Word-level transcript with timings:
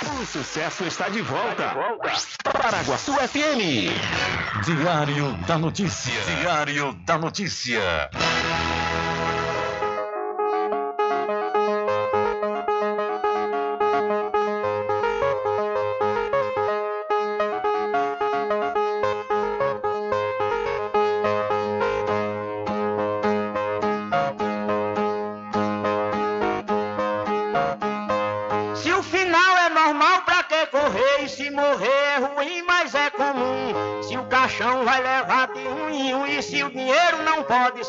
O 0.00 0.24
sucesso 0.24 0.84
está 0.84 1.08
de 1.08 1.20
volta. 1.22 1.74
Paraguaçu 2.44 3.14
FM. 3.14 3.90
Diário 4.64 5.32
da 5.46 5.58
Notícia. 5.58 6.12
Diário 6.36 6.92
da 7.04 7.18
Notícia. 7.18 8.08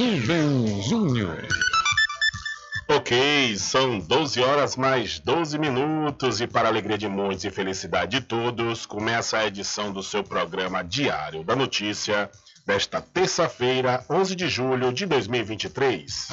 Rubem 0.00 0.80
Júnior. 0.80 1.46
Ok, 2.88 3.54
são 3.58 3.98
12 3.98 4.40
horas 4.40 4.74
mais 4.74 5.18
12 5.18 5.58
minutos 5.58 6.40
e 6.40 6.46
para 6.46 6.70
alegria 6.70 6.96
de 6.96 7.06
muitos 7.06 7.44
e 7.44 7.50
felicidade 7.50 8.18
de 8.18 8.26
todos, 8.26 8.86
começa 8.86 9.36
a 9.36 9.46
edição 9.46 9.92
do 9.92 10.02
seu 10.02 10.24
programa 10.24 10.82
Diário 10.82 11.44
da 11.44 11.54
Notícia 11.54 12.30
desta 12.66 13.02
terça-feira, 13.02 14.02
11 14.08 14.34
de 14.34 14.48
julho 14.48 14.90
de 14.90 15.04
2023. 15.04 16.28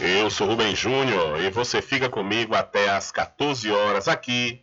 Eu 0.00 0.30
sou 0.30 0.46
Rubem 0.46 0.76
Júnior 0.76 1.40
e 1.40 1.50
você 1.50 1.82
fica 1.82 2.08
comigo 2.08 2.54
até 2.54 2.88
às 2.88 3.10
14 3.10 3.68
horas 3.68 4.06
aqui 4.06 4.62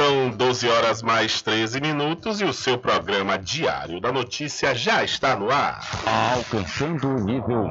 São 0.00 0.30
12 0.30 0.66
horas 0.66 1.02
mais 1.02 1.42
13 1.42 1.78
minutos 1.78 2.40
e 2.40 2.44
o 2.46 2.54
seu 2.54 2.78
programa 2.78 3.36
Diário 3.36 4.00
da 4.00 4.10
Notícia 4.10 4.74
já 4.74 5.04
está 5.04 5.36
no 5.36 5.50
ar. 5.50 5.86
Alcançando 6.34 7.06
o 7.06 7.20
nível 7.22 7.68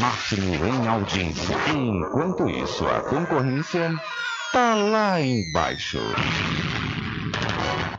máximo 0.00 0.54
em 0.64 0.88
audiência. 0.88 1.56
Enquanto 1.68 2.48
isso, 2.48 2.86
a 2.86 3.00
concorrência 3.00 3.94
tá 4.50 4.74
lá 4.74 5.20
embaixo. 5.20 5.98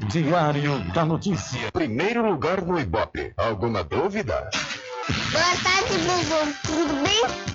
Diário 0.08 0.80
da 0.92 1.06
Notícia. 1.06 1.72
Primeiro 1.72 2.28
lugar 2.28 2.64
no 2.64 2.80
Ibope. 2.80 3.34
Alguma 3.38 3.84
dúvida? 3.84 4.50
Boa 5.32 5.56
tarde, 5.64 5.96
Bubu. 6.00 6.54
Tudo 6.66 7.04
bem? 7.04 7.55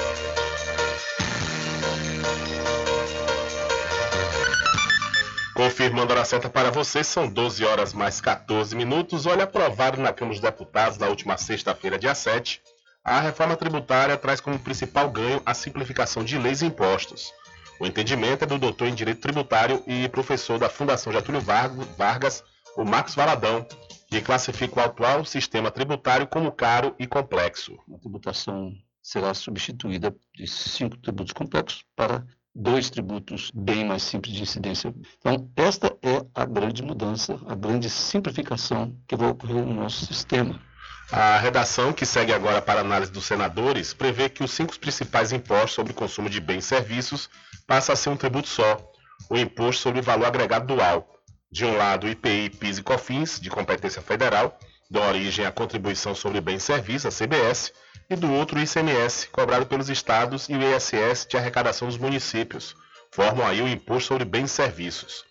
Confirmando 5.53 6.13
a 6.13 6.17
hora 6.17 6.25
certa 6.25 6.49
para 6.49 6.71
você, 6.71 7.03
são 7.03 7.27
12 7.27 7.65
horas 7.65 7.93
mais 7.93 8.21
14 8.21 8.75
minutos. 8.75 9.25
Olha, 9.25 9.43
aprovado 9.43 10.01
na 10.01 10.13
Câmara 10.13 10.35
dos 10.35 10.41
Deputados 10.41 10.97
na 10.97 11.07
última 11.07 11.37
sexta-feira, 11.37 11.99
dia 11.99 12.15
7, 12.15 12.61
a 13.03 13.19
reforma 13.19 13.57
tributária 13.57 14.15
traz 14.15 14.39
como 14.39 14.57
principal 14.57 15.09
ganho 15.09 15.41
a 15.45 15.53
simplificação 15.53 16.23
de 16.23 16.37
leis 16.37 16.61
e 16.61 16.65
impostos. 16.65 17.33
O 17.79 17.85
entendimento 17.85 18.43
é 18.43 18.47
do 18.47 18.57
doutor 18.57 18.87
em 18.87 18.93
Direito 18.93 19.21
Tributário 19.21 19.83
e 19.87 20.07
professor 20.07 20.57
da 20.57 20.69
Fundação 20.69 21.11
Getúlio 21.11 21.41
Vargas, 21.41 22.43
o 22.77 22.85
Marcos 22.85 23.15
Valadão, 23.15 23.65
que 24.07 24.21
classifica 24.21 24.79
o 24.79 24.83
atual 24.83 25.25
sistema 25.25 25.69
tributário 25.69 26.27
como 26.27 26.51
caro 26.51 26.95
e 26.97 27.07
complexo. 27.07 27.77
A 27.93 27.97
tributação 27.97 28.71
será 29.01 29.33
substituída 29.33 30.15
de 30.35 30.47
cinco 30.47 30.95
tributos 30.97 31.33
complexos 31.33 31.83
para 31.95 32.23
dois 32.53 32.89
tributos 32.89 33.51
bem 33.53 33.85
mais 33.85 34.03
simples 34.03 34.35
de 34.35 34.43
incidência. 34.43 34.93
Então, 35.19 35.49
esta 35.55 35.87
é 36.01 36.25
a 36.35 36.45
grande 36.45 36.83
mudança, 36.83 37.39
a 37.47 37.55
grande 37.55 37.89
simplificação 37.89 38.95
que 39.07 39.15
vai 39.15 39.29
ocorrer 39.29 39.65
no 39.65 39.73
nosso 39.73 40.05
sistema. 40.05 40.59
A 41.11 41.37
redação, 41.37 41.91
que 41.91 42.05
segue 42.05 42.31
agora 42.31 42.61
para 42.61 42.79
análise 42.79 43.11
dos 43.11 43.25
senadores, 43.25 43.93
prevê 43.93 44.29
que 44.29 44.43
os 44.43 44.51
cinco 44.51 44.77
principais 44.79 45.33
impostos 45.33 45.73
sobre 45.73 45.93
consumo 45.93 46.29
de 46.29 46.39
bens 46.39 46.63
e 46.63 46.67
serviços 46.67 47.29
passam 47.67 47.93
a 47.93 47.95
ser 47.97 48.09
um 48.09 48.15
tributo 48.15 48.47
só, 48.47 48.77
o 49.29 49.37
Imposto 49.37 49.81
sobre 49.81 50.01
Valor 50.01 50.27
Agregado 50.27 50.73
Dual. 50.73 51.07
De 51.51 51.65
um 51.65 51.75
lado, 51.75 52.07
o 52.07 52.09
IPI, 52.09 52.49
PIS 52.51 52.77
e 52.77 52.83
COFINS, 52.83 53.41
de 53.41 53.49
competência 53.49 54.01
federal, 54.01 54.57
dão 54.91 55.07
origem 55.07 55.45
à 55.45 55.51
Contribuição 55.53 56.13
sobre 56.13 56.41
Bens 56.41 56.63
e 56.63 56.65
Serviços, 56.65 57.05
a 57.05 57.25
CBS, 57.25 57.71
e 58.09 58.15
do 58.17 58.29
outro 58.33 58.59
o 58.59 58.61
ICMS, 58.61 59.29
cobrado 59.29 59.65
pelos 59.65 59.89
estados, 59.89 60.49
e 60.49 60.53
o 60.53 60.61
ISS, 60.61 61.25
de 61.25 61.37
arrecadação 61.37 61.87
dos 61.87 61.97
municípios. 61.97 62.75
Formam 63.09 63.47
aí 63.47 63.61
o 63.61 63.69
Imposto 63.69 64.09
sobre 64.09 64.25
Bens 64.25 64.51
e 64.51 64.53
Serviços. 64.53 65.23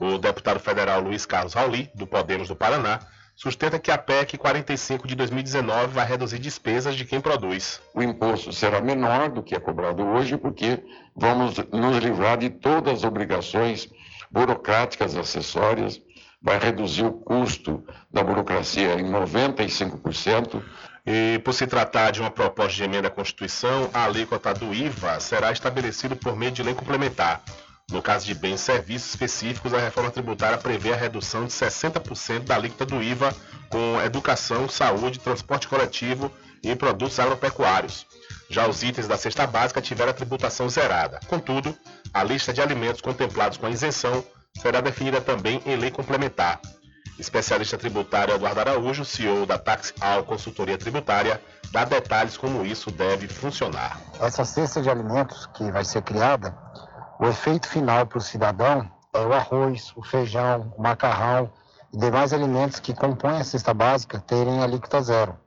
O 0.00 0.18
deputado 0.18 0.58
federal 0.58 1.00
Luiz 1.00 1.24
Carlos 1.24 1.54
Rauli, 1.54 1.88
do 1.94 2.08
Podemos 2.08 2.48
do 2.48 2.56
Paraná, 2.56 2.98
sustenta 3.36 3.78
que 3.78 3.92
a 3.92 3.98
PEC 3.98 4.36
45 4.36 5.06
de 5.06 5.14
2019 5.14 5.94
vai 5.94 6.06
reduzir 6.06 6.40
despesas 6.40 6.96
de 6.96 7.04
quem 7.04 7.20
produz. 7.20 7.80
O 7.94 8.02
imposto 8.02 8.52
será 8.52 8.80
menor 8.80 9.30
do 9.30 9.44
que 9.44 9.54
é 9.54 9.60
cobrado 9.60 10.02
hoje, 10.02 10.36
porque 10.36 10.82
vamos 11.14 11.56
nos 11.70 11.98
livrar 11.98 12.36
de 12.36 12.50
todas 12.50 12.94
as 12.94 13.04
obrigações 13.04 13.88
burocráticas 14.28 15.16
acessórias, 15.16 16.02
vai 16.44 16.58
reduzir 16.58 17.04
o 17.04 17.12
custo 17.12 17.82
da 18.12 18.22
burocracia 18.22 19.00
em 19.00 19.10
95%. 19.10 20.62
E 21.06 21.38
por 21.38 21.54
se 21.54 21.66
tratar 21.66 22.10
de 22.10 22.20
uma 22.20 22.30
proposta 22.30 22.76
de 22.76 22.82
emenda 22.82 23.08
à 23.08 23.10
Constituição, 23.10 23.90
a 23.94 24.04
alíquota 24.04 24.52
do 24.52 24.72
IVA 24.74 25.18
será 25.20 25.50
estabelecida 25.50 26.14
por 26.14 26.36
meio 26.36 26.52
de 26.52 26.62
lei 26.62 26.74
complementar. 26.74 27.42
No 27.90 28.02
caso 28.02 28.26
de 28.26 28.34
bens 28.34 28.60
e 28.60 28.64
serviços 28.64 29.10
específicos, 29.10 29.72
a 29.72 29.78
reforma 29.78 30.10
tributária 30.10 30.56
prevê 30.56 30.92
a 30.92 30.96
redução 30.96 31.46
de 31.46 31.52
60% 31.52 32.40
da 32.40 32.56
alíquota 32.56 32.86
do 32.86 33.02
IVA 33.02 33.34
com 33.70 34.00
educação, 34.02 34.68
saúde, 34.68 35.18
transporte 35.18 35.68
coletivo 35.68 36.30
e 36.62 36.74
produtos 36.74 37.18
agropecuários. 37.18 38.06
Já 38.48 38.66
os 38.66 38.82
itens 38.82 39.06
da 39.06 39.16
cesta 39.18 39.46
básica 39.46 39.82
tiveram 39.82 40.10
a 40.10 40.14
tributação 40.14 40.68
zerada. 40.68 41.20
Contudo, 41.26 41.76
a 42.12 42.22
lista 42.22 42.52
de 42.52 42.62
alimentos 42.62 43.02
contemplados 43.02 43.58
com 43.58 43.66
a 43.66 43.70
isenção 43.70 44.24
será 44.56 44.80
definida 44.80 45.20
também 45.20 45.60
em 45.66 45.76
lei 45.76 45.90
complementar. 45.90 46.60
Especialista 47.18 47.78
tributário 47.78 48.34
Eduardo 48.34 48.60
Araújo, 48.60 49.04
CEO 49.04 49.46
da 49.46 49.56
Tax 49.56 49.94
Al 50.00 50.24
Consultoria 50.24 50.76
Tributária, 50.76 51.40
dá 51.70 51.84
detalhes 51.84 52.36
como 52.36 52.64
isso 52.64 52.90
deve 52.90 53.28
funcionar. 53.28 54.00
Essa 54.20 54.44
cesta 54.44 54.82
de 54.82 54.90
alimentos 54.90 55.46
que 55.54 55.70
vai 55.70 55.84
ser 55.84 56.02
criada, 56.02 56.56
o 57.20 57.26
efeito 57.26 57.68
final 57.68 58.06
para 58.06 58.18
o 58.18 58.20
cidadão 58.20 58.90
é 59.12 59.20
o 59.20 59.32
arroz, 59.32 59.92
o 59.94 60.02
feijão, 60.02 60.74
o 60.76 60.82
macarrão 60.82 61.52
e 61.92 61.98
demais 61.98 62.32
alimentos 62.32 62.80
que 62.80 62.92
compõem 62.92 63.38
a 63.38 63.44
cesta 63.44 63.72
básica 63.72 64.18
terem 64.18 64.60
alíquota 64.60 65.00
zero. 65.00 65.43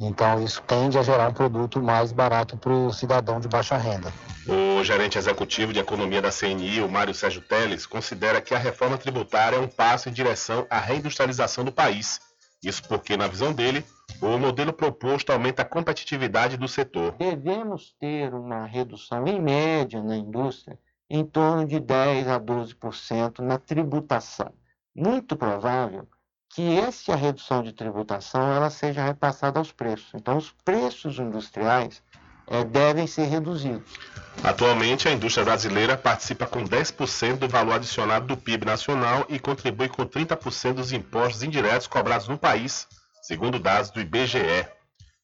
Então, 0.00 0.42
isso 0.42 0.60
tende 0.62 0.98
a 0.98 1.02
gerar 1.02 1.28
um 1.28 1.32
produto 1.32 1.80
mais 1.80 2.10
barato 2.10 2.56
para 2.56 2.72
o 2.72 2.92
cidadão 2.92 3.38
de 3.38 3.46
baixa 3.46 3.76
renda. 3.76 4.12
O 4.46 4.82
gerente 4.82 5.16
executivo 5.16 5.72
de 5.72 5.78
economia 5.78 6.20
da 6.20 6.32
CNI, 6.32 6.80
o 6.80 6.88
Mário 6.88 7.14
Sérgio 7.14 7.40
Teles, 7.40 7.86
considera 7.86 8.40
que 8.40 8.54
a 8.54 8.58
reforma 8.58 8.98
tributária 8.98 9.56
é 9.56 9.60
um 9.60 9.68
passo 9.68 10.08
em 10.08 10.12
direção 10.12 10.66
à 10.68 10.80
reindustrialização 10.80 11.64
do 11.64 11.70
país. 11.70 12.20
Isso 12.62 12.82
porque, 12.88 13.16
na 13.16 13.28
visão 13.28 13.52
dele, 13.52 13.84
o 14.20 14.36
modelo 14.36 14.72
proposto 14.72 15.30
aumenta 15.30 15.62
a 15.62 15.66
competitividade 15.66 16.56
do 16.56 16.66
setor. 16.66 17.12
Devemos 17.12 17.94
ter 18.00 18.34
uma 18.34 18.66
redução 18.66 19.26
em 19.26 19.40
média 19.40 20.02
na 20.02 20.16
indústria 20.16 20.78
em 21.08 21.24
torno 21.24 21.66
de 21.66 21.78
10 21.78 22.28
a 22.28 22.40
12% 22.40 23.40
na 23.40 23.58
tributação. 23.58 24.52
Muito 24.94 25.36
provável 25.36 26.08
que 26.54 26.78
essa 26.78 27.16
redução 27.16 27.64
de 27.64 27.72
tributação 27.72 28.52
ela 28.52 28.70
seja 28.70 29.04
repassada 29.04 29.58
aos 29.58 29.72
preços. 29.72 30.10
Então, 30.14 30.36
os 30.36 30.52
preços 30.64 31.18
industriais 31.18 32.00
é, 32.46 32.62
devem 32.62 33.08
ser 33.08 33.24
reduzidos. 33.24 33.98
Atualmente, 34.42 35.08
a 35.08 35.12
indústria 35.12 35.44
brasileira 35.44 35.96
participa 35.96 36.46
com 36.46 36.62
10% 36.62 37.38
do 37.38 37.48
valor 37.48 37.74
adicionado 37.74 38.28
do 38.28 38.36
PIB 38.36 38.64
nacional 38.64 39.26
e 39.28 39.40
contribui 39.40 39.88
com 39.88 40.06
30% 40.06 40.74
dos 40.74 40.92
impostos 40.92 41.42
indiretos 41.42 41.88
cobrados 41.88 42.28
no 42.28 42.38
país, 42.38 42.86
segundo 43.20 43.58
dados 43.58 43.90
do 43.90 44.00
IBGE. 44.00 44.68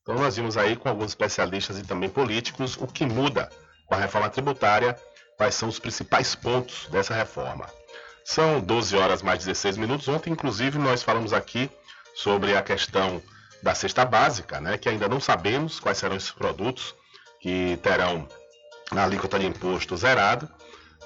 Então, 0.03 0.17
nós 0.17 0.35
vimos 0.35 0.57
aí 0.57 0.75
com 0.75 0.89
alguns 0.89 1.13
especialistas 1.13 1.79
e 1.79 1.85
também 1.85 2.09
políticos 2.09 2.77
o 2.77 2.89
que 2.89 3.07
muda 3.07 3.49
com 3.87 3.95
a 3.95 3.99
reforma 3.99 4.29
tributária, 4.29 4.97
quais 5.37 5.55
são 5.55 5.69
os 5.69 5.79
principais 5.79 6.35
pontos 6.35 6.89
dessa 6.91 7.15
reforma. 7.15 7.67
São 8.31 8.61
12 8.61 8.97
horas 8.97 9.23
mais 9.23 9.41
16 9.45 9.77
minutos. 9.77 10.07
Ontem, 10.07 10.31
inclusive, 10.31 10.79
nós 10.79 11.03
falamos 11.03 11.33
aqui 11.33 11.69
sobre 12.15 12.57
a 12.57 12.63
questão 12.63 13.21
da 13.61 13.75
cesta 13.75 14.05
básica, 14.05 14.61
né, 14.61 14.79
que 14.79 14.89
ainda 14.89 15.09
não 15.09 15.19
sabemos 15.19 15.81
quais 15.81 15.99
serão 15.99 16.15
esses 16.15 16.31
produtos 16.31 16.95
que 17.41 17.77
terão 17.83 18.29
a 18.93 19.03
alíquota 19.03 19.37
de 19.37 19.47
imposto 19.47 19.97
zerado, 19.97 20.49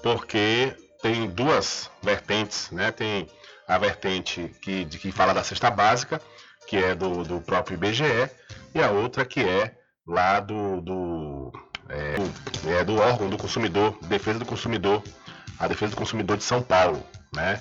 porque 0.02 0.76
tem 1.00 1.26
duas 1.30 1.90
vertentes, 2.02 2.70
né? 2.70 2.92
Tem 2.92 3.26
a 3.66 3.78
vertente 3.78 4.54
que, 4.60 4.84
de 4.84 4.98
que 4.98 5.10
fala 5.10 5.32
da 5.32 5.42
cesta 5.42 5.70
básica, 5.70 6.20
que 6.66 6.76
é 6.76 6.94
do, 6.94 7.24
do 7.24 7.40
próprio 7.40 7.76
IBGE, 7.76 8.30
e 8.74 8.82
a 8.82 8.90
outra 8.90 9.24
que 9.24 9.40
é 9.40 9.74
lá 10.06 10.40
do, 10.40 10.82
do, 10.82 11.52
é, 11.88 12.16
do, 12.16 12.70
é, 12.70 12.84
do 12.84 12.96
órgão 12.96 13.30
do 13.30 13.38
consumidor, 13.38 13.98
defesa 14.02 14.38
do 14.38 14.44
consumidor, 14.44 15.02
a 15.58 15.68
defesa 15.68 15.92
do 15.92 15.96
consumidor 15.96 16.36
de 16.36 16.44
São 16.44 16.62
Paulo, 16.62 17.04
né? 17.32 17.60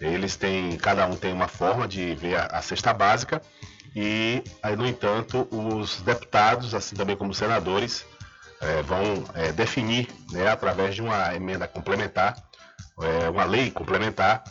Eles 0.00 0.36
têm, 0.36 0.76
cada 0.76 1.06
um 1.06 1.16
tem 1.16 1.32
uma 1.32 1.48
forma 1.48 1.86
de 1.86 2.14
ver 2.14 2.36
a, 2.36 2.46
a 2.46 2.62
cesta 2.62 2.92
básica 2.92 3.40
e, 3.94 4.42
aí, 4.60 4.74
no 4.74 4.86
entanto, 4.86 5.46
os 5.50 6.02
deputados, 6.02 6.74
assim 6.74 6.96
também 6.96 7.16
como 7.16 7.30
os 7.30 7.38
senadores, 7.38 8.04
é, 8.60 8.82
vão 8.82 9.24
é, 9.34 9.52
definir, 9.52 10.08
né, 10.32 10.48
através 10.48 10.96
de 10.96 11.02
uma 11.02 11.34
emenda 11.34 11.68
complementar, 11.68 12.36
é, 13.00 13.30
uma 13.30 13.44
lei 13.44 13.70
complementar, 13.70 14.42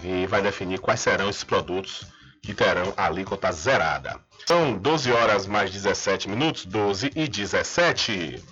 que 0.00 0.26
vai 0.26 0.42
definir 0.42 0.80
quais 0.80 1.00
serão 1.00 1.30
esses 1.30 1.44
produtos 1.44 2.06
que 2.42 2.52
terão 2.54 2.92
a 2.96 3.06
alíquota 3.06 3.50
zerada. 3.52 4.20
São 4.46 4.76
12 4.76 5.12
horas 5.12 5.46
mais 5.46 5.70
17 5.70 6.28
minutos, 6.28 6.64
12 6.66 7.10
e 7.14 7.26
17. 7.26 8.42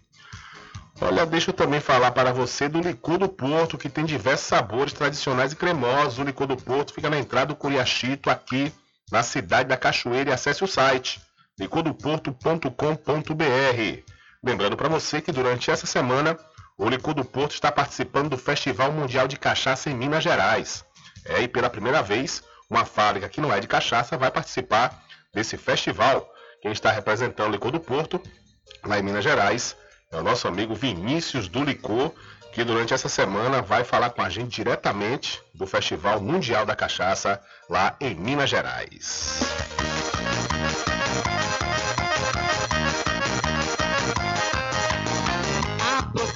Olha, 1.00 1.26
deixa 1.26 1.50
eu 1.50 1.54
também 1.54 1.78
falar 1.78 2.10
para 2.10 2.32
você 2.32 2.68
do 2.68 2.80
licor 2.80 3.18
do 3.18 3.28
Porto, 3.28 3.78
que 3.78 3.88
tem 3.88 4.04
diversos 4.04 4.48
sabores 4.48 4.92
tradicionais 4.92 5.52
e 5.52 5.56
cremosos. 5.56 6.18
O 6.18 6.24
licor 6.24 6.46
do 6.46 6.56
Porto 6.56 6.92
fica 6.92 7.10
na 7.10 7.18
entrada 7.18 7.48
do 7.48 7.56
Curiachito, 7.56 8.30
aqui 8.30 8.72
na 9.12 9.22
cidade 9.22 9.68
da 9.68 9.76
Cachoeira 9.76 10.30
e 10.30 10.32
acesse 10.32 10.64
o 10.64 10.66
site 10.66 11.20
licordoporto.com.br. 11.58 14.02
Lembrando 14.42 14.76
para 14.76 14.88
você 14.88 15.20
que 15.20 15.32
durante 15.32 15.70
essa 15.70 15.86
semana 15.86 16.38
o 16.78 16.88
Licor 16.88 17.12
do 17.12 17.24
Porto 17.24 17.52
está 17.52 17.72
participando 17.72 18.30
do 18.30 18.38
Festival 18.38 18.92
Mundial 18.92 19.26
de 19.26 19.36
Cachaça 19.36 19.90
em 19.90 19.94
Minas 19.94 20.22
Gerais. 20.22 20.84
É, 21.24 21.42
e 21.42 21.48
pela 21.48 21.68
primeira 21.68 22.00
vez, 22.02 22.42
uma 22.70 22.84
fábrica 22.84 23.28
que 23.28 23.40
não 23.40 23.52
é 23.52 23.58
de 23.58 23.66
cachaça 23.66 24.16
vai 24.16 24.30
participar 24.30 25.02
desse 25.34 25.58
festival. 25.58 26.32
Quem 26.62 26.70
está 26.70 26.92
representando 26.92 27.48
o 27.48 27.52
Licor 27.52 27.72
do 27.72 27.80
Porto, 27.80 28.22
lá 28.84 28.96
em 28.98 29.02
Minas 29.02 29.24
Gerais, 29.24 29.76
é 30.12 30.16
o 30.16 30.22
nosso 30.22 30.46
amigo 30.46 30.74
Vinícius 30.74 31.48
do 31.48 31.64
Licor, 31.64 32.12
que 32.52 32.62
durante 32.62 32.94
essa 32.94 33.08
semana 33.08 33.60
vai 33.60 33.82
falar 33.82 34.10
com 34.10 34.22
a 34.22 34.28
gente 34.28 34.54
diretamente 34.54 35.42
do 35.54 35.66
Festival 35.66 36.20
Mundial 36.20 36.64
da 36.64 36.76
Cachaça 36.76 37.42
lá 37.68 37.96
em 38.00 38.14
Minas 38.14 38.48
Gerais. 38.48 39.40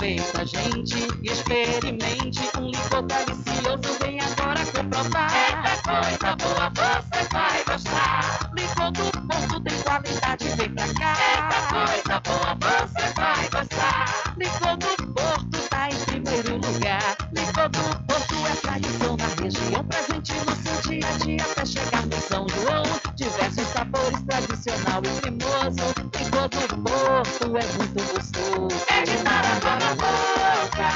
Aproveita, 0.03 0.45
gente, 0.45 1.07
experimente 1.23 2.41
um 2.59 2.67
licor 2.67 3.03
delicioso, 3.03 3.99
vem 4.01 4.19
agora 4.19 4.67
comprovar. 4.67 5.31
Eita 5.33 5.81
coisa 5.85 6.37
boa, 6.37 6.73
você 6.75 7.29
vai 7.31 7.65
gostar. 7.65 8.51
Licor 8.53 8.91
do 8.91 9.13
Porto 9.29 9.61
tem 9.63 9.83
qualidade, 9.83 10.49
vem 10.57 10.75
pra 10.75 10.95
cá. 10.95 11.15
Eita 11.37 12.21
coisa 12.21 12.21
boa, 12.21 12.89
você 12.89 13.13
vai 13.15 13.49
gostar. 13.49 14.35
Licor 14.37 14.77
do 14.77 15.15
Porto 15.15 15.69
tá 15.69 15.89
em 15.89 15.97
primeiro 16.05 16.57
lugar. 16.57 17.17
Licor 17.33 17.69
do 17.69 18.05
Porto 18.05 18.35
é 18.45 18.57
tradição 18.57 19.17
na 19.17 19.27
região, 19.41 19.85
presente 20.23 20.35
no 20.47 20.55
seu 20.57 20.77
dia 20.91 21.07
a 21.07 21.19
dia 21.19 21.43
até 21.43 21.67
chegar 21.67 22.07
no 22.07 22.21
São 22.21 22.47
João. 22.49 22.85
Diversos 23.17 23.67
sabores, 23.69 24.23
tradicional 24.23 25.03
e 25.03 25.09
cremoso. 25.21 25.95
Licor 26.19 26.49
do 26.49 26.59
Porto 26.83 27.45
é 27.45 27.65
muito 27.77 28.03
gostoso. 28.13 28.85
É 28.89 29.03
de 29.03 29.17
dar 29.25 29.43
na 29.43 29.95
boca. 29.95 30.89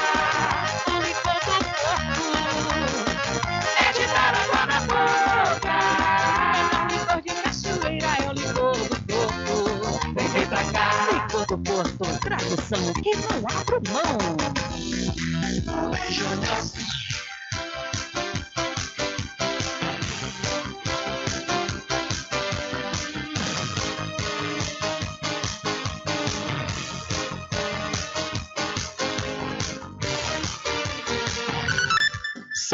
O 0.87 0.91
licor 1.01 1.39
do 1.45 1.59
Porto 1.75 2.21
é 3.77 3.91
de 3.93 4.05
dar 4.07 4.33
água 4.35 4.63
na 4.65 4.79
boca. 4.81 5.75
Melhor 6.53 6.85
licor 6.91 7.19
de 7.21 7.33
cachoeira 7.41 8.11
é 8.17 8.29
o 8.29 8.31
licor 8.33 8.77
do 8.77 8.95
Porto. 9.07 9.55
Vem, 10.15 10.27
vem 10.29 10.45
pra 10.47 10.63
cá. 10.71 10.85
Licor 11.13 11.45
do 11.45 11.57
Porto, 11.57 12.19
tradução 12.19 12.93
que 12.93 13.15
não 13.15 13.37
abro 13.49 13.77
mão. 13.91 14.17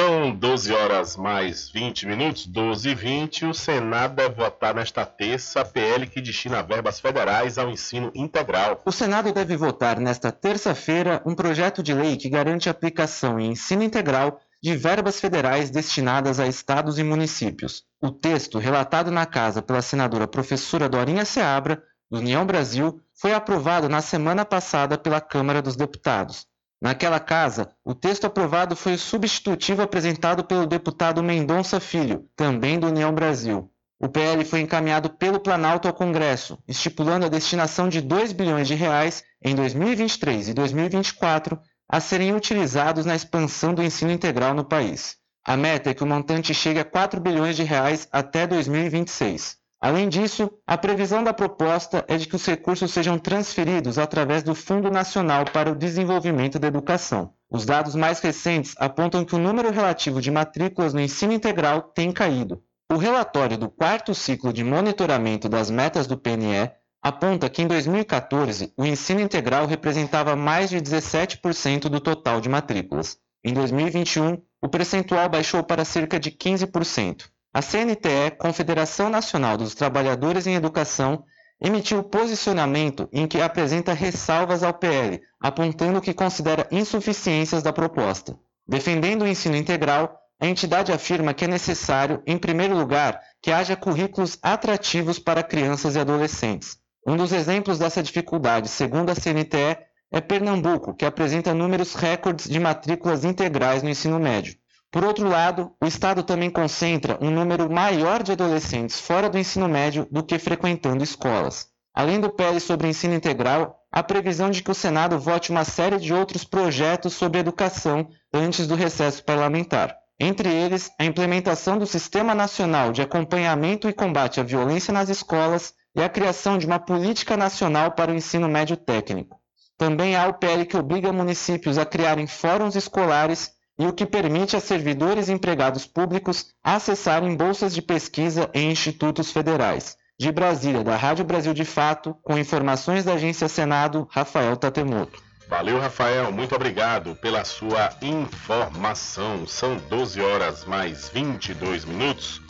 São 0.03 0.35
12 0.35 0.73
horas 0.73 1.15
mais 1.15 1.69
20 1.69 2.05
minutos, 2.07 2.45
12 2.45 2.89
e 2.89 2.93
20. 2.93 3.45
O 3.45 3.53
Senado 3.53 4.15
deve 4.15 4.35
votar 4.35 4.75
nesta 4.75 5.05
terça 5.05 5.61
a 5.61 5.65
PL 5.65 6.05
que 6.07 6.19
destina 6.19 6.61
verbas 6.61 6.99
federais 6.99 7.57
ao 7.57 7.69
ensino 7.69 8.11
integral. 8.13 8.81
O 8.85 8.91
Senado 8.91 9.31
deve 9.31 9.55
votar 9.55 10.01
nesta 10.01 10.29
terça-feira 10.29 11.21
um 11.25 11.33
projeto 11.33 11.81
de 11.81 11.93
lei 11.93 12.17
que 12.17 12.27
garante 12.27 12.67
a 12.67 12.73
aplicação 12.73 13.39
em 13.39 13.51
ensino 13.51 13.81
integral 13.81 14.41
de 14.61 14.75
verbas 14.75 15.21
federais 15.21 15.69
destinadas 15.69 16.37
a 16.37 16.47
estados 16.47 16.99
e 16.99 17.03
municípios. 17.03 17.85
O 18.01 18.11
texto, 18.11 18.59
relatado 18.59 19.09
na 19.09 19.25
casa 19.25 19.61
pela 19.61 19.81
senadora 19.81 20.27
professora 20.27 20.89
Dorinha 20.89 21.23
Seabra, 21.23 21.81
do 22.11 22.17
União 22.17 22.45
Brasil, 22.45 22.99
foi 23.15 23.33
aprovado 23.33 23.87
na 23.87 24.01
semana 24.01 24.43
passada 24.43 24.97
pela 24.97 25.21
Câmara 25.21 25.61
dos 25.61 25.77
Deputados. 25.77 26.45
Naquela 26.83 27.17
casa, 27.17 27.69
o 27.85 27.95
texto 27.95 28.25
aprovado 28.25 28.75
foi 28.75 28.97
substitutivo 28.97 29.81
apresentado 29.81 30.43
pelo 30.43 30.67
deputado 30.67 31.23
Mendonça 31.23 31.79
Filho, 31.79 32.27
também 32.35 32.77
do 32.77 32.87
União 32.87 33.15
Brasil. 33.15 33.71
O 33.97 34.09
PL 34.09 34.43
foi 34.43 34.59
encaminhado 34.59 35.09
pelo 35.09 35.39
Planalto 35.39 35.87
ao 35.87 35.93
Congresso, 35.93 36.59
estipulando 36.67 37.25
a 37.25 37.29
destinação 37.29 37.87
de 37.87 38.01
2 38.01 38.33
bilhões 38.33 38.67
de 38.67 38.75
reais 38.75 39.23
em 39.41 39.55
2023 39.55 40.49
e 40.49 40.53
2024 40.53 41.57
a 41.87 42.01
serem 42.01 42.35
utilizados 42.35 43.05
na 43.05 43.15
expansão 43.15 43.73
do 43.73 43.81
ensino 43.81 44.11
integral 44.11 44.53
no 44.53 44.65
país. 44.65 45.15
A 45.45 45.55
meta 45.55 45.89
é 45.89 45.93
que 45.93 46.03
o 46.03 46.07
montante 46.07 46.53
chegue 46.53 46.81
a 46.81 46.85
4 46.85 47.21
bilhões 47.21 47.55
de 47.55 47.63
reais 47.63 48.09
até 48.11 48.45
2026. 48.45 49.55
Além 49.83 50.07
disso, 50.07 50.49
a 50.65 50.77
previsão 50.77 51.25
da 51.25 51.33
proposta 51.33 52.05
é 52.07 52.15
de 52.15 52.25
que 52.25 52.37
os 52.37 52.45
recursos 52.45 52.89
sejam 52.89 53.19
transferidos 53.19 53.97
através 53.97 54.41
do 54.41 54.55
Fundo 54.55 54.89
Nacional 54.89 55.43
para 55.43 55.69
o 55.69 55.75
Desenvolvimento 55.75 56.57
da 56.57 56.69
Educação. 56.69 57.33
Os 57.51 57.65
dados 57.65 57.93
mais 57.93 58.21
recentes 58.21 58.73
apontam 58.77 59.25
que 59.25 59.35
o 59.35 59.37
número 59.37 59.71
relativo 59.71 60.21
de 60.21 60.31
matrículas 60.31 60.93
no 60.93 61.01
ensino 61.01 61.33
integral 61.33 61.81
tem 61.81 62.13
caído. 62.13 62.63
O 62.89 62.95
relatório 62.95 63.57
do 63.57 63.69
quarto 63.69 64.15
ciclo 64.15 64.53
de 64.53 64.63
monitoramento 64.63 65.49
das 65.49 65.69
metas 65.69 66.07
do 66.07 66.17
PNE 66.17 66.71
aponta 67.01 67.49
que 67.49 67.61
em 67.61 67.67
2014 67.67 68.71
o 68.77 68.85
ensino 68.85 69.19
integral 69.19 69.65
representava 69.65 70.33
mais 70.33 70.69
de 70.69 70.77
17% 70.77 71.89
do 71.89 71.99
total 71.99 72.39
de 72.39 72.47
matrículas. 72.47 73.17
Em 73.43 73.53
2021, 73.53 74.41
o 74.61 74.69
percentual 74.69 75.27
baixou 75.27 75.61
para 75.61 75.83
cerca 75.83 76.17
de 76.17 76.31
15%. 76.31 77.25
A 77.53 77.61
CNTE, 77.61 78.31
Confederação 78.39 79.11
Nacional 79.11 79.57
dos 79.57 79.75
Trabalhadores 79.75 80.47
em 80.47 80.55
Educação, 80.55 81.23
emitiu 81.61 82.03
posicionamento 82.03 83.07
em 83.13 83.27
que 83.27 83.39
apresenta 83.39 83.93
ressalvas 83.93 84.63
ao 84.63 84.73
PL, 84.73 85.21
apontando 85.39 86.01
que 86.01 86.15
considera 86.15 86.67
insuficiências 86.71 87.61
da 87.61 87.71
proposta. 87.71 88.35
Defendendo 88.67 89.21
o 89.21 89.27
ensino 89.27 89.55
integral, 89.55 90.17
a 90.41 90.47
entidade 90.47 90.91
afirma 90.91 91.31
que 91.31 91.45
é 91.45 91.47
necessário, 91.47 92.23
em 92.25 92.39
primeiro 92.39 92.75
lugar, 92.75 93.21
que 93.39 93.51
haja 93.51 93.75
currículos 93.75 94.37
atrativos 94.41 95.19
para 95.19 95.43
crianças 95.43 95.95
e 95.95 95.99
adolescentes. 95.99 96.77
Um 97.05 97.15
dos 97.15 97.31
exemplos 97.31 97.77
dessa 97.77 98.01
dificuldade, 98.01 98.67
segundo 98.67 99.11
a 99.11 99.15
CNTE, 99.15 99.77
é 100.11 100.19
Pernambuco, 100.19 100.95
que 100.95 101.05
apresenta 101.05 101.53
números 101.53 101.93
recordes 101.93 102.49
de 102.49 102.59
matrículas 102.59 103.23
integrais 103.23 103.83
no 103.83 103.89
ensino 103.89 104.19
médio. 104.19 104.55
Por 104.93 105.03
outro 105.03 105.27
lado, 105.27 105.71
o 105.81 105.87
Estado 105.87 106.21
também 106.21 106.51
concentra 106.51 107.17
um 107.19 107.31
número 107.31 107.67
maior 107.67 108.21
de 108.21 108.33
adolescentes 108.33 108.99
fora 108.99 109.27
do 109.27 109.39
ensino 109.39 109.67
médio 109.67 110.07
do 110.11 110.21
que 110.21 110.37
frequentando 110.37 111.03
escolas. 111.03 111.65
Além 111.95 112.19
do 112.19 112.29
PL 112.29 112.59
sobre 112.59 112.87
ensino 112.87 113.15
integral, 113.15 113.75
há 113.91 114.03
previsão 114.03 114.51
de 114.51 114.61
que 114.61 114.69
o 114.69 114.75
Senado 114.75 115.17
vote 115.17 115.49
uma 115.49 115.63
série 115.63 115.97
de 115.97 116.13
outros 116.13 116.43
projetos 116.43 117.15
sobre 117.15 117.39
educação 117.39 118.07
antes 118.31 118.67
do 118.67 118.75
recesso 118.75 119.25
parlamentar. 119.25 119.97
Entre 120.19 120.53
eles, 120.53 120.91
a 120.99 121.05
implementação 121.05 121.79
do 121.79 121.87
Sistema 121.87 122.35
Nacional 122.35 122.91
de 122.91 123.01
Acompanhamento 123.01 123.89
e 123.89 123.93
Combate 123.93 124.39
à 124.39 124.43
Violência 124.43 124.93
nas 124.93 125.09
Escolas 125.09 125.73
e 125.95 126.03
a 126.03 126.09
criação 126.09 126.55
de 126.55 126.67
uma 126.67 126.77
política 126.77 127.35
nacional 127.35 127.93
para 127.93 128.11
o 128.11 128.15
ensino 128.15 128.47
médio 128.47 128.77
técnico. 128.77 129.39
Também 129.75 130.15
há 130.15 130.27
o 130.27 130.35
PL 130.35 130.67
que 130.67 130.77
obriga 130.77 131.11
municípios 131.11 131.79
a 131.79 131.85
criarem 131.85 132.27
fóruns 132.27 132.75
escolares 132.75 133.53
e 133.83 133.85
o 133.85 133.91
que 133.91 134.05
permite 134.05 134.55
a 134.55 134.61
servidores 134.61 135.27
e 135.27 135.33
empregados 135.33 135.85
públicos 135.85 136.53
acessarem 136.63 137.35
bolsas 137.35 137.73
de 137.73 137.81
pesquisa 137.81 138.49
em 138.53 138.71
institutos 138.71 139.29
federais. 139.29 139.97
De 140.17 140.31
Brasília, 140.31 140.85
da 140.85 140.95
Rádio 140.95 141.25
Brasil 141.25 141.53
de 141.53 141.65
Fato, 141.65 142.15
com 142.23 142.37
informações 142.37 143.03
da 143.03 143.15
Agência 143.15 143.49
Senado, 143.49 144.07
Rafael 144.09 144.55
Tatemoto. 144.55 145.21
Valeu, 145.49 145.81
Rafael. 145.81 146.31
Muito 146.31 146.55
obrigado 146.55 147.13
pela 147.17 147.43
sua 147.43 147.89
informação. 148.01 149.45
São 149.45 149.75
12 149.89 150.21
horas 150.21 150.63
mais 150.63 151.09
22 151.09 151.83
minutos. 151.83 152.41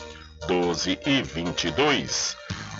12 0.46 1.00
e 1.04 1.20
22. 1.20 2.36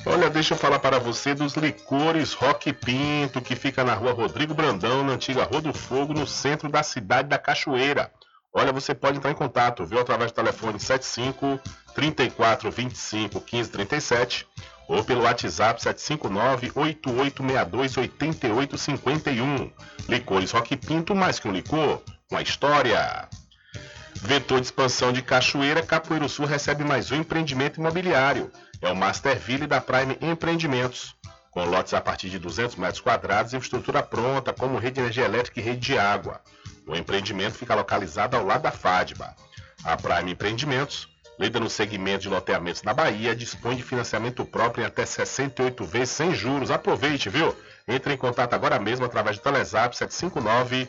Olha, 0.07 0.31
deixa 0.31 0.55
eu 0.55 0.59
falar 0.59 0.79
para 0.79 1.01
você 1.01 1.35
dos 1.35 1.55
licores 1.55 2.35
Rock 2.35 2.73
Pinto, 2.73 3.41
que 3.41 3.57
fica 3.57 3.83
na 3.83 3.95
rua 3.95 4.13
Rodrigo 4.13 4.55
Brandão, 4.55 5.03
na 5.03 5.15
antiga 5.15 5.43
Rua 5.43 5.61
do 5.61 5.73
Fogo, 5.73 6.13
no 6.13 6.27
centro 6.27 6.69
da 6.69 6.85
cidade 6.85 7.29
da 7.29 7.39
Cachoeira. 7.39 8.13
Olha, 8.57 8.73
você 8.73 8.95
pode 8.95 9.19
entrar 9.19 9.33
em 9.33 9.35
contato, 9.35 9.85
viu? 9.85 9.99
Através 9.99 10.31
do 10.31 10.37
telefone 10.37 10.79
75 10.79 11.61
34 11.93 12.71
25 12.71 13.41
15 13.41 13.71
37 13.71 14.47
ou 14.87 15.03
pelo 15.03 15.23
WhatsApp 15.23 15.83
759 15.83 16.71
8862 16.73 17.97
8851. 17.97 19.73
Licores 20.09 20.53
Rock 20.53 20.77
Pinto, 20.77 21.17
mais 21.17 21.41
que 21.41 21.49
um 21.49 21.53
licor, 21.53 22.01
uma 22.31 22.43
história. 22.43 23.29
Vetor 24.15 24.61
de 24.61 24.67
expansão 24.67 25.13
de 25.13 25.21
Cachoeira, 25.21 25.83
Capoeiro 25.83 26.29
Sul 26.29 26.47
recebe 26.47 26.85
mais 26.85 27.11
um 27.11 27.17
empreendimento 27.17 27.81
imobiliário. 27.81 28.53
É 28.81 28.89
o 28.89 28.97
Masterville 28.97 29.67
da 29.67 29.81
Prime 29.81 30.17
Empreendimentos. 30.21 31.17
Com 31.51 31.65
lotes 31.65 31.93
a 31.93 32.01
partir 32.01 32.31
de 32.31 32.39
200 32.39 32.77
metros 32.77 33.01
quadrados 33.01 33.53
e 33.53 33.57
infraestrutura 33.57 34.03
pronta, 34.03 34.53
como 34.53 34.79
rede 34.79 34.95
de 34.95 35.01
energia 35.01 35.25
elétrica 35.25 35.61
e 35.61 35.63
rede 35.63 35.81
de 35.81 35.99
água. 35.99 36.41
O 36.87 36.95
empreendimento 36.95 37.57
fica 37.57 37.75
localizado 37.75 38.37
ao 38.37 38.45
lado 38.45 38.63
da 38.63 38.71
FADBA. 38.71 39.35
A 39.85 39.97
Prime 39.97 40.33
Empreendimentos, 40.33 41.09
líder 41.39 41.61
no 41.61 41.71
segmento 41.71 42.23
de 42.23 42.29
loteamentos 42.29 42.83
na 42.83 42.95
Bahia, 42.95 43.35
dispõe 43.35 43.77
de 43.77 43.83
financiamento 43.83 44.45
próprio 44.45 44.83
em 44.83 44.87
até 44.87 45.05
68 45.05 45.85
vezes 45.85 46.11
sem 46.11 46.35
juros. 46.35 46.71
Aproveite, 46.71 47.29
viu? 47.29 47.55
Entre 47.87 48.15
em 48.15 48.17
contato 48.17 48.55
agora 48.55 48.79
mesmo 48.79 49.05
através 49.05 49.39
do 49.39 49.43
Telezap 49.43 49.97
759 49.97 50.89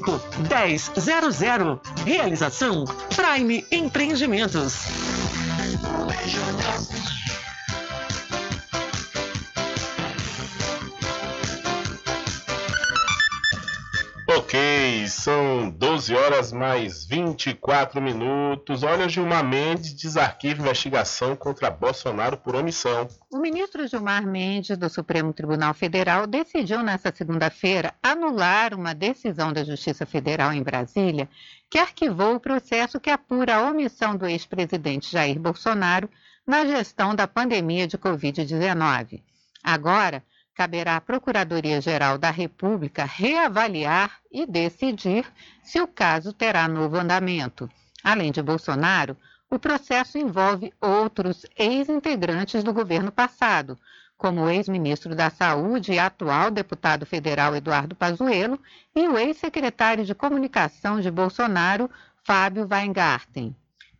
1000. 0.00 1.80
Realização 2.04 2.84
Prime 3.14 3.64
Empreendimentos. 3.70 4.74
Ok, 14.46 15.08
são 15.08 15.68
12 15.70 16.14
horas 16.14 16.52
mais 16.52 17.04
24 17.04 18.00
minutos. 18.00 18.84
Olha, 18.84 19.08
Gilmar 19.08 19.44
Mendes 19.44 19.92
desarquiva 19.92 20.62
investigação 20.62 21.34
contra 21.34 21.68
Bolsonaro 21.68 22.36
por 22.36 22.54
omissão. 22.54 23.08
O 23.28 23.38
ministro 23.38 23.84
Gilmar 23.88 24.24
Mendes, 24.24 24.78
do 24.78 24.88
Supremo 24.88 25.32
Tribunal 25.32 25.74
Federal, 25.74 26.28
decidiu 26.28 26.80
nesta 26.80 27.12
segunda-feira 27.12 27.92
anular 28.00 28.72
uma 28.72 28.94
decisão 28.94 29.52
da 29.52 29.64
Justiça 29.64 30.06
Federal 30.06 30.52
em 30.52 30.62
Brasília 30.62 31.28
que 31.68 31.76
arquivou 31.76 32.36
o 32.36 32.40
processo 32.40 33.00
que 33.00 33.10
apura 33.10 33.56
a 33.56 33.68
omissão 33.68 34.16
do 34.16 34.26
ex-presidente 34.26 35.10
Jair 35.10 35.40
Bolsonaro 35.40 36.08
na 36.46 36.64
gestão 36.64 37.16
da 37.16 37.26
pandemia 37.26 37.88
de 37.88 37.98
Covid-19. 37.98 39.22
Agora, 39.64 40.22
caberá 40.56 40.96
à 40.96 41.00
Procuradoria-Geral 41.02 42.16
da 42.16 42.30
República 42.30 43.04
reavaliar 43.04 44.18
e 44.32 44.46
decidir 44.46 45.26
se 45.62 45.78
o 45.82 45.86
caso 45.86 46.32
terá 46.32 46.66
novo 46.66 46.96
andamento. 46.96 47.70
Além 48.02 48.32
de 48.32 48.42
Bolsonaro, 48.42 49.16
o 49.50 49.58
processo 49.58 50.16
envolve 50.16 50.72
outros 50.80 51.44
ex-integrantes 51.58 52.64
do 52.64 52.72
governo 52.72 53.12
passado, 53.12 53.78
como 54.16 54.44
o 54.44 54.48
ex-ministro 54.48 55.14
da 55.14 55.28
Saúde 55.28 55.92
e 55.92 55.98
atual 55.98 56.50
deputado 56.50 57.04
federal 57.04 57.54
Eduardo 57.54 57.94
Pazuello 57.94 58.58
e 58.94 59.06
o 59.06 59.18
ex-secretário 59.18 60.06
de 60.06 60.14
Comunicação 60.14 61.00
de 61.02 61.10
Bolsonaro, 61.10 61.90
Fábio 62.24 62.66
Weingarten. 62.68 63.54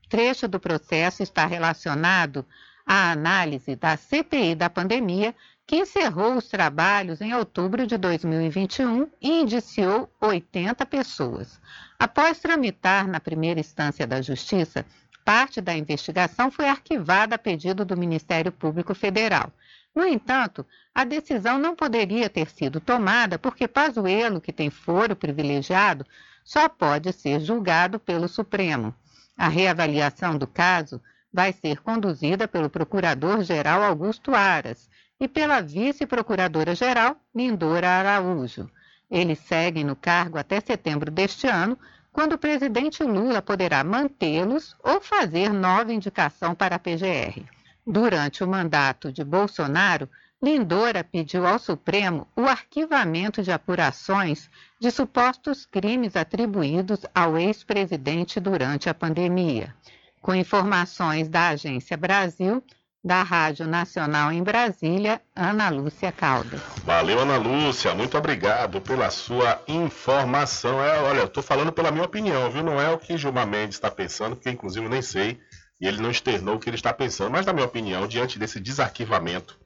Trecho 0.08 0.48
do 0.48 0.58
processo 0.58 1.22
está 1.22 1.44
relacionado 1.44 2.46
à 2.86 3.10
análise 3.10 3.76
da 3.76 3.96
CPI 3.96 4.54
da 4.54 4.70
pandemia 4.70 5.34
que 5.66 5.76
encerrou 5.76 6.36
os 6.36 6.48
trabalhos 6.48 7.20
em 7.20 7.34
outubro 7.34 7.86
de 7.86 7.98
2021 7.98 9.08
e 9.20 9.40
indiciou 9.40 10.08
80 10.20 10.86
pessoas. 10.86 11.60
Após 11.98 12.38
tramitar 12.38 13.08
na 13.08 13.18
primeira 13.18 13.58
instância 13.58 14.06
da 14.06 14.22
Justiça, 14.22 14.86
parte 15.24 15.60
da 15.60 15.76
investigação 15.76 16.52
foi 16.52 16.68
arquivada 16.68 17.34
a 17.34 17.38
pedido 17.38 17.84
do 17.84 17.96
Ministério 17.96 18.52
Público 18.52 18.94
Federal. 18.94 19.52
No 19.92 20.06
entanto, 20.06 20.64
a 20.94 21.04
decisão 21.04 21.58
não 21.58 21.74
poderia 21.74 22.28
ter 22.30 22.48
sido 22.48 22.80
tomada 22.80 23.38
porque 23.38 23.66
Pazuello, 23.66 24.40
que 24.40 24.52
tem 24.52 24.70
foro 24.70 25.16
privilegiado, 25.16 26.06
só 26.44 26.68
pode 26.68 27.12
ser 27.12 27.40
julgado 27.40 27.98
pelo 27.98 28.28
Supremo. 28.28 28.94
A 29.36 29.48
reavaliação 29.48 30.38
do 30.38 30.46
caso 30.46 31.02
vai 31.32 31.52
ser 31.52 31.80
conduzida 31.80 32.46
pelo 32.46 32.70
Procurador-Geral 32.70 33.82
Augusto 33.82 34.34
Aras, 34.34 34.88
e 35.18 35.26
pela 35.26 35.60
vice-procuradora-geral, 35.60 37.16
Lindora 37.34 37.88
Araújo. 37.88 38.70
Eles 39.10 39.38
seguem 39.38 39.84
no 39.84 39.96
cargo 39.96 40.38
até 40.38 40.60
setembro 40.60 41.10
deste 41.10 41.46
ano, 41.46 41.78
quando 42.12 42.32
o 42.32 42.38
presidente 42.38 43.02
Lula 43.02 43.42
poderá 43.42 43.84
mantê-los 43.84 44.74
ou 44.82 45.00
fazer 45.00 45.52
nova 45.52 45.92
indicação 45.92 46.54
para 46.54 46.76
a 46.76 46.78
PGR. 46.78 47.44
Durante 47.86 48.42
o 48.42 48.48
mandato 48.48 49.12
de 49.12 49.22
Bolsonaro, 49.22 50.08
Lindora 50.42 51.04
pediu 51.04 51.46
ao 51.46 51.58
Supremo 51.58 52.26
o 52.36 52.42
arquivamento 52.42 53.42
de 53.42 53.52
apurações 53.52 54.50
de 54.78 54.90
supostos 54.90 55.64
crimes 55.64 56.14
atribuídos 56.16 57.00
ao 57.14 57.38
ex-presidente 57.38 58.38
durante 58.38 58.88
a 58.88 58.94
pandemia. 58.94 59.74
Com 60.20 60.34
informações 60.34 61.28
da 61.28 61.48
Agência 61.48 61.96
Brasil, 61.96 62.62
da 63.04 63.22
Rádio 63.22 63.66
Nacional 63.66 64.32
em 64.32 64.42
Brasília, 64.42 65.20
Ana 65.34 65.68
Lúcia 65.68 66.10
Caldas. 66.10 66.60
Valeu, 66.84 67.20
Ana 67.20 67.36
Lúcia, 67.36 67.94
muito 67.94 68.18
obrigado 68.18 68.80
pela 68.80 69.10
sua 69.10 69.62
informação. 69.68 70.82
É, 70.82 71.00
olha, 71.00 71.20
eu 71.20 71.26
estou 71.26 71.42
falando 71.42 71.72
pela 71.72 71.90
minha 71.90 72.04
opinião, 72.04 72.50
viu? 72.50 72.64
Não 72.64 72.80
é 72.80 72.90
o 72.90 72.98
que 72.98 73.16
Gilmar 73.16 73.46
Mendes 73.46 73.76
está 73.76 73.90
pensando, 73.90 74.34
porque 74.34 74.50
inclusive 74.50 74.84
eu 74.84 74.90
nem 74.90 75.02
sei, 75.02 75.38
e 75.80 75.86
ele 75.86 76.00
não 76.00 76.10
externou 76.10 76.56
o 76.56 76.58
que 76.58 76.68
ele 76.68 76.76
está 76.76 76.92
pensando, 76.92 77.30
mas 77.30 77.46
na 77.46 77.52
minha 77.52 77.66
opinião, 77.66 78.08
diante 78.08 78.38
desse 78.38 78.58
desarquivamento 78.58 79.58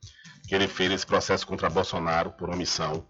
que 0.47 0.55
ele 0.55 0.69
fez 0.69 0.91
esse 0.93 1.07
processo 1.07 1.47
contra 1.47 1.71
Bolsonaro 1.71 2.31
por 2.33 2.51
omissão, 2.51 3.07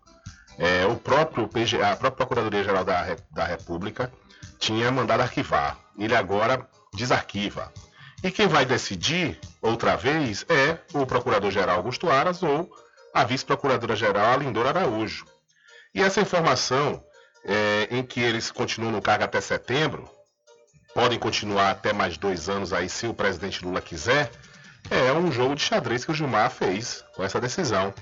é, 0.58 0.84
o 0.84 0.94
próprio 0.96 1.48
PGA, 1.48 1.92
a 1.92 1.96
própria 1.96 2.26
Procuradoria-Geral 2.26 2.84
da, 2.84 3.16
da 3.30 3.44
República 3.44 4.12
tinha 4.58 4.90
mandado 4.90 5.22
arquivar. 5.22 5.78
Ele 5.98 6.14
agora 6.14 6.68
desarquiva. 6.94 7.72
E 8.22 8.30
quem 8.30 8.46
vai 8.46 8.66
decidir, 8.66 9.38
outra 9.62 9.96
vez, 9.96 10.44
é 10.48 10.78
o 10.92 11.06
Procurador-Geral 11.06 11.76
Augusto 11.76 12.10
Aras 12.10 12.42
ou 12.42 12.70
a 13.14 13.24
Vice-Procuradora-Geral 13.24 14.34
Alindor 14.34 14.66
Araújo. 14.66 15.24
E 15.94 16.02
essa 16.02 16.20
informação, 16.20 17.02
é, 17.44 17.88
em 17.90 18.02
que 18.02 18.20
eles 18.20 18.50
continuam 18.50 18.92
no 18.92 19.00
cargo 19.00 19.24
até 19.24 19.40
setembro, 19.40 20.08
podem 20.94 21.18
continuar 21.18 21.70
até 21.70 21.94
mais 21.94 22.18
dois 22.18 22.48
anos 22.48 22.74
aí, 22.74 22.88
se 22.90 23.06
o 23.06 23.14
presidente 23.14 23.64
Lula 23.64 23.80
quiser, 23.80 24.30
é 24.90 25.12
um 25.12 25.32
jogo 25.32 25.54
de 25.54 25.62
xadrez 25.62 26.04
que 26.04 26.10
o 26.10 26.14
Gilmar 26.14 26.50
fez 26.50 27.02
com 27.14 27.24
essa 27.24 27.40
decisão. 27.40 27.94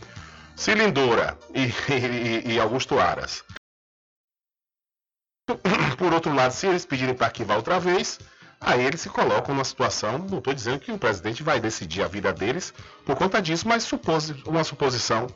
Se 0.57 0.75
Lindora 0.75 1.39
e, 1.55 1.73
e, 1.93 2.55
e 2.55 2.61
Augusto 2.61 2.99
Aras. 2.99 3.45
Por 5.97 6.13
outro 6.13 6.35
lado, 6.35 6.53
se 6.53 6.67
eles 6.67 6.85
pedirem 6.85 7.15
para 7.15 7.29
arquivar 7.29 7.57
outra 7.57 7.79
vez, 7.79 8.19
aí 8.61 8.85
eles 8.85 9.01
se 9.01 9.09
colocam 9.09 9.55
numa 9.55 9.65
situação, 9.65 10.19
não 10.19 10.39
estou 10.39 10.53
dizendo 10.53 10.81
que 10.81 10.93
o 10.93 10.99
presidente 10.99 11.43
vai 11.43 11.61
decidir 11.61 12.03
a 12.03 12.09
vida 12.09 12.33
deles 12.33 12.73
por 13.05 13.17
conta 13.17 13.41
disso, 13.41 13.67
mas 13.69 13.85
supos, 13.85 14.31
uma 14.47 14.65
suposição. 14.65 15.27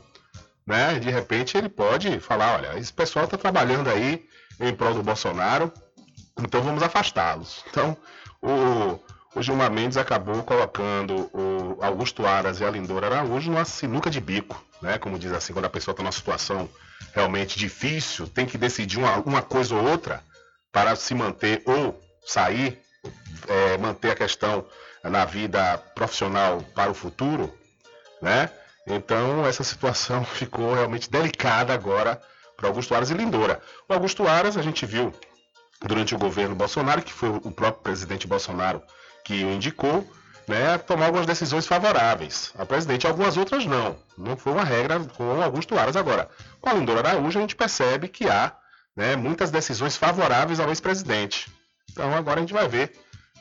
Né? 0.66 0.98
De 0.98 1.10
repente 1.10 1.56
ele 1.56 1.68
pode 1.68 2.20
falar, 2.20 2.54
olha, 2.56 2.78
esse 2.78 2.92
pessoal 2.92 3.24
está 3.24 3.36
trabalhando 3.36 3.88
aí 3.88 4.26
em 4.60 4.74
prol 4.74 4.94
do 4.94 5.02
Bolsonaro, 5.02 5.72
então 6.38 6.62
vamos 6.62 6.82
afastá-los. 6.82 7.64
Então, 7.68 7.96
o, 8.40 8.98
o 9.34 9.42
Gilmar 9.42 9.70
Mendes 9.70 9.96
acabou 9.96 10.42
colocando 10.42 11.30
o 11.32 11.78
Augusto 11.82 12.26
Aras 12.26 12.60
e 12.60 12.64
a 12.64 12.70
Lindora 12.70 13.06
Araújo 13.06 13.50
numa 13.50 13.64
sinuca 13.64 14.10
de 14.10 14.20
bico, 14.20 14.62
né? 14.80 14.98
Como 14.98 15.18
diz 15.18 15.32
assim, 15.32 15.52
quando 15.52 15.64
a 15.64 15.70
pessoa 15.70 15.92
está 15.92 16.02
numa 16.02 16.12
situação 16.12 16.68
realmente 17.12 17.58
difícil, 17.58 18.28
tem 18.28 18.46
que 18.46 18.56
decidir 18.56 18.98
uma, 18.98 19.16
uma 19.18 19.42
coisa 19.42 19.74
ou 19.74 19.84
outra 19.84 20.22
para 20.70 20.96
se 20.96 21.14
manter 21.14 21.62
ou 21.66 22.00
sair, 22.24 22.80
é, 23.48 23.78
manter 23.78 24.10
a 24.10 24.16
questão 24.16 24.64
na 25.02 25.24
vida 25.24 25.78
profissional 25.94 26.62
para 26.74 26.90
o 26.90 26.94
futuro, 26.94 27.52
né? 28.20 28.50
Então 28.86 29.46
essa 29.46 29.64
situação 29.64 30.24
ficou 30.26 30.74
realmente 30.74 31.10
delicada 31.10 31.72
agora 31.72 32.20
para 32.56 32.68
Augusto 32.68 32.94
Aras 32.94 33.10
e 33.10 33.14
Lindora. 33.14 33.60
O 33.88 33.92
Augusto 33.92 34.26
Aras 34.26 34.56
a 34.56 34.62
gente 34.62 34.86
viu 34.86 35.12
durante 35.80 36.14
o 36.14 36.18
governo 36.18 36.54
Bolsonaro, 36.54 37.02
que 37.02 37.12
foi 37.12 37.28
o 37.28 37.50
próprio 37.50 37.82
presidente 37.82 38.26
Bolsonaro 38.26 38.82
que 39.24 39.44
o 39.44 39.50
indicou, 39.50 40.08
né, 40.46 40.76
tomar 40.78 41.06
algumas 41.06 41.26
decisões 41.26 41.66
favoráveis 41.66 42.52
ao 42.56 42.66
presidente, 42.66 43.06
algumas 43.06 43.36
outras 43.36 43.64
não. 43.64 43.96
Não 44.16 44.36
foi 44.36 44.52
uma 44.52 44.64
regra 44.64 45.00
com 45.00 45.42
Augusto 45.42 45.78
Aras 45.78 45.96
agora. 45.96 46.28
Com 46.60 46.70
a 46.70 46.74
Lindora 46.74 47.08
Araújo 47.08 47.38
a 47.38 47.42
gente 47.42 47.56
percebe 47.56 48.08
que 48.08 48.28
há 48.28 48.52
né, 48.96 49.16
muitas 49.16 49.50
decisões 49.50 49.96
favoráveis 49.96 50.60
ao 50.60 50.68
ex-presidente. 50.68 51.50
Então 51.92 52.14
agora 52.14 52.40
a 52.40 52.42
gente 52.42 52.52
vai 52.52 52.66
ver 52.66 52.92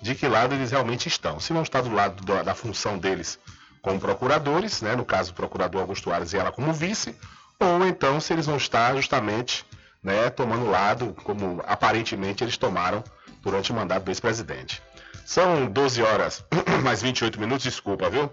de 0.01 0.15
que 0.15 0.27
lado 0.27 0.53
eles 0.53 0.71
realmente 0.71 1.07
estão. 1.07 1.39
Se 1.39 1.53
não 1.53 1.63
está 1.63 1.81
do 1.81 1.93
lado 1.93 2.23
da, 2.25 2.43
da 2.43 2.55
função 2.55 2.97
deles 2.97 3.39
como 3.81 3.99
procuradores, 3.99 4.81
né, 4.81 4.95
no 4.95 5.05
caso 5.05 5.31
o 5.31 5.35
procurador 5.35 5.81
Augusto 5.81 6.11
Aras 6.11 6.33
e 6.33 6.37
ela 6.37 6.51
como 6.51 6.73
vice, 6.73 7.15
ou 7.59 7.87
então 7.87 8.19
se 8.19 8.33
eles 8.33 8.45
vão 8.45 8.57
estar 8.57 8.95
justamente 8.95 9.65
né, 10.03 10.29
tomando 10.29 10.69
lado, 10.69 11.15
como 11.23 11.61
aparentemente 11.65 12.43
eles 12.43 12.57
tomaram 12.57 13.03
durante 13.41 13.71
o 13.71 13.75
mandato 13.75 14.03
do 14.03 14.11
ex-presidente. 14.11 14.81
São 15.25 15.67
12 15.67 16.01
horas 16.01 16.43
mais 16.83 17.01
28 17.01 17.39
minutos, 17.39 17.63
desculpa, 17.63 18.09
viu? 18.09 18.31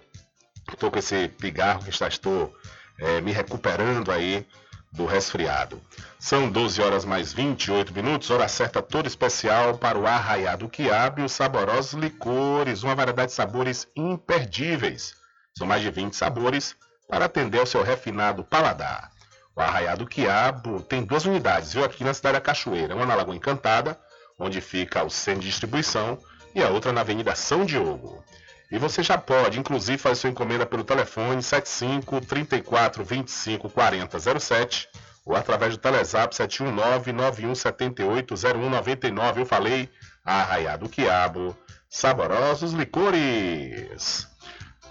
Estou 0.71 0.91
com 0.91 0.99
esse 0.99 1.29
pigarro 1.29 1.83
que 1.83 1.91
já 1.91 2.09
estou 2.09 2.55
é, 2.99 3.21
me 3.21 3.33
recuperando 3.33 4.11
aí 4.11 4.47
do 4.93 5.07
resfriado. 5.07 5.81
São 6.19 6.51
12 6.51 6.81
horas 6.81 7.05
mais 7.05 7.33
28 7.33 7.93
minutos, 7.93 8.31
hora 8.31 8.49
certa 8.49 8.83
toda 8.83 9.09
especial 9.09 9.77
para 9.77 9.99
o 9.99 10.07
arraiado 10.07 10.69
quiabo 10.69 11.21
e 11.21 11.25
os 11.25 11.33
saborosos 11.33 11.93
licores, 11.93 12.83
uma 12.83 12.95
variedade 12.95 13.29
de 13.29 13.35
sabores 13.35 13.87
imperdíveis. 13.95 15.15
São 15.57 15.67
mais 15.67 15.83
de 15.83 15.91
20 15.91 16.15
sabores 16.15 16.77
para 17.09 17.25
atender 17.25 17.59
ao 17.59 17.67
seu 17.67 17.83
refinado 17.83 18.45
paladar. 18.45 19.11
O 19.57 19.61
Arraiado 19.61 20.07
Quiabo 20.07 20.81
tem 20.83 21.05
duas 21.05 21.25
unidades, 21.25 21.73
viu? 21.73 21.85
Aqui 21.85 22.05
na 22.05 22.15
cidade 22.15 22.35
da 22.35 22.41
Cachoeira. 22.41 22.95
Uma 22.95 23.05
na 23.05 23.17
Lagoa 23.17 23.35
Encantada, 23.35 23.99
onde 24.39 24.61
fica 24.61 25.03
o 25.03 25.11
centro 25.11 25.41
de 25.41 25.49
distribuição, 25.49 26.17
e 26.55 26.63
a 26.63 26.69
outra 26.69 26.93
na 26.93 27.01
Avenida 27.01 27.35
São 27.35 27.65
Diogo. 27.65 28.23
E 28.71 28.79
você 28.79 29.03
já 29.03 29.17
pode, 29.17 29.59
inclusive, 29.59 29.97
fazer 29.97 30.17
sua 30.17 30.31
encomenda 30.31 30.67
pelo 30.67 30.85
telefone 30.85 31.43
75 31.43 32.21
34 32.21 33.03
25 33.03 33.71
40 33.71 34.41
07 34.41 34.89
ou 35.25 35.35
através 35.35 35.75
do 35.75 35.81
Telezap 35.81 36.35
719 36.35 37.13
9178 37.13 38.35
0199. 38.35 39.41
Eu 39.41 39.47
falei 39.47 39.89
Arraiado 40.25 40.89
Quiabo, 40.89 41.57
saborosos 41.89 42.73
licores. 42.73 44.27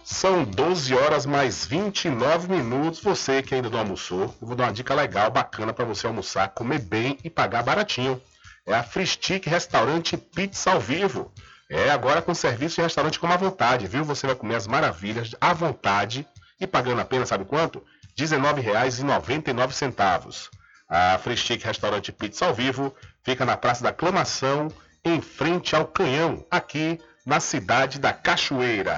São 0.04 0.44
12 0.44 0.96
horas 0.96 1.26
mais 1.26 1.66
29 1.66 2.48
minutos. 2.50 3.02
Você 3.02 3.44
que 3.44 3.54
ainda 3.54 3.70
não 3.70 3.80
almoçou, 3.80 4.36
eu 4.42 4.48
vou 4.48 4.56
dar 4.56 4.66
uma 4.66 4.74
dica 4.74 4.96
legal, 4.96 5.30
bacana 5.30 5.74
para 5.74 5.86
você 5.86 6.08
almoçar, 6.08 6.48
comer 6.50 6.80
bem 6.80 7.20
e 7.24 7.30
pagar 7.30 7.62
baratinho. 7.62 8.20
É 8.66 8.74
a 8.74 8.84
Fristic 8.84 9.46
Restaurante 9.48 10.18
Pizza 10.18 10.72
ao 10.72 10.80
Vivo. 10.80 11.32
É 11.70 11.90
agora 11.90 12.22
com 12.22 12.34
serviço 12.34 12.76
de 12.76 12.82
restaurante 12.82 13.20
como 13.20 13.34
à 13.34 13.38
vontade, 13.38 13.88
viu? 13.88 14.06
Você 14.06 14.26
vai 14.26 14.36
comer 14.36 14.56
as 14.56 14.68
maravilhas 14.68 15.36
à 15.42 15.54
vontade 15.54 16.26
e 16.60 16.66
pagando 16.66 17.02
apenas, 17.02 17.30
sabe 17.30 17.46
quanto? 17.46 17.84
R$19,99. 18.18 20.50
A 20.90 21.18
Fristic 21.18 21.66
Restaurante 21.66 22.14
Pizza 22.14 22.46
ao 22.46 22.54
Vivo 22.54 22.96
fica 23.22 23.46
na 23.46 23.58
Praça 23.58 23.84
da 23.84 23.90
Aclamação, 23.90 24.70
em 25.04 25.20
frente 25.22 25.76
ao 25.76 25.86
Canhão, 25.86 26.46
aqui 26.50 26.98
na 27.26 27.42
cidade 27.42 28.00
da 28.00 28.14
Cachoeira. 28.14 28.98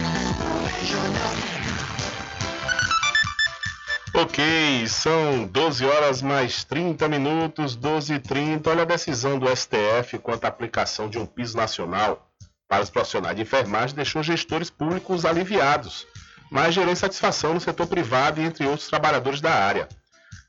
Ok, 4.13 4.87
são 4.87 5.45
12 5.47 5.85
horas 5.85 6.21
mais 6.21 6.63
30 6.63 7.07
minutos, 7.07 7.75
12 7.75 8.13
e 8.13 8.19
30. 8.19 8.69
Olha 8.69 8.81
a 8.83 8.85
decisão 8.85 9.39
do 9.39 9.47
STF 9.47 10.19
quanto 10.19 10.45
à 10.45 10.47
aplicação 10.47 11.09
de 11.09 11.17
um 11.17 11.25
piso 11.25 11.57
nacional 11.57 12.31
para 12.71 12.83
os 12.83 12.89
profissionais 12.89 13.35
de 13.35 13.41
enfermagem 13.41 13.95
deixou 13.95 14.23
gestores 14.23 14.69
públicos 14.69 15.25
aliviados, 15.25 16.07
mas 16.49 16.73
gerou 16.73 16.93
insatisfação 16.93 17.53
no 17.53 17.59
setor 17.59 17.85
privado 17.87 18.39
e 18.39 18.45
entre 18.45 18.65
outros 18.65 18.87
trabalhadores 18.87 19.41
da 19.41 19.53
área. 19.53 19.89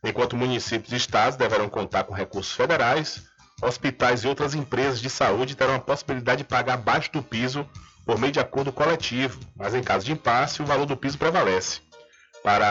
Enquanto 0.05 0.37
municípios 0.37 0.93
e 0.93 0.97
estados 0.97 1.37
deverão 1.37 1.69
contar 1.69 2.05
com 2.05 2.15
recursos 2.15 2.53
federais, 2.53 3.23
hospitais 3.61 4.23
e 4.23 4.29
outras 4.29 4.55
empresas 4.55 5.01
de 5.01 5.11
saúde 5.11 5.57
terão 5.57 5.75
a 5.75 5.81
possibilidade 5.81 6.43
de 6.43 6.49
pagar 6.49 6.75
abaixo 6.75 7.11
do 7.13 7.23
piso 7.23 7.69
por 8.05 8.19
meio 8.19 8.33
de 8.33 8.41
acordo 8.41 8.73
coletivo, 8.73 9.39
mas 9.57 9.75
em 9.75 9.83
caso 9.83 10.05
de 10.05 10.13
impasse, 10.13 10.63
o 10.63 10.67
valor 10.67 10.87
do 10.87 10.97
piso 10.97 11.19
prevalece. 11.19 11.81
Para 12.43 12.67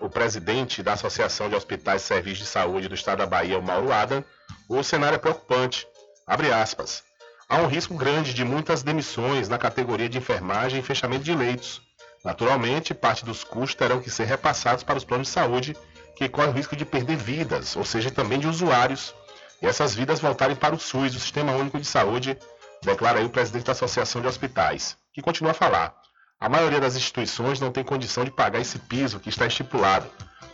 a, 0.00 0.04
o 0.04 0.10
presidente 0.10 0.82
da 0.82 0.92
Associação 0.92 1.48
de 1.48 1.54
Hospitais 1.54 2.02
e 2.02 2.06
Serviços 2.06 2.40
de 2.40 2.46
Saúde 2.46 2.88
do 2.88 2.94
Estado 2.94 3.18
da 3.18 3.26
Bahia, 3.26 3.58
o 3.58 3.62
Mauro 3.62 3.92
Adam, 3.92 4.22
o 4.68 4.82
cenário 4.82 5.16
é 5.16 5.18
preocupante. 5.18 5.88
Abre 6.26 6.52
aspas. 6.52 7.02
Há 7.48 7.58
um 7.58 7.66
risco 7.66 7.94
grande 7.94 8.34
de 8.34 8.44
muitas 8.44 8.82
demissões 8.82 9.48
na 9.48 9.56
categoria 9.56 10.08
de 10.08 10.18
enfermagem 10.18 10.80
e 10.80 10.82
fechamento 10.82 11.24
de 11.24 11.34
leitos. 11.34 11.80
Naturalmente, 12.24 12.92
parte 12.92 13.24
dos 13.24 13.44
custos 13.44 13.76
terão 13.76 14.00
que 14.00 14.10
ser 14.10 14.24
repassados 14.24 14.82
para 14.82 14.98
os 14.98 15.04
planos 15.04 15.28
de 15.28 15.32
saúde, 15.32 15.76
que 16.16 16.28
correm 16.28 16.50
o 16.50 16.52
risco 16.52 16.74
de 16.74 16.84
perder 16.84 17.16
vidas, 17.16 17.76
ou 17.76 17.84
seja, 17.84 18.10
também 18.10 18.40
de 18.40 18.48
usuários, 18.48 19.14
e 19.62 19.66
essas 19.66 19.94
vidas 19.94 20.18
voltarem 20.18 20.56
para 20.56 20.74
o 20.74 20.78
SUS, 20.78 21.14
o 21.14 21.20
Sistema 21.20 21.52
Único 21.52 21.78
de 21.78 21.86
Saúde, 21.86 22.36
declara 22.82 23.18
aí 23.18 23.24
o 23.24 23.30
presidente 23.30 23.64
da 23.64 23.72
Associação 23.72 24.20
de 24.20 24.28
Hospitais, 24.28 24.96
que 25.12 25.22
continua 25.22 25.52
a 25.52 25.54
falar. 25.54 25.94
A 26.38 26.48
maioria 26.48 26.80
das 26.80 26.96
instituições 26.96 27.60
não 27.60 27.72
tem 27.72 27.82
condição 27.82 28.24
de 28.24 28.30
pagar 28.30 28.60
esse 28.60 28.78
piso 28.78 29.18
que 29.18 29.30
está 29.30 29.46
estipulado, 29.46 30.06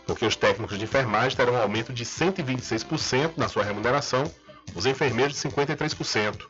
porque 0.05 0.25
os 0.25 0.35
técnicos 0.35 0.77
de 0.77 0.85
enfermagem 0.85 1.35
terão 1.35 1.53
um 1.53 1.61
aumento 1.61 1.91
de 1.91 2.05
126% 2.05 3.33
na 3.37 3.47
sua 3.47 3.63
remuneração, 3.63 4.23
os 4.73 4.85
enfermeiros 4.85 5.35
de 5.35 5.49
53%. 5.49 6.45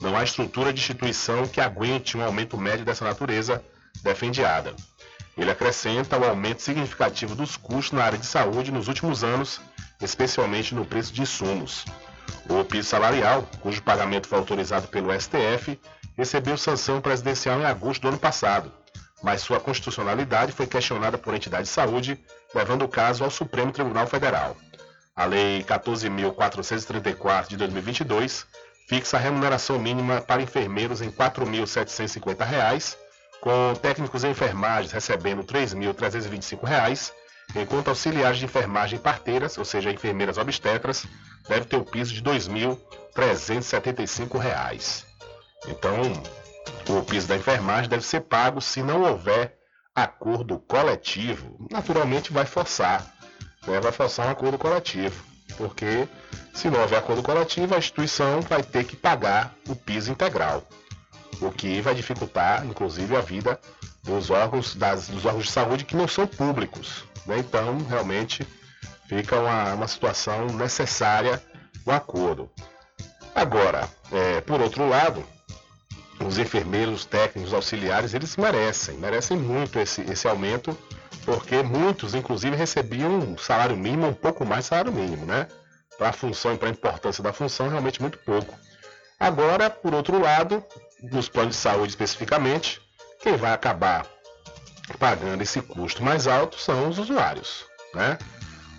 Não 0.00 0.16
há 0.16 0.22
estrutura 0.22 0.72
de 0.72 0.80
instituição 0.80 1.46
que 1.48 1.60
aguente 1.60 2.16
um 2.16 2.22
aumento 2.22 2.56
médio 2.56 2.84
dessa 2.84 3.04
natureza, 3.04 3.64
defende 4.02 4.44
Adam. 4.44 4.76
Ele 5.36 5.50
acrescenta 5.50 6.18
o 6.18 6.24
aumento 6.24 6.62
significativo 6.62 7.34
dos 7.34 7.56
custos 7.56 7.92
na 7.92 8.04
área 8.04 8.18
de 8.18 8.26
saúde 8.26 8.70
nos 8.70 8.88
últimos 8.88 9.22
anos, 9.22 9.60
especialmente 10.00 10.74
no 10.74 10.84
preço 10.84 11.12
de 11.12 11.22
insumos. 11.22 11.84
O 12.48 12.64
piso 12.64 12.88
salarial, 12.88 13.48
cujo 13.60 13.82
pagamento 13.82 14.28
foi 14.28 14.38
autorizado 14.38 14.88
pelo 14.88 15.12
STF, 15.12 15.78
recebeu 16.16 16.56
sanção 16.56 17.00
presidencial 17.00 17.60
em 17.60 17.64
agosto 17.64 18.02
do 18.02 18.08
ano 18.08 18.18
passado, 18.18 18.72
mas 19.22 19.42
sua 19.42 19.60
constitucionalidade 19.60 20.52
foi 20.52 20.66
questionada 20.66 21.18
por 21.18 21.34
entidade 21.34 21.64
de 21.64 21.68
saúde, 21.68 22.18
levando 22.54 22.82
o 22.82 22.88
caso 22.88 23.24
ao 23.24 23.30
Supremo 23.30 23.72
Tribunal 23.72 24.06
Federal. 24.06 24.56
A 25.14 25.24
Lei 25.24 25.62
14.434 25.64 27.48
de 27.48 27.56
2022 27.56 28.46
fixa 28.88 29.16
a 29.16 29.20
remuneração 29.20 29.78
mínima 29.78 30.20
para 30.20 30.42
enfermeiros 30.42 31.02
em 31.02 31.06
R$ 31.06 31.16
4.750, 31.16 32.96
com 33.40 33.74
técnicos 33.74 34.24
em 34.24 34.30
enfermagem 34.30 34.90
recebendo 34.90 35.40
R$ 35.40 35.66
3.325, 35.66 37.12
enquanto 37.56 37.88
auxiliares 37.88 38.38
de 38.38 38.44
enfermagem 38.44 38.98
parteiras, 38.98 39.58
ou 39.58 39.64
seja, 39.64 39.90
enfermeiras 39.90 40.38
obstetras, 40.38 41.06
deve 41.48 41.66
ter 41.66 41.76
o 41.76 41.84
piso 41.84 42.14
de 42.14 42.20
R$ 42.20 42.38
2.375. 42.38 45.04
Então, 45.68 46.00
o 46.88 47.02
piso 47.02 47.28
da 47.28 47.36
enfermagem 47.36 47.88
deve 47.88 48.04
ser 48.04 48.22
pago 48.22 48.60
se 48.60 48.82
não 48.82 49.02
houver 49.02 49.56
acordo 49.94 50.58
coletivo. 50.58 51.56
Naturalmente 51.70 52.32
vai 52.32 52.44
forçar, 52.44 53.06
né? 53.66 53.80
vai 53.80 53.92
forçar 53.92 54.26
um 54.26 54.30
acordo 54.30 54.58
coletivo, 54.58 55.24
porque 55.56 56.08
se 56.54 56.68
não 56.68 56.80
houver 56.80 56.98
acordo 56.98 57.22
coletivo, 57.22 57.74
a 57.74 57.78
instituição 57.78 58.42
vai 58.42 58.62
ter 58.62 58.84
que 58.84 58.96
pagar 58.96 59.54
o 59.68 59.74
piso 59.74 60.12
integral, 60.12 60.62
o 61.40 61.50
que 61.50 61.80
vai 61.80 61.94
dificultar, 61.94 62.66
inclusive, 62.66 63.16
a 63.16 63.20
vida 63.20 63.58
dos 64.02 64.30
órgãos, 64.30 64.74
das, 64.74 65.08
dos 65.08 65.24
órgãos 65.24 65.46
de 65.46 65.52
saúde 65.52 65.84
que 65.84 65.96
não 65.96 66.06
são 66.06 66.26
públicos. 66.26 67.04
Né? 67.26 67.38
Então, 67.38 67.78
realmente, 67.88 68.46
fica 69.08 69.38
uma, 69.38 69.74
uma 69.74 69.88
situação 69.88 70.46
necessária 70.46 71.42
o 71.84 71.90
acordo. 71.90 72.50
Agora, 73.34 73.88
é, 74.12 74.40
por 74.40 74.60
outro 74.60 74.88
lado, 74.88 75.24
os 76.24 76.38
enfermeiros, 76.38 77.00
os 77.00 77.04
técnicos, 77.04 77.52
os 77.52 77.54
auxiliares, 77.54 78.14
eles 78.14 78.36
merecem, 78.36 78.96
merecem 78.96 79.36
muito 79.36 79.78
esse, 79.78 80.00
esse 80.02 80.26
aumento, 80.26 80.76
porque 81.24 81.62
muitos, 81.62 82.14
inclusive, 82.14 82.56
recebiam 82.56 83.18
um 83.18 83.38
salário 83.38 83.76
mínimo, 83.76 84.08
um 84.08 84.14
pouco 84.14 84.44
mais 84.44 84.66
salário 84.66 84.92
mínimo, 84.92 85.26
né? 85.26 85.46
Para 85.98 86.10
a 86.10 86.12
função 86.12 86.54
e 86.54 86.58
para 86.58 86.68
a 86.68 86.72
importância 86.72 87.22
da 87.22 87.32
função, 87.32 87.68
realmente 87.68 88.00
muito 88.00 88.18
pouco. 88.18 88.54
Agora, 89.18 89.70
por 89.70 89.94
outro 89.94 90.20
lado, 90.20 90.62
nos 91.02 91.28
planos 91.28 91.56
de 91.56 91.60
saúde 91.60 91.90
especificamente, 91.90 92.80
quem 93.20 93.36
vai 93.36 93.52
acabar 93.52 94.06
pagando 94.98 95.42
esse 95.42 95.60
custo 95.60 96.02
mais 96.02 96.26
alto 96.26 96.58
são 96.58 96.88
os 96.88 96.98
usuários, 96.98 97.64
né? 97.94 98.18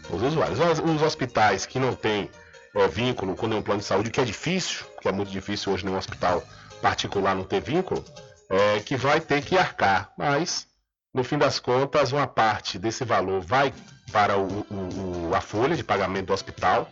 Os 0.10 0.22
usuários. 0.22 0.60
Os 0.60 1.02
hospitais 1.02 1.66
que 1.66 1.80
não 1.80 1.96
têm 1.96 2.30
é, 2.76 2.88
vínculo 2.88 3.36
com 3.36 3.48
nenhum 3.48 3.62
plano 3.62 3.82
de 3.82 3.88
saúde, 3.88 4.12
que 4.12 4.22
é 4.22 4.24
difícil, 4.24 4.86
que 5.02 5.08
é 5.08 5.12
muito 5.12 5.32
difícil 5.32 5.74
hoje 5.74 5.86
nenhum 5.86 5.98
hospital 5.98 6.44
particular 6.82 7.36
não 7.36 7.44
ter 7.44 7.62
vínculo, 7.62 8.04
é, 8.50 8.80
que 8.80 8.96
vai 8.96 9.20
ter 9.20 9.44
que 9.44 9.58
arcar. 9.58 10.12
Mas, 10.18 10.68
no 11.14 11.24
fim 11.24 11.38
das 11.38 11.60
contas, 11.60 12.12
uma 12.12 12.28
parte 12.28 12.78
desse 12.78 13.04
valor 13.04 13.42
vai 13.42 13.74
para 14.12 14.38
o, 14.38 14.66
o, 14.70 15.36
a 15.36 15.42
folha 15.42 15.76
de 15.76 15.84
pagamento 15.84 16.28
do 16.28 16.34
hospital 16.34 16.90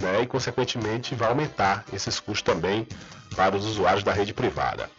né, 0.00 0.22
e, 0.22 0.26
consequentemente, 0.26 1.14
vai 1.14 1.28
aumentar 1.28 1.84
esses 1.92 2.18
custos 2.20 2.42
também 2.42 2.86
para 3.34 3.56
os 3.56 3.64
usuários 3.64 4.04
da 4.04 4.12
rede 4.12 4.32
privada. 4.32 4.90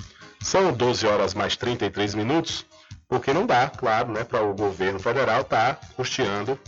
São 0.41 0.71
12 0.71 1.08
horas 1.08 1.34
mais 1.34 1.56
33 1.56 2.13
minutos, 2.13 2.65
porque 3.08 3.34
não 3.34 3.45
dá, 3.45 3.69
claro, 3.69 4.12
né, 4.12 4.23
para 4.23 4.43
o 4.43 4.54
governo 4.54 4.99
federal 4.99 5.41
estar 5.41 5.75
tá 5.75 5.88
custeando 5.95 6.60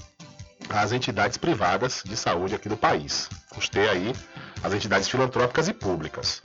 as 0.70 0.92
entidades 0.92 1.38
privadas 1.38 2.04
de 2.06 2.16
saúde 2.16 2.56
aqui 2.56 2.70
do 2.70 2.78
país. 2.78 3.30
Custeia 3.50 3.92
aí 3.92 4.14
as 4.64 4.74
entidades 4.74 5.08
filantrópicas 5.08 5.68
e 5.68 5.74
públicas. 5.74 6.42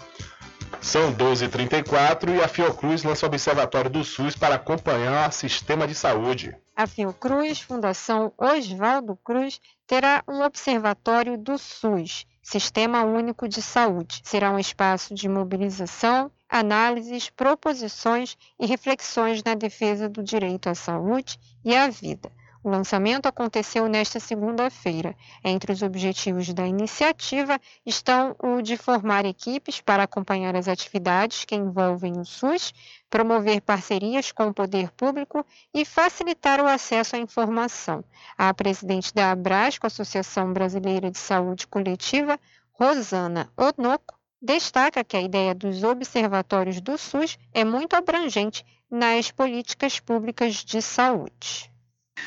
São 0.80 1.14
12h34 1.14 2.36
e 2.36 2.42
a 2.42 2.48
Fiocruz 2.48 3.04
lança 3.04 3.26
o 3.26 3.28
Observatório 3.28 3.90
do 3.90 4.02
SUS 4.02 4.34
para 4.34 4.56
acompanhar 4.56 5.28
o 5.28 5.32
sistema 5.32 5.86
de 5.86 5.94
saúde. 5.94 6.56
A 6.74 6.86
Fiocruz, 6.86 7.60
Fundação 7.60 8.32
Oswaldo 8.36 9.16
Cruz, 9.22 9.60
terá 9.86 10.24
um 10.26 10.42
observatório 10.42 11.36
do 11.36 11.58
SUS, 11.58 12.26
Sistema 12.42 13.04
Único 13.04 13.46
de 13.46 13.62
Saúde. 13.62 14.22
Será 14.24 14.50
um 14.50 14.58
espaço 14.58 15.14
de 15.14 15.28
mobilização, 15.28 16.30
análises, 16.48 17.30
proposições 17.30 18.36
e 18.58 18.66
reflexões 18.66 19.42
na 19.44 19.54
defesa 19.54 20.08
do 20.08 20.22
direito 20.22 20.68
à 20.68 20.74
saúde 20.74 21.38
e 21.64 21.76
à 21.76 21.88
vida. 21.88 22.32
O 22.64 22.70
lançamento 22.70 23.26
aconteceu 23.26 23.88
nesta 23.88 24.20
segunda-feira. 24.20 25.16
Entre 25.42 25.72
os 25.72 25.82
objetivos 25.82 26.54
da 26.54 26.64
iniciativa 26.64 27.60
estão 27.84 28.36
o 28.38 28.62
de 28.62 28.76
formar 28.76 29.24
equipes 29.24 29.80
para 29.80 30.04
acompanhar 30.04 30.54
as 30.54 30.68
atividades 30.68 31.44
que 31.44 31.56
envolvem 31.56 32.12
o 32.20 32.24
SUS, 32.24 32.72
promover 33.10 33.60
parcerias 33.62 34.30
com 34.30 34.46
o 34.46 34.54
poder 34.54 34.92
público 34.92 35.44
e 35.74 35.84
facilitar 35.84 36.60
o 36.60 36.68
acesso 36.68 37.16
à 37.16 37.18
informação. 37.18 38.04
A 38.38 38.54
presidente 38.54 39.12
da 39.12 39.32
Abrasco, 39.32 39.88
Associação 39.88 40.52
Brasileira 40.52 41.10
de 41.10 41.18
Saúde 41.18 41.66
Coletiva, 41.66 42.38
Rosana 42.74 43.50
Onoco, 43.56 44.14
destaca 44.40 45.02
que 45.02 45.16
a 45.16 45.22
ideia 45.22 45.52
dos 45.52 45.82
observatórios 45.82 46.80
do 46.80 46.96
SUS 46.96 47.36
é 47.52 47.64
muito 47.64 47.94
abrangente 47.94 48.64
nas 48.88 49.32
políticas 49.32 49.98
públicas 49.98 50.54
de 50.54 50.80
saúde. 50.80 51.71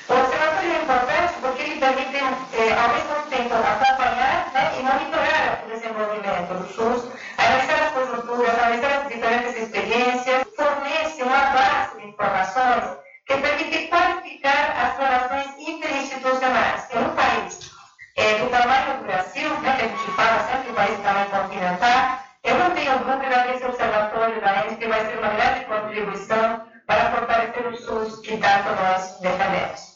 O 0.08 0.14
observatório 0.14 0.72
é 0.72 0.82
importante 0.84 1.34
porque 1.42 1.62
ele 1.64 1.80
permite, 1.80 2.16
é, 2.54 2.74
ao 2.74 2.90
mesmo 2.90 3.16
tempo, 3.30 3.56
acompanhar 3.56 4.52
né, 4.54 4.80
e 4.80 4.84
monitorar 4.84 5.64
o 5.66 5.70
desenvolvimento 5.70 6.54
do 6.54 6.68
SUS, 6.74 7.12
analisar 7.38 7.84
as 7.86 7.92
conjunturas, 7.92 8.54
analisar 8.60 9.02
as 9.02 9.08
diferentes 9.08 9.56
experiências, 9.56 10.46
fornece 10.56 11.24
uma 11.24 11.40
base 11.40 12.00
de 12.00 12.08
informações 12.08 12.98
que 13.26 13.38
permite 13.38 13.88
qualificar 13.88 14.76
as 14.78 14.98
relações 15.00 15.68
interinstitucionais 15.68 16.88
em 16.94 17.00
um 17.00 17.10
país. 17.16 17.72
É, 18.16 18.38
do 18.40 18.50
tamanho 18.50 18.98
do 19.00 19.04
Brasil, 19.06 19.50
né, 19.62 19.76
que 19.76 19.86
a 19.86 19.88
gente 19.88 20.12
fala 20.12 20.40
sempre, 20.48 20.72
um 20.72 20.76
país 20.76 21.00
também 21.00 21.26
continental, 21.26 22.20
eu 22.44 22.56
não 22.60 22.72
tenho 22.72 23.00
dúvida 23.00 23.44
que 23.44 23.54
esse 23.56 23.66
observatório 23.66 24.40
da 24.40 24.66
ENSP 24.68 24.88
vai 24.88 25.06
ser 25.06 25.18
uma 25.18 25.30
grande 25.30 25.66
contribuição 25.66 26.62
para 26.86 27.10
fortalecer 27.10 27.25
que 28.22 28.38
tanto 28.38 28.70
nós 28.76 29.20
defendemos. 29.20 29.96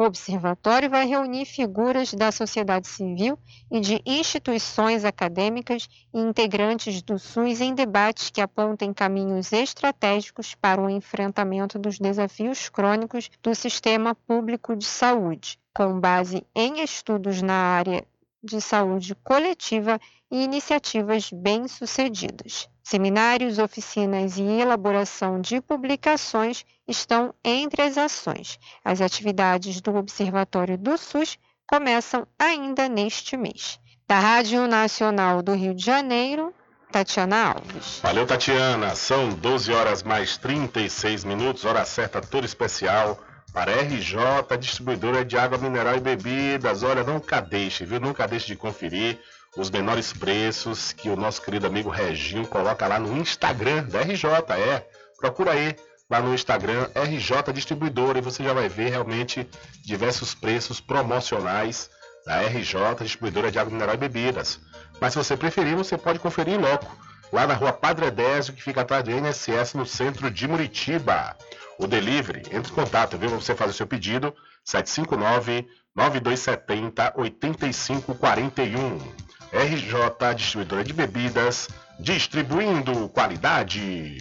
O 0.00 0.04
observatório 0.04 0.88
vai 0.88 1.06
reunir 1.06 1.44
figuras 1.44 2.14
da 2.14 2.32
sociedade 2.32 2.88
civil 2.88 3.38
e 3.70 3.80
de 3.80 4.00
instituições 4.06 5.04
acadêmicas 5.04 5.86
e 6.14 6.18
integrantes 6.18 7.02
do 7.02 7.18
SUS 7.18 7.60
em 7.60 7.74
debates 7.74 8.30
que 8.30 8.40
apontem 8.40 8.94
caminhos 8.94 9.52
estratégicos 9.52 10.54
para 10.54 10.80
o 10.80 10.88
enfrentamento 10.88 11.78
dos 11.78 11.98
desafios 11.98 12.70
crônicos 12.70 13.30
do 13.42 13.54
sistema 13.54 14.14
público 14.14 14.74
de 14.74 14.86
saúde, 14.86 15.58
com 15.74 16.00
base 16.00 16.46
em 16.54 16.82
estudos 16.82 17.42
na 17.42 17.52
área 17.52 18.02
de 18.42 18.58
saúde 18.58 19.14
coletiva 19.16 20.00
e 20.30 20.42
iniciativas 20.42 21.30
bem-sucedidas. 21.30 22.70
Seminários, 22.90 23.60
oficinas 23.60 24.36
e 24.36 24.42
elaboração 24.42 25.40
de 25.40 25.60
publicações 25.60 26.66
estão 26.88 27.32
entre 27.44 27.82
as 27.82 27.96
ações. 27.96 28.58
As 28.84 29.00
atividades 29.00 29.80
do 29.80 29.94
Observatório 29.94 30.76
do 30.76 30.98
SUS 30.98 31.38
começam 31.68 32.26
ainda 32.36 32.88
neste 32.88 33.36
mês. 33.36 33.78
Da 34.08 34.18
Rádio 34.18 34.66
Nacional 34.66 35.40
do 35.40 35.54
Rio 35.54 35.72
de 35.72 35.84
Janeiro, 35.84 36.52
Tatiana 36.90 37.52
Alves. 37.52 38.00
Valeu, 38.02 38.26
Tatiana. 38.26 38.96
São 38.96 39.28
12 39.28 39.72
horas 39.72 40.02
mais 40.02 40.36
36 40.36 41.22
minutos, 41.22 41.64
hora 41.64 41.84
certa 41.84 42.20
toda 42.20 42.44
especial 42.44 43.20
para 43.52 43.72
RJ, 43.82 44.16
distribuidora 44.58 45.24
de 45.24 45.38
água 45.38 45.58
mineral 45.58 45.94
e 45.94 46.00
bebidas. 46.00 46.82
Olha, 46.82 47.04
nunca 47.04 47.40
deixe, 47.40 47.84
viu? 47.84 48.00
Nunca 48.00 48.26
deixe 48.26 48.48
de 48.48 48.56
conferir 48.56 49.20
os 49.56 49.70
menores 49.70 50.12
preços 50.12 50.92
que 50.92 51.08
o 51.08 51.16
nosso 51.16 51.42
querido 51.42 51.66
amigo 51.66 51.90
Reginho 51.90 52.46
coloca 52.46 52.86
lá 52.86 52.98
no 52.98 53.16
Instagram 53.16 53.84
da 53.84 54.00
RJ, 54.00 54.24
é. 54.56 54.86
Procura 55.18 55.52
aí 55.52 55.76
lá 56.08 56.20
no 56.20 56.32
Instagram 56.32 56.88
RJ 56.94 57.52
Distribuidora 57.52 58.18
e 58.18 58.22
você 58.22 58.44
já 58.44 58.52
vai 58.52 58.68
ver 58.68 58.90
realmente 58.90 59.48
diversos 59.84 60.34
preços 60.34 60.80
promocionais 60.80 61.90
da 62.24 62.40
RJ 62.42 63.02
Distribuidora 63.02 63.50
de 63.50 63.58
Água 63.58 63.72
Mineral 63.72 63.94
e 63.94 63.98
Bebidas. 63.98 64.60
Mas 65.00 65.12
se 65.12 65.18
você 65.18 65.36
preferir, 65.36 65.76
você 65.76 65.98
pode 65.98 66.18
conferir 66.18 66.54
em 66.54 66.58
loco, 66.58 66.96
lá 67.32 67.46
na 67.46 67.54
rua 67.54 67.72
Padre 67.72 68.06
Edésio, 68.06 68.54
que 68.54 68.62
fica 68.62 68.82
atrás 68.82 69.02
do 69.02 69.10
INSS 69.10 69.74
no 69.74 69.86
centro 69.86 70.30
de 70.30 70.46
Muritiba. 70.46 71.36
O 71.78 71.86
delivery, 71.86 72.42
entre 72.52 72.70
em 72.70 72.74
contato, 72.74 73.16
viu? 73.16 73.30
Você 73.30 73.54
faz 73.54 73.70
o 73.70 73.74
seu 73.74 73.86
pedido, 73.86 74.34
759 74.64 75.66
9270 75.96 77.14
8541. 77.16 79.29
RJ 79.52 80.34
Distribuidora 80.36 80.84
de 80.84 80.92
Bebidas, 80.92 81.68
distribuindo 81.98 83.08
qualidade. 83.08 84.18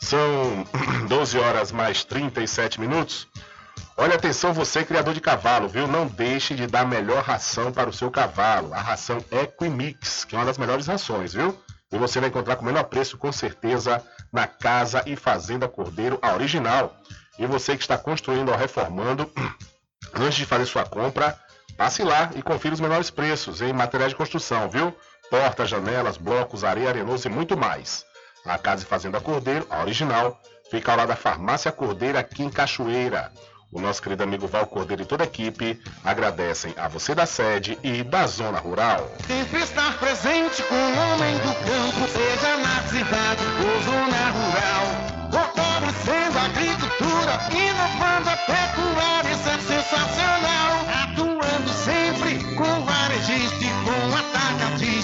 São 0.00 0.66
12 1.08 1.38
horas 1.38 1.72
mais 1.72 2.04
37 2.04 2.80
minutos. 2.80 3.28
Olha 3.96 4.14
atenção 4.14 4.52
você 4.52 4.84
criador 4.84 5.14
de 5.14 5.20
cavalo, 5.20 5.68
viu? 5.68 5.86
Não 5.86 6.06
deixe 6.06 6.54
de 6.54 6.66
dar 6.66 6.80
a 6.80 6.86
melhor 6.86 7.22
ração 7.22 7.70
para 7.70 7.90
o 7.90 7.92
seu 7.92 8.10
cavalo, 8.10 8.72
a 8.72 8.80
ração 8.80 9.22
Equimix, 9.30 10.24
que 10.24 10.34
é 10.34 10.38
uma 10.38 10.46
das 10.46 10.58
melhores 10.58 10.86
rações, 10.86 11.34
viu? 11.34 11.56
E 11.92 11.98
você 11.98 12.18
vai 12.18 12.28
encontrar 12.28 12.56
com 12.56 12.62
o 12.62 12.66
menor 12.66 12.84
preço, 12.84 13.18
com 13.18 13.30
certeza, 13.30 14.02
na 14.32 14.46
Casa 14.46 15.02
e 15.06 15.16
Fazenda 15.16 15.68
Cordeiro, 15.68 16.18
a 16.22 16.32
original. 16.32 16.96
E 17.38 17.46
você 17.46 17.76
que 17.76 17.82
está 17.82 17.98
construindo 17.98 18.50
ou 18.50 18.56
reformando, 18.56 19.30
antes 20.14 20.38
de 20.38 20.46
fazer 20.46 20.66
sua 20.66 20.84
compra, 20.84 21.38
Passe 21.80 22.02
lá 22.02 22.28
e 22.36 22.42
confira 22.42 22.74
os 22.74 22.80
menores 22.80 23.08
preços 23.08 23.62
em 23.62 23.72
materiais 23.72 24.12
de 24.12 24.16
construção, 24.16 24.68
viu? 24.68 24.94
Portas, 25.30 25.70
janelas, 25.70 26.18
blocos, 26.18 26.62
areia, 26.62 26.90
arenoso 26.90 27.26
e 27.26 27.30
muito 27.30 27.56
mais. 27.56 28.04
A 28.44 28.58
Casa 28.58 28.82
e 28.82 28.86
Fazenda 28.86 29.18
Cordeiro, 29.18 29.66
a 29.70 29.80
original, 29.80 30.38
Fica 30.70 30.92
ao 30.92 30.98
lado 30.98 31.08
da 31.08 31.16
Farmácia 31.16 31.72
Cordeira, 31.72 32.20
aqui 32.20 32.42
em 32.42 32.50
Cachoeira. 32.50 33.32
O 33.72 33.80
nosso 33.80 34.02
querido 34.02 34.22
amigo 34.22 34.46
Val 34.46 34.66
Cordeiro 34.66 35.02
e 35.02 35.06
toda 35.06 35.24
a 35.24 35.26
equipe 35.26 35.80
agradecem 36.04 36.74
a 36.76 36.86
você 36.86 37.14
da 37.14 37.24
sede 37.24 37.78
e 37.82 38.04
da 38.04 38.26
zona 38.26 38.58
rural. 38.58 39.10
Sempre 39.26 39.62
estar 39.62 39.98
presente 39.98 40.62
com 40.64 40.74
o 40.74 40.98
homem 40.98 41.34
do 41.38 41.54
campo, 41.54 42.06
seja 42.12 42.56
na 42.58 42.82
cidade 42.88 43.42
ou 43.58 43.82
zona 43.82 44.30
rural. 44.30 45.32
Fortalecendo 45.32 46.38
a 46.38 46.44
agricultura, 46.44 47.40
inovando 47.50 48.28
a 48.28 48.36
pecuária, 48.36 49.30
isso 49.32 49.48
é 49.48 49.58
sensacional. 49.58 50.50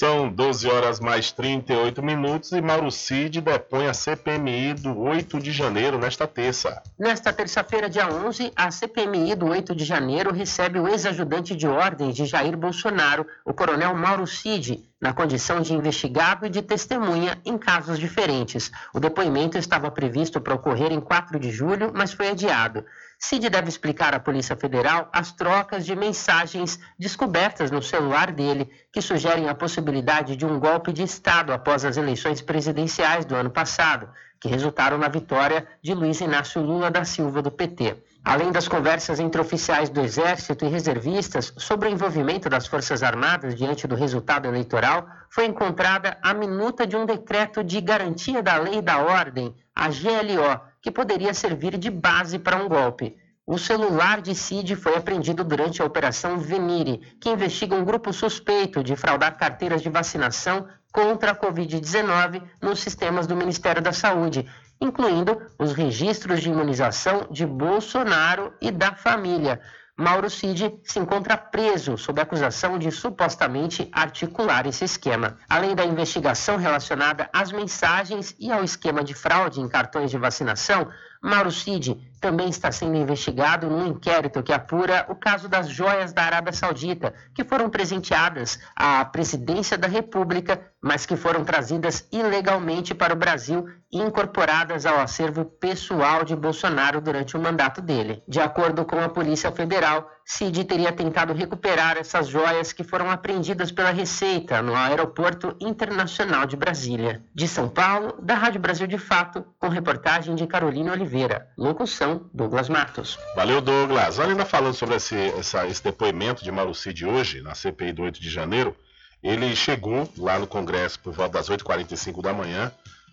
São 0.00 0.32
12 0.32 0.66
horas 0.66 0.98
mais 0.98 1.30
38 1.30 2.02
minutos 2.02 2.52
e 2.52 2.62
Mauro 2.62 2.90
Cid 2.90 3.42
depõe 3.42 3.86
a 3.86 3.92
CPMI 3.92 4.72
do 4.72 4.98
8 4.98 5.38
de 5.38 5.52
janeiro 5.52 5.98
nesta 5.98 6.26
terça. 6.26 6.82
Nesta 6.98 7.30
terça-feira, 7.34 7.86
dia 7.86 8.08
11, 8.08 8.50
a 8.56 8.70
CPMI 8.70 9.34
do 9.34 9.44
8 9.44 9.74
de 9.74 9.84
janeiro 9.84 10.32
recebe 10.32 10.80
o 10.80 10.88
ex-ajudante 10.88 11.54
de 11.54 11.68
ordens 11.68 12.16
de 12.16 12.24
Jair 12.24 12.56
Bolsonaro, 12.56 13.26
o 13.44 13.52
coronel 13.52 13.94
Mauro 13.94 14.26
Cid, 14.26 14.82
na 14.98 15.12
condição 15.12 15.60
de 15.60 15.74
investigado 15.74 16.46
e 16.46 16.48
de 16.48 16.62
testemunha 16.62 17.38
em 17.44 17.58
casos 17.58 17.98
diferentes. 17.98 18.72
O 18.94 19.00
depoimento 19.00 19.58
estava 19.58 19.90
previsto 19.90 20.40
para 20.40 20.54
ocorrer 20.54 20.92
em 20.92 21.00
4 21.00 21.38
de 21.38 21.50
julho, 21.50 21.92
mas 21.94 22.14
foi 22.14 22.28
adiado. 22.28 22.86
Cid 23.22 23.50
deve 23.50 23.68
explicar 23.68 24.14
à 24.14 24.18
Polícia 24.18 24.56
Federal 24.56 25.10
as 25.12 25.30
trocas 25.30 25.84
de 25.84 25.94
mensagens 25.94 26.80
descobertas 26.98 27.70
no 27.70 27.82
celular 27.82 28.32
dele, 28.32 28.70
que 28.90 29.02
sugerem 29.02 29.46
a 29.46 29.54
possibilidade 29.54 30.34
de 30.34 30.46
um 30.46 30.58
golpe 30.58 30.90
de 30.90 31.02
Estado 31.02 31.52
após 31.52 31.84
as 31.84 31.98
eleições 31.98 32.40
presidenciais 32.40 33.26
do 33.26 33.36
ano 33.36 33.50
passado, 33.50 34.08
que 34.40 34.48
resultaram 34.48 34.96
na 34.96 35.08
vitória 35.08 35.68
de 35.82 35.92
Luiz 35.92 36.18
Inácio 36.22 36.62
Lula 36.62 36.90
da 36.90 37.04
Silva 37.04 37.42
do 37.42 37.50
PT. 37.50 38.02
Além 38.24 38.50
das 38.50 38.66
conversas 38.66 39.20
entre 39.20 39.40
oficiais 39.40 39.90
do 39.90 40.00
Exército 40.00 40.64
e 40.64 40.68
reservistas 40.68 41.52
sobre 41.58 41.88
o 41.88 41.92
envolvimento 41.92 42.48
das 42.48 42.66
Forças 42.66 43.02
Armadas 43.02 43.54
diante 43.54 43.86
do 43.86 43.94
resultado 43.94 44.48
eleitoral, 44.48 45.06
foi 45.28 45.44
encontrada 45.44 46.16
a 46.22 46.32
minuta 46.32 46.86
de 46.86 46.96
um 46.96 47.04
decreto 47.04 47.62
de 47.62 47.82
garantia 47.82 48.42
da 48.42 48.56
lei 48.56 48.78
e 48.78 48.82
da 48.82 48.98
ordem, 48.98 49.54
a 49.74 49.88
GLO, 49.88 50.69
que 50.82 50.90
poderia 50.90 51.34
servir 51.34 51.76
de 51.76 51.90
base 51.90 52.38
para 52.38 52.56
um 52.56 52.68
golpe. 52.68 53.16
O 53.46 53.58
celular 53.58 54.20
de 54.20 54.34
Cid 54.34 54.76
foi 54.76 54.94
apreendido 54.96 55.42
durante 55.42 55.82
a 55.82 55.84
Operação 55.84 56.38
Venire, 56.38 56.98
que 57.20 57.28
investiga 57.28 57.74
um 57.74 57.84
grupo 57.84 58.12
suspeito 58.12 58.82
de 58.82 58.94
fraudar 58.94 59.36
carteiras 59.36 59.82
de 59.82 59.88
vacinação 59.88 60.68
contra 60.92 61.32
a 61.32 61.34
Covid-19 61.34 62.42
nos 62.62 62.80
sistemas 62.80 63.26
do 63.26 63.36
Ministério 63.36 63.82
da 63.82 63.92
Saúde, 63.92 64.48
incluindo 64.80 65.40
os 65.58 65.72
registros 65.72 66.40
de 66.40 66.48
imunização 66.48 67.26
de 67.30 67.44
Bolsonaro 67.44 68.52
e 68.60 68.70
da 68.70 68.94
família. 68.94 69.60
Mauro 70.00 70.30
Cid 70.30 70.80
se 70.82 70.98
encontra 70.98 71.36
preso 71.36 71.98
sob 71.98 72.22
acusação 72.22 72.78
de 72.78 72.90
supostamente 72.90 73.86
articular 73.92 74.66
esse 74.66 74.82
esquema. 74.82 75.36
Além 75.46 75.74
da 75.74 75.84
investigação 75.84 76.56
relacionada 76.56 77.28
às 77.34 77.52
mensagens 77.52 78.34
e 78.40 78.50
ao 78.50 78.64
esquema 78.64 79.04
de 79.04 79.12
fraude 79.12 79.60
em 79.60 79.68
cartões 79.68 80.10
de 80.10 80.16
vacinação, 80.16 80.88
Mauro 81.22 81.50
Cid 81.50 82.00
também 82.20 82.48
está 82.48 82.70
sendo 82.72 82.96
investigado 82.96 83.68
num 83.68 83.86
inquérito 83.86 84.42
que 84.42 84.52
apura 84.52 85.06
o 85.08 85.14
caso 85.14 85.48
das 85.48 85.68
joias 85.68 86.12
da 86.12 86.22
Arábia 86.22 86.52
Saudita, 86.52 87.14
que 87.34 87.44
foram 87.44 87.68
presenteadas 87.70 88.58
à 88.76 89.04
presidência 89.04 89.76
da 89.76 89.86
República, 89.88 90.60
mas 90.82 91.04
que 91.04 91.16
foram 91.16 91.44
trazidas 91.44 92.06
ilegalmente 92.12 92.94
para 92.94 93.12
o 93.14 93.16
Brasil 93.16 93.68
e 93.92 93.98
incorporadas 93.98 94.86
ao 94.86 94.98
acervo 94.98 95.44
pessoal 95.44 96.24
de 96.24 96.36
Bolsonaro 96.36 97.00
durante 97.00 97.36
o 97.36 97.40
mandato 97.40 97.80
dele. 97.80 98.22
De 98.26 98.40
acordo 98.40 98.84
com 98.84 98.98
a 99.00 99.08
Polícia 99.08 99.50
Federal, 99.50 100.10
Cid 100.32 100.62
teria 100.64 100.92
tentado 100.92 101.34
recuperar 101.34 101.96
essas 101.96 102.28
joias 102.28 102.72
que 102.72 102.84
foram 102.84 103.10
apreendidas 103.10 103.72
pela 103.72 103.90
Receita 103.90 104.62
no 104.62 104.76
Aeroporto 104.76 105.56
Internacional 105.58 106.46
de 106.46 106.56
Brasília. 106.56 107.20
De 107.34 107.48
São 107.48 107.68
Paulo, 107.68 108.14
da 108.22 108.36
Rádio 108.36 108.60
Brasil 108.60 108.86
de 108.86 108.96
Fato, 108.96 109.44
com 109.58 109.68
reportagem 109.68 110.36
de 110.36 110.46
Carolina 110.46 110.92
Oliveira. 110.92 111.48
Locução, 111.58 112.30
Douglas 112.32 112.68
Matos. 112.68 113.18
Valeu, 113.34 113.60
Douglas. 113.60 114.20
Olha, 114.20 114.30
ainda 114.30 114.44
falando 114.44 114.74
sobre 114.74 114.94
esse, 114.94 115.16
essa, 115.16 115.66
esse 115.66 115.82
depoimento 115.82 116.44
de 116.44 116.52
Mauro 116.52 116.76
Cid 116.76 117.04
hoje, 117.04 117.42
na 117.42 117.56
CPI 117.56 117.92
do 117.92 118.02
8 118.04 118.20
de 118.20 118.30
janeiro, 118.30 118.76
ele 119.20 119.56
chegou 119.56 120.08
lá 120.16 120.38
no 120.38 120.46
Congresso 120.46 121.00
por 121.00 121.12
volta 121.12 121.38
das 121.38 121.50
8h45 121.50 122.22
da 122.22 122.32
manhã 122.32 122.70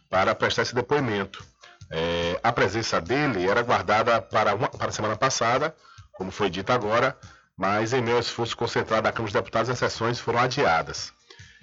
para 0.08 0.36
prestar 0.36 0.62
esse 0.62 0.76
depoimento. 0.76 1.44
É, 1.90 2.40
a 2.44 2.54
presença 2.54 3.02
dele 3.02 3.50
era 3.50 3.64
guardada 3.64 4.22
para, 4.22 4.54
uma, 4.54 4.68
para 4.70 4.90
a 4.90 4.92
semana 4.92 5.16
passada, 5.16 5.74
como 6.18 6.32
foi 6.32 6.50
dito 6.50 6.72
agora, 6.72 7.16
mas 7.56 7.94
em 7.94 8.02
meio 8.02 8.16
ao 8.16 8.22
esforço 8.22 8.58
concentrado 8.58 9.04
da 9.04 9.12
Câmara 9.12 9.32
dos 9.32 9.40
Deputados, 9.40 9.70
as 9.70 9.78
sessões 9.78 10.20
foram 10.20 10.40
adiadas. 10.40 11.14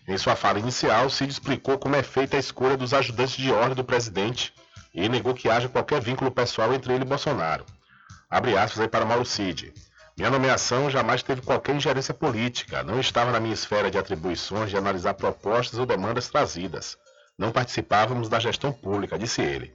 Em 0.06 0.16
sua 0.16 0.36
fala 0.36 0.60
inicial, 0.60 1.10
Cid 1.10 1.32
explicou 1.32 1.76
como 1.76 1.96
é 1.96 2.02
feita 2.02 2.36
a 2.36 2.40
escolha 2.40 2.76
dos 2.76 2.94
ajudantes 2.94 3.36
de 3.36 3.50
ordem 3.50 3.74
do 3.74 3.82
presidente 3.82 4.54
e 4.94 5.08
negou 5.08 5.34
que 5.34 5.50
haja 5.50 5.68
qualquer 5.68 6.00
vínculo 6.00 6.30
pessoal 6.30 6.72
entre 6.72 6.92
ele 6.92 7.02
e 7.02 7.06
Bolsonaro. 7.06 7.64
Abre 8.30 8.56
aspas 8.56 8.80
aí 8.80 8.88
para 8.88 9.04
Mauro 9.04 9.24
Cid. 9.24 9.72
Minha 10.16 10.30
nomeação 10.30 10.88
jamais 10.88 11.24
teve 11.24 11.42
qualquer 11.42 11.74
ingerência 11.74 12.14
política, 12.14 12.84
não 12.84 13.00
estava 13.00 13.32
na 13.32 13.40
minha 13.40 13.54
esfera 13.54 13.90
de 13.90 13.98
atribuições 13.98 14.70
de 14.70 14.76
analisar 14.76 15.14
propostas 15.14 15.80
ou 15.80 15.86
demandas 15.86 16.28
trazidas. 16.28 16.96
Não 17.36 17.50
participávamos 17.50 18.28
da 18.28 18.38
gestão 18.38 18.72
pública, 18.72 19.18
disse 19.18 19.42
ele. 19.42 19.74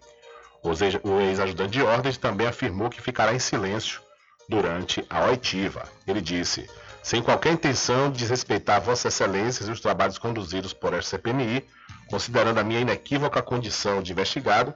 O 0.64 1.20
ex-ajudante 1.20 1.72
de 1.72 1.82
ordens 1.82 2.18
também 2.18 2.48
afirmou 2.48 2.90
que 2.90 3.02
ficará 3.02 3.34
em 3.34 3.40
silêncio 3.40 4.02
durante 4.50 5.06
a 5.10 5.26
oitiva. 5.26 5.88
Ele 6.06 6.20
disse: 6.20 6.68
sem 7.02 7.22
qualquer 7.22 7.54
intenção 7.54 8.12
de 8.12 8.18
desrespeitar 8.18 8.82
Vossa 8.82 9.08
Excelências 9.08 9.70
e 9.70 9.72
os 9.72 9.80
trabalhos 9.80 10.18
conduzidos 10.18 10.74
por 10.74 10.94
esta 10.94 11.18
CPMI, 11.18 11.66
considerando 12.10 12.60
a 12.60 12.64
minha 12.64 12.82
inequívoca 12.82 13.42
condição 13.42 14.02
de 14.02 14.12
investigado, 14.12 14.74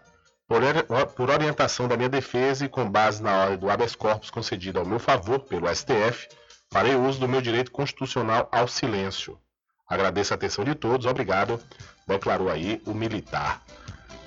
por, 0.48 0.62
por 1.16 1.30
orientação 1.30 1.88
da 1.88 1.98
minha 1.98 2.10
defesa 2.10 2.66
e 2.66 2.70
com 2.70 2.90
base 2.90 3.22
na 3.22 3.36
ordem 3.36 3.58
do 3.58 3.70
habeas 3.70 3.96
corpus 3.96 4.30
concedida 4.30 4.80
ao 4.80 4.86
meu 4.86 5.00
favor 5.00 5.40
pelo 5.40 5.68
STF, 5.74 6.30
farei 6.72 6.96
uso 6.96 7.20
do 7.20 7.28
meu 7.28 7.42
direito 7.42 7.72
constitucional 7.72 8.48
ao 8.52 8.68
silêncio. 8.68 9.40
Agradeço 9.90 10.34
a 10.34 10.36
atenção 10.36 10.64
de 10.64 10.76
todos, 10.76 11.06
obrigado, 11.06 11.60
declarou 12.08 12.50
aí 12.50 12.82
o 12.86 12.94
militar. 12.94 13.62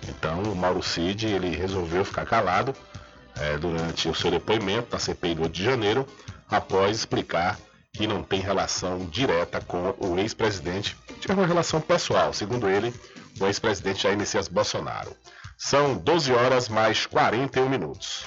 Então, 0.08 0.42
o 0.42 0.54
Mauro 0.54 0.82
Cid, 0.82 1.26
ele 1.26 1.56
resolveu 1.56 2.04
ficar 2.04 2.24
calado 2.26 2.74
é, 3.40 3.56
durante 3.58 4.08
o 4.08 4.14
seu 4.14 4.30
depoimento 4.30 4.88
na 4.92 4.98
CPI 4.98 5.34
do 5.34 5.42
8 5.42 5.52
de 5.52 5.64
janeiro, 5.64 6.06
após 6.48 6.96
explicar 6.96 7.58
que 7.92 8.06
não 8.06 8.22
tem 8.22 8.40
relação 8.40 9.06
direta 9.06 9.60
com 9.60 9.94
o 9.98 10.18
ex-presidente, 10.18 10.96
tinha 11.20 11.34
uma 11.34 11.46
relação 11.46 11.80
pessoal, 11.80 12.32
segundo 12.32 12.68
ele, 12.68 12.92
o 13.40 13.46
ex-presidente 13.46 14.02
Jair 14.02 14.16
Messias 14.16 14.48
Bolsonaro. 14.48 15.16
São 15.56 15.96
12 15.96 16.32
horas 16.32 16.68
mais 16.68 17.06
41 17.06 17.68
minutos. 17.68 18.26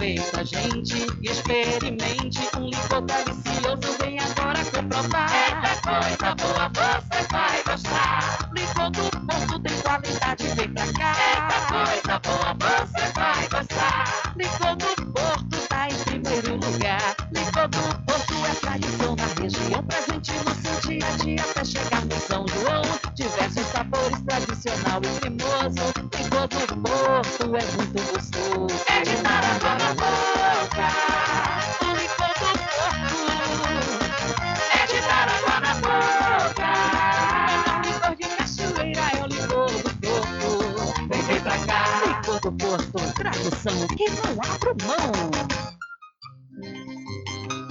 Aproveita, 0.00 0.42
gente, 0.46 1.06
experimente 1.20 2.40
um 2.56 2.70
licor 2.70 3.02
delicioso. 3.02 3.98
Vem 4.00 4.18
agora 4.18 4.64
comprovar. 4.64 5.30
Eita 5.30 5.76
coisa 5.82 6.34
boa, 6.36 6.68
você 6.72 7.22
vai 7.30 7.62
gostar. 7.64 8.50
Licor 8.54 8.90
do 8.92 9.10
ponto 9.26 9.60
tem 9.60 9.76
qualidade, 9.82 10.48
vem 10.56 10.72
pra 10.72 10.86
cá. 10.94 11.14
Eita 11.36 11.60
coisa 11.68 12.18
boa, 12.18 12.86
você 12.86 13.12
vai 13.12 13.48
gostar. 13.48 14.34
Licor 14.38 14.76
do 14.76 15.12
Porto 15.12 15.68
tá 15.68 15.88
em 15.90 15.98
primeiro 16.04 16.54
lugar. 16.54 17.16
Licor 17.34 17.68
do 17.68 18.04
Porto 18.06 18.34
é 18.46 18.54
tradição 18.54 19.16
na 19.16 19.26
região, 19.38 19.84
presente 19.84 20.32
no 20.32 20.54
seu 20.54 20.80
dia 20.88 21.06
a 21.06 21.16
dia 21.18 21.59
chegar 21.70 22.04
no 22.04 22.20
São 22.20 22.44
João. 22.48 22.82
Diversos 23.14 23.66
sabores, 23.66 24.20
tradicional 24.26 25.00
e 25.02 25.20
cremoso. 25.20 25.84
Licor 26.18 26.48
do 26.48 26.76
Porto 26.82 27.44
é 27.44 27.64
muito 27.76 28.02
gostoso. 28.12 28.84
É 28.88 29.02
de 29.02 29.14
água 29.26 29.74
na 29.78 29.94
boca. 29.94 30.86
O 31.80 31.86
licor 31.94 32.32
do 32.40 32.50
Porto 32.74 33.18
é 34.72 34.86
de 34.86 34.98
água 34.98 35.56
na 35.60 35.74
boca. 35.74 36.70
Melhor 37.46 37.78
licor 37.84 38.12
de 38.16 38.26
cachoeira 38.36 39.04
é 39.12 39.22
o 39.22 39.26
licor 39.26 39.70
do 39.70 39.90
Porto. 40.00 40.48
Vem, 41.08 41.22
vem 41.22 41.40
pra 41.40 41.58
cá. 41.58 41.80
Licor 42.06 42.40
do 42.40 42.52
Porto, 42.52 42.98
tradução 43.14 43.86
que 43.96 44.10
não 44.10 44.32
abro 44.42 44.76
mão. 44.84 45.69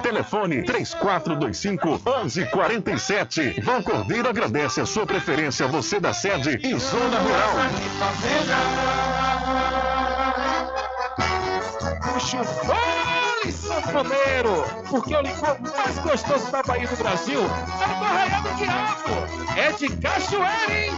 Telefone 0.00 0.62
3425 0.62 2.00
1147. 2.04 3.60
Vão 3.62 3.82
Cordeiro 3.82 4.28
agradece 4.28 4.80
a 4.80 4.86
sua 4.86 5.06
preferência, 5.06 5.66
você 5.66 6.00
da 6.00 6.12
sede 6.12 6.58
e 6.62 6.78
Zona 6.78 7.18
Rural. 7.18 7.54
Puxa 12.02 13.07
o 13.38 13.52
fole, 13.52 13.52
sanfoneiro, 13.52 14.64
porque 14.88 15.14
o 15.14 15.20
licor 15.20 15.56
mais 15.60 15.98
gostoso 15.98 16.50
da 16.50 16.62
Bahia 16.62 16.88
do 16.88 16.96
Brasil 16.96 17.40
é 17.40 17.86
do 17.98 18.04
Arraial 18.04 18.42
do 18.42 18.54
Diabo. 18.54 19.56
É 19.56 19.72
de 19.72 19.96
cachoeira, 19.96 20.72
hein? 20.72 20.92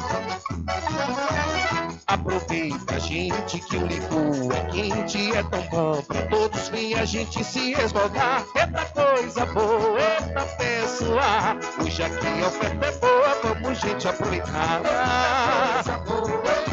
Aproveita, 2.06 3.00
gente, 3.00 3.60
que 3.60 3.76
o 3.76 3.86
licor 3.86 4.52
é 4.52 4.64
quente, 4.70 5.32
é 5.32 5.42
tão 5.44 5.62
bom 5.68 6.02
pra 6.02 6.22
todos 6.22 6.68
vir 6.68 6.98
a 6.98 7.04
gente 7.04 7.44
se 7.44 7.72
esmogar. 7.72 8.44
Eita 8.56 8.84
coisa 8.86 9.46
boa, 9.46 9.98
eita 10.00 10.44
pessoa, 10.56 11.56
hoje 11.84 12.02
aqui 12.02 12.42
a 12.42 12.46
oferta 12.46 12.86
é 12.86 12.92
boa, 12.92 13.38
vamos 13.42 13.78
gente 13.80 14.08
aproveitar. 14.08 14.80
Coisa 14.82 15.98
boa, 15.98 16.30
eita 16.30 16.62
pessoa, 16.62 16.69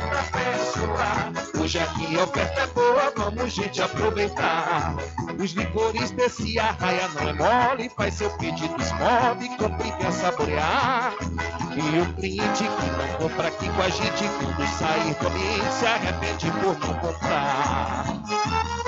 hoje 1.68 1.80
aqui 1.80 2.18
a 2.18 2.24
oferta 2.24 2.62
é 2.62 2.68
boa, 2.68 3.12
vamos 3.14 3.52
gente 3.52 3.82
aproveitar. 3.82 4.96
Os 5.38 5.52
licores 5.52 6.12
desse 6.12 6.58
arraia 6.58 7.10
não 7.10 7.28
é 7.28 7.34
mole, 7.34 7.90
faz 7.90 8.14
seu 8.14 8.30
pedido 8.38 8.82
esmove, 8.82 9.50
compre 9.58 9.90
e 9.90 9.92
quer 9.92 10.14
saborear. 10.14 11.14
E 11.76 12.00
o 12.00 12.14
cliente 12.14 12.64
que 12.64 12.70
não 12.70 13.18
compra 13.18 13.50
aqui 13.50 13.70
com 13.70 13.82
a 13.82 13.90
gente, 13.90 14.24
quando 14.40 14.66
sair 14.80 15.14
do 15.16 15.30
se 15.78 15.86
arrepende 15.86 16.50
por 16.52 16.80
não 16.80 16.94
comprar. 17.02 18.06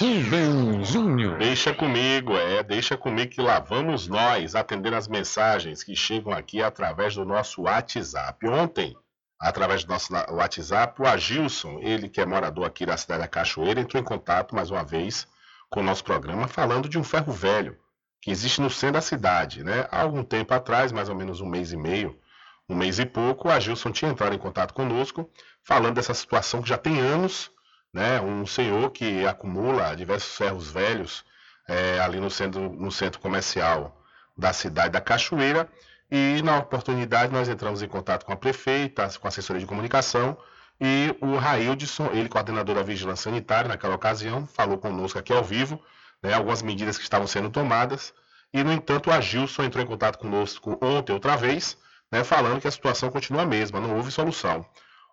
Rubem 0.00 0.84
Júnior. 0.84 1.38
Deixa 1.38 1.72
comigo, 1.72 2.36
é, 2.36 2.64
deixa 2.64 2.96
comigo 2.96 3.30
que 3.30 3.40
lá 3.40 3.60
vamos 3.60 4.08
nós 4.08 4.56
atender 4.56 4.94
as 4.94 5.06
mensagens 5.06 5.84
que 5.84 5.94
chegam 5.94 6.32
aqui 6.32 6.60
através 6.60 7.14
do 7.14 7.24
nosso 7.24 7.62
WhatsApp. 7.62 8.48
Ontem, 8.48 8.96
através 9.40 9.84
do 9.84 9.92
nosso 9.92 10.12
WhatsApp, 10.12 11.00
o 11.00 11.06
Agilson, 11.06 11.78
ele 11.80 12.08
que 12.08 12.20
é 12.20 12.26
morador 12.26 12.66
aqui 12.66 12.84
da 12.84 12.96
cidade 12.96 13.22
da 13.22 13.28
Cachoeira, 13.28 13.80
entrou 13.80 14.02
em 14.02 14.04
contato 14.04 14.56
mais 14.56 14.72
uma 14.72 14.82
vez 14.82 15.28
com 15.68 15.78
o 15.78 15.84
nosso 15.84 16.02
programa 16.02 16.48
falando 16.48 16.88
de 16.88 16.98
um 16.98 17.04
ferro 17.04 17.32
velho 17.32 17.78
que 18.20 18.30
existe 18.30 18.60
no 18.60 18.70
centro 18.70 18.94
da 18.94 19.00
cidade. 19.00 19.64
Né? 19.64 19.86
Há 19.90 20.02
algum 20.02 20.22
tempo 20.22 20.52
atrás, 20.52 20.92
mais 20.92 21.08
ou 21.08 21.14
menos 21.14 21.40
um 21.40 21.46
mês 21.46 21.72
e 21.72 21.76
meio, 21.76 22.18
um 22.68 22.74
mês 22.74 22.98
e 22.98 23.06
pouco, 23.06 23.48
o 23.48 23.50
Agilson 23.50 23.90
tinha 23.90 24.10
entrado 24.10 24.34
em 24.34 24.38
contato 24.38 24.72
conosco, 24.72 25.28
falando 25.62 25.96
dessa 25.96 26.14
situação 26.14 26.62
que 26.62 26.68
já 26.68 26.78
tem 26.78 27.00
anos, 27.00 27.50
né? 27.92 28.20
um 28.20 28.46
senhor 28.46 28.90
que 28.90 29.26
acumula 29.26 29.94
diversos 29.96 30.36
ferros 30.36 30.70
velhos 30.70 31.24
é, 31.66 31.98
ali 32.00 32.20
no 32.20 32.30
centro, 32.30 32.68
no 32.70 32.92
centro 32.92 33.20
comercial 33.20 34.00
da 34.36 34.52
cidade 34.52 34.92
da 34.92 35.00
Cachoeira, 35.00 35.68
e 36.10 36.40
na 36.42 36.58
oportunidade 36.58 37.32
nós 37.32 37.48
entramos 37.48 37.82
em 37.82 37.88
contato 37.88 38.24
com 38.24 38.32
a 38.32 38.36
prefeita, 38.36 39.08
com 39.18 39.26
a 39.26 39.28
assessoria 39.28 39.60
de 39.60 39.66
comunicação, 39.66 40.36
e 40.80 41.14
o 41.20 41.36
Raildson, 41.36 42.10
ele 42.12 42.28
coordenador 42.28 42.74
da 42.74 42.82
Vigilância 42.82 43.24
Sanitária 43.30 43.68
naquela 43.68 43.94
ocasião, 43.94 44.46
falou 44.46 44.78
conosco 44.78 45.18
aqui 45.18 45.32
ao 45.32 45.44
vivo, 45.44 45.80
né, 46.22 46.34
algumas 46.34 46.62
medidas 46.62 46.96
que 46.96 47.04
estavam 47.04 47.26
sendo 47.26 47.50
tomadas, 47.50 48.12
e, 48.52 48.62
no 48.64 48.72
entanto, 48.72 49.10
o 49.10 49.12
Agilson 49.12 49.64
entrou 49.64 49.82
em 49.82 49.86
contato 49.86 50.18
conosco 50.18 50.78
ontem 50.82 51.12
outra 51.12 51.36
vez, 51.36 51.78
né, 52.10 52.24
falando 52.24 52.60
que 52.60 52.68
a 52.68 52.70
situação 52.70 53.10
continua 53.10 53.42
a 53.42 53.46
mesma, 53.46 53.80
não 53.80 53.96
houve 53.96 54.10
solução. 54.10 54.66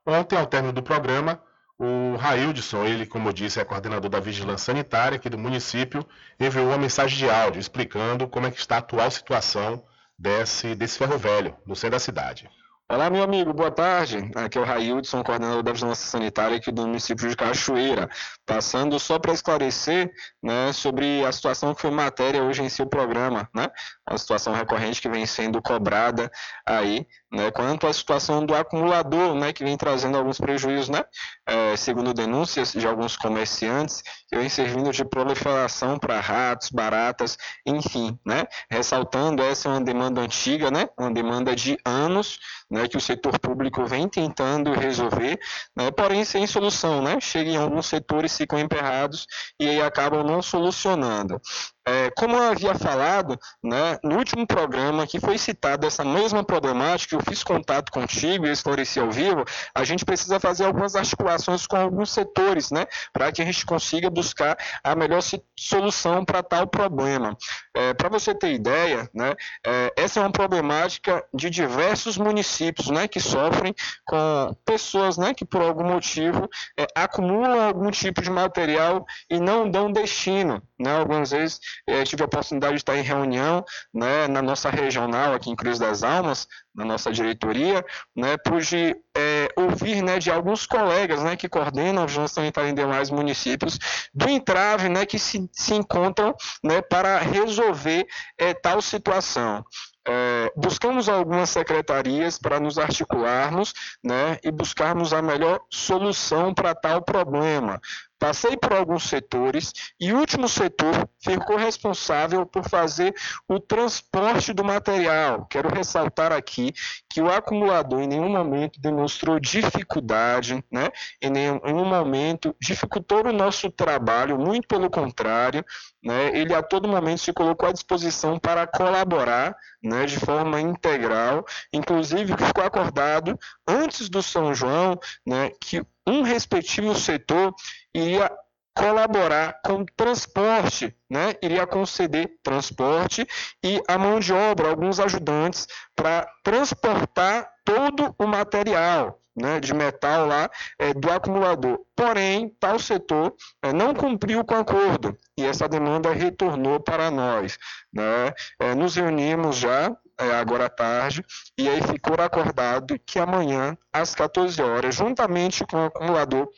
Ontem, 0.05 0.37
ao 0.37 0.47
término 0.47 0.73
do 0.73 0.81
programa, 0.81 1.41
o 1.77 2.15
Raildson, 2.15 2.85
ele, 2.85 3.05
como 3.05 3.29
eu 3.29 3.33
disse, 3.33 3.59
é 3.59 3.65
coordenador 3.65 4.09
da 4.09 4.19
Vigilância 4.19 4.73
Sanitária 4.73 5.17
aqui 5.17 5.29
do 5.29 5.37
município, 5.37 6.05
enviou 6.39 6.67
uma 6.67 6.77
mensagem 6.77 7.17
de 7.17 7.29
áudio 7.29 7.59
explicando 7.59 8.27
como 8.27 8.47
é 8.47 8.51
que 8.51 8.59
está 8.59 8.75
a 8.75 8.79
atual 8.79 9.11
situação 9.11 9.83
desse, 10.17 10.73
desse 10.73 10.97
ferro 10.97 11.17
velho 11.17 11.55
no 11.65 11.75
centro 11.75 11.91
da 11.91 11.99
cidade. 11.99 12.49
Olá, 12.89 13.09
meu 13.09 13.21
amigo, 13.21 13.51
boa 13.51 13.69
tarde. 13.69 14.31
Aqui 14.33 14.57
é 14.57 14.61
o 14.61 14.63
Railson, 14.63 15.21
coordenador 15.21 15.61
da 15.61 15.73
Vigilância 15.73 16.07
Sanitária 16.07 16.55
aqui 16.55 16.71
do 16.71 16.83
município 16.83 17.27
de 17.27 17.35
Cachoeira. 17.35 18.09
Passando 18.45 18.97
só 18.97 19.19
para 19.19 19.33
esclarecer 19.33 20.09
né, 20.41 20.71
sobre 20.71 21.25
a 21.25 21.31
situação 21.33 21.75
que 21.75 21.81
foi 21.81 21.91
matéria 21.91 22.41
hoje 22.41 22.63
em 22.63 22.69
seu 22.69 22.87
programa, 22.87 23.49
né? 23.53 23.69
Uma 24.09 24.17
situação 24.17 24.53
recorrente 24.53 25.01
que 25.01 25.09
vem 25.09 25.25
sendo 25.25 25.61
cobrada 25.61 26.31
aí, 26.65 27.05
né? 27.29 27.51
Quanto 27.51 27.87
à 27.87 27.91
situação 27.91 28.45
do 28.45 28.55
acumulador, 28.55 29.35
né? 29.35 29.51
Que 29.51 29.65
vem 29.65 29.75
trazendo 29.75 30.17
alguns 30.17 30.39
prejuízos, 30.39 30.87
né? 30.87 31.03
É, 31.47 31.77
segundo 31.77 32.13
denúncias 32.13 32.73
de 32.73 32.85
alguns 32.85 33.15
comerciantes, 33.15 34.03
que 34.27 34.35
vem 34.35 34.49
servindo 34.49 34.91
de 34.91 35.05
proliferação 35.05 35.97
para 35.97 36.19
ratos, 36.19 36.69
baratas, 36.69 37.37
enfim, 37.65 38.19
né? 38.25 38.45
Ressaltando, 38.69 39.41
essa 39.41 39.69
é 39.69 39.71
uma 39.71 39.81
demanda 39.81 40.19
antiga, 40.19 40.69
né? 40.69 40.89
Uma 40.97 41.11
demanda 41.11 41.55
de 41.55 41.77
anos, 41.85 42.37
né, 42.69 42.87
que 42.87 42.97
o 42.97 43.01
setor 43.01 43.39
público 43.39 43.85
vem 43.85 44.09
tentando 44.09 44.73
resolver, 44.73 45.39
né, 45.75 45.89
porém 45.89 46.25
sem 46.25 46.45
solução, 46.45 47.01
né? 47.01 47.19
Chega 47.21 47.49
em 47.49 47.57
alguns 47.57 47.85
setores, 47.85 48.35
ficam 48.35 48.59
emperrados 48.59 49.25
e 49.59 49.67
aí 49.69 49.81
acabam 49.81 50.23
não 50.23 50.41
solucionando. 50.41 51.41
É, 51.87 52.11
como 52.11 52.35
eu 52.35 52.51
havia 52.51 52.75
falado, 52.75 53.39
né, 53.63 53.97
no 54.03 54.17
último 54.17 54.45
programa 54.45 55.07
que 55.07 55.21
foi 55.21 55.37
citada 55.37 55.87
essa 55.87 56.03
mesma 56.03 56.43
problemática, 56.43 57.15
eu 57.15 57.21
fiz 57.21 57.45
contato 57.45 57.93
contigo 57.93 58.45
e 58.45 58.51
esclareci 58.51 58.99
ao 58.99 59.09
vivo, 59.09 59.45
a 59.73 59.85
gente 59.85 60.03
precisa 60.03 60.37
fazer 60.37 60.65
algumas 60.65 60.97
articulações 60.97 61.65
com 61.65 61.77
alguns 61.77 62.11
setores, 62.11 62.71
né, 62.71 62.85
para 63.13 63.31
que 63.31 63.41
a 63.41 63.45
gente 63.45 63.65
consiga 63.65 64.09
buscar 64.09 64.57
a 64.83 64.95
melhor 64.95 65.21
solução 65.55 66.25
para 66.25 66.43
tal 66.43 66.67
problema. 66.67 67.37
É, 67.73 67.93
para 67.93 68.09
você 68.09 68.35
ter 68.35 68.51
ideia, 68.51 69.09
né, 69.13 69.33
é, 69.65 69.93
essa 69.95 70.19
é 70.19 70.23
uma 70.23 70.31
problemática 70.31 71.23
de 71.33 71.49
diversos 71.49 72.17
municípios, 72.17 72.89
né, 72.89 73.07
que 73.07 73.21
sofrem 73.21 73.73
com 74.05 74.53
pessoas, 74.65 75.17
né, 75.17 75.33
que 75.33 75.45
por 75.45 75.61
algum 75.61 75.85
motivo 75.85 76.49
é, 76.77 76.85
acumulam 76.93 77.61
algum 77.61 77.89
tipo 77.91 78.21
de 78.21 78.29
material 78.29 79.05
e 79.29 79.39
não 79.39 79.71
dão 79.71 79.89
destino, 79.89 80.61
né, 80.77 80.97
algumas 80.97 81.31
vezes 81.31 81.61
tive 82.05 82.23
a 82.23 82.25
oportunidade 82.25 82.73
de 82.73 82.79
estar 82.79 82.97
em 82.97 83.01
reunião 83.01 83.63
né, 83.93 84.27
na 84.27 84.41
nossa 84.41 84.69
regional 84.69 85.33
aqui 85.33 85.49
em 85.49 85.55
Cruz 85.55 85.79
das 85.79 86.03
Almas, 86.03 86.47
na 86.73 86.85
nossa 86.85 87.11
diretoria, 87.11 87.83
né, 88.15 88.37
pude 88.37 88.95
é, 89.15 89.49
ouvir 89.55 90.03
né, 90.03 90.19
de 90.19 90.29
alguns 90.29 90.65
colegas 90.65 91.23
né, 91.23 91.35
que 91.35 91.49
coordenam 91.49 92.03
a 92.03 92.05
vigilância 92.05 92.35
sanitária 92.35 92.69
em 92.69 92.75
demais 92.75 93.09
municípios 93.09 93.79
do 94.13 94.29
entrave 94.29 94.87
né, 94.87 95.05
que 95.05 95.17
se, 95.17 95.49
se 95.51 95.73
encontram 95.73 96.35
né, 96.63 96.81
para 96.81 97.17
resolver 97.17 98.07
é, 98.37 98.53
tal 98.53 98.81
situação. 98.81 99.65
É, 100.09 100.53
buscamos 100.55 101.09
algumas 101.09 101.49
secretarias 101.49 102.37
para 102.37 102.61
nos 102.61 102.77
articularmos 102.77 103.73
né, 104.01 104.39
e 104.41 104.49
buscarmos 104.49 105.11
a 105.11 105.21
melhor 105.21 105.59
solução 105.69 106.53
para 106.53 106.73
tal 106.73 107.01
problema. 107.01 107.81
Passei 108.19 108.57
por 108.57 108.73
alguns 108.73 109.03
setores 109.03 109.71
e 109.99 110.11
o 110.11 110.17
último 110.17 110.49
setor 110.49 111.07
ficou 111.19 111.55
responsável 111.55 112.45
por 112.45 112.67
fazer 112.67 113.13
o 113.47 113.59
transporte 113.59 114.53
do 114.53 114.63
material. 114.63 115.45
Quero 115.45 115.69
ressaltar 115.69 116.31
aqui 116.31 116.73
que 117.09 117.21
o 117.21 117.29
acumulador 117.29 118.01
em 118.01 118.07
nenhum 118.07 118.29
momento 118.29 118.79
demonstrou 118.81 119.39
dificuldade, 119.39 120.63
né? 120.71 120.89
em 121.21 121.29
nenhum 121.29 121.85
momento 121.85 122.55
dificultou 122.59 123.25
o 123.27 123.33
nosso 123.33 123.69
trabalho, 123.69 124.39
muito 124.39 124.67
pelo 124.67 124.89
contrário, 124.89 125.63
né? 126.07 126.31
ele 126.33 126.53
a 126.53 126.63
todo 126.63 126.87
momento 126.87 127.19
se 127.19 127.33
colocou 127.33 127.67
à 127.67 127.73
disposição 127.73 128.39
para 128.39 128.65
colaborar 128.65 129.53
né? 129.83 130.05
de 130.05 130.17
forma 130.17 130.61
integral, 130.61 131.45
inclusive 131.73 132.33
ficou 132.37 132.63
acordado 132.63 133.37
antes 133.67 134.07
do 134.07 134.23
São 134.23 134.55
João 134.55 134.97
né? 135.25 135.51
que 135.59 135.85
um 136.07 136.21
respectivo 136.21 136.95
setor 136.95 137.53
iria 137.93 138.31
colaborar 138.73 139.59
com 139.65 139.83
transporte, 139.83 140.95
né? 141.09 141.35
iria 141.41 141.67
conceder 141.67 142.39
transporte 142.41 143.27
e 143.61 143.81
a 143.85 143.97
mão 143.97 144.17
de 144.17 144.31
obra, 144.31 144.69
alguns 144.69 145.01
ajudantes, 145.01 145.67
para 145.93 146.25
transportar 146.41 147.51
todo 147.65 148.15
o 148.17 148.25
material 148.25 149.19
né, 149.37 149.59
de 149.59 149.73
metal 149.73 150.25
lá 150.25 150.49
é, 150.79 150.93
do 150.93 151.11
acumulador. 151.11 151.79
Porém, 151.95 152.49
tal 152.59 152.79
setor 152.79 153.35
é, 153.61 153.71
não 153.71 153.93
cumpriu 153.93 154.43
com 154.43 154.55
o 154.55 154.59
acordo 154.59 155.15
e 155.37 155.45
essa 155.45 155.69
demanda 155.69 156.11
retornou 156.11 156.79
para 156.79 157.11
nós. 157.11 157.57
Né? 157.93 158.33
É, 158.59 158.73
nos 158.73 158.95
reunimos 158.95 159.57
já 159.57 159.95
é, 160.19 160.31
agora 160.33 160.65
à 160.65 160.69
tarde, 160.69 161.23
e 161.55 161.69
aí 161.69 161.79
ficou 161.83 162.15
acordado 162.19 162.97
que 163.05 163.19
amanhã, 163.19 163.77
às 163.93 164.15
14 164.15 164.59
horas, 164.61 164.95
juntamente 164.95 165.63
com 165.65 165.77
o 165.77 165.85
acumulador, 165.85 166.49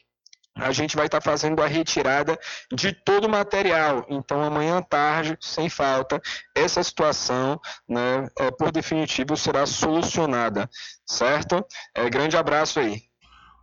a 0.62 0.72
gente 0.72 0.96
vai 0.96 1.06
estar 1.06 1.22
fazendo 1.22 1.62
a 1.62 1.68
retirada 1.68 2.38
de 2.72 2.94
todo 2.94 3.26
o 3.26 3.30
material. 3.30 4.06
Então, 4.10 4.44
amanhã 4.44 4.78
à 4.78 4.82
tarde, 4.82 5.38
sem 5.42 5.70
falta, 5.70 6.22
essa 6.56 6.84
situação, 6.84 7.60
né, 7.88 8.28
é, 8.38 8.52
por 8.52 8.72
definitivo, 8.72 9.36
será 9.38 9.66
solucionada, 9.66 10.70
certo? 11.06 11.66
É, 11.96 12.10
grande 12.10 12.38
abraço 12.38 12.80
aí. 12.80 13.02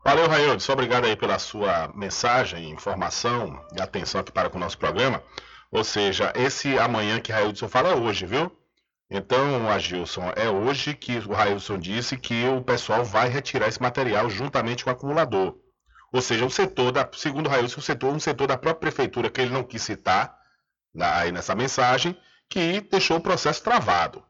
Valeu, 0.05 0.29
Railson. 0.29 0.73
Obrigado 0.73 1.05
aí 1.05 1.17
pela 1.17 1.39
sua 1.39 1.91
mensagem, 1.95 2.71
informação 2.71 3.61
e 3.77 3.81
atenção 3.81 4.21
aqui 4.21 4.31
para 4.31 4.49
com 4.49 4.57
o 4.57 4.61
nosso 4.61 4.79
programa. 4.79 5.23
Ou 5.71 5.83
seja, 5.83 6.33
esse 6.37 6.79
amanhã 6.79 7.21
que 7.21 7.33
Railson 7.33 7.69
fala 7.69 7.91
é 7.91 7.95
hoje, 7.95 8.25
viu? 8.25 8.57
Então, 9.11 9.69
Agilson, 9.71 10.33
é 10.35 10.49
hoje 10.49 10.95
que 10.95 11.19
o 11.19 11.33
Railson 11.33 11.79
disse 11.79 12.17
que 12.17 12.45
o 12.47 12.61
pessoal 12.61 13.05
vai 13.05 13.29
retirar 13.29 13.69
esse 13.69 13.81
material 13.81 14.29
juntamente 14.29 14.85
com 14.85 14.91
o 14.91 14.93
acumulador. 14.93 15.57
Ou 16.17 16.23
seja, 16.23 16.47
o 16.47 16.51
setor 16.51 16.93
da, 16.93 17.07
segundo 17.12 17.47
o 17.47 17.51
Railson, 17.51 17.79
o 17.79 17.83
setor, 17.83 18.11
um 18.11 18.19
setor 18.19 18.47
da 18.47 18.57
própria 18.57 18.91
prefeitura 18.91 19.29
que 19.29 19.39
ele 19.39 19.53
não 19.53 19.62
quis 19.62 19.83
citar 19.83 20.35
na, 20.95 21.19
aí 21.19 21.31
nessa 21.31 21.55
mensagem, 21.55 22.17
que 22.49 22.81
deixou 22.81 23.19
o 23.19 23.21
processo 23.21 23.62
travado. 23.62 24.23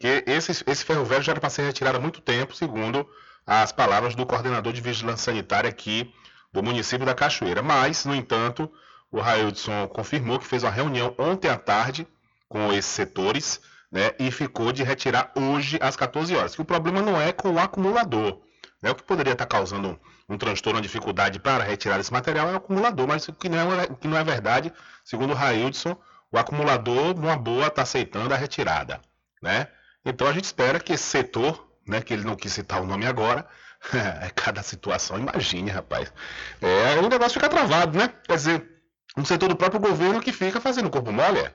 Que 0.00 0.24
esse, 0.26 0.64
esse 0.66 0.84
ferro 0.84 1.04
velho 1.04 1.22
já 1.22 1.30
era 1.30 1.40
para 1.40 1.48
ser 1.48 1.62
retirado 1.62 1.96
há 1.96 2.00
muito 2.00 2.20
tempo, 2.20 2.56
segundo 2.56 3.08
as 3.46 3.70
palavras 3.70 4.16
do 4.16 4.26
coordenador 4.26 4.72
de 4.72 4.80
vigilância 4.80 5.26
sanitária 5.26 5.70
aqui 5.70 6.12
do 6.52 6.60
município 6.60 7.06
da 7.06 7.14
Cachoeira. 7.14 7.62
Mas, 7.62 8.04
no 8.04 8.16
entanto, 8.16 8.68
o 9.08 9.20
Railson 9.20 9.86
confirmou 9.86 10.40
que 10.40 10.44
fez 10.44 10.64
uma 10.64 10.72
reunião 10.72 11.14
ontem 11.16 11.48
à 11.48 11.56
tarde 11.56 12.04
com 12.48 12.72
esses 12.72 12.90
setores 12.90 13.60
né, 13.92 14.10
e 14.18 14.32
ficou 14.32 14.72
de 14.72 14.82
retirar 14.82 15.30
hoje 15.36 15.78
às 15.80 15.94
14 15.94 16.34
horas. 16.34 16.56
Que 16.56 16.62
o 16.62 16.64
problema 16.64 17.00
não 17.00 17.20
é 17.20 17.30
com 17.30 17.52
o 17.52 17.60
acumulador. 17.60 18.40
Né, 18.80 18.90
o 18.90 18.94
que 18.94 19.02
poderia 19.02 19.32
estar 19.32 19.46
causando 19.46 19.98
um, 20.28 20.38
transtorno, 20.38 20.76
uma 20.76 20.82
dificuldade 20.82 21.40
para 21.40 21.64
retirar 21.64 21.98
esse 21.98 22.12
material 22.12 22.48
é 22.48 22.52
o 22.52 22.56
acumulador, 22.56 23.08
mas 23.08 23.26
o 23.26 23.32
que 23.32 23.48
não 23.48 23.80
é, 23.80 23.86
que 23.88 24.06
não 24.06 24.16
é 24.16 24.22
verdade, 24.22 24.72
segundo 25.04 25.32
o 25.32 25.34
Raildson, 25.34 25.96
o 26.30 26.38
acumulador, 26.38 27.18
numa 27.18 27.36
boa, 27.36 27.66
está 27.66 27.82
aceitando 27.82 28.32
a 28.32 28.36
retirada. 28.36 29.00
Né? 29.42 29.66
Então 30.04 30.28
a 30.28 30.32
gente 30.32 30.44
espera 30.44 30.78
que 30.78 30.92
esse 30.92 31.04
setor, 31.04 31.68
né, 31.86 32.00
que 32.00 32.12
ele 32.12 32.24
não 32.24 32.36
quis 32.36 32.52
citar 32.52 32.80
o 32.80 32.86
nome 32.86 33.06
agora, 33.06 33.48
é 34.22 34.30
cada 34.30 34.62
situação, 34.62 35.18
imagine, 35.18 35.70
rapaz. 35.70 36.12
É, 36.60 36.98
o 36.98 37.08
negócio 37.08 37.34
fica 37.34 37.48
travado, 37.48 37.98
né? 37.98 38.08
Quer 38.26 38.36
dizer, 38.36 38.82
um 39.16 39.24
setor 39.24 39.48
do 39.48 39.56
próprio 39.56 39.80
governo 39.80 40.20
que 40.20 40.32
fica 40.32 40.60
fazendo 40.60 40.90
corpo 40.90 41.12
mole. 41.12 41.40
É? 41.40 41.54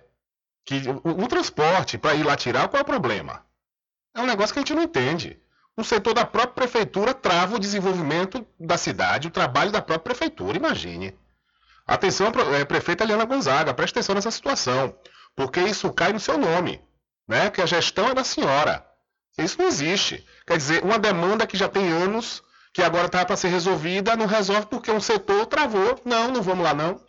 Que 0.65 0.81
o, 1.03 1.23
o 1.23 1.27
transporte 1.27 1.97
para 1.97 2.15
ir 2.15 2.23
lá 2.23 2.35
tirar, 2.35 2.67
qual 2.67 2.79
é 2.79 2.83
o 2.83 2.85
problema? 2.85 3.45
É 4.15 4.21
um 4.21 4.25
negócio 4.25 4.53
que 4.53 4.59
a 4.59 4.61
gente 4.61 4.73
não 4.73 4.83
entende. 4.83 5.41
O 5.75 5.83
setor 5.83 6.13
da 6.13 6.25
própria 6.25 6.53
prefeitura 6.53 7.13
trava 7.13 7.55
o 7.55 7.59
desenvolvimento 7.59 8.45
da 8.59 8.77
cidade, 8.77 9.27
o 9.27 9.31
trabalho 9.31 9.71
da 9.71 9.81
própria 9.81 10.13
prefeitura, 10.13 10.57
imagine. 10.57 11.17
Atenção, 11.85 12.31
é, 12.55 12.63
prefeita 12.63 13.03
Eliana 13.03 13.25
Gonzaga, 13.25 13.73
preste 13.73 13.93
atenção 13.93 14.15
nessa 14.15 14.31
situação, 14.31 14.95
porque 15.35 15.59
isso 15.59 15.91
cai 15.91 16.13
no 16.13 16.19
seu 16.19 16.37
nome, 16.37 16.79
né? 17.27 17.49
Que 17.49 17.61
a 17.61 17.65
gestão 17.65 18.09
é 18.09 18.13
da 18.13 18.23
senhora. 18.23 18.85
Isso 19.37 19.57
não 19.59 19.67
existe. 19.67 20.25
Quer 20.45 20.57
dizer, 20.57 20.83
uma 20.83 20.99
demanda 20.99 21.47
que 21.47 21.57
já 21.57 21.67
tem 21.67 21.91
anos, 21.91 22.43
que 22.71 22.81
agora 22.81 23.07
está 23.07 23.25
para 23.25 23.35
ser 23.35 23.49
resolvida, 23.49 24.15
não 24.15 24.27
resolve 24.27 24.67
porque 24.67 24.91
um 24.91 25.01
setor 25.01 25.45
travou. 25.47 25.99
Não, 26.05 26.29
não 26.31 26.41
vamos 26.41 26.63
lá 26.63 26.73
não. 26.73 27.01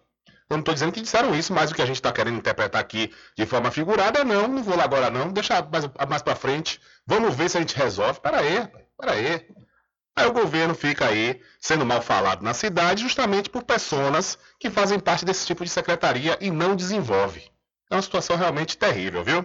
Eu 0.48 0.56
não 0.56 0.60
estou 0.60 0.74
dizendo 0.74 0.92
que 0.92 1.00
disseram 1.00 1.34
isso, 1.34 1.52
mas 1.52 1.70
o 1.70 1.74
que 1.74 1.82
a 1.82 1.86
gente 1.86 1.96
está 1.96 2.12
querendo 2.12 2.36
interpretar 2.36 2.80
aqui 2.80 3.12
de 3.36 3.46
forma 3.46 3.70
figurada 3.70 4.20
é 4.20 4.24
não, 4.24 4.46
não 4.46 4.62
vou 4.62 4.76
lá 4.76 4.84
agora 4.84 5.10
não, 5.10 5.32
deixa 5.32 5.62
mais, 5.62 5.88
mais 6.08 6.22
para 6.22 6.36
frente, 6.36 6.80
vamos 7.06 7.34
ver 7.34 7.48
se 7.48 7.56
a 7.56 7.60
gente 7.60 7.76
resolve. 7.76 8.20
Pera 8.20 8.40
aí, 8.40 8.68
pera 8.98 9.12
aí. 9.12 9.46
Aí 10.16 10.26
o 10.26 10.32
governo 10.32 10.74
fica 10.74 11.06
aí 11.06 11.40
sendo 11.58 11.84
mal 11.84 12.00
falado 12.00 12.42
na 12.42 12.54
cidade 12.54 13.02
justamente 13.02 13.50
por 13.50 13.64
pessoas 13.64 14.38
que 14.60 14.70
fazem 14.70 15.00
parte 15.00 15.24
desse 15.24 15.46
tipo 15.46 15.64
de 15.64 15.70
secretaria 15.70 16.38
e 16.40 16.50
não 16.50 16.76
desenvolve. 16.76 17.42
É 17.90 17.96
uma 17.96 18.02
situação 18.02 18.36
realmente 18.36 18.76
terrível, 18.76 19.24
viu? 19.24 19.44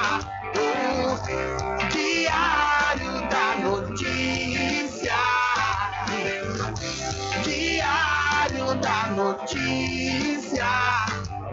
Notícia. 9.21 10.65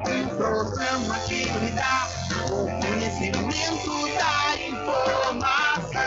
Um 0.08 0.26
programa 0.38 1.18
que 1.28 1.44
lhe 1.44 1.70
dá 1.72 2.08
o 2.46 2.64
conhecimento 2.80 4.08
da 4.16 4.56
informação. 4.70 6.00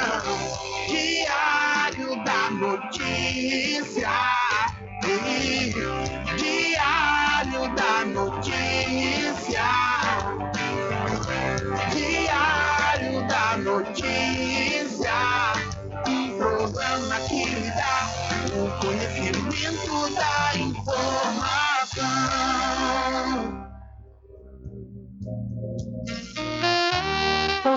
Diário 0.87 2.23
da 2.23 2.49
notícia. 2.49 4.09
Diário 6.35 7.75
da 7.75 8.05
notícia. 8.05 9.00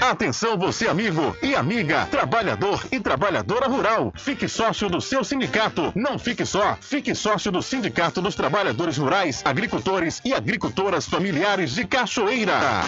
Atenção 0.00 0.56
você 0.56 0.88
amigo 0.88 1.36
e 1.42 1.54
amiga, 1.54 2.06
trabalhador 2.06 2.82
e 2.90 2.98
trabalhadora 2.98 3.68
rural. 3.68 4.10
Fique 4.16 4.48
sócio 4.48 4.88
do 4.88 4.98
seu 4.98 5.22
sindicato. 5.22 5.92
Não 5.94 6.18
fique 6.18 6.46
só, 6.46 6.76
fique 6.80 7.14
sócio 7.14 7.52
do 7.52 7.60
Sindicato 7.60 8.22
dos 8.22 8.34
Trabalhadores 8.34 8.96
Rurais, 8.96 9.42
Agricultores 9.44 10.22
e 10.24 10.32
Agricultoras 10.32 11.06
Familiares 11.06 11.74
de 11.74 11.84
Cachoeira. 11.86 12.80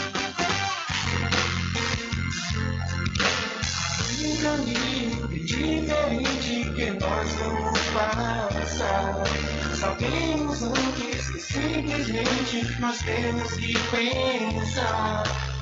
Diferente 5.29 6.71
que 6.75 6.91
nós 6.93 7.33
vamos 7.35 7.79
passar. 7.93 9.23
Sabemos 9.75 10.63
antes 10.63 11.31
que 11.31 11.41
simplesmente 11.41 12.81
nós 12.81 12.99
temos 13.01 13.53
que 13.53 13.75
pensar 13.91 15.25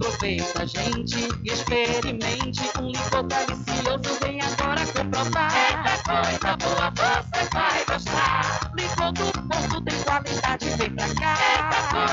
Aproveita, 0.00 0.66
gente, 0.66 1.28
e 1.44 1.52
experimente 1.52 2.62
um 2.80 2.86
licor 2.86 3.22
delicioso. 3.24 4.18
Vem 4.22 4.40
agora 4.40 4.80
comprovar. 4.86 5.52
Eita 5.54 5.98
coisa 6.08 6.56
boa, 6.56 6.90
você 6.90 7.44
vai 7.52 7.84
gostar. 7.84 8.72
Licor 8.78 9.12
do 9.12 9.30
Porto 9.46 9.80
tem 9.82 10.02
qualidade, 10.02 10.70
vem 10.70 10.90
pra 10.94 11.14
cá. 11.16 11.36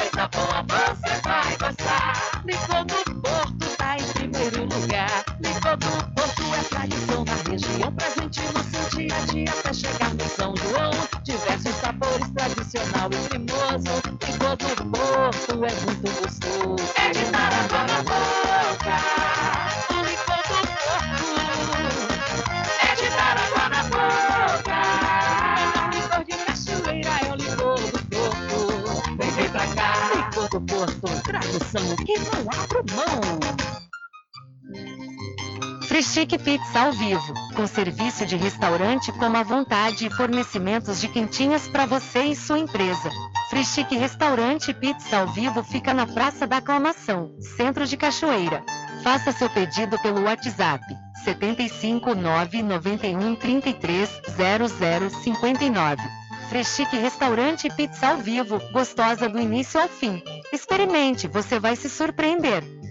Eita 0.04 0.28
coisa 0.28 0.28
boa, 0.28 0.96
você 0.96 1.22
vai 1.22 1.58
gostar. 1.58 2.44
Licor 2.46 2.84
do 2.84 3.22
Porto 3.22 3.78
tá 3.78 3.96
em 3.98 4.08
primeiro 4.12 4.64
lugar. 4.64 5.24
Licor 5.40 5.78
do 5.78 6.14
Porto 6.14 6.44
é 6.56 6.64
tradição 6.70 7.24
na 7.24 7.36
região, 7.50 7.92
presente 7.94 8.42
no 8.54 8.64
seu 8.66 9.00
dia 9.00 9.16
a 9.16 9.20
dia 9.32 9.50
até 9.50 9.74
chegar 9.74 10.14
no 10.14 10.28
São 10.28 10.54
João. 10.58 10.92
Diversos 11.24 11.76
sabores, 11.76 12.30
tradicional 12.36 13.10
e 13.14 13.30
cremoso. 13.30 13.94
Licor 14.28 14.58
do 14.58 14.76
Porto 14.92 15.52
é 15.64 15.86
muito 15.86 15.97
Tradição 31.78 31.96
que 31.98 32.18
não 32.18 32.42
abro 32.60 32.84
mão. 32.96 33.22
Freschique 35.84 36.40
Pizza 36.40 36.80
ao 36.80 36.92
vivo, 36.92 37.34
com 37.56 37.68
serviço 37.68 38.26
de 38.26 38.36
restaurante 38.36 39.12
como 39.12 39.38
à 39.38 39.44
vontade 39.44 40.08
e 40.08 40.10
fornecimentos 40.10 41.00
de 41.00 41.08
quentinhas 41.08 41.68
para 41.68 41.86
você 41.86 42.24
e 42.24 42.36
sua 42.36 42.58
empresa. 42.58 43.12
Freschique 43.52 43.96
Restaurante 43.96 44.74
Pizza 44.74 45.20
ao 45.20 45.28
vivo 45.28 45.64
fica 45.64 45.94
na 45.94 46.08
Praça 46.08 46.48
da 46.48 46.58
Aclamação, 46.58 47.32
Centro 47.40 47.86
de 47.86 47.96
Cachoeira. 47.96 48.64
Faça 49.04 49.32
seu 49.32 49.50
pedido 49.50 50.00
pelo 50.00 50.24
WhatsApp 50.24 50.84
75 51.24 52.16
991 56.48 56.50
33 56.50 56.50
0059. 56.50 56.50
Freschique 56.50 56.98
Restaurante 56.98 57.70
Pizza 57.70 58.08
ao 58.08 58.18
vivo, 58.18 58.60
gostosa 58.72 59.28
do 59.28 59.40
início 59.40 59.80
ao 59.80 59.90
fim. 59.90 60.24
Experimente, 60.52 61.28
você 61.28 61.60
vai 61.60 61.76
se 61.76 61.90
surpreender. 61.90 62.77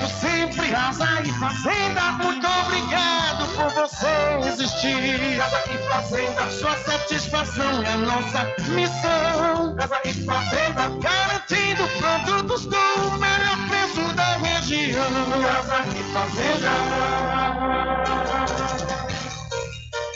Digo 0.00 0.12
sempre, 0.18 0.70
casa 0.70 1.20
e 1.22 1.30
fazenda, 1.34 2.12
muito 2.12 2.46
obrigado 2.46 3.46
por 3.54 3.68
você 3.74 4.48
existir. 4.48 5.36
Casa 5.36 5.62
e 5.70 5.76
fazenda, 5.88 6.50
sua 6.50 6.74
satisfação 6.78 7.82
é 7.82 7.96
nossa 7.98 8.46
missão. 8.70 9.76
Casa 9.76 10.00
e 10.06 10.14
fazenda, 10.24 10.88
garantindo 11.02 11.86
produtos 11.98 12.64
do 12.64 13.18
melhor 13.18 13.68
preço 13.68 14.14
da 14.14 14.38
região. 14.38 15.04
Casa 15.42 15.84
e 15.94 16.02
fazenda. 16.14 16.70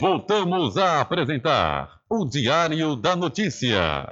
Voltamos 0.01 0.79
a 0.79 1.03
apresentar 1.03 1.91
o 2.09 2.25
Diário 2.25 2.97
da 2.97 3.15
Notícia. 3.15 4.09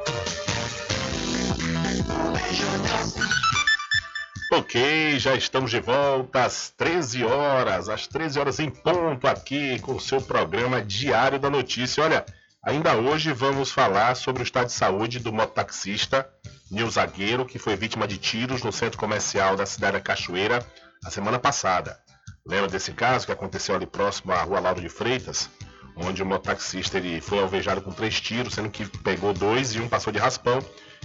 Ok, 4.55 5.19
já 5.19 5.35
estamos 5.35 5.71
de 5.71 5.81
volta 5.81 6.45
às 6.45 6.69
13 6.69 7.25
horas, 7.25 7.89
às 7.89 8.07
13 8.07 8.39
horas 8.39 8.61
em 8.61 8.69
ponto 8.69 9.27
aqui 9.27 9.79
com 9.79 9.95
o 9.95 10.01
seu 10.01 10.21
programa 10.21 10.83
Diário 10.83 11.39
da 11.39 11.49
Notícia. 11.49 12.05
Olha, 12.05 12.27
ainda 12.63 12.95
hoje 12.95 13.33
vamos 13.33 13.73
falar 13.73 14.15
sobre 14.15 14.43
o 14.43 14.45
estado 14.45 14.67
de 14.67 14.73
saúde 14.73 15.21
do 15.21 15.33
mototaxista 15.33 16.29
Nil 16.71 16.91
Zagueiro, 16.91 17.47
que 17.47 17.59
foi 17.59 17.77
vítima 17.77 18.07
de 18.07 18.19
tiros 18.19 18.63
no 18.63 18.71
centro 18.71 18.99
comercial 18.99 19.57
da 19.57 19.65
cidade 19.65 19.95
da 19.95 20.03
Cachoeira 20.03 20.63
a 21.03 21.11
semana 21.11 21.39
passada. 21.39 21.99
Lembra 22.47 22.69
desse 22.69 22.93
caso 22.93 23.25
que 23.25 23.33
aconteceu 23.33 23.75
ali 23.75 23.87
próximo 23.87 24.33
à 24.33 24.43
rua 24.43 24.61
Lauro 24.61 24.83
de 24.83 24.89
Freitas, 24.91 25.49
onde 25.97 26.23
o 26.23 26.27
mototaxista 26.27 26.99
ele 26.99 27.23
foi 27.23 27.39
alvejado 27.39 27.81
com 27.81 27.91
três 27.91 28.21
tiros, 28.21 28.53
sendo 28.53 28.69
que 28.69 28.85
pegou 28.99 29.33
dois 29.33 29.75
e 29.75 29.81
um 29.81 29.89
passou 29.89 30.13
de 30.13 30.19
raspão 30.19 30.59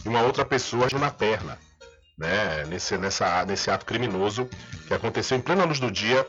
e 0.03 0.09
uma 0.09 0.19
outra 0.19 0.43
pessoa 0.43 0.89
na 0.99 1.09
perna, 1.09 1.57
né? 2.17 2.65
Nesse, 2.67 2.97
nessa, 2.97 3.45
nesse 3.45 3.69
ato 3.69 3.85
criminoso 3.85 4.49
que 4.87 4.93
aconteceu 4.93 5.37
em 5.37 5.41
plena 5.41 5.65
luz 5.65 5.79
do 5.79 5.91
dia 5.91 6.25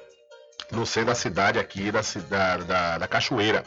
no 0.71 0.85
centro 0.85 1.09
da 1.09 1.15
cidade 1.15 1.59
aqui 1.59 1.91
da, 1.91 2.01
da, 2.29 2.57
da, 2.59 2.99
da 2.99 3.09
Cachoeira. 3.09 3.65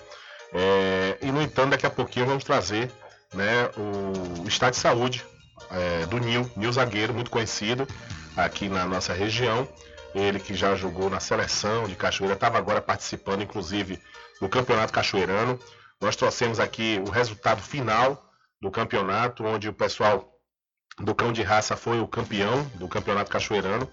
É, 0.53 1.17
e 1.21 1.31
no 1.31 1.41
entanto, 1.41 1.71
daqui 1.71 1.85
a 1.85 1.89
pouquinho 1.89 2.25
vamos 2.25 2.43
trazer 2.43 2.91
né, 3.33 3.69
o 3.77 4.47
estado 4.47 4.73
de 4.73 4.79
saúde 4.79 5.25
é, 5.71 6.05
do 6.05 6.19
Nil, 6.19 6.49
Nil 6.55 6.71
Zagueiro, 6.71 7.13
muito 7.13 7.31
conhecido 7.31 7.87
aqui 8.35 8.69
na 8.69 8.85
nossa 8.85 9.13
região. 9.13 9.67
Ele 10.13 10.39
que 10.39 10.53
já 10.53 10.75
jogou 10.75 11.09
na 11.09 11.21
seleção 11.21 11.85
de 11.85 11.95
Cachoeira, 11.95 12.33
estava 12.33 12.57
agora 12.57 12.81
participando, 12.81 13.41
inclusive, 13.43 13.97
do 14.41 14.49
Campeonato 14.49 14.91
Cachoeirano. 14.91 15.57
Nós 16.01 16.17
trouxemos 16.17 16.59
aqui 16.59 17.01
o 17.07 17.09
resultado 17.09 17.61
final 17.61 18.21
do 18.61 18.69
campeonato, 18.69 19.45
onde 19.45 19.69
o 19.69 19.73
pessoal 19.73 20.30
do 21.01 21.15
Cão 21.15 21.33
de 21.33 21.41
Raça 21.41 21.75
foi 21.75 21.99
o 21.99 22.07
campeão 22.07 22.63
do 22.75 22.87
Campeonato 22.87 23.31
Cachoeirano 23.31 23.89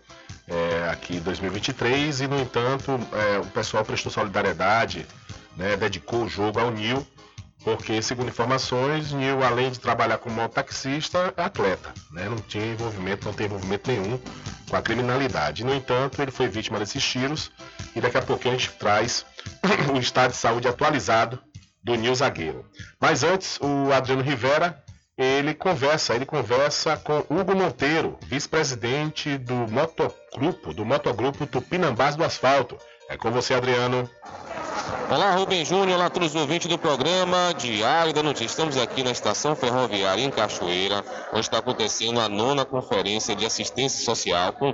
é, 0.46 0.88
aqui 0.90 1.16
em 1.16 1.20
2023 1.20 2.20
e, 2.20 2.26
no 2.26 2.38
entanto, 2.40 2.98
é, 3.12 3.38
o 3.38 3.46
pessoal 3.46 3.84
prestou 3.84 4.10
solidariedade, 4.10 5.06
né, 5.56 5.76
dedicou 5.76 6.24
o 6.24 6.28
jogo 6.28 6.58
ao 6.58 6.70
Nil, 6.70 7.06
porque, 7.64 8.00
segundo 8.00 8.28
informações, 8.28 9.12
Nil, 9.12 9.42
além 9.42 9.70
de 9.70 9.78
trabalhar 9.78 10.18
como 10.18 10.36
mototaxista, 10.36 11.34
é 11.36 11.42
atleta, 11.42 11.92
né, 12.12 12.28
não 12.28 12.38
tinha 12.38 12.66
envolvimento, 12.66 13.26
não 13.26 13.34
tem 13.34 13.46
envolvimento 13.46 13.90
nenhum 13.90 14.18
com 14.68 14.76
a 14.76 14.82
criminalidade. 14.82 15.64
No 15.64 15.74
entanto, 15.74 16.20
ele 16.20 16.30
foi 16.30 16.48
vítima 16.48 16.78
desses 16.78 17.02
tiros 17.02 17.50
e 17.94 18.00
daqui 18.00 18.16
a 18.16 18.22
pouquinho 18.22 18.54
a 18.54 18.58
gente 18.58 18.70
traz 18.72 19.24
o 19.94 19.98
estado 19.98 20.30
de 20.30 20.36
saúde 20.36 20.68
atualizado 20.68 21.38
do 21.82 21.94
Nil 21.94 22.14
Zagueiro. 22.14 22.64
Mas 23.00 23.22
antes, 23.22 23.58
o 23.60 23.92
Adriano 23.92 24.22
Rivera 24.22 24.82
ele 25.18 25.52
conversa, 25.52 26.14
ele 26.14 26.24
conversa 26.24 26.96
com 26.96 27.18
Hugo 27.28 27.56
Monteiro, 27.56 28.16
vice-presidente 28.22 29.36
do 29.36 29.54
motogrupo, 29.68 30.72
do 30.72 30.84
motogrupo 30.84 31.44
Tupinambás 31.44 32.14
do 32.14 32.22
Asfalto. 32.22 32.78
É 33.08 33.16
com 33.16 33.32
você, 33.32 33.54
Adriano. 33.54 34.08
Olá, 35.10 35.34
Rubem 35.34 35.64
Júnior, 35.64 35.98
olá 35.98 36.08
todos 36.08 36.36
os 36.36 36.40
ouvintes 36.40 36.68
do 36.68 36.78
programa 36.78 37.52
Diário 37.58 38.12
da 38.12 38.22
Notícia. 38.22 38.46
Estamos 38.46 38.76
aqui 38.76 39.02
na 39.02 39.10
estação 39.10 39.56
ferroviária 39.56 40.22
em 40.22 40.30
Cachoeira, 40.30 41.04
onde 41.32 41.40
está 41.40 41.58
acontecendo 41.58 42.20
a 42.20 42.28
nona 42.28 42.64
conferência 42.64 43.34
de 43.34 43.44
assistência 43.44 44.04
social 44.04 44.52
com 44.52 44.72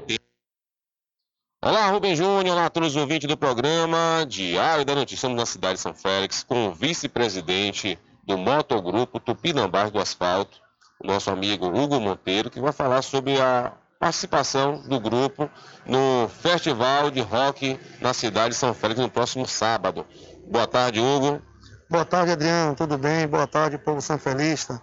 Olá, 1.65 1.89
Rubem 1.89 2.15
Júnior, 2.15 2.55
olá 2.55 2.69
todos 2.69 2.91
os 2.91 2.97
ouvintes 2.97 3.27
do 3.27 3.39
programa 3.39 4.27
Diário 4.29 4.85
da 4.85 4.95
Notícia. 4.95 5.15
Estamos 5.15 5.39
na 5.39 5.47
cidade 5.47 5.77
de 5.77 5.81
São 5.81 5.95
Félix 5.95 6.43
com 6.43 6.67
o 6.67 6.75
vice-presidente 6.75 7.99
do 8.27 8.39
Motogrupo 8.39 9.21
Tupinambás 9.21 9.91
do 9.91 9.99
Asfalto, 9.99 10.59
o 11.03 11.07
nosso 11.07 11.31
amigo 11.31 11.67
Hugo 11.67 12.01
Monteiro, 12.01 12.51
que 12.51 12.61
vai 12.61 12.73
falar 12.73 13.03
sobre 13.03 13.41
a 13.41 13.73
participação 13.99 14.83
do 14.89 15.01
grupo 15.01 15.51
no 15.87 16.29
Festival 16.29 17.11
de 17.11 17.21
Rock 17.21 17.79
na 18.01 18.13
cidade 18.13 18.51
de 18.51 18.57
São 18.57 18.75
Félix 18.75 19.01
no 19.01 19.11
próximo 19.11 19.47
sábado. 19.47 20.07
Boa 20.47 20.67
tarde, 20.67 21.01
Hugo. 21.01 21.41
Boa 21.89 22.05
tarde, 22.05 22.33
Adriano. 22.33 22.75
Tudo 22.75 22.99
bem? 22.99 23.27
Boa 23.27 23.47
tarde, 23.47 23.79
povo 23.79 24.01
sanfelista. 24.01 24.81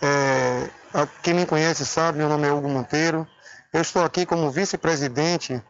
É, 0.00 0.68
quem 1.22 1.34
me 1.34 1.46
conhece 1.46 1.84
sabe, 1.86 2.18
meu 2.18 2.28
nome 2.28 2.46
é 2.46 2.52
Hugo 2.52 2.68
Monteiro. 2.68 3.26
Eu 3.72 3.80
estou 3.80 4.04
aqui 4.04 4.24
como 4.24 4.50
vice-presidente 4.50 5.62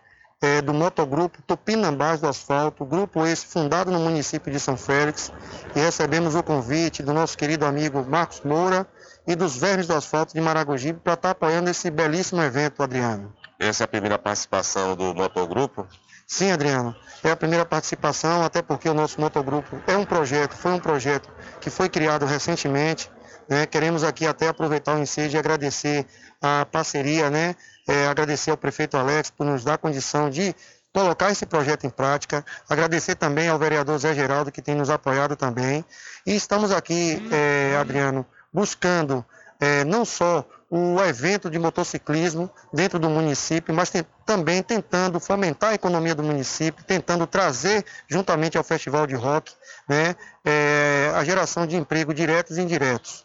é, 0.45 0.61
do 0.61 0.75
motogrupo 0.75 1.41
Tupinambás 1.47 2.21
do 2.21 2.29
Asfalto, 2.29 2.85
grupo 2.85 3.27
esse 3.27 3.47
fundado 3.47 3.91
no 3.91 3.99
município 3.99 4.53
de 4.53 4.61
São 4.61 4.77
Félix, 4.77 5.33
e 5.75 5.81
recebemos 5.81 6.35
o 6.35 6.43
convite 6.43 7.03
do 7.03 7.15
nosso 7.15 7.37
querido 7.37 7.65
amigo 7.65 8.05
Marcos 8.07 8.43
Moura 8.43 8.87
e 9.27 9.35
dos 9.35 9.57
Vermes 9.57 9.87
do 9.87 9.95
Asfalto 9.95 10.35
de 10.35 10.41
Maragogipe 10.41 11.01
para 11.01 11.15
estar 11.15 11.31
apoiando 11.31 11.71
esse 11.71 11.91
belíssimo 11.91 12.43
evento, 12.43 12.83
Adriano. 12.83 13.33
Essa 13.59 13.85
é 13.85 13.87
a 13.87 13.89
primeira 13.89 14.19
participação 14.19 14.95
do 14.95 15.15
motogrupo? 15.15 15.87
Sim, 16.27 16.51
Adriano. 16.51 16.95
É 17.23 17.31
a 17.31 17.37
primeira 17.37 17.65
participação, 17.65 18.43
até 18.43 18.61
porque 18.61 18.89
o 18.89 18.95
nosso 18.95 19.21
motogrupo 19.21 19.81
é 19.87 19.97
um 19.97 20.05
projeto, 20.05 20.55
foi 20.55 20.73
um 20.73 20.79
projeto 20.79 21.31
que 21.61 21.71
foi 21.71 21.89
criado 21.89 22.27
recentemente. 22.27 23.11
Né? 23.49 23.67
Queremos 23.67 24.05
aqui 24.05 24.27
até 24.27 24.49
aproveitar 24.49 24.95
o 24.95 24.99
ensejo 24.99 25.37
e 25.37 25.39
agradecer 25.39 26.07
a 26.41 26.67
parceria, 26.71 27.31
né? 27.31 27.55
É, 27.87 28.07
agradecer 28.07 28.51
ao 28.51 28.57
prefeito 28.57 28.97
Alex 28.97 29.31
por 29.31 29.45
nos 29.45 29.65
dar 29.65 29.79
condição 29.79 30.31
de 30.31 30.55
colocar 30.93 31.31
esse 31.31 31.45
projeto 31.45 31.85
em 31.85 31.91
prática. 31.91 32.45
Agradecer 32.69 33.17
também 33.17 33.49
ao 33.49 33.59
vereador 33.59 33.99
Zé 33.99 34.15
Geraldo, 34.15 34.53
que 34.53 34.63
tem 34.63 34.75
nos 34.75 34.89
apoiado 34.89 35.35
também. 35.37 35.85
E 36.25 36.35
estamos 36.35 36.71
aqui, 36.71 37.21
é, 37.33 37.77
Adriano, 37.77 38.25
buscando 38.53 39.25
é, 39.61 39.85
não 39.85 40.05
só 40.05 40.47
o 40.71 41.01
evento 41.03 41.51
de 41.51 41.59
motociclismo 41.59 42.51
dentro 42.73 42.99
do 42.99 43.09
município, 43.09 43.75
mas 43.75 43.91
tem, 43.91 44.05
também 44.27 44.63
tentando 44.63 45.21
fomentar 45.21 45.71
a 45.71 45.75
economia 45.75 46.15
do 46.15 46.23
município, 46.23 46.85
tentando 46.85 47.27
trazer, 47.27 47.85
juntamente 48.09 48.59
ao 48.59 48.65
Festival 48.65 49.07
de 49.07 49.15
Rock, 49.15 49.53
né, 49.89 50.17
é, 50.45 51.13
a 51.15 51.23
geração 51.23 51.67
de 51.67 51.77
emprego 51.77 52.13
diretos 52.13 52.59
e 52.59 52.63
indiretos. 52.63 53.25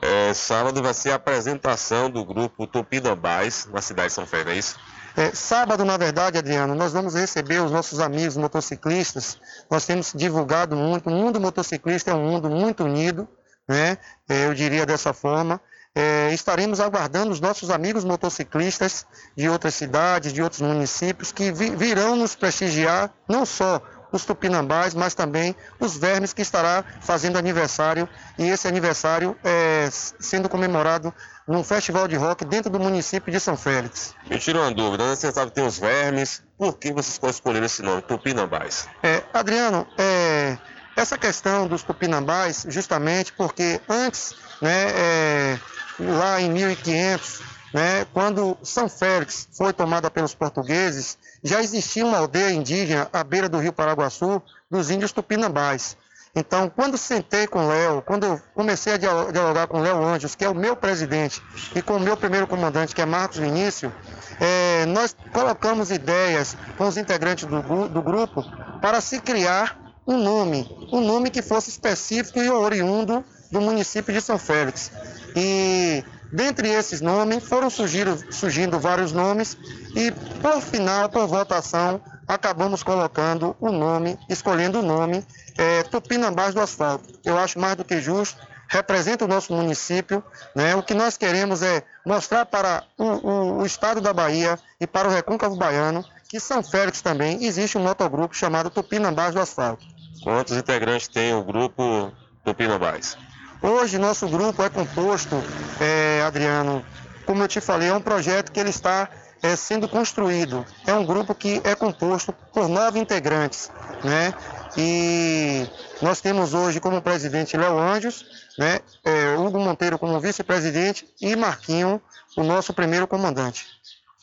É, 0.00 0.32
sábado 0.32 0.82
vai 0.82 0.94
ser 0.94 1.10
a 1.10 1.16
apresentação 1.16 2.08
do 2.08 2.24
grupo 2.24 2.66
Tupinambás 2.66 3.68
na 3.72 3.82
cidade 3.82 4.08
de 4.08 4.14
São 4.14 4.26
Félix, 4.26 4.50
é 4.50 4.58
isso? 4.58 4.78
É, 5.16 5.34
sábado, 5.34 5.84
na 5.84 5.96
verdade, 5.96 6.38
Adriano, 6.38 6.74
nós 6.74 6.92
vamos 6.92 7.14
receber 7.14 7.60
os 7.60 7.72
nossos 7.72 7.98
amigos 7.98 8.36
motociclistas. 8.36 9.38
Nós 9.68 9.84
temos 9.84 10.12
divulgado 10.14 10.76
muito. 10.76 11.10
O 11.10 11.12
mundo 11.12 11.40
motociclista 11.40 12.12
é 12.12 12.14
um 12.14 12.30
mundo 12.30 12.48
muito 12.48 12.84
unido, 12.84 13.28
né? 13.68 13.98
É, 14.28 14.46
eu 14.46 14.54
diria 14.54 14.86
dessa 14.86 15.12
forma. 15.12 15.60
É, 15.92 16.32
estaremos 16.32 16.78
aguardando 16.78 17.32
os 17.32 17.40
nossos 17.40 17.68
amigos 17.70 18.04
motociclistas 18.04 19.04
de 19.36 19.48
outras 19.48 19.74
cidades, 19.74 20.32
de 20.32 20.40
outros 20.40 20.60
municípios, 20.60 21.32
que 21.32 21.50
vi, 21.50 21.74
virão 21.74 22.14
nos 22.14 22.36
prestigiar, 22.36 23.12
não 23.28 23.44
só 23.44 23.82
os 24.16 24.24
tupinambás, 24.24 24.94
mas 24.94 25.14
também 25.14 25.54
os 25.78 25.96
vermes 25.96 26.32
que 26.32 26.42
estará 26.42 26.84
fazendo 27.00 27.38
aniversário, 27.38 28.08
e 28.38 28.48
esse 28.48 28.66
aniversário 28.66 29.36
é 29.44 29.88
sendo 29.90 30.48
comemorado 30.48 31.12
num 31.46 31.64
festival 31.64 32.06
de 32.06 32.16
rock 32.16 32.44
dentro 32.44 32.70
do 32.70 32.78
município 32.78 33.32
de 33.32 33.40
São 33.40 33.56
Félix. 33.56 34.14
Me 34.28 34.38
tira 34.38 34.60
uma 34.60 34.72
dúvida, 34.72 35.08
né? 35.08 35.16
você 35.16 35.32
sabe 35.32 35.50
que 35.50 35.56
tem 35.56 35.66
os 35.66 35.78
vermes, 35.78 36.42
por 36.56 36.78
que 36.78 36.92
vocês 36.92 37.18
escolheram 37.34 37.66
esse 37.66 37.82
nome, 37.82 38.02
Tupinambás? 38.02 38.88
É, 39.02 39.22
Adriano, 39.32 39.86
é, 39.98 40.56
essa 40.96 41.16
questão 41.16 41.66
dos 41.66 41.82
tupinambás, 41.82 42.66
justamente 42.68 43.32
porque 43.32 43.80
antes, 43.88 44.34
né, 44.60 44.90
é, 44.90 45.58
lá 45.98 46.40
em 46.40 46.50
1500, 46.50 47.40
né, 47.72 48.04
quando 48.12 48.56
São 48.62 48.88
Félix 48.88 49.48
foi 49.52 49.72
tomada 49.72 50.10
pelos 50.10 50.34
portugueses, 50.34 51.18
já 51.42 51.60
existia 51.60 52.04
uma 52.04 52.18
aldeia 52.18 52.52
indígena 52.52 53.08
à 53.12 53.24
beira 53.24 53.48
do 53.48 53.58
rio 53.58 53.72
Paraguaçu, 53.72 54.42
dos 54.70 54.90
índios 54.90 55.12
tupinambás. 55.12 55.96
Então, 56.34 56.70
quando 56.70 56.96
sentei 56.96 57.46
com 57.46 57.64
o 57.64 57.68
Léo, 57.68 58.02
quando 58.02 58.40
comecei 58.54 58.92
a 58.92 58.96
dialogar 58.96 59.66
com 59.66 59.78
o 59.78 59.82
Léo 59.82 60.04
Anjos, 60.04 60.36
que 60.36 60.44
é 60.44 60.48
o 60.48 60.54
meu 60.54 60.76
presidente, 60.76 61.42
e 61.74 61.82
com 61.82 61.96
o 61.96 62.00
meu 62.00 62.16
primeiro 62.16 62.46
comandante, 62.46 62.94
que 62.94 63.02
é 63.02 63.06
Marcos 63.06 63.38
Vinícius, 63.38 63.92
é, 64.38 64.86
nós 64.86 65.14
colocamos 65.32 65.90
ideias 65.90 66.56
com 66.78 66.86
os 66.86 66.96
integrantes 66.96 67.46
do, 67.46 67.88
do 67.88 68.00
grupo 68.00 68.44
para 68.80 69.00
se 69.00 69.20
criar 69.20 69.76
um 70.06 70.22
nome, 70.22 70.70
um 70.92 71.00
nome 71.00 71.30
que 71.30 71.42
fosse 71.42 71.70
específico 71.70 72.38
e 72.38 72.48
oriundo 72.48 73.24
do 73.50 73.60
município 73.60 74.14
de 74.14 74.20
São 74.20 74.38
Félix. 74.38 74.90
E 75.34 76.04
dentre 76.32 76.68
esses 76.68 77.00
nomes 77.00 77.44
foram 77.44 77.70
surgindo, 77.70 78.18
surgindo 78.32 78.78
vários 78.78 79.12
nomes 79.12 79.56
e 79.94 80.10
por 80.40 80.60
final, 80.60 81.08
por 81.08 81.26
votação, 81.26 82.00
acabamos 82.26 82.82
colocando 82.82 83.56
o 83.60 83.70
nome, 83.70 84.18
escolhendo 84.28 84.80
o 84.80 84.82
nome 84.82 85.24
é, 85.58 85.82
Tupinambás 85.82 86.54
do 86.54 86.60
Asfalto. 86.60 87.18
Eu 87.24 87.38
acho 87.38 87.58
mais 87.58 87.76
do 87.76 87.84
que 87.84 88.00
justo, 88.00 88.40
representa 88.68 89.24
o 89.24 89.28
nosso 89.28 89.52
município. 89.52 90.22
Né? 90.54 90.74
O 90.76 90.82
que 90.82 90.94
nós 90.94 91.16
queremos 91.16 91.62
é 91.62 91.82
mostrar 92.06 92.46
para 92.46 92.84
o, 92.96 93.04
o, 93.04 93.58
o 93.58 93.66
estado 93.66 94.00
da 94.00 94.12
Bahia 94.12 94.58
e 94.80 94.86
para 94.86 95.08
o 95.08 95.10
Recôncavo 95.10 95.56
Baiano 95.56 96.04
que 96.30 96.38
São 96.38 96.62
Félix 96.62 97.02
também 97.02 97.44
existe 97.44 97.76
um 97.76 97.82
motogrupo 97.82 98.36
chamado 98.36 98.70
Tupinambás 98.70 99.34
do 99.34 99.40
Asfalto. 99.40 99.84
Quantos 100.22 100.56
integrantes 100.56 101.08
tem 101.08 101.34
o 101.34 101.42
grupo 101.42 102.12
Tupinambás? 102.44 103.18
Hoje 103.60 103.98
nosso 103.98 104.28
grupo 104.28 104.62
é 104.62 104.70
composto, 104.70 105.34
é, 105.80 106.09
Adriano, 106.20 106.84
como 107.26 107.42
eu 107.42 107.48
te 107.48 107.60
falei, 107.60 107.88
é 107.88 107.94
um 107.94 108.00
projeto 108.00 108.50
que 108.50 108.60
ele 108.60 108.70
está 108.70 109.08
é, 109.42 109.56
sendo 109.56 109.88
construído. 109.88 110.64
É 110.86 110.92
um 110.94 111.04
grupo 111.04 111.34
que 111.34 111.60
é 111.64 111.74
composto 111.74 112.32
por 112.52 112.68
nove 112.68 112.98
integrantes, 112.98 113.70
né? 114.04 114.34
E 114.76 115.66
nós 116.00 116.20
temos 116.20 116.54
hoje 116.54 116.80
como 116.80 117.02
presidente 117.02 117.56
Léo 117.56 117.78
Anjos, 117.78 118.24
né? 118.58 118.80
É, 119.04 119.34
Hugo 119.36 119.58
Monteiro 119.58 119.98
como 119.98 120.20
vice-presidente 120.20 121.06
e 121.20 121.34
Marquinho, 121.36 122.00
o 122.36 122.42
nosso 122.42 122.72
primeiro 122.72 123.06
comandante. 123.06 123.66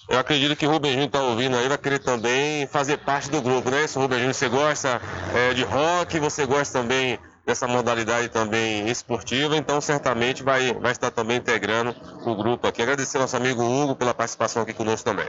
Eu 0.09 0.19
acredito 0.19 0.55
que 0.55 0.65
o 0.65 0.71
Rubem 0.71 1.03
está 1.03 1.21
ouvindo 1.21 1.57
aí, 1.57 1.67
vai 1.67 1.77
querer 1.77 1.99
também 1.99 2.65
fazer 2.67 2.97
parte 2.97 3.29
do 3.29 3.41
grupo, 3.41 3.69
né? 3.69 3.85
Se 3.87 3.97
o 3.97 4.01
Rubem 4.01 4.25
você 4.31 4.47
gosta 4.47 5.01
é, 5.35 5.53
de 5.53 5.63
rock, 5.63 6.17
você 6.17 6.45
gosta 6.45 6.79
também 6.79 7.19
dessa 7.47 7.65
modalidade 7.65 8.27
também 8.27 8.89
esportiva, 8.89 9.55
então 9.55 9.79
certamente 9.79 10.43
vai, 10.43 10.73
vai 10.73 10.91
estar 10.91 11.09
também 11.09 11.37
integrando 11.37 11.95
o 12.25 12.35
grupo 12.35 12.67
aqui. 12.67 12.81
Agradecer 12.81 13.15
ao 13.15 13.21
nosso 13.21 13.37
amigo 13.37 13.63
Hugo 13.63 13.95
pela 13.95 14.13
participação 14.13 14.63
aqui 14.63 14.73
conosco 14.73 15.05
também. 15.09 15.27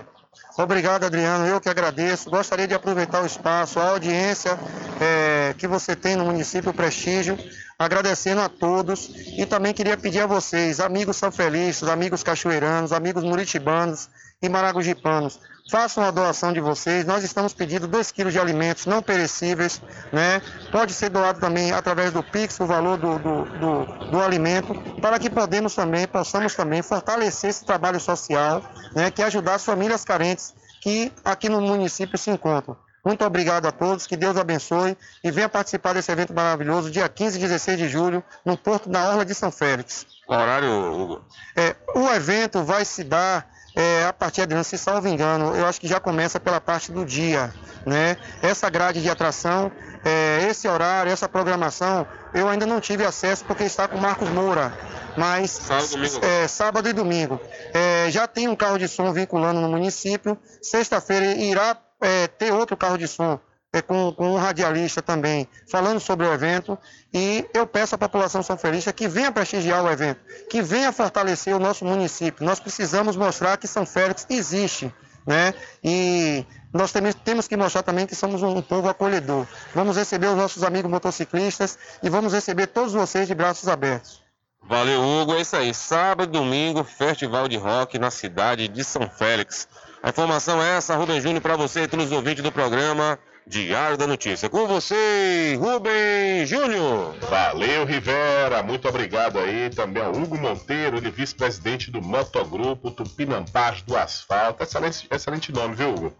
Obrigado, 0.58 1.04
Adriano. 1.04 1.46
Eu 1.46 1.60
que 1.60 1.68
agradeço. 1.68 2.28
Gostaria 2.28 2.66
de 2.66 2.74
aproveitar 2.74 3.22
o 3.22 3.26
espaço, 3.26 3.78
a 3.78 3.90
audiência 3.90 4.58
é, 5.00 5.54
que 5.56 5.68
você 5.68 5.94
tem 5.94 6.16
no 6.16 6.24
município 6.24 6.74
Prestígio, 6.74 7.38
agradecendo 7.78 8.40
a 8.40 8.48
todos 8.48 9.08
e 9.36 9.46
também 9.46 9.72
queria 9.72 9.96
pedir 9.96 10.20
a 10.20 10.26
vocês, 10.26 10.80
amigos 10.80 11.16
são 11.16 11.30
felizes, 11.30 11.84
amigos 11.84 12.24
cachoeiranos, 12.24 12.92
amigos 12.92 13.22
muritibanos 13.22 14.08
e 14.42 14.48
maragogipanos, 14.48 15.38
façam 15.70 16.02
a 16.02 16.10
doação 16.10 16.52
de 16.52 16.60
vocês. 16.60 17.04
Nós 17.04 17.22
estamos 17.22 17.52
pedindo 17.52 17.86
2 17.86 18.10
quilos 18.10 18.32
de 18.32 18.38
alimentos 18.38 18.86
não 18.86 19.02
perecíveis, 19.02 19.80
né? 20.12 20.40
Pode 20.72 20.92
ser 20.92 21.10
doado 21.10 21.40
também 21.40 21.72
através 21.72 22.12
do 22.12 22.22
Pix, 22.22 22.58
o 22.60 22.66
valor 22.66 22.96
do, 22.96 23.18
do, 23.18 23.44
do, 23.44 24.10
do 24.10 24.20
alimento, 24.20 24.74
para 25.00 25.18
que 25.18 25.28
podemos 25.28 25.74
também, 25.74 26.06
possamos 26.06 26.54
também 26.54 26.82
fortalecer 26.82 27.50
esse 27.50 27.64
trabalho 27.64 28.00
social, 28.00 28.62
né? 28.94 29.10
Que 29.10 29.22
é 29.22 29.26
ajudar 29.26 29.54
as 29.54 29.64
famílias 29.64 30.04
carentes 30.04 30.54
que 30.80 31.12
aqui 31.24 31.48
no 31.48 31.60
município 31.60 32.16
se 32.16 32.30
encontram. 32.30 32.76
Muito 33.04 33.24
obrigado 33.24 33.66
a 33.66 33.72
todos, 33.72 34.06
que 34.06 34.16
Deus 34.16 34.36
abençoe 34.36 34.96
e 35.22 35.30
venha 35.30 35.48
participar 35.48 35.94
desse 35.94 36.10
evento 36.10 36.34
maravilhoso, 36.34 36.90
dia 36.90 37.08
15 37.08 37.38
e 37.38 37.40
16 37.40 37.78
de 37.78 37.88
julho, 37.88 38.22
no 38.44 38.56
Porto 38.56 38.88
da 38.88 39.08
Orla 39.08 39.24
de 39.24 39.34
São 39.34 39.50
Félix. 39.50 40.06
Horário, 40.26 40.68
Hugo? 40.92 41.24
É, 41.56 41.74
o 41.94 42.08
evento 42.10 42.62
vai 42.62 42.84
se 42.84 43.02
dar 43.02 43.48
é, 43.78 44.04
a 44.06 44.12
partir 44.12 44.44
de 44.44 44.64
se 44.64 44.76
salvo 44.76 45.06
engano, 45.06 45.54
eu 45.54 45.64
acho 45.64 45.80
que 45.80 45.86
já 45.86 46.00
começa 46.00 46.40
pela 46.40 46.60
parte 46.60 46.90
do 46.90 47.04
dia, 47.04 47.54
né? 47.86 48.16
Essa 48.42 48.68
grade 48.68 49.00
de 49.00 49.08
atração, 49.08 49.70
é, 50.04 50.48
esse 50.50 50.66
horário, 50.66 51.12
essa 51.12 51.28
programação, 51.28 52.04
eu 52.34 52.48
ainda 52.48 52.66
não 52.66 52.80
tive 52.80 53.04
acesso 53.04 53.44
porque 53.44 53.62
está 53.62 53.86
com 53.86 53.96
Marcos 53.96 54.28
Moura, 54.30 54.76
mas 55.16 55.52
sábado. 55.52 56.24
É, 56.24 56.48
sábado 56.48 56.88
e 56.88 56.92
domingo. 56.92 57.40
É, 57.72 58.10
já 58.10 58.26
tem 58.26 58.48
um 58.48 58.56
carro 58.56 58.78
de 58.78 58.88
som 58.88 59.12
vinculando 59.12 59.60
no 59.60 59.68
município, 59.68 60.36
sexta-feira 60.60 61.26
irá 61.36 61.76
é, 62.00 62.26
ter 62.26 62.52
outro 62.52 62.76
carro 62.76 62.98
de 62.98 63.06
som 63.06 63.38
com, 63.86 64.12
com, 64.12 64.34
um 64.34 64.36
radialista 64.36 65.02
também, 65.02 65.46
falando 65.70 66.00
sobre 66.00 66.26
o 66.26 66.32
evento. 66.32 66.78
E 67.12 67.44
eu 67.52 67.66
peço 67.66 67.94
à 67.94 67.98
população 67.98 68.42
são 68.42 68.56
Felista 68.56 68.92
que 68.92 69.06
venha 69.06 69.30
prestigiar 69.30 69.84
o 69.84 69.90
evento, 69.90 70.20
que 70.48 70.62
venha 70.62 70.92
fortalecer 70.92 71.54
o 71.54 71.58
nosso 71.58 71.84
município. 71.84 72.44
Nós 72.44 72.58
precisamos 72.58 73.16
mostrar 73.16 73.56
que 73.56 73.66
São 73.66 73.84
Félix 73.84 74.26
existe. 74.30 74.92
Né? 75.26 75.52
E 75.84 76.46
nós 76.72 76.90
também 76.90 77.12
temos 77.12 77.46
que 77.46 77.54
mostrar 77.54 77.82
também 77.82 78.06
que 78.06 78.14
somos 78.14 78.42
um 78.42 78.62
povo 78.62 78.88
acolhedor. 78.88 79.46
Vamos 79.74 79.98
receber 79.98 80.28
os 80.28 80.36
nossos 80.36 80.62
amigos 80.62 80.90
motociclistas 80.90 81.78
e 82.02 82.08
vamos 82.08 82.32
receber 82.32 82.68
todos 82.68 82.94
vocês 82.94 83.28
de 83.28 83.34
braços 83.34 83.68
abertos. 83.68 84.22
Valeu, 84.62 85.02
Hugo. 85.02 85.34
É 85.34 85.42
isso 85.42 85.56
aí. 85.56 85.74
Sábado 85.74 86.30
e 86.30 86.38
domingo, 86.38 86.82
Festival 86.82 87.46
de 87.46 87.58
Rock 87.58 87.98
na 87.98 88.10
cidade 88.10 88.68
de 88.68 88.82
São 88.84 89.08
Félix. 89.08 89.68
A 90.02 90.10
informação 90.10 90.62
é 90.62 90.76
essa, 90.76 90.94
Rubem 90.94 91.20
Júnior, 91.20 91.42
para 91.42 91.56
você 91.56 91.82
e 91.82 91.88
todos 91.88 92.06
os 92.06 92.12
ouvintes 92.12 92.42
do 92.42 92.52
programa. 92.52 93.18
Diário 93.48 93.96
da 93.96 94.06
Notícia. 94.06 94.50
Com 94.50 94.66
você, 94.66 95.56
Rubem 95.58 96.44
Júnior. 96.44 97.14
Valeu, 97.30 97.86
Rivera. 97.86 98.62
Muito 98.62 98.86
obrigado 98.86 99.38
aí 99.38 99.70
também 99.70 100.02
ao 100.02 100.12
Hugo 100.12 100.36
Monteiro, 100.36 100.98
ele 100.98 101.10
vice-presidente 101.10 101.90
do 101.90 102.02
Motogrupo 102.02 102.90
Tupinambás 102.90 103.80
do 103.80 103.96
Asfalto. 103.96 104.62
Excelente, 104.62 105.08
excelente 105.10 105.50
nome, 105.50 105.74
viu, 105.74 105.94
Hugo? 105.94 106.12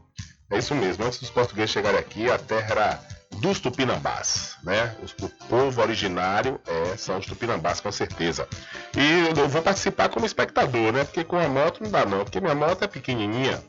É 0.51 0.57
isso 0.57 0.75
mesmo. 0.75 1.05
Antes 1.05 1.21
dos 1.21 1.29
portugueses 1.29 1.71
chegarem 1.71 2.01
aqui, 2.01 2.31
a 2.31 2.39
terra 2.39 2.71
era 2.71 3.01
dos 3.43 3.61
Tupinambás, 3.61 4.57
né? 4.63 4.97
O 5.21 5.29
povo 5.29 5.83
originário 5.83 6.59
é, 6.67 6.97
são 6.97 7.19
os 7.19 7.27
Tupinambás, 7.27 7.79
com 7.79 7.93
certeza. 7.93 8.49
E 8.97 9.39
eu 9.39 9.49
vou 9.49 9.61
participar 9.61 10.09
como 10.09 10.25
espectador, 10.25 10.95
né? 10.95 11.05
Porque 11.05 11.23
com 11.25 11.39
a 11.39 11.47
moto 11.47 11.83
não 11.83 11.91
dá 11.91 12.07
não, 12.07 12.25
porque 12.25 12.41
minha 12.41 12.55
moto 12.55 12.83
é 12.83 12.87
pequenininha 12.87 13.63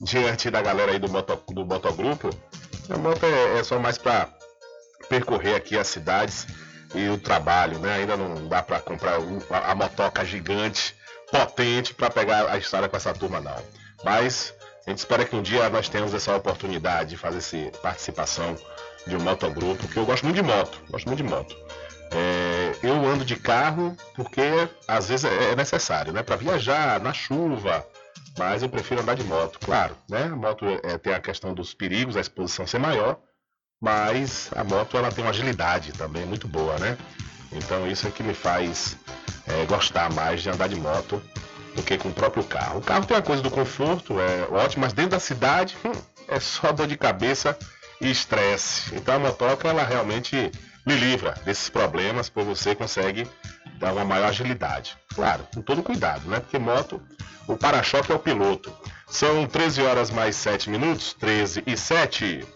diante 0.00 0.50
da 0.50 0.60
galera 0.60 0.92
aí 0.92 0.98
do, 0.98 1.08
moto, 1.08 1.42
do 1.52 1.64
motogrupo. 1.64 2.30
A 2.88 2.98
moto 2.98 3.24
é, 3.24 3.58
é 3.58 3.64
só 3.64 3.78
mais 3.78 3.98
para 3.98 4.28
percorrer 5.08 5.54
aqui 5.54 5.76
as 5.76 5.86
cidades 5.86 6.46
e 6.94 7.08
o 7.08 7.18
trabalho, 7.18 7.78
né? 7.78 7.94
Ainda 7.94 8.16
não 8.16 8.48
dá 8.48 8.62
para 8.62 8.80
comprar 8.80 9.18
a, 9.50 9.74
motoca 9.74 10.24
gigante, 10.24 10.94
potente, 11.30 11.94
para 11.94 12.10
pegar 12.10 12.50
a 12.50 12.58
história 12.58 12.88
com 12.88 12.96
essa 12.96 13.12
turma, 13.12 13.40
não. 13.40 13.56
Mas 14.04 14.54
a 14.86 14.90
gente 14.90 14.98
espera 14.98 15.24
que 15.24 15.34
um 15.34 15.42
dia 15.42 15.68
nós 15.68 15.88
tenhamos 15.88 16.14
essa 16.14 16.34
oportunidade 16.36 17.10
de 17.10 17.16
fazer 17.16 17.38
essa 17.38 17.78
participação 17.78 18.56
de 19.06 19.16
um 19.16 19.20
motogrupo, 19.20 19.88
que 19.88 19.96
eu 19.96 20.06
gosto 20.06 20.24
muito 20.24 20.36
de 20.36 20.42
moto, 20.42 20.80
gosto 20.90 21.06
muito 21.06 21.22
de 21.22 21.28
moto. 21.28 21.56
É, 22.12 22.72
eu 22.84 22.94
ando 23.04 23.24
de 23.24 23.34
carro 23.34 23.96
porque 24.14 24.68
às 24.86 25.08
vezes 25.08 25.24
é, 25.24 25.52
é 25.52 25.56
necessário, 25.56 26.12
né? 26.12 26.22
Para 26.22 26.36
viajar 26.36 27.00
na 27.00 27.12
chuva, 27.12 27.86
mas 28.38 28.62
eu 28.62 28.68
prefiro 28.68 29.00
andar 29.00 29.14
de 29.14 29.24
moto, 29.24 29.58
claro, 29.58 29.96
né? 30.08 30.24
A 30.24 30.36
moto 30.36 30.64
é, 30.82 30.98
tem 30.98 31.14
a 31.14 31.20
questão 31.20 31.54
dos 31.54 31.74
perigos, 31.74 32.16
a 32.16 32.20
exposição 32.20 32.66
ser 32.66 32.78
maior, 32.78 33.18
mas 33.80 34.50
a 34.54 34.62
moto 34.62 34.96
ela 34.96 35.10
tem 35.10 35.24
uma 35.24 35.30
agilidade 35.30 35.92
também 35.92 36.26
muito 36.26 36.46
boa, 36.46 36.78
né? 36.78 36.96
Então 37.52 37.88
isso 37.90 38.06
é 38.06 38.10
que 38.10 38.22
me 38.22 38.34
faz 38.34 38.96
é, 39.46 39.64
gostar 39.66 40.12
mais 40.12 40.42
de 40.42 40.50
andar 40.50 40.68
de 40.68 40.76
moto 40.76 41.22
do 41.74 41.82
que 41.82 41.96
com 41.98 42.08
o 42.08 42.12
próprio 42.12 42.44
carro. 42.44 42.78
O 42.78 42.82
carro 42.82 43.06
tem 43.06 43.16
a 43.16 43.22
coisa 43.22 43.42
do 43.42 43.50
conforto, 43.50 44.18
é 44.20 44.48
ótimo, 44.50 44.82
mas 44.82 44.92
dentro 44.92 45.12
da 45.12 45.20
cidade 45.20 45.76
hum, 45.84 45.92
é 46.28 46.40
só 46.40 46.72
dor 46.72 46.86
de 46.86 46.96
cabeça 46.96 47.56
e 48.00 48.10
estresse. 48.10 48.94
Então 48.94 49.14
a 49.14 49.18
motoca 49.18 49.68
ela 49.68 49.84
realmente 49.84 50.50
me 50.86 50.94
livra 50.94 51.34
desses 51.44 51.68
problemas, 51.68 52.28
pois 52.28 52.46
você 52.46 52.74
consegue 52.74 53.28
dar 53.78 53.92
uma 53.92 54.04
maior 54.04 54.28
agilidade. 54.28 54.96
Claro, 55.14 55.46
com 55.54 55.62
todo 55.62 55.82
cuidado, 55.82 56.28
né? 56.28 56.40
Porque 56.40 56.58
moto, 56.58 57.00
o 57.46 57.56
para-choque 57.56 58.10
é 58.10 58.14
o 58.14 58.18
piloto. 58.18 58.72
São 59.06 59.46
13 59.46 59.82
horas 59.82 60.10
mais 60.10 60.36
7 60.36 60.68
minutos, 60.68 61.14
13 61.14 61.62
e 61.66 61.76
7. 61.76 62.46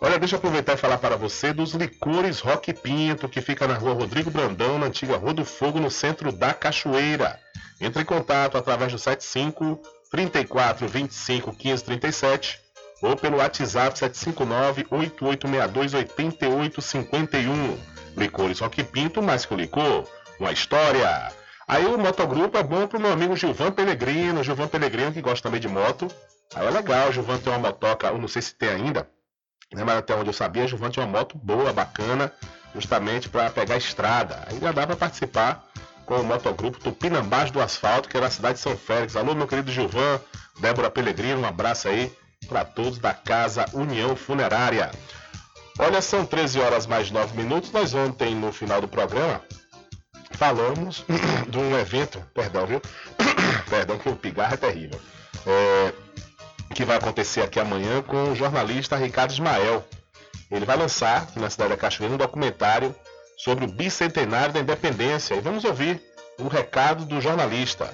Olha, 0.00 0.18
deixa 0.18 0.36
eu 0.36 0.38
aproveitar 0.38 0.74
e 0.74 0.78
falar 0.78 0.98
para 0.98 1.16
você 1.16 1.52
dos 1.52 1.72
licores 1.72 2.40
Rock 2.40 2.72
Pinto, 2.72 3.28
que 3.28 3.40
fica 3.40 3.66
na 3.66 3.74
rua 3.74 3.94
Rodrigo 3.94 4.30
Brandão, 4.30 4.78
na 4.78 4.86
antiga 4.86 5.16
Rua 5.16 5.34
do 5.34 5.44
Fogo, 5.44 5.80
no 5.80 5.90
centro 5.90 6.30
da 6.30 6.54
Cachoeira. 6.54 7.38
Entre 7.80 8.02
em 8.02 8.06
contato 8.06 8.56
através 8.56 8.92
do 8.92 8.98
75 8.98 9.80
34 10.10 10.88
25 10.88 11.52
15 11.54 11.84
37 11.84 12.60
ou 13.02 13.16
pelo 13.16 13.38
WhatsApp 13.38 13.98
759 13.98 14.86
8862 14.90 15.94
8851. 15.94 17.78
Licores 18.16 18.58
Rock 18.60 18.82
Pinto, 18.84 19.22
mais 19.22 19.46
que 19.46 19.54
o 19.54 19.56
licor, 19.56 20.04
uma 20.38 20.52
história. 20.52 21.32
Aí 21.66 21.84
o 21.86 21.98
motogrupo 21.98 22.56
é 22.56 22.62
bom 22.62 22.86
pro 22.86 23.00
meu 23.00 23.12
amigo 23.12 23.36
Gilvan 23.36 23.72
Pellegrino, 23.72 24.42
Gilvan 24.42 24.68
Pellegrino 24.68 25.12
que 25.12 25.20
gosta 25.20 25.48
também 25.48 25.60
de 25.60 25.68
moto. 25.68 26.08
Aí 26.54 26.66
é 26.66 26.70
legal, 26.70 27.08
o 27.08 27.12
Gilvan 27.12 27.38
tem 27.38 27.52
uma 27.52 27.58
motoca, 27.58 28.06
eu 28.06 28.18
não 28.18 28.28
sei 28.28 28.40
se 28.40 28.54
tem 28.54 28.70
ainda, 28.70 29.06
né, 29.72 29.84
mas 29.84 29.98
até 29.98 30.14
onde 30.14 30.30
eu 30.30 30.32
sabia, 30.32 30.64
o 30.64 30.68
Gilvan 30.68 30.90
tinha 30.90 31.04
uma 31.04 31.18
moto 31.18 31.36
boa, 31.36 31.72
bacana, 31.72 32.32
justamente 32.74 33.28
para 33.28 33.50
pegar 33.50 33.76
estrada. 33.76 34.44
Aí 34.46 34.58
já 34.58 34.72
dá 34.72 34.86
para 34.86 34.96
participar 34.96 35.62
com 36.06 36.16
o 36.16 36.24
motogrupo 36.24 36.80
Tupinambás 36.80 37.50
do 37.50 37.60
Asfalto, 37.60 38.08
que 38.08 38.16
é 38.16 38.20
na 38.20 38.30
cidade 38.30 38.54
de 38.54 38.60
São 38.60 38.76
Félix. 38.76 39.14
Alô, 39.14 39.34
meu 39.34 39.46
querido 39.46 39.70
Gilvan, 39.70 40.18
Débora 40.58 40.90
Pellegrino, 40.90 41.42
um 41.42 41.46
abraço 41.46 41.86
aí 41.86 42.10
para 42.48 42.64
todos 42.64 42.98
da 42.98 43.12
Casa 43.12 43.66
União 43.74 44.16
Funerária. 44.16 44.90
Olha, 45.78 46.00
são 46.00 46.24
13 46.24 46.60
horas 46.60 46.86
mais 46.86 47.10
9 47.10 47.36
minutos. 47.36 47.70
Nós 47.70 47.94
ontem, 47.94 48.34
no 48.34 48.50
final 48.52 48.80
do 48.80 48.88
programa, 48.88 49.42
falamos 50.32 51.04
de 51.48 51.58
um 51.58 51.78
evento, 51.78 52.22
perdão, 52.34 52.66
viu? 52.66 52.80
perdão, 53.68 53.98
que 53.98 54.08
o 54.08 54.16
pigarro 54.16 54.54
é 54.54 54.56
terrível. 54.56 55.00
É, 55.46 55.92
que 56.74 56.84
vai 56.84 56.96
acontecer 56.96 57.42
aqui 57.42 57.58
amanhã 57.58 58.02
com 58.02 58.30
o 58.30 58.36
jornalista 58.36 58.96
Ricardo 58.96 59.32
Ismael. 59.32 59.84
Ele 60.50 60.64
vai 60.64 60.76
lançar 60.76 61.22
aqui 61.22 61.38
na 61.38 61.50
cidade 61.50 61.70
da 61.70 61.76
Cachoeira 61.76 62.14
um 62.14 62.18
documentário 62.18 62.94
sobre 63.36 63.64
o 63.64 63.68
bicentenário 63.68 64.52
da 64.52 64.60
independência. 64.60 65.34
E 65.34 65.40
vamos 65.40 65.64
ouvir 65.64 66.00
o 66.38 66.48
recado 66.48 67.04
do 67.04 67.20
jornalista. 67.20 67.92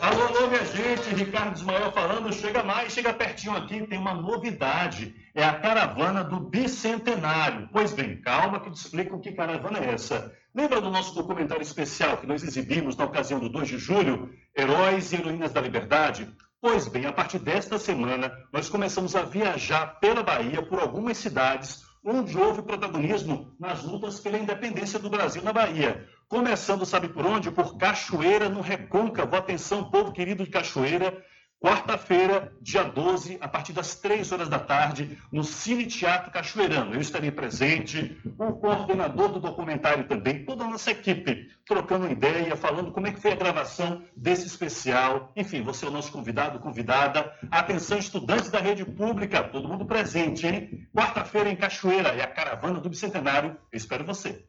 Alô, 0.00 0.26
alô, 0.26 0.46
minha 0.46 0.64
gente, 0.64 1.12
Ricardo 1.12 1.56
Ismael 1.56 1.90
falando, 1.90 2.32
chega 2.32 2.62
mais, 2.62 2.92
chega 2.92 3.12
pertinho 3.12 3.56
aqui, 3.56 3.84
tem 3.84 3.98
uma 3.98 4.14
novidade, 4.14 5.12
é 5.34 5.42
a 5.42 5.58
caravana 5.58 6.22
do 6.22 6.38
Bicentenário. 6.38 7.68
Pois 7.72 7.92
bem, 7.92 8.20
calma 8.20 8.60
que 8.60 8.68
eu 8.68 8.72
te 8.72 8.76
explico 8.76 9.18
que 9.18 9.32
caravana 9.32 9.78
é 9.78 9.94
essa. 9.94 10.32
Lembra 10.54 10.80
do 10.80 10.88
nosso 10.88 11.16
documentário 11.16 11.62
especial 11.62 12.16
que 12.18 12.28
nós 12.28 12.44
exibimos 12.44 12.96
na 12.96 13.06
ocasião 13.06 13.40
do 13.40 13.48
2 13.48 13.68
de 13.68 13.78
julho, 13.78 14.30
Heróis 14.56 15.12
e 15.12 15.16
Heroínas 15.16 15.52
da 15.52 15.60
Liberdade? 15.60 16.28
Pois 16.60 16.86
bem, 16.86 17.06
a 17.06 17.12
partir 17.12 17.40
desta 17.40 17.76
semana, 17.76 18.32
nós 18.52 18.68
começamos 18.68 19.16
a 19.16 19.22
viajar 19.22 19.98
pela 19.98 20.22
Bahia, 20.22 20.62
por 20.62 20.78
algumas 20.78 21.16
cidades, 21.18 21.82
onde 22.08 22.38
houve 22.38 22.62
protagonismo 22.62 23.54
nas 23.60 23.82
lutas 23.82 24.18
pela 24.18 24.38
independência 24.38 24.98
do 24.98 25.10
Brasil 25.10 25.42
na 25.42 25.52
Bahia. 25.52 26.08
Começando, 26.26 26.86
sabe 26.86 27.08
por 27.08 27.26
onde? 27.26 27.50
Por 27.50 27.76
Cachoeira, 27.76 28.48
no 28.48 28.62
Recôncavo. 28.62 29.36
Atenção, 29.36 29.90
povo 29.90 30.12
querido 30.12 30.42
de 30.42 30.50
Cachoeira. 30.50 31.22
Quarta-feira, 31.60 32.52
dia 32.60 32.84
12, 32.84 33.36
a 33.40 33.48
partir 33.48 33.72
das 33.72 33.96
3 33.96 34.30
horas 34.30 34.48
da 34.48 34.60
tarde, 34.60 35.18
no 35.32 35.42
Cine 35.42 35.86
Teatro 35.86 36.30
Cachoeirano. 36.30 36.94
Eu 36.94 37.00
estarei 37.00 37.32
presente, 37.32 38.16
o 38.38 38.52
coordenador 38.52 39.32
do 39.32 39.40
documentário 39.40 40.06
também, 40.06 40.44
toda 40.44 40.64
a 40.64 40.68
nossa 40.68 40.92
equipe, 40.92 41.50
trocando 41.66 42.08
ideia, 42.08 42.54
falando 42.54 42.92
como 42.92 43.08
é 43.08 43.12
que 43.12 43.20
foi 43.20 43.32
a 43.32 43.36
gravação 43.36 44.04
desse 44.16 44.46
especial. 44.46 45.32
Enfim, 45.34 45.60
você 45.62 45.84
é 45.84 45.88
o 45.88 45.90
nosso 45.90 46.12
convidado, 46.12 46.60
convidada. 46.60 47.32
Atenção, 47.50 47.98
estudantes 47.98 48.50
da 48.50 48.60
rede 48.60 48.84
pública, 48.84 49.42
todo 49.42 49.68
mundo 49.68 49.84
presente, 49.84 50.46
hein? 50.46 50.88
Quarta-feira 50.96 51.50
em 51.50 51.56
Cachoeira, 51.56 52.10
é 52.10 52.22
a 52.22 52.28
caravana 52.28 52.78
do 52.78 52.88
Bicentenário. 52.88 53.56
Eu 53.72 53.76
espero 53.76 54.04
você. 54.04 54.46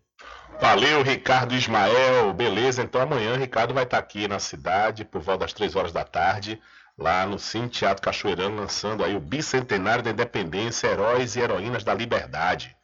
Valeu, 0.61 1.01
Ricardo 1.01 1.55
Ismael. 1.55 2.33
Beleza, 2.33 2.83
então 2.83 3.01
amanhã 3.01 3.33
o 3.33 3.37
Ricardo 3.37 3.73
vai 3.73 3.85
estar 3.85 3.97
aqui 3.97 4.27
na 4.27 4.37
cidade 4.37 5.05
por 5.05 5.21
volta 5.21 5.45
das 5.45 5.53
3 5.53 5.75
horas 5.75 5.93
da 5.93 6.03
tarde, 6.03 6.61
lá 6.99 7.25
no 7.25 7.39
Cine 7.39 7.69
Teatro 7.69 8.03
Cachoeirano, 8.03 8.57
lançando 8.57 9.03
aí 9.03 9.15
o 9.15 9.19
Bicentenário 9.21 10.03
da 10.03 10.11
Independência, 10.11 10.87
Heróis 10.87 11.35
e 11.35 11.39
Heroínas 11.39 11.83
da 11.83 11.93
Liberdade. 11.93 12.75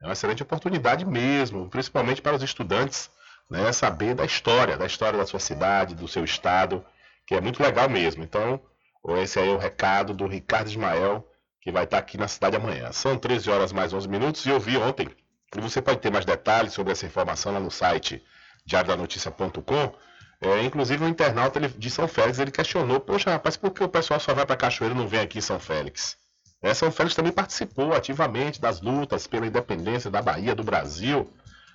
É 0.00 0.06
uma 0.06 0.14
excelente 0.14 0.42
oportunidade 0.42 1.04
mesmo, 1.04 1.68
principalmente 1.68 2.22
para 2.22 2.34
os 2.34 2.42
estudantes, 2.42 3.10
né, 3.50 3.70
saber 3.72 4.14
da 4.14 4.24
história, 4.24 4.76
da 4.76 4.86
história 4.86 5.18
da 5.18 5.26
sua 5.26 5.40
cidade, 5.40 5.94
do 5.94 6.08
seu 6.08 6.24
estado, 6.24 6.84
que 7.26 7.34
é 7.34 7.40
muito 7.40 7.62
legal 7.62 7.88
mesmo. 7.90 8.24
Então, 8.24 8.60
esse 9.22 9.38
aí 9.38 9.48
é 9.48 9.52
o 9.52 9.58
recado 9.58 10.14
do 10.14 10.26
Ricardo 10.26 10.68
Ismael, 10.68 11.28
que 11.60 11.70
vai 11.70 11.84
estar 11.84 11.98
aqui 11.98 12.16
na 12.16 12.28
cidade 12.28 12.56
amanhã. 12.56 12.90
São 12.92 13.18
13 13.18 13.50
horas 13.50 13.72
mais 13.72 13.92
11 13.92 14.08
minutos 14.08 14.46
e 14.46 14.48
eu 14.48 14.58
vi 14.58 14.78
ontem 14.78 15.08
e 15.56 15.60
você 15.60 15.80
pode 15.82 16.00
ter 16.00 16.10
mais 16.10 16.24
detalhes 16.24 16.72
sobre 16.72 16.92
essa 16.92 17.06
informação 17.06 17.52
lá 17.52 17.60
no 17.60 17.70
site 17.70 18.22
diariodanoticia.com. 18.66 19.92
É, 20.40 20.62
inclusive 20.62 21.04
o 21.04 21.08
internauta 21.08 21.60
de 21.60 21.90
São 21.90 22.06
Félix 22.06 22.38
ele 22.38 22.52
questionou, 22.52 23.00
poxa 23.00 23.30
rapaz, 23.30 23.56
por 23.56 23.72
que 23.72 23.82
o 23.82 23.88
pessoal 23.88 24.20
só 24.20 24.32
vai 24.32 24.46
para 24.46 24.56
Cachoeira 24.56 24.94
e 24.94 24.98
não 24.98 25.08
vem 25.08 25.20
aqui 25.20 25.38
em 25.38 25.42
São 25.42 25.58
Félix? 25.58 26.16
É, 26.62 26.72
São 26.74 26.90
Félix 26.92 27.14
também 27.14 27.32
participou 27.32 27.92
ativamente 27.92 28.60
das 28.60 28.80
lutas 28.80 29.26
pela 29.26 29.46
independência 29.46 30.10
da 30.10 30.22
Bahia, 30.22 30.54
do 30.54 30.62
Brasil, 30.62 31.32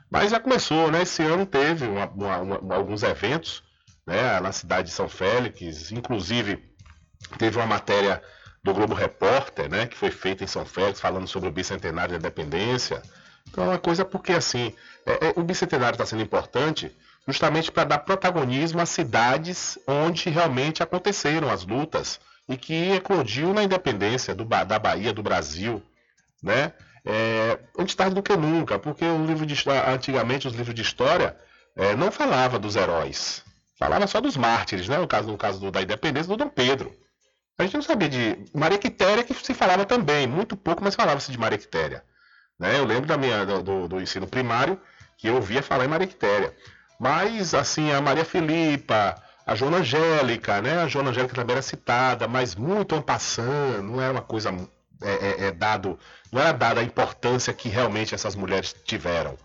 mas 0.09 0.31
já 0.31 0.39
começou, 0.39 0.91
né? 0.91 1.01
Esse 1.01 1.23
ano 1.23 1.45
teve 1.45 1.87
uma, 1.87 2.05
uma, 2.05 2.37
uma, 2.39 2.75
alguns 2.75 3.03
eventos 3.03 3.63
né, 4.05 4.39
na 4.39 4.51
cidade 4.51 4.89
de 4.89 4.93
São 4.93 5.09
Félix, 5.09 5.91
inclusive 5.91 6.71
teve 7.37 7.57
uma 7.57 7.65
matéria 7.65 8.21
do 8.63 8.73
Globo 8.73 8.93
Repórter, 8.93 9.69
né, 9.69 9.87
que 9.87 9.97
foi 9.97 10.11
feita 10.11 10.43
em 10.43 10.47
São 10.47 10.65
Félix, 10.65 10.99
falando 10.99 11.27
sobre 11.27 11.49
o 11.49 11.51
bicentenário 11.51 12.11
da 12.11 12.17
independência. 12.17 13.01
Então 13.49 13.65
é 13.65 13.67
uma 13.69 13.79
coisa 13.79 14.05
porque 14.05 14.31
assim, 14.31 14.73
é, 15.05 15.27
é, 15.27 15.33
o 15.35 15.43
bicentenário 15.43 15.95
está 15.95 16.05
sendo 16.05 16.21
importante 16.21 16.95
justamente 17.27 17.71
para 17.71 17.85
dar 17.85 17.99
protagonismo 17.99 18.81
às 18.81 18.89
cidades 18.89 19.77
onde 19.87 20.29
realmente 20.29 20.83
aconteceram 20.83 21.49
as 21.49 21.65
lutas 21.65 22.19
e 22.47 22.57
que 22.57 22.91
eclodiu 22.91 23.53
na 23.53 23.63
independência 23.63 24.35
do, 24.35 24.43
da 24.43 24.79
Bahia, 24.79 25.13
do 25.13 25.23
Brasil, 25.23 25.81
né? 26.41 26.73
É, 27.05 27.59
antes 27.77 27.95
tarde 27.95 28.15
do 28.15 28.23
que 28.23 28.35
nunca, 28.35 28.79
porque 28.79 29.03
o 29.03 29.25
livro 29.25 29.45
de, 29.45 29.55
antigamente 29.87 30.47
os 30.47 30.53
livros 30.53 30.73
de 30.73 30.81
história 30.81 31.35
é, 31.75 31.95
não 31.95 32.11
falava 32.11 32.57
dos 32.57 32.75
heróis, 32.75 33.43
falava 33.77 34.07
só 34.07 34.21
dos 34.21 34.37
mártires, 34.37 34.87
né? 34.87 34.97
No 34.97 35.07
caso, 35.07 35.29
no 35.29 35.37
caso 35.37 35.59
do, 35.59 35.71
da 35.71 35.81
independência 35.81 36.29
do 36.29 36.37
Dom 36.37 36.49
Pedro. 36.49 36.93
A 37.57 37.63
gente 37.63 37.75
não 37.75 37.83
sabia 37.83 38.09
de 38.09 38.45
Maria 38.53 38.79
Quitéria, 38.79 39.23
que 39.23 39.33
se 39.33 39.53
falava 39.53 39.85
também, 39.85 40.25
muito 40.25 40.57
pouco, 40.57 40.83
mas 40.83 40.95
falava-se 40.95 41.31
de 41.31 41.37
Maria 41.37 41.57
Quitéria. 41.57 42.03
Né? 42.57 42.79
Eu 42.79 42.85
lembro 42.85 43.05
da 43.05 43.17
minha, 43.17 43.45
do, 43.45 43.87
do 43.87 44.01
ensino 44.01 44.25
primário 44.25 44.79
que 45.17 45.27
eu 45.27 45.35
ouvia 45.35 45.61
falar 45.61 45.85
em 45.85 45.87
Maria 45.87 46.07
Quitéria. 46.07 46.55
Mas, 46.99 47.53
assim, 47.53 47.91
a 47.91 48.01
Maria 48.01 48.25
Filipa, 48.25 49.21
a 49.45 49.55
Joana 49.55 49.77
Angélica, 49.77 50.61
né? 50.61 50.81
A 50.81 50.87
Joana 50.87 51.09
Angélica 51.09 51.35
também 51.35 51.53
era 51.53 51.61
citada, 51.61 52.27
mas 52.27 52.55
muito 52.55 53.01
passando, 53.01 53.83
não 53.83 54.01
era 54.01 54.11
uma 54.11 54.21
coisa 54.21 54.49
é, 55.01 55.11
é, 55.11 55.47
é, 55.47 55.51
dado, 55.51 55.99
não 56.31 56.41
era 56.41 56.53
dada 56.53 56.79
a 56.79 56.83
importância 56.83 57.53
que 57.53 57.67
realmente 57.67 58.15
essas 58.15 58.35
mulheres 58.35 58.73
tiveram, 58.85 59.37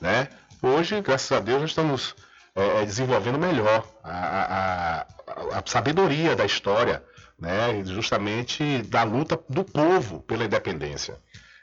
né? 0.00 0.28
Hoje, 0.62 1.00
graças 1.00 1.30
a 1.32 1.40
Deus, 1.40 1.60
nós 1.60 1.70
estamos 1.70 2.14
é, 2.54 2.82
é 2.82 2.84
desenvolvendo 2.86 3.38
melhor 3.38 3.86
a, 4.02 4.12
a, 4.12 5.58
a, 5.58 5.62
sabedoria 5.66 6.34
da 6.34 6.46
história, 6.46 7.02
né? 7.38 7.82
Justamente 7.84 8.82
da 8.84 9.02
luta 9.02 9.38
do 9.48 9.64
povo 9.64 10.20
pela 10.20 10.44
independência. 10.44 11.18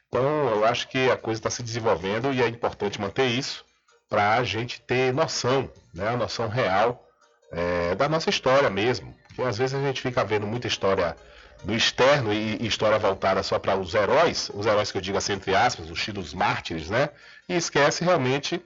Então, 0.08 0.24
eu 0.50 0.66
acho 0.66 0.88
que 0.88 1.10
a 1.10 1.18
coisa 1.18 1.40
está 1.40 1.50
se 1.50 1.64
desenvolvendo 1.64 2.34
e 2.34 2.42
é 2.42 2.48
importante 2.48 3.00
manter 3.00 3.28
isso 3.28 3.64
para 4.10 4.36
a 4.36 4.44
gente 4.44 4.82
ter 4.82 5.14
noção, 5.14 5.72
né, 5.94 6.10
a 6.10 6.18
noção 6.18 6.50
real 6.50 7.08
é, 7.52 7.96
da 7.96 8.10
nossa 8.10 8.30
história 8.30 8.70
mesmo. 8.70 9.16
Porque 9.28 9.44
às 9.44 9.58
vezes 9.58 9.76
a 9.76 9.82
gente 9.82 10.02
fica 10.02 10.24
vendo 10.26 10.48
muita 10.48 10.68
história 10.68 11.16
do 11.64 11.74
externo 11.76 12.34
e, 12.34 12.58
e 12.60 12.68
história 12.68 12.98
voltada 12.98 13.44
só 13.44 13.60
para 13.60 13.78
os 13.78 13.94
heróis, 13.94 14.50
os 14.54 14.66
heróis 14.66 14.92
que 14.92 14.98
eu 14.98 15.02
digo 15.02 15.18
assim, 15.18 15.34
entre 15.34 15.56
aspas, 15.56 15.90
os 15.90 16.02
tidos 16.02 16.34
mártires, 16.34 16.90
né? 16.90 17.10
E 17.48 17.56
esquece 17.56 18.04
realmente 18.04 18.62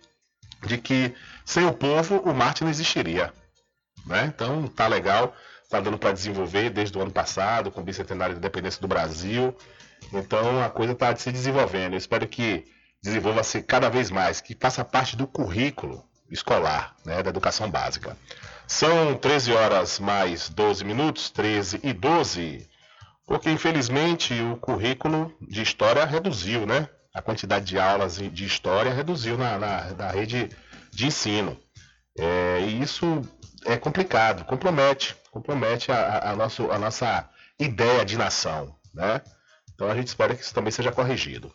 de 0.66 0.78
que 0.78 1.14
sem 1.46 1.66
o 1.66 1.74
povo 1.74 2.18
o 2.20 2.34
Marte 2.34 2.64
não 2.64 2.70
existiria. 2.70 3.34
Né? 4.06 4.32
Então 4.34 4.68
tá 4.68 4.88
legal, 4.88 5.36
tá 5.70 5.80
dando 5.80 5.98
para 5.98 6.12
desenvolver 6.12 6.70
desde 6.70 6.98
o 6.98 7.02
ano 7.02 7.12
passado, 7.12 7.72
com 7.72 7.82
o 7.82 7.84
bicentenário 7.84 8.36
da 8.36 8.40
independência 8.40 8.82
do 8.82 8.88
Brasil. 8.88 9.56
Então 10.12 10.64
a 10.64 10.70
coisa 10.70 10.94
está 10.94 11.16
se 11.16 11.32
desenvolvendo. 11.32 11.94
Eu 11.94 11.98
espero 11.98 12.28
que 12.28 12.66
desenvolva-se 13.04 13.62
cada 13.62 13.90
vez 13.90 14.10
mais, 14.10 14.40
que 14.40 14.56
faça 14.60 14.84
parte 14.86 15.18
do 15.18 15.28
currículo 15.28 16.04
escolar, 16.32 16.96
né, 17.06 17.22
da 17.22 17.30
educação 17.30 17.70
básica. 17.70 18.18
São 18.66 19.16
13 19.16 19.52
horas 19.52 20.00
mais 20.00 20.50
12 20.50 20.86
minutos, 20.86 21.30
13 21.30 21.82
e 21.84 21.92
12, 21.92 22.68
porque 23.28 23.52
infelizmente 23.52 24.34
o 24.42 24.56
currículo 24.56 25.36
de 25.42 25.62
história 25.62 26.06
reduziu, 26.06 26.66
né? 26.66 26.88
A 27.14 27.22
quantidade 27.22 27.66
de 27.66 27.78
aulas 27.78 28.18
de 28.18 28.46
história 28.46 28.92
reduziu 28.92 29.38
na, 29.38 29.60
na, 29.60 29.92
na 29.92 30.08
rede 30.08 30.50
de 30.92 31.06
ensino. 31.06 31.60
É, 32.18 32.62
e 32.62 32.82
isso 32.82 33.22
é 33.66 33.78
complicado, 33.78 34.46
compromete, 34.46 35.16
compromete 35.30 35.92
a, 35.92 36.32
a, 36.32 36.36
nosso, 36.36 36.72
a 36.72 36.80
nossa 36.80 37.30
ideia 37.60 38.04
de 38.04 38.18
nação, 38.18 38.76
né? 38.94 39.22
Então 39.74 39.90
a 39.90 39.96
gente 39.96 40.08
espera 40.08 40.36
que 40.36 40.42
isso 40.42 40.54
também 40.54 40.72
seja 40.72 40.92
corrigido. 40.92 41.52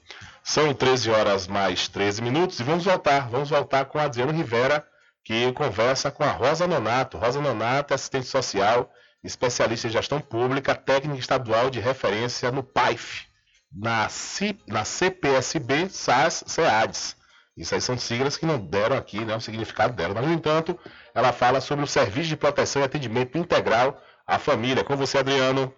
São 0.48 0.72
13 0.72 1.10
horas 1.10 1.46
mais 1.46 1.88
13 1.88 2.22
minutos 2.22 2.58
e 2.58 2.62
vamos 2.62 2.86
voltar, 2.86 3.28
vamos 3.28 3.50
voltar 3.50 3.84
com 3.84 3.98
Adriano 3.98 4.32
Rivera, 4.32 4.82
que 5.22 5.52
conversa 5.52 6.10
com 6.10 6.24
a 6.24 6.30
Rosa 6.30 6.66
Nonato. 6.66 7.18
Rosa 7.18 7.38
Nonato 7.38 7.92
é 7.92 7.94
assistente 7.94 8.26
social, 8.26 8.90
especialista 9.22 9.88
em 9.88 9.90
gestão 9.90 10.22
pública, 10.22 10.74
técnica 10.74 11.20
estadual 11.20 11.68
de 11.68 11.80
referência 11.80 12.50
no 12.50 12.62
PAIF, 12.62 13.26
na, 13.70 14.08
C, 14.08 14.56
na 14.66 14.86
CPSB, 14.86 15.90
SAS, 15.90 16.44
SEADES. 16.46 17.14
Isso 17.54 17.74
aí 17.74 17.80
são 17.82 17.98
siglas 17.98 18.38
que 18.38 18.46
não 18.46 18.58
deram 18.58 18.96
aqui 18.96 19.22
né, 19.26 19.36
o 19.36 19.40
significado 19.42 19.92
dela. 19.92 20.14
Mas, 20.14 20.26
no 20.26 20.32
entanto, 20.32 20.78
ela 21.14 21.30
fala 21.30 21.60
sobre 21.60 21.84
o 21.84 21.86
serviço 21.86 22.30
de 22.30 22.38
proteção 22.38 22.80
e 22.80 22.86
atendimento 22.86 23.36
integral 23.36 24.02
à 24.26 24.38
família. 24.38 24.82
Com 24.82 24.96
você, 24.96 25.18
Adriano. 25.18 25.70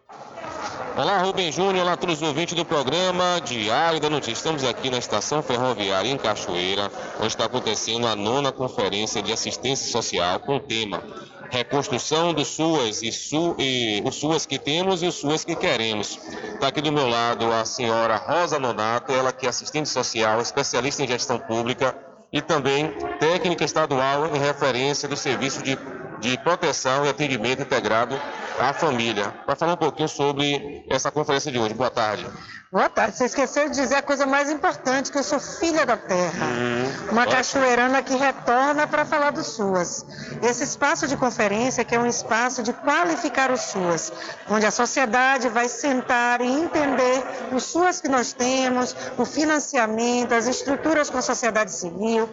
Olá, 1.00 1.16
Rubem 1.22 1.50
Júnior, 1.50 1.84
olá 1.84 1.94
a 1.94 1.96
todos 1.96 2.16
os 2.16 2.28
ouvintes 2.28 2.54
do 2.54 2.62
programa 2.62 3.40
Diário 3.42 3.98
da 3.98 4.10
Notícia. 4.10 4.34
Estamos 4.34 4.62
aqui 4.64 4.90
na 4.90 4.98
estação 4.98 5.42
ferroviária 5.42 6.10
em 6.10 6.18
Cachoeira, 6.18 6.92
onde 7.16 7.28
está 7.28 7.46
acontecendo 7.46 8.06
a 8.06 8.14
nona 8.14 8.52
conferência 8.52 9.22
de 9.22 9.32
assistência 9.32 9.90
social 9.90 10.38
com 10.40 10.56
o 10.56 10.60
tema 10.60 11.02
reconstrução 11.50 12.34
do 12.34 12.44
SUAS 12.44 13.02
e, 13.02 13.10
Su, 13.10 13.56
e 13.58 14.02
os 14.04 14.16
SUAS 14.16 14.44
que 14.44 14.58
temos 14.58 15.02
e 15.02 15.06
os 15.06 15.14
SUAS 15.14 15.42
que 15.42 15.56
queremos. 15.56 16.18
Está 16.52 16.68
aqui 16.68 16.82
do 16.82 16.92
meu 16.92 17.08
lado 17.08 17.50
a 17.50 17.64
senhora 17.64 18.16
Rosa 18.16 18.58
Nonato, 18.58 19.10
ela 19.10 19.32
que 19.32 19.46
é 19.46 19.48
assistente 19.48 19.88
social, 19.88 20.42
especialista 20.42 21.02
em 21.02 21.08
gestão 21.08 21.38
pública 21.38 21.96
e 22.30 22.42
também 22.42 22.92
técnica 23.18 23.64
estadual 23.64 24.26
em 24.36 24.38
referência 24.38 25.08
do 25.08 25.16
serviço 25.16 25.62
de, 25.62 25.78
de 26.20 26.36
proteção 26.44 27.06
e 27.06 27.08
atendimento 27.08 27.62
integrado 27.62 28.20
à 28.60 28.72
família. 28.72 29.30
Para 29.46 29.56
falar 29.56 29.72
um 29.72 29.76
pouquinho 29.76 30.08
sobre 30.08 30.84
essa 30.88 31.10
conferência 31.10 31.50
de 31.50 31.58
hoje. 31.58 31.74
Boa 31.74 31.90
tarde. 31.90 32.26
Boa 32.70 32.88
tarde. 32.88 33.16
Você 33.16 33.24
esqueceu 33.24 33.68
de 33.68 33.74
dizer 33.74 33.96
a 33.96 34.02
coisa 34.02 34.26
mais 34.26 34.48
importante, 34.48 35.10
que 35.10 35.18
eu 35.18 35.24
sou 35.24 35.40
filha 35.40 35.84
da 35.84 35.96
terra. 35.96 36.46
Hum, 36.46 37.10
uma 37.10 37.22
ótimo. 37.22 37.36
cachoeirana 37.36 38.00
que 38.00 38.14
retorna 38.14 38.86
para 38.86 39.04
falar 39.04 39.32
do 39.32 39.42
SUAS. 39.42 40.06
Esse 40.40 40.62
espaço 40.62 41.08
de 41.08 41.16
conferência 41.16 41.84
que 41.84 41.96
é 41.96 41.98
um 41.98 42.06
espaço 42.06 42.62
de 42.62 42.72
qualificar 42.72 43.50
o 43.50 43.56
SUAS, 43.56 44.12
onde 44.48 44.66
a 44.66 44.70
sociedade 44.70 45.48
vai 45.48 45.68
sentar 45.68 46.40
e 46.40 46.46
entender 46.46 47.24
os 47.52 47.64
SUAS 47.64 48.00
que 48.00 48.08
nós 48.08 48.32
temos, 48.32 48.94
o 49.18 49.24
financiamento, 49.24 50.32
as 50.32 50.46
estruturas 50.46 51.10
com 51.10 51.18
a 51.18 51.22
sociedade 51.22 51.72
civil, 51.72 52.30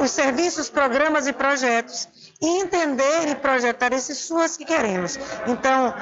os 0.00 0.10
serviços, 0.10 0.68
programas 0.68 1.28
e 1.28 1.32
projetos 1.32 2.08
e 2.42 2.62
entender 2.62 3.28
e 3.28 3.34
projetar 3.34 3.92
esses 3.92 4.16
SUAS 4.18 4.56
que 4.56 4.64
queremos. 4.64 5.18
Então, 5.46 5.94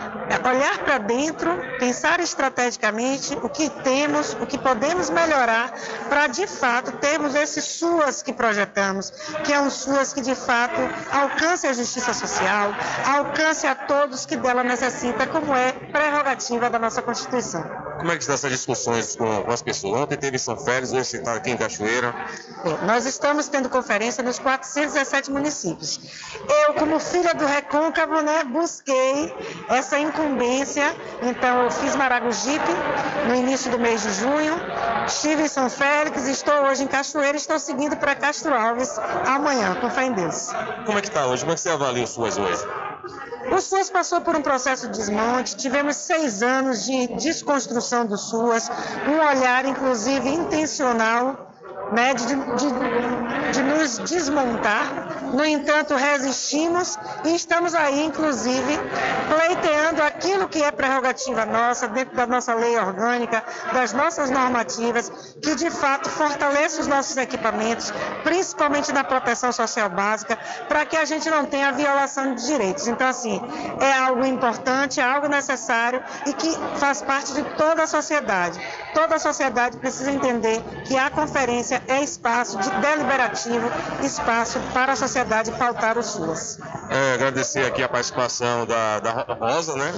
olhar 0.45 0.79
para 0.85 0.99
dentro, 0.99 1.51
pensar 1.79 2.21
estrategicamente 2.21 3.37
o 3.43 3.49
que 3.49 3.69
temos, 3.83 4.35
o 4.35 4.47
que 4.47 4.57
podemos 4.57 5.11
melhorar 5.11 5.73
para 6.09 6.29
de 6.29 6.47
fato 6.47 6.93
termos 6.99 7.35
esses 7.35 7.65
SUAS 7.65 8.23
que 8.23 8.33
projetamos, 8.33 9.11
que 9.45 9.53
é 9.53 9.61
um 9.61 9.69
SUAS 9.69 10.13
que 10.13 10.21
de 10.21 10.35
fato 10.35 10.81
alcance 11.11 11.67
a 11.67 11.73
justiça 11.73 12.15
social, 12.15 12.73
alcance 13.05 13.67
a 13.67 13.75
todos 13.75 14.25
que 14.25 14.37
dela 14.37 14.63
necessita, 14.63 15.27
como 15.27 15.55
é 15.55 15.73
prerrogativa 15.73 16.71
da 16.71 16.79
nossa 16.79 17.03
Constituição. 17.03 17.88
Como 17.99 18.13
é 18.13 18.17
que 18.17 18.23
estão 18.23 18.35
essas 18.35 18.51
discussões 18.53 19.17
com, 19.17 19.43
com 19.43 19.51
as 19.51 19.61
pessoas? 19.61 20.03
Ontem 20.03 20.17
teve 20.17 20.39
São 20.39 20.57
Félix, 20.57 20.93
hoje 20.93 21.05
você 21.05 21.17
está 21.19 21.35
aqui 21.35 21.51
em 21.51 21.57
Cachoeira. 21.57 22.15
É, 22.65 22.87
Nós 22.87 23.05
estamos 23.07 23.49
tendo 23.49 23.69
conferência 23.69 24.23
nos 24.23 24.39
417 24.39 25.31
municípios. 25.33 26.01
Eu, 26.49 26.75
como 26.75 27.01
filha 27.01 27.35
do 27.35 27.45
Recôncavo, 27.45 28.21
né, 28.23 28.45
busquei 28.45 29.35
essa 29.69 29.99
incumbência. 29.99 30.95
Então, 31.23 31.65
eu 31.65 31.71
fiz 31.71 31.97
Maragogipe 31.97 32.73
no 33.27 33.35
início 33.35 33.71
do 33.71 33.79
mês 33.79 34.03
de 34.03 34.13
junho, 34.15 34.55
estive 35.07 35.43
em 35.43 35.49
São 35.49 35.69
Félix, 35.69 36.27
estou 36.29 36.55
hoje 36.67 36.85
em 36.85 36.87
Cachoeira 36.87 37.37
e 37.37 37.41
estou 37.41 37.59
seguindo 37.59 37.97
para 37.97 38.15
Castro 38.15 38.55
Alves 38.55 38.97
amanhã, 39.27 39.75
com 39.81 39.91
fé 39.91 40.05
em 40.05 40.13
Deus. 40.13 40.49
Como 40.87 40.99
é 40.99 41.01
que 41.01 41.09
está 41.09 41.27
hoje? 41.27 41.43
Como 41.43 41.53
é 41.53 41.55
que 41.57 41.61
você 41.61 41.71
avalia 41.71 42.05
os 42.05 42.11
suas 42.11 42.39
hoje? 42.39 42.65
O 43.51 43.61
SUAS 43.61 43.91
passou 43.91 44.21
por 44.21 44.37
um 44.37 44.43
processo 44.43 44.89
de 44.89 44.99
desmonte, 44.99 45.57
tivemos 45.57 45.97
seis 45.97 46.43
anos 46.43 46.85
de 46.85 47.07
desconstrução 47.15 48.07
do 48.07 48.17
SUAS, 48.17 48.71
um 49.09 49.19
olhar, 49.27 49.65
inclusive, 49.65 50.29
intencional 50.29 51.48
né, 51.93 52.15
de, 52.15 52.27
de- 52.27 53.53
de 53.53 53.63
nos 53.63 53.99
desmontar. 53.99 55.09
No 55.33 55.45
entanto, 55.45 55.95
resistimos 55.95 56.99
e 57.25 57.35
estamos 57.35 57.75
aí, 57.75 58.05
inclusive, 58.05 58.79
pleiteando 59.29 60.03
aquilo 60.03 60.49
que 60.49 60.63
é 60.63 60.71
prerrogativa 60.71 61.45
nossa, 61.45 61.89
dentro 61.89 62.17
da 62.17 62.27
nossa 62.27 62.55
lei 62.55 62.79
orgânica, 62.79 63.43
das 63.73 63.93
nossas 63.93 64.31
normativas, 64.31 65.11
que 65.43 65.55
de 65.55 65.71
fato 65.71 66.09
fortaleça 66.09 66.81
os 66.81 66.87
nossos 66.87 67.17
equipamentos, 67.17 67.93
principalmente 68.23 68.93
na 68.93 69.05
proteção 69.05 69.53
social 69.53 69.89
básica, 69.91 70.39
para 70.69 70.85
que 70.87 70.97
a 70.97 71.05
gente 71.05 71.29
não 71.31 71.45
tenha 71.45 71.73
violação 71.73 72.35
de 72.35 72.47
direitos. 72.47 72.87
Então, 72.89 73.09
assim, 73.09 73.41
é 73.81 73.93
algo 73.93 74.25
importante, 74.25 75.01
é 75.01 75.05
algo 75.05 75.29
necessário 75.29 76.03
e 76.27 76.33
que 76.33 76.51
faz 76.79 77.03
parte 77.03 77.33
de 77.35 77.43
toda 77.57 77.83
a 77.83 77.87
sociedade. 77.87 78.59
Toda 78.95 79.17
a 79.17 79.19
sociedade 79.19 79.77
precisa 79.79 80.11
entender 80.11 80.63
que 80.87 80.97
a 80.97 81.11
conferência 81.11 81.78
é 81.87 82.03
espaço 82.03 82.59
de 82.59 82.71
deliberativo, 82.81 83.71
espaço 84.03 84.59
para 84.73 84.93
a 84.93 84.97
sociedade 84.97 85.53
pautar 85.53 85.99
os 85.99 86.07
SUAS. 86.07 86.59
É, 86.91 87.15
agradecer 87.15 87.65
aqui 87.67 87.83
a 87.83 87.89
participação 87.89 88.67
da, 88.67 89.01
da 89.01 89.11
Rosa, 89.13 89.77
né? 89.77 89.93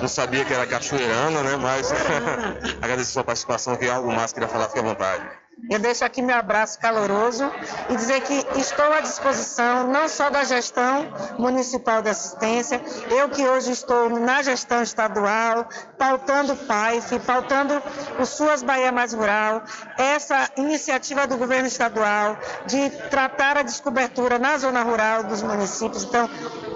Não 0.00 0.08
sabia 0.08 0.44
que 0.44 0.52
era 0.52 0.66
cachoeirana, 0.66 1.42
né? 1.42 1.56
Mas 1.56 1.92
agradecer 2.80 3.10
a 3.10 3.12
sua 3.12 3.24
participação, 3.24 3.76
que 3.76 3.84
é 3.84 3.90
algo 3.90 4.12
mais 4.12 4.32
que 4.32 4.40
queria 4.40 4.48
falar, 4.48 4.68
fique 4.68 4.80
à 4.80 4.82
vontade. 4.82 5.41
Eu 5.70 5.78
deixo 5.78 6.04
aqui 6.04 6.20
meu 6.20 6.36
abraço 6.36 6.78
caloroso 6.78 7.50
e 7.88 7.96
dizer 7.96 8.20
que 8.22 8.34
estou 8.58 8.92
à 8.92 9.00
disposição 9.00 9.86
não 9.86 10.08
só 10.08 10.28
da 10.28 10.42
gestão 10.44 11.06
municipal 11.38 12.02
de 12.02 12.10
assistência, 12.10 12.80
eu 13.10 13.28
que 13.28 13.46
hoje 13.46 13.70
estou 13.70 14.10
na 14.10 14.42
gestão 14.42 14.82
estadual, 14.82 15.68
pautando 15.96 16.54
o 16.54 16.56
PAIF, 16.56 17.18
pautando 17.20 17.80
o 18.18 18.26
Suas 18.26 18.62
Bahia 18.62 18.90
Mais 18.90 19.12
Rural, 19.12 19.62
essa 19.96 20.50
iniciativa 20.56 21.26
do 21.26 21.36
governo 21.36 21.68
estadual 21.68 22.36
de 22.66 22.90
tratar 23.08 23.56
a 23.56 23.62
descobertura 23.62 24.38
na 24.38 24.58
zona 24.58 24.82
rural 24.82 25.22
dos 25.24 25.42
municípios. 25.42 26.04
Então, 26.04 26.28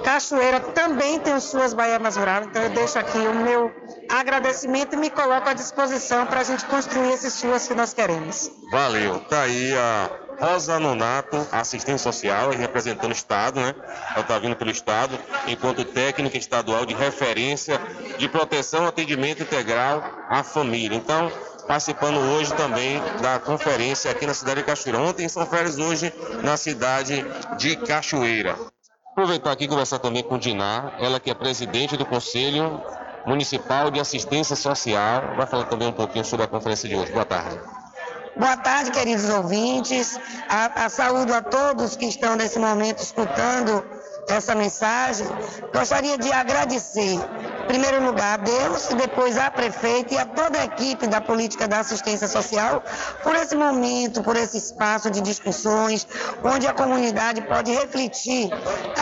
Cachoeira 0.05 0.61
também 0.61 1.19
tem 1.19 1.35
o 1.35 1.41
Suas 1.41 1.75
Bahia 1.75 1.99
Mais 1.99 2.17
Rural, 2.17 2.45
então 2.45 2.63
eu 2.63 2.71
deixo 2.71 2.99
aqui 2.99 3.19
o 3.19 3.35
meu 3.35 3.75
agradecimento 4.09 4.95
e 4.95 4.97
me 4.97 5.11
coloco 5.11 5.49
à 5.49 5.53
disposição 5.53 6.27
para 6.27 6.41
a 6.41 6.45
gente 6.45 6.65
construir 6.67 7.13
esses 7.13 7.35
Suas 7.35 7.67
que 7.67 7.75
nós 7.75 7.93
queremos. 7.93 8.51
Valeu. 8.71 9.21
Tá 9.21 9.43
aí 9.43 9.75
a 9.77 10.11
Rosa 10.39 10.79
Nonato, 10.79 11.47
assistente 11.51 12.01
social, 12.01 12.51
representando 12.51 13.11
o 13.11 13.15
Estado, 13.15 13.61
né? 13.61 13.75
Ela 14.11 14.21
está 14.21 14.39
vindo 14.39 14.55
pelo 14.57 14.71
Estado, 14.71 15.19
enquanto 15.47 15.85
técnica 15.85 16.37
estadual 16.37 16.85
de 16.85 16.95
referência 16.95 17.81
de 18.19 18.29
proteção 18.29 18.85
e 18.85 18.89
atendimento 18.89 19.43
integral 19.43 20.05
à 20.29 20.43
família. 20.43 20.97
Então, 20.97 21.31
participando 21.67 22.19
hoje 22.19 22.53
também 22.55 23.01
da 23.21 23.39
conferência 23.39 24.11
aqui 24.11 24.27
na 24.27 24.35
cidade 24.35 24.61
de 24.61 24.67
Cachoeira. 24.67 25.01
Ontem 25.01 25.25
em 25.25 25.29
São 25.29 25.47
Félix, 25.47 25.79
hoje 25.79 26.13
na 26.43 26.57
cidade 26.57 27.25
de 27.57 27.77
Cachoeira. 27.77 28.57
Aproveitar 29.13 29.53
aqui 29.53 29.65
e 29.65 29.69
conversar 29.69 29.99
também 29.99 30.23
com 30.23 30.39
Diná, 30.39 30.93
ela 30.99 31.19
que 31.19 31.31
é 31.31 31.35
presidente 31.35 31.97
do 31.97 32.05
Conselho 32.05 32.83
Municipal 33.27 33.91
de 33.91 34.01
Assistência 34.01 34.55
Social. 34.55 35.35
Vai 35.37 35.47
falar 35.47 35.65
também 35.65 35.89
um 35.89 35.93
pouquinho 35.93 36.25
sobre 36.25 36.45
a 36.45 36.49
conferência 36.49 36.89
de 36.89 36.95
hoje. 36.95 37.13
Boa 37.13 37.25
tarde. 37.25 37.59
Boa 38.37 38.57
tarde, 38.57 38.91
queridos 38.91 39.29
ouvintes. 39.31 40.21
A, 40.49 40.85
a 40.85 40.89
saúde 40.89 41.33
a 41.33 41.43
todos 41.43 41.97
que 41.97 42.05
estão 42.07 42.37
nesse 42.37 42.59
momento 42.59 42.99
escutando 42.99 43.83
essa 44.29 44.55
mensagem. 44.55 45.27
Gostaria 45.73 46.19
de 46.19 46.33
agradecer 46.33 47.19
Em 47.65 47.67
primeiro 47.67 48.05
lugar, 48.05 48.35
a 48.35 48.43
Deus, 48.43 48.91
e 48.91 48.95
depois 48.95 49.37
à 49.37 49.51
prefeita 49.51 50.15
e 50.15 50.19
a 50.19 50.25
toda 50.25 50.59
a 50.61 50.65
equipe 50.65 51.07
da 51.07 51.21
política 51.21 51.67
da 51.67 51.81
assistência 51.81 52.29
social 52.29 52.83
por 53.23 53.35
esse 53.35 53.57
momento, 53.57 54.23
por 54.23 54.37
esse 54.37 54.57
espaço 54.57 55.11
de 55.11 55.21
discussões, 55.21 56.07
onde 56.45 56.67
a 56.67 56.73
comunidade 56.73 57.41
pode 57.43 57.73
refletir 57.73 58.51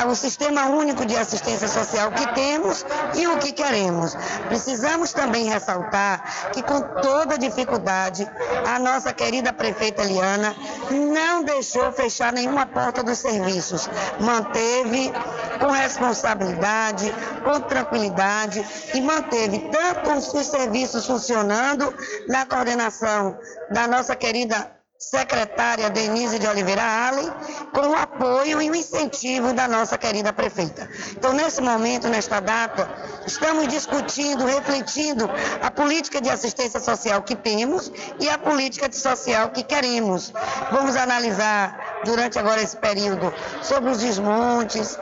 o 0.09 0.15
sistema 0.15 0.67
único 0.67 1.05
de 1.05 1.17
assistência 1.17 1.69
social 1.69 2.11
que 2.13 2.27
temos 2.35 2.85
e 3.15 3.27
o 3.27 3.39
que 3.39 3.53
queremos. 3.53 4.17
Precisamos 4.49 5.13
também 5.13 5.45
ressaltar 5.45 6.51
que, 6.53 6.63
com 6.63 6.81
toda 7.03 7.39
dificuldade, 7.39 8.29
a 8.67 8.79
nossa 8.79 9.13
querida 9.13 9.53
prefeita 9.53 10.03
Eliana 10.03 10.55
não 10.91 11.45
deixou 11.45 11.93
fechar 11.93 12.33
nenhuma 12.33 12.67
porta 12.67 13.03
dos 13.03 13.19
serviços, 13.19 13.89
manteve 14.21 15.13
com 15.59 15.71
responsabilidade, 15.71 17.13
com 17.43 17.61
tranquilidade 17.61 18.65
e 18.95 19.01
manteve 19.01 19.71
tanto 19.71 20.13
os 20.13 20.47
serviços 20.47 21.07
funcionando 21.07 21.95
na 22.29 22.47
coordenação 22.47 23.39
da 23.71 23.87
nossa 23.87 24.15
querida 24.17 24.71
secretária 24.99 25.91
Denise 25.91 26.39
de 26.39 26.47
Oliveira 26.47 26.83
Allen, 26.83 27.31
com 27.73 27.89
o 27.89 27.95
apoio 27.95 28.63
e 28.63 28.71
o 28.71 28.75
incentivo 28.75 29.53
da 29.53 29.69
nossa 29.69 29.99
querida 29.99 30.33
prefeita. 30.33 30.89
Então, 31.13 31.33
nesse 31.33 31.61
momento, 31.61 32.09
nesta 32.09 32.41
data, 32.41 32.89
estamos 33.27 33.69
discutindo, 33.69 34.47
refletindo 34.47 35.29
a 35.61 35.71
política 35.71 36.21
de 36.21 36.31
assistência 36.31 36.81
social 36.81 37.23
que 37.23 37.35
temos 37.35 37.93
e 38.21 38.29
a 38.29 38.39
política 38.39 38.91
social 38.93 39.51
que 39.51 39.63
queremos. 39.63 40.33
Vamos 40.71 40.97
analisar, 40.97 42.01
durante 42.05 42.39
agora 42.39 42.63
esse 42.63 42.77
período, 42.77 43.33
sobre 43.63 43.91
os 43.91 43.99
desmontes, 43.99 44.99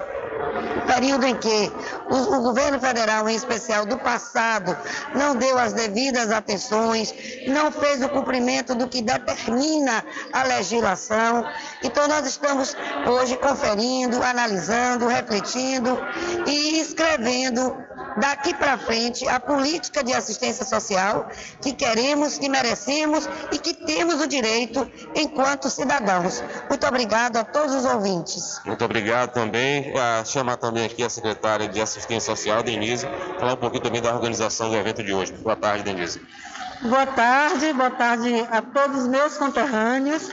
período 0.86 1.26
em 1.26 1.34
que 1.34 1.72
o, 2.10 2.36
o, 2.36 2.42
governo 2.42 2.78
federal, 2.78 3.28
em 3.28 3.36
especial 3.36 3.86
do 3.86 3.98
passado, 3.98 4.76
não 5.14 5.36
deu 5.36 5.58
as 5.58 5.72
devidas 5.72 6.30
atenções, 6.30 7.14
não 7.48 7.70
fez 7.72 8.02
o 8.02 8.08
cumprimento 8.08 8.74
do 8.74 8.88
que 8.88 9.02
determina 9.02 10.04
a 10.32 10.42
legislação. 10.44 11.44
Então, 11.82 12.08
nós 12.08 12.26
estamos 12.26 12.76
hoje 13.06 13.36
conferindo, 13.36 14.22
analisando, 14.22 15.06
refletindo 15.06 15.98
e 16.46 16.80
escrevendo 16.80 17.76
daqui 18.16 18.54
para 18.54 18.76
frente 18.78 19.26
a 19.28 19.40
política 19.40 20.02
de 20.02 20.12
assistência 20.12 20.64
social 20.64 21.28
que 21.60 21.72
queremos, 21.72 22.38
que 22.38 22.48
merecemos 22.48 23.28
e 23.50 23.58
que 23.58 23.74
temos 23.74 24.20
o 24.20 24.26
direito 24.26 24.90
enquanto 25.14 25.70
cidadãos. 25.70 26.42
Muito 26.68 26.86
obrigado 26.86 27.36
a 27.36 27.44
todos 27.44 27.74
os 27.74 27.84
ouvintes. 27.84 28.60
Muito 28.64 28.84
obrigado 28.84 29.32
também. 29.32 29.92
A 29.96 30.24
chamar 30.32 30.56
também 30.56 30.84
aqui 30.84 31.02
a 31.02 31.10
secretária 31.10 31.68
de 31.68 31.80
Assistência 31.80 32.34
Social, 32.34 32.62
Denise, 32.62 33.06
falar 33.38 33.52
um 33.52 33.56
pouquinho 33.56 33.82
também 33.82 34.00
da 34.00 34.14
organização 34.14 34.70
do 34.70 34.76
evento 34.76 35.02
de 35.02 35.12
hoje. 35.12 35.32
Boa 35.32 35.56
tarde, 35.56 35.84
Denise. 35.84 36.20
Boa 36.82 37.06
tarde, 37.06 37.72
boa 37.74 37.90
tarde 37.90 38.46
a 38.50 38.62
todos 38.62 39.02
os 39.02 39.08
meus 39.08 39.36
conterrâneos. 39.36 40.30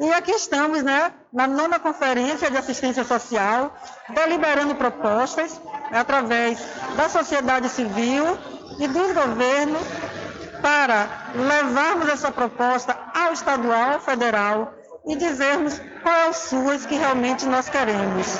E 0.00 0.12
aqui 0.12 0.32
estamos, 0.32 0.82
né, 0.82 1.12
na 1.32 1.46
nona 1.46 1.78
conferência 1.78 2.50
de 2.50 2.56
assistência 2.56 3.04
social, 3.04 3.76
deliberando 4.08 4.74
propostas 4.74 5.60
através 5.92 6.58
da 6.96 7.08
sociedade 7.08 7.68
civil 7.68 8.36
e 8.80 8.88
dos 8.88 9.12
governos 9.12 9.82
para 10.60 11.08
levarmos 11.34 12.08
essa 12.08 12.32
proposta 12.32 12.96
ao 13.14 13.32
estadual, 13.32 14.00
federal 14.00 14.74
e 15.06 15.16
dizermos 15.16 15.80
qual 16.02 16.30
o 16.30 16.32
SUS 16.32 16.86
que 16.86 16.94
realmente 16.94 17.44
nós 17.46 17.68
queremos. 17.68 18.38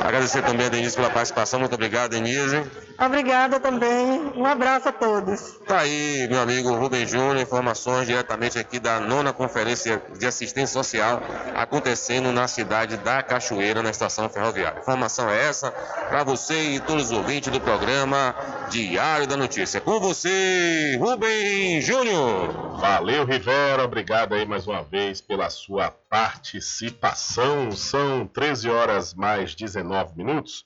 Agradecer 0.00 0.42
também 0.42 0.66
a 0.66 0.70
Denise 0.70 0.96
pela 0.96 1.10
participação. 1.10 1.60
Muito 1.60 1.74
obrigado, 1.74 2.12
Denise. 2.12 2.62
Obrigada 2.98 3.58
também. 3.58 4.32
Um 4.36 4.46
abraço 4.46 4.88
a 4.88 4.92
todos. 4.92 5.58
Tá 5.66 5.80
aí, 5.80 6.26
meu 6.30 6.40
amigo 6.40 6.72
Rubem 6.74 7.06
Júnior, 7.06 7.36
informações 7.36 8.06
diretamente 8.06 8.58
aqui 8.58 8.78
da 8.78 9.00
nona 9.00 9.32
Conferência 9.32 10.02
de 10.16 10.26
Assistência 10.26 10.72
Social 10.72 11.20
acontecendo 11.54 12.32
na 12.32 12.46
cidade 12.46 12.96
da 12.98 13.22
Cachoeira, 13.22 13.82
na 13.82 13.90
estação 13.90 14.28
ferroviária. 14.28 14.80
Informação 14.80 15.28
é 15.28 15.48
essa 15.48 15.70
para 15.70 16.22
você 16.22 16.74
e 16.74 16.80
todos 16.80 17.06
os 17.06 17.12
ouvintes 17.12 17.52
do 17.52 17.60
programa 17.60 18.34
Diário 18.70 19.26
da 19.26 19.36
Notícia. 19.36 19.80
Com 19.80 19.98
você, 19.98 20.96
Rubem 21.00 21.80
Júnior. 21.80 22.78
Valeu, 22.78 23.24
Rivera. 23.24 23.84
Obrigado 23.84 24.34
aí 24.34 24.46
mais 24.46 24.66
uma 24.66 24.82
vez 24.82 25.20
pela 25.20 25.50
sua 25.50 25.90
participação. 25.90 27.72
São 27.72 28.26
13 28.26 28.70
horas 28.70 29.14
mais 29.14 29.54
19 29.54 30.16
minutos. 30.16 30.64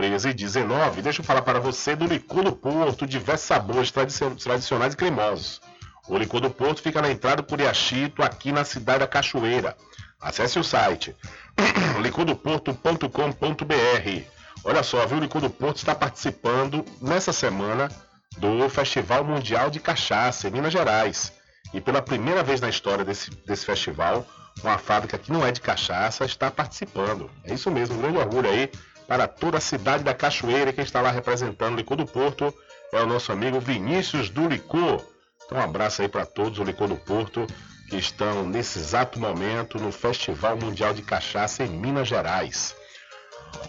13 0.00 0.30
e 0.30 0.32
19. 0.32 1.02
Deixa 1.02 1.20
eu 1.20 1.24
falar 1.24 1.42
para 1.42 1.60
você 1.60 1.94
do 1.94 2.06
licor 2.06 2.42
do 2.42 2.52
Porto, 2.52 3.06
diversos 3.06 3.46
sabores 3.46 3.90
tradicionais 3.90 4.94
e 4.94 4.96
cremosos. 4.96 5.60
O 6.08 6.16
licor 6.16 6.40
do 6.40 6.48
Porto 6.48 6.80
fica 6.80 7.02
na 7.02 7.10
entrada 7.10 7.42
do 7.42 7.42
Curiachito, 7.42 8.22
aqui 8.22 8.50
na 8.50 8.64
cidade 8.64 9.00
da 9.00 9.06
Cachoeira. 9.06 9.76
Acesse 10.18 10.58
o 10.58 10.64
site 10.64 11.14
licordoporto.com.br. 12.00 14.22
Olha 14.64 14.82
só, 14.82 15.06
viu? 15.06 15.18
O 15.18 15.20
Licor 15.20 15.42
do 15.42 15.50
Porto 15.50 15.76
está 15.76 15.94
participando 15.94 16.82
nessa 17.02 17.32
semana 17.32 17.90
do 18.38 18.70
Festival 18.70 19.22
Mundial 19.22 19.68
de 19.68 19.80
Cachaça 19.80 20.48
em 20.48 20.50
Minas 20.50 20.72
Gerais. 20.72 21.30
E 21.74 21.80
pela 21.80 22.00
primeira 22.00 22.42
vez 22.42 22.58
na 22.58 22.70
história 22.70 23.04
desse, 23.04 23.30
desse 23.46 23.66
festival, 23.66 24.26
uma 24.62 24.78
fábrica 24.78 25.18
que 25.18 25.30
não 25.30 25.46
é 25.46 25.52
de 25.52 25.60
cachaça 25.60 26.24
está 26.24 26.50
participando. 26.50 27.30
É 27.44 27.54
isso 27.54 27.70
mesmo, 27.70 27.96
um 27.96 28.00
grande 28.00 28.18
orgulho 28.18 28.48
aí 28.48 28.70
para 29.10 29.26
toda 29.26 29.58
a 29.58 29.60
cidade 29.60 30.04
da 30.04 30.14
Cachoeira. 30.14 30.72
Quem 30.72 30.84
está 30.84 31.00
lá 31.00 31.10
representando 31.10 31.72
o 31.72 31.76
Licor 31.76 31.96
do 31.96 32.06
Porto 32.06 32.54
é 32.92 33.02
o 33.02 33.06
nosso 33.06 33.32
amigo 33.32 33.58
Vinícius 33.58 34.30
do 34.30 34.46
Licor. 34.46 35.04
Então, 35.44 35.58
um 35.58 35.60
abraço 35.60 36.00
aí 36.00 36.08
para 36.08 36.24
todos 36.24 36.60
o 36.60 36.62
Licor 36.62 36.86
do 36.86 36.94
Porto 36.94 37.44
que 37.88 37.96
estão 37.96 38.48
nesse 38.48 38.78
exato 38.78 39.18
momento 39.18 39.80
no 39.80 39.90
Festival 39.90 40.56
Mundial 40.56 40.94
de 40.94 41.02
Cachaça 41.02 41.64
em 41.64 41.70
Minas 41.70 42.06
Gerais. 42.06 42.76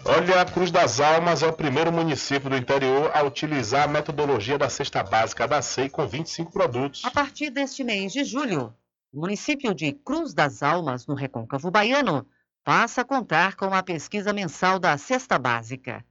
Olha, 0.04 0.42
a 0.42 0.44
Cruz 0.44 0.70
das 0.70 1.00
Almas 1.00 1.42
é 1.42 1.48
o 1.48 1.52
primeiro 1.52 1.90
município 1.90 2.48
do 2.48 2.56
interior 2.56 3.10
a 3.12 3.24
utilizar 3.24 3.82
a 3.82 3.88
metodologia 3.88 4.56
da 4.56 4.68
cesta 4.68 5.02
básica 5.02 5.48
da 5.48 5.60
SEI 5.60 5.88
com 5.88 6.06
25 6.06 6.52
produtos. 6.52 7.04
A 7.04 7.10
partir 7.10 7.50
deste 7.50 7.82
mês 7.82 8.12
de 8.12 8.22
julho, 8.22 8.72
o 9.12 9.20
município 9.20 9.74
de 9.74 9.90
Cruz 9.90 10.32
das 10.32 10.62
Almas, 10.62 11.04
no 11.08 11.16
Recôncavo 11.16 11.68
Baiano, 11.68 12.24
passa 12.64 13.00
a 13.00 13.04
contar 13.04 13.56
com 13.56 13.74
a 13.74 13.82
pesquisa 13.82 14.32
mensal 14.32 14.78
da 14.78 14.96
cesta 14.96 15.38
básica. 15.38 16.04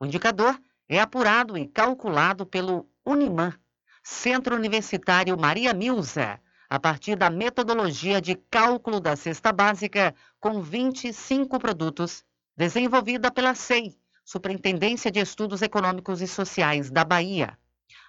O 0.00 0.06
indicador 0.06 0.60
é 0.88 1.00
apurado 1.00 1.56
e 1.56 1.66
calculado 1.66 2.44
pelo 2.44 2.88
Uniman, 3.04 3.54
Centro 4.02 4.56
Universitário 4.56 5.38
Maria 5.38 5.72
Milza, 5.72 6.40
a 6.68 6.80
partir 6.80 7.16
da 7.16 7.30
metodologia 7.30 8.20
de 8.20 8.34
cálculo 8.34 8.98
da 8.98 9.14
cesta 9.16 9.52
básica 9.52 10.14
com 10.40 10.60
25 10.60 11.58
produtos, 11.58 12.24
desenvolvida 12.56 13.30
pela 13.30 13.54
SEI, 13.54 13.96
Superintendência 14.24 15.10
de 15.10 15.20
Estudos 15.20 15.62
Econômicos 15.62 16.20
e 16.20 16.26
Sociais 16.26 16.90
da 16.90 17.04
Bahia. 17.04 17.56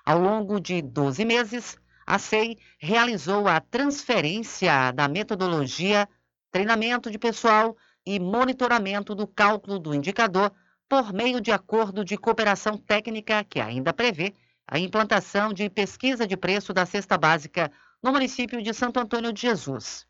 Ao 0.03 0.19
longo 0.19 0.59
de 0.59 0.81
12 0.81 1.23
meses, 1.25 1.77
a 2.07 2.17
SEI 2.17 2.57
realizou 2.79 3.47
a 3.47 3.59
transferência 3.59 4.91
da 4.91 5.07
metodologia 5.07 6.07
treinamento 6.55 7.11
de 7.11 7.19
pessoal 7.19 7.75
e 8.05 8.17
monitoramento 8.17 9.13
do 9.13 9.27
cálculo 9.27 9.77
do 9.77 9.93
indicador 9.93 10.53
por 10.87 11.11
meio 11.11 11.41
de 11.41 11.51
acordo 11.51 12.05
de 12.05 12.17
cooperação 12.17 12.77
técnica 12.77 13.43
que 13.43 13.59
ainda 13.59 13.91
prevê 13.91 14.33
a 14.65 14.79
implantação 14.79 15.51
de 15.51 15.69
pesquisa 15.69 16.25
de 16.25 16.37
preço 16.37 16.73
da 16.73 16.85
cesta 16.85 17.17
básica 17.17 17.69
no 18.01 18.13
município 18.13 18.61
de 18.63 18.73
Santo 18.73 19.01
Antônio 19.01 19.33
de 19.33 19.41
Jesus. 19.41 20.07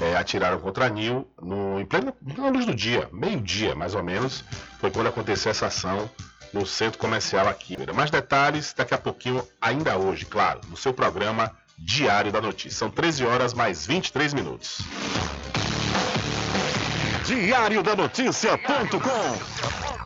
é, 0.00 0.16
atiraram 0.16 0.58
contra 0.58 0.88
Nil 0.88 1.30
no, 1.40 1.80
em 1.80 1.86
plena 1.86 2.12
na 2.36 2.48
luz 2.48 2.66
do 2.66 2.74
dia, 2.74 3.08
meio-dia 3.12 3.76
mais 3.76 3.94
ou 3.94 4.02
menos, 4.02 4.44
foi 4.80 4.90
quando 4.90 5.06
aconteceu 5.06 5.50
essa 5.50 5.66
ação 5.66 6.10
no 6.52 6.66
centro 6.66 6.98
comercial 6.98 7.48
aqui. 7.48 7.76
Mais 7.94 8.10
detalhes 8.10 8.74
daqui 8.76 8.94
a 8.94 8.98
pouquinho, 8.98 9.46
ainda 9.60 9.96
hoje, 9.96 10.24
claro, 10.24 10.60
no 10.68 10.76
seu 10.76 10.92
programa 10.92 11.52
Diário 11.78 12.32
da 12.32 12.40
Notícia. 12.40 12.78
São 12.78 12.90
13 12.90 13.24
horas 13.24 13.54
mais 13.54 13.86
23 13.86 14.34
minutos. 14.34 14.80
Diário 17.24 17.82
da 17.82 17.94
Notícia.com 17.94 20.05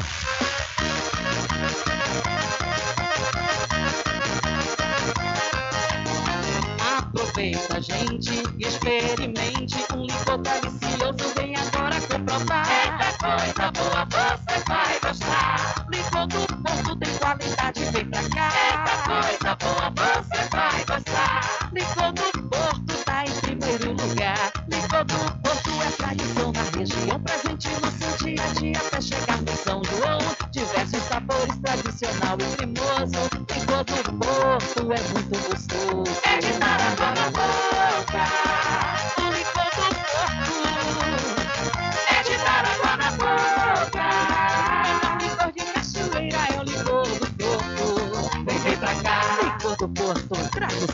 Aproveita, 7.13 7.81
gente, 7.81 8.41
e 8.57 8.65
experimente 8.65 9.75
um 9.93 10.03
licor 10.03 10.37
delicioso. 10.37 11.33
Vem 11.35 11.53
agora 11.57 11.99
comprovar. 11.99 12.65
Eita 12.71 13.11
coisa 13.19 13.71
boa, 13.73 14.07
você 14.37 14.63
vai 14.65 14.99
gostar. 15.01 15.87
Licor 15.91 16.27
do 16.27 16.47
Porto 16.63 16.95
tem 16.95 17.13
qualidade, 17.17 17.83
vem 17.91 18.05
pra 18.05 18.21
cá. 18.29 18.49
Eita 18.71 18.95
coisa 19.03 19.55
boa, 19.59 20.23
você 20.23 20.49
vai 20.51 20.85
gostar. 20.85 21.69
Licor 21.73 22.13
do 22.13 22.49
Porto 22.49 23.03
tá 23.03 23.25
em 23.25 23.41
primeiro 23.41 23.91
lugar. 23.91 24.53
Licor 24.71 25.03
do 25.03 25.41
Porto 25.41 25.69
é 25.81 25.91
tradição 25.97 26.51
na 26.53 26.63
região, 26.79 27.19
presente 27.19 27.69
no 27.81 27.91
seu 27.91 28.25
dia 28.25 28.41
a 28.41 28.53
dia 28.53 28.77
até 28.77 29.01
chegar 29.01 29.41
no 29.41 29.57
São 29.57 29.83
João. 29.83 30.19
Diversos 30.51 31.03
sabores, 31.03 31.59
tradicional 31.59 32.37
e 32.39 32.55
cremoso. 32.55 33.19
Licor 33.53 33.83
do 33.83 34.13
Porto 34.17 34.93
é 34.93 35.01
muito 35.11 35.49
gostoso. 35.49 36.21
É 36.23 36.60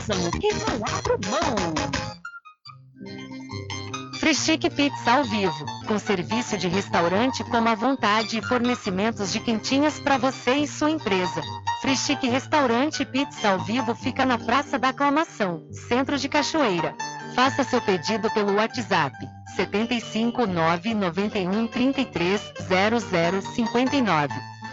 Tradução 0.08 0.30
que 0.40 0.48
não 0.54 0.76
abro 0.86 1.20
mão. 1.28 1.74
Pizza 4.74 5.12
ao 5.12 5.24
vivo, 5.24 5.66
com 5.86 5.98
serviço 5.98 6.56
de 6.56 6.66
restaurante 6.66 7.44
como 7.44 7.68
à 7.68 7.74
vontade 7.74 8.38
e 8.38 8.42
fornecimentos 8.42 9.30
de 9.32 9.40
quentinhas 9.40 10.00
para 10.00 10.16
você 10.16 10.54
e 10.56 10.66
sua 10.66 10.90
empresa. 10.90 11.42
Freschique 11.82 12.26
Restaurante 12.26 13.04
Pizza 13.04 13.50
ao 13.50 13.58
vivo 13.58 13.94
fica 13.94 14.24
na 14.24 14.38
Praça 14.38 14.78
da 14.78 14.88
Aclamação, 14.88 15.66
Centro 15.72 16.16
de 16.16 16.28
Cachoeira. 16.28 16.94
Faça 17.34 17.62
seu 17.64 17.80
pedido 17.82 18.30
pelo 18.30 18.54
WhatsApp 18.54 19.14
75 19.56 20.46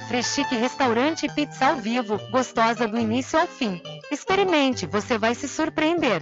991 0.06 0.08
33 0.08 0.08
0059. 0.08 0.08
Freschique 0.08 0.56
Restaurante 0.56 1.28
Pizza 1.34 1.68
ao 1.68 1.76
vivo, 1.78 2.20
gostosa 2.30 2.88
do 2.88 2.98
início 2.98 3.40
ao 3.40 3.48
fim. 3.48 3.82
Experimente, 4.12 4.86
você 4.86 5.18
vai 5.18 5.34
se 5.34 5.48
surpreender. 5.48 6.22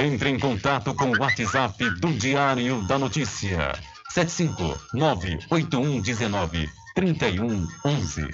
Entre 0.00 0.30
em 0.30 0.38
contato 0.38 0.94
com 0.94 1.10
o 1.10 1.18
WhatsApp 1.18 1.90
do 1.98 2.12
Diário 2.12 2.86
da 2.86 2.96
Notícia. 2.96 3.72
759-8119-3111. 4.14 6.68
3111. 6.94 8.28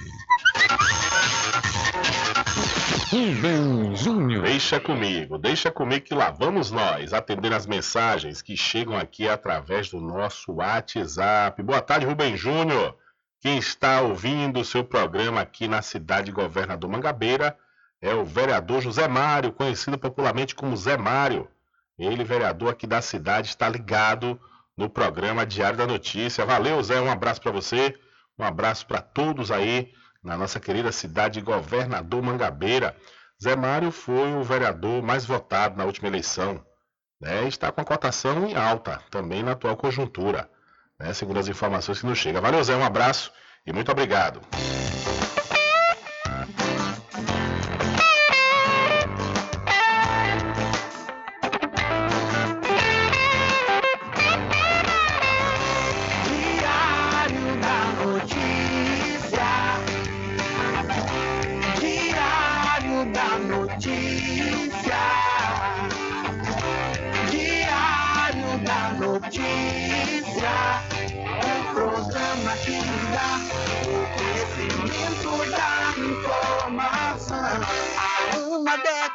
Rubem 3.11 3.97
Júnior. 3.97 4.43
Deixa 4.43 4.78
comigo, 4.78 5.39
deixa 5.39 5.70
comigo 5.70 6.05
que 6.05 6.15
lá 6.15 6.31
vamos 6.31 6.70
nós 6.70 7.15
atender 7.15 7.55
as 7.55 7.66
mensagens 7.66 8.43
que 8.43 8.59
chegam 8.59 8.99
aqui 8.99 9.27
através 9.27 9.89
do 9.89 10.03
nosso 10.03 10.53
WhatsApp. 10.53 11.62
Boa 11.62 11.81
tarde, 11.81 12.05
Rubem 12.05 12.36
Júnior. 12.36 12.95
Quem 13.41 13.57
está 13.57 14.03
ouvindo 14.03 14.61
o 14.61 14.65
seu 14.66 14.85
programa 14.85 15.41
aqui 15.41 15.66
na 15.66 15.81
cidade 15.81 16.27
de 16.27 16.32
Governador 16.32 16.91
Mangabeira 16.91 17.57
é 18.03 18.15
o 18.15 18.23
vereador 18.23 18.82
José 18.82 19.09
Mário, 19.09 19.51
conhecido 19.51 19.97
popularmente 19.97 20.55
como 20.55 20.77
Zé 20.77 20.99
Mário. 20.99 21.49
Ele, 21.98 22.24
vereador 22.24 22.70
aqui 22.70 22.86
da 22.86 23.00
cidade, 23.00 23.48
está 23.48 23.68
ligado 23.68 24.40
no 24.76 24.90
programa 24.90 25.46
Diário 25.46 25.78
da 25.78 25.86
Notícia. 25.86 26.44
Valeu, 26.44 26.82
Zé, 26.82 27.00
um 27.00 27.10
abraço 27.10 27.40
para 27.40 27.52
você, 27.52 27.94
um 28.38 28.44
abraço 28.44 28.86
para 28.86 29.00
todos 29.00 29.50
aí 29.50 29.92
na 30.22 30.36
nossa 30.36 30.58
querida 30.58 30.90
cidade 30.90 31.38
de 31.38 31.44
Governador 31.44 32.22
Mangabeira. 32.22 32.96
Zé 33.42 33.54
Mário 33.54 33.90
foi 33.90 34.34
o 34.34 34.42
vereador 34.42 35.02
mais 35.02 35.24
votado 35.24 35.76
na 35.76 35.84
última 35.84 36.08
eleição. 36.08 36.64
Né? 37.20 37.46
Está 37.46 37.70
com 37.70 37.80
a 37.80 37.84
cotação 37.84 38.46
em 38.46 38.56
alta, 38.56 39.00
também 39.10 39.42
na 39.42 39.52
atual 39.52 39.76
conjuntura, 39.76 40.50
né? 40.98 41.12
segundo 41.12 41.38
as 41.38 41.48
informações 41.48 42.00
que 42.00 42.06
nos 42.06 42.18
chegam. 42.18 42.42
Valeu, 42.42 42.62
Zé, 42.64 42.74
um 42.74 42.84
abraço 42.84 43.32
e 43.66 43.72
muito 43.72 43.92
obrigado. 43.92 44.40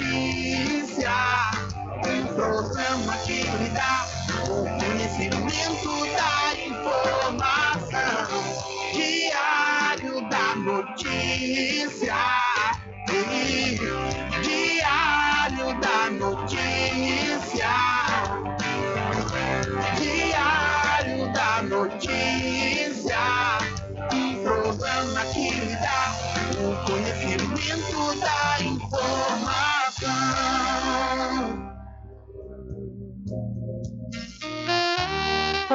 Da 0.00 0.51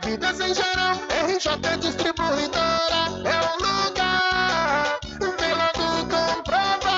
Bebidas 0.04 0.40
em 0.42 0.54
geral, 0.54 0.96
RJ 1.30 1.78
Distribuidora, 1.80 3.08
é 3.24 3.40
o 3.40 3.56
lugar. 3.64 5.00
Vem 5.40 5.54
logo 5.54 5.86
comprovar. 6.10 6.92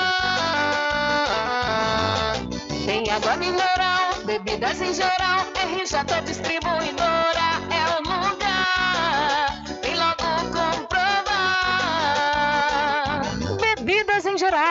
Tem 2.83 3.11
água 3.11 3.37
mineral, 3.37 4.15
bebidas 4.25 4.81
em 4.81 4.91
geral. 4.91 5.45
RJ 5.53 6.21
Distribuidora 6.25 6.94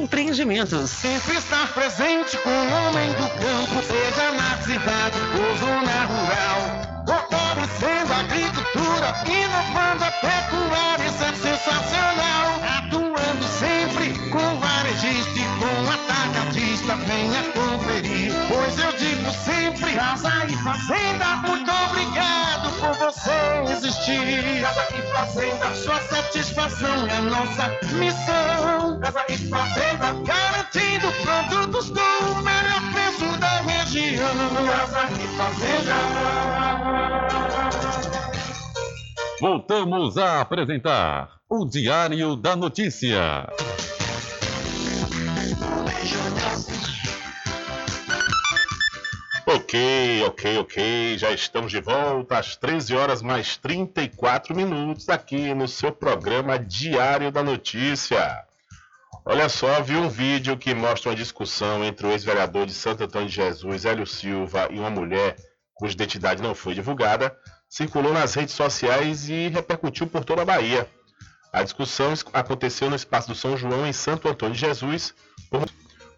Empreendimentos. 0.00 0.90
Sempre 0.90 1.36
estar 1.36 1.74
presente 1.74 2.38
com 2.38 2.48
o 2.48 2.88
homem 2.88 3.10
do 3.10 3.28
campo, 3.38 3.82
seja 3.86 4.32
na 4.32 4.56
cidade 4.62 5.18
ou 5.36 5.58
zona 5.58 6.04
rural. 6.06 7.04
Fortalecendo 7.06 8.12
a 8.14 8.20
agricultura, 8.20 9.14
inovando 9.26 10.04
a 10.04 10.10
pecuária, 10.10 11.04
isso 11.04 11.22
é 11.22 11.34
sensacional. 11.34 12.62
Atuando 12.78 13.44
sempre 13.58 14.18
com 14.30 14.58
varejista 14.58 15.38
e 15.38 15.44
com 15.58 15.90
atacadista, 15.92 16.96
venha 16.96 17.42
conferir. 17.52 18.32
Pois 18.48 18.78
eu 18.78 18.92
digo 18.92 19.30
sempre, 19.44 19.92
casa 19.92 20.46
e 20.46 20.56
fazenda, 20.62 21.36
muito 21.46 21.70
obrigado 21.70 22.49
por 22.90 23.12
você 23.12 23.30
existir. 23.72 24.62
Casa 24.62 24.86
e 24.96 25.02
fazenda, 25.12 25.74
sua 25.74 26.00
satisfação 26.00 27.06
é 27.06 27.20
nossa 27.20 27.68
missão. 27.94 29.00
Casa 29.00 29.24
e 29.28 29.36
fazenda, 29.36 30.12
garantindo 30.24 31.12
produtos 31.22 31.90
com 31.90 32.32
o 32.32 32.42
melhor 32.42 32.92
preço 32.92 33.38
da 33.38 33.60
região. 33.60 34.34
Casa 34.66 35.08
e 35.12 35.26
fazenda. 35.36 35.94
Voltamos 39.40 40.18
a 40.18 40.40
apresentar 40.40 41.30
o 41.48 41.64
Diário 41.64 42.36
da 42.36 42.56
Notícia. 42.56 43.46
Ok, 49.52 50.22
ok, 50.26 50.58
ok. 50.58 51.18
Já 51.18 51.32
estamos 51.32 51.72
de 51.72 51.80
volta 51.80 52.38
às 52.38 52.54
13 52.54 52.94
horas 52.94 53.20
mais 53.20 53.56
34 53.56 54.54
minutos 54.54 55.08
aqui 55.08 55.52
no 55.52 55.66
seu 55.66 55.90
programa 55.90 56.56
Diário 56.56 57.32
da 57.32 57.42
Notícia. 57.42 58.44
Olha 59.24 59.48
só, 59.48 59.82
vi 59.82 59.96
um 59.96 60.08
vídeo 60.08 60.56
que 60.56 60.72
mostra 60.72 61.10
uma 61.10 61.16
discussão 61.16 61.82
entre 61.84 62.06
o 62.06 62.12
ex-vereador 62.12 62.64
de 62.64 62.72
Santo 62.72 63.02
Antônio 63.02 63.28
de 63.28 63.34
Jesus, 63.34 63.84
Hélio 63.84 64.06
Silva, 64.06 64.68
e 64.70 64.78
uma 64.78 64.88
mulher 64.88 65.34
cuja 65.74 65.94
identidade 65.94 66.40
não 66.40 66.54
foi 66.54 66.74
divulgada, 66.74 67.36
circulou 67.68 68.12
nas 68.12 68.34
redes 68.34 68.54
sociais 68.54 69.28
e 69.28 69.48
repercutiu 69.48 70.06
por 70.06 70.24
toda 70.24 70.42
a 70.42 70.44
Bahia. 70.44 70.88
A 71.52 71.64
discussão 71.64 72.14
aconteceu 72.32 72.88
no 72.88 72.94
Espaço 72.94 73.26
do 73.26 73.34
São 73.34 73.56
João, 73.56 73.84
em 73.84 73.92
Santo 73.92 74.28
Antônio 74.28 74.54
de 74.54 74.60
Jesus. 74.60 75.12
Por... 75.50 75.68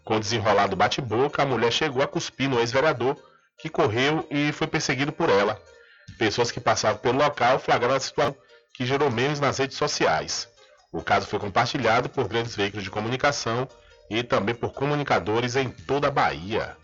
Com 0.03 0.17
o 0.17 0.19
desenrolado 0.19 0.75
bate-boca, 0.75 1.41
a 1.41 1.45
mulher 1.45 1.71
chegou 1.71 2.03
a 2.03 2.07
cuspir 2.07 2.49
no 2.49 2.59
ex-vereador, 2.59 3.17
que 3.57 3.69
correu 3.69 4.27
e 4.29 4.51
foi 4.51 4.67
perseguido 4.67 5.11
por 5.11 5.29
ela. 5.29 5.61
Pessoas 6.17 6.51
que 6.51 6.59
passavam 6.59 6.99
pelo 6.99 7.17
local 7.17 7.57
flagraram 7.59 7.95
a 7.95 7.99
situação, 7.99 8.35
que 8.73 8.85
gerou 8.85 9.09
memes 9.09 9.39
nas 9.39 9.57
redes 9.57 9.77
sociais. 9.77 10.49
O 10.91 11.01
caso 11.01 11.27
foi 11.27 11.39
compartilhado 11.39 12.09
por 12.09 12.27
grandes 12.27 12.55
veículos 12.55 12.83
de 12.83 12.91
comunicação 12.91 13.67
e 14.09 14.21
também 14.23 14.53
por 14.53 14.73
comunicadores 14.73 15.55
em 15.55 15.69
toda 15.69 16.07
a 16.07 16.11
Bahia. 16.11 16.75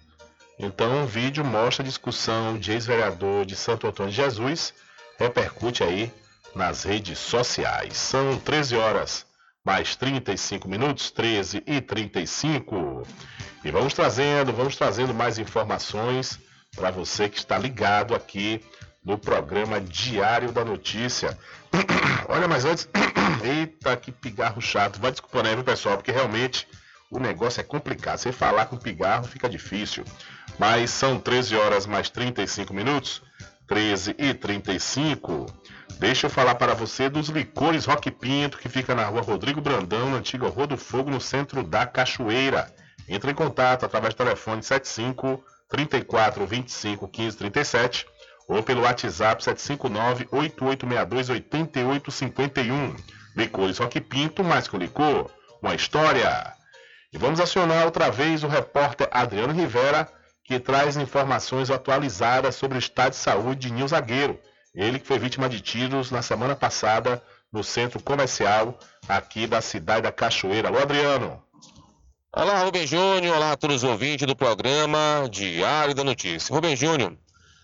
Então, 0.58 1.04
o 1.04 1.08
vídeo 1.08 1.44
mostra 1.44 1.84
a 1.84 1.88
discussão 1.88 2.58
de 2.58 2.72
ex-vereador 2.72 3.46
de 3.46 3.56
Santo 3.56 3.88
Antônio 3.88 4.12
de 4.12 4.18
Jesus, 4.18 4.74
repercute 5.18 5.84
aí 5.84 6.12
nas 6.56 6.84
redes 6.84 7.20
sociais. 7.20 7.98
São 7.98 8.38
13 8.40 8.76
horas 8.76 9.29
mais 9.66 9.96
35 9.96 10.68
minutos, 10.68 11.12
13 11.12 11.64
e 11.66 11.82
35. 11.82 13.04
E 13.64 13.72
vamos 13.72 13.94
trazendo, 13.94 14.54
vamos 14.54 14.76
trazendo 14.76 15.14
mais 15.14 15.38
informações 15.38 16.40
para 16.76 16.92
você 16.92 17.28
que 17.28 17.38
está 17.38 17.58
ligado 17.58 18.16
aqui 18.16 18.64
no 19.04 19.18
programa 19.18 19.82
Diário 19.82 20.52
da 20.52 20.64
Notícia. 20.64 21.38
Olha, 22.28 22.48
mas 22.48 22.66
antes, 22.66 22.88
eita, 23.44 23.96
que 23.98 24.12
pigarro 24.12 24.62
chato. 24.62 25.00
Vai 25.00 25.12
desculpar, 25.12 25.44
né, 25.44 25.56
viu, 25.56 25.64
pessoal? 25.64 25.98
Porque 25.98 26.12
realmente 26.12 26.68
o 27.12 27.20
negócio 27.20 27.60
é 27.60 27.64
complicado. 27.64 28.18
Você 28.18 28.32
falar 28.32 28.66
com 28.66 28.78
pigarro 28.78 29.26
fica 29.26 29.50
difícil. 29.50 30.04
Mas 30.58 30.92
são 30.92 31.20
13 31.20 31.56
horas 31.56 31.86
mais 31.86 32.10
35 32.10 32.74
minutos, 32.74 33.22
13 33.68 34.16
e 34.18 34.34
35. 34.34 35.46
Deixa 36.00 36.28
eu 36.28 36.30
falar 36.30 36.56
para 36.56 36.74
você 36.74 37.10
dos 37.10 37.28
licores 37.28 37.84
Rock 37.84 38.10
Pinto, 38.10 38.58
que 38.58 38.70
fica 38.70 38.96
na 38.96 39.04
rua 39.04 39.22
Rodrigo 39.22 39.60
Brandão, 39.60 40.10
na 40.12 40.18
antiga 40.18 40.48
Rua 40.48 40.66
do 40.66 40.78
Fogo, 40.78 41.12
no 41.12 41.20
centro 41.20 41.62
da 41.62 41.86
Cachoeira. 41.86 42.74
Entre 43.10 43.30
em 43.32 43.36
contato 43.36 43.86
através 43.86 44.14
do 44.14 44.18
telefone 44.18 44.64
75 44.64 45.44
34 45.68 46.48
25 46.48 47.06
15 47.06 47.38
37 47.38 48.08
ou 48.48 48.64
pelo 48.64 48.84
WhatsApp 48.84 49.44
759 49.44 50.30
8862 50.32 51.30
8851. 51.30 52.96
Licores 53.36 53.78
Rock 53.78 54.00
Pinto, 54.00 54.42
mais 54.42 54.70
que 54.70 54.78
o 54.78 54.80
licor, 54.80 55.30
uma 55.62 55.76
história. 55.76 56.54
E 57.12 57.18
vamos 57.18 57.42
acionar 57.42 57.84
outra 57.84 58.10
vez 58.10 58.42
o 58.42 58.48
repórter 58.48 59.10
Adriano 59.12 59.52
Rivera, 59.52 60.08
que 60.46 60.62
traz 60.62 60.96
informações 60.96 61.70
atualizadas 61.70 62.56
sobre 62.56 62.78
o 62.78 62.80
estado 62.80 63.12
de 63.12 63.18
saúde 63.18 63.68
de 63.68 63.74
Nil 63.74 63.88
Zagueiro. 63.88 64.40
Ele 64.74 65.00
que 65.00 65.08
foi 65.08 65.18
vítima 65.18 65.50
de 65.50 65.60
tiros 65.62 66.12
na 66.12 66.22
semana 66.22 66.56
passada 66.56 67.22
no 67.52 67.64
centro 67.64 68.02
comercial 68.02 68.78
aqui 69.08 69.48
da 69.48 69.62
cidade 69.62 70.04
da 70.04 70.12
Cachoeira. 70.12 70.68
Alô, 70.68 70.80
Adriano. 70.80 71.42
Olá, 72.32 72.64
Rubem 72.64 72.86
Júnior. 72.86 73.36
Olá 73.36 73.54
a 73.54 73.58
todos 73.58 73.78
os 73.78 73.84
ouvintes 73.84 74.28
do 74.28 74.36
programa 74.36 75.28
Diário 75.32 75.96
da 75.96 76.04
Notícia. 76.04 76.54
Rubem 76.54 76.76
Júnior, 76.76 77.18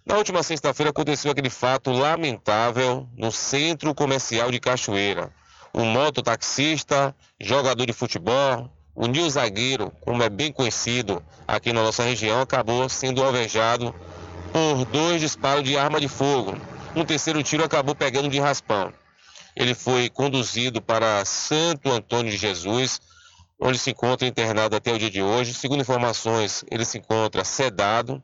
na 0.04 0.18
última 0.18 0.42
sexta-feira 0.42 0.90
aconteceu 0.90 1.32
aquele 1.32 1.52
fato 1.52 1.92
lamentável 1.92 3.08
no 3.16 3.32
centro 3.32 3.94
comercial 3.94 4.52
de 4.52 4.60
Cachoeira. 4.60 5.32
Um 5.74 5.86
mototaxista, 5.86 7.16
jogador 7.40 7.86
de 7.86 7.94
futebol, 7.94 8.72
o 8.96 9.06
Nil 9.06 9.30
Zagueiro, 9.30 9.92
como 10.02 10.24
é 10.24 10.30
bem 10.30 10.52
conhecido 10.52 11.22
aqui 11.48 11.72
na 11.72 11.84
nossa 11.84 12.02
região, 12.02 12.42
acabou 12.42 12.90
sendo 12.90 13.24
alvejado 13.24 13.94
por 14.52 14.86
dois 14.86 15.22
disparos 15.22 15.64
de 15.64 15.78
arma 15.78 16.00
de 16.00 16.08
fogo. 16.08 16.58
Um 16.96 17.04
terceiro 17.04 17.44
tiro 17.44 17.64
acabou 17.64 17.94
pegando 17.94 18.30
de 18.30 18.40
raspão. 18.40 18.94
Ele 19.54 19.76
foi 19.76 20.10
conduzido 20.10 20.82
para 20.82 21.26
Santo 21.26 21.92
Antônio 21.92 22.32
de 22.32 22.38
Jesus, 22.38 23.02
onde 23.60 23.78
se 23.78 23.92
encontra 23.92 24.26
internado 24.26 24.78
até 24.78 24.94
o 24.94 24.98
dia 24.98 25.12
de 25.12 25.22
hoje. 25.22 25.54
Segundo 25.54 25.82
informações, 25.82 26.64
ele 26.72 26.86
se 26.86 26.98
encontra 26.98 27.44
sedado, 27.44 28.24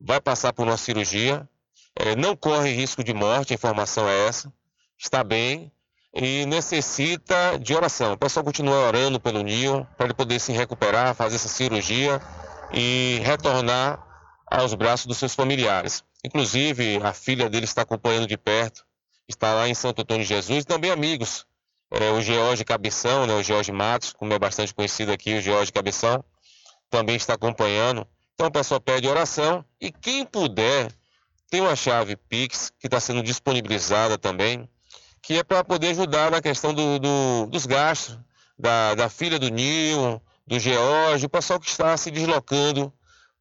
vai 0.00 0.20
passar 0.20 0.52
por 0.52 0.64
uma 0.64 0.76
cirurgia, 0.76 1.48
é, 1.96 2.14
não 2.14 2.36
corre 2.36 2.72
risco 2.72 3.02
de 3.02 3.12
morte, 3.12 3.52
a 3.52 3.56
informação 3.56 4.08
é 4.08 4.28
essa, 4.28 4.52
está 4.96 5.24
bem 5.24 5.72
e 6.14 6.46
necessita 6.46 7.58
de 7.58 7.74
oração. 7.74 8.12
O 8.12 8.18
pessoal 8.18 8.44
continua 8.44 8.86
orando 8.86 9.18
pelo 9.18 9.42
Nil 9.42 9.84
para 9.96 10.06
ele 10.06 10.14
poder 10.14 10.38
se 10.38 10.52
recuperar, 10.52 11.16
fazer 11.16 11.34
essa 11.34 11.48
cirurgia 11.48 12.20
e 12.72 13.20
retornar 13.24 14.04
aos 14.46 14.74
braços 14.74 15.06
dos 15.06 15.18
seus 15.18 15.34
familiares. 15.34 16.04
Inclusive, 16.24 16.98
a 17.02 17.12
filha 17.12 17.48
dele 17.48 17.64
está 17.64 17.82
acompanhando 17.82 18.26
de 18.26 18.36
perto, 18.36 18.84
está 19.28 19.54
lá 19.54 19.68
em 19.68 19.74
Santo 19.74 20.02
Antônio 20.02 20.22
de 20.22 20.28
Jesus, 20.28 20.64
e 20.64 20.66
também 20.66 20.90
amigos. 20.90 21.46
É, 21.90 22.10
o 22.10 22.20
George 22.20 22.64
Cabeção, 22.64 23.26
né, 23.26 23.34
o 23.34 23.42
George 23.42 23.72
Matos, 23.72 24.12
como 24.12 24.32
é 24.32 24.38
bastante 24.38 24.74
conhecido 24.74 25.10
aqui, 25.10 25.34
o 25.34 25.40
George 25.40 25.72
Cabeção, 25.72 26.22
também 26.90 27.16
está 27.16 27.34
acompanhando. 27.34 28.06
Então, 28.34 28.48
o 28.48 28.50
pessoal 28.50 28.80
pede 28.80 29.08
oração 29.08 29.64
e 29.80 29.90
quem 29.90 30.24
puder 30.24 30.92
tem 31.50 31.60
uma 31.60 31.74
chave 31.74 32.14
Pix 32.14 32.70
que 32.78 32.86
está 32.86 33.00
sendo 33.00 33.22
disponibilizada 33.22 34.18
também, 34.18 34.68
que 35.22 35.38
é 35.38 35.42
para 35.42 35.64
poder 35.64 35.88
ajudar 35.88 36.30
na 36.30 36.42
questão 36.42 36.74
do, 36.74 36.98
do, 36.98 37.46
dos 37.46 37.64
gastos 37.64 38.18
da, 38.58 38.94
da 38.94 39.08
filha 39.08 39.38
do 39.38 39.48
Nil, 39.48 40.20
do 40.46 40.58
George, 40.58 41.26
o 41.26 41.28
pessoal 41.28 41.58
que 41.58 41.68
está 41.68 41.96
se 41.96 42.10
deslocando 42.10 42.92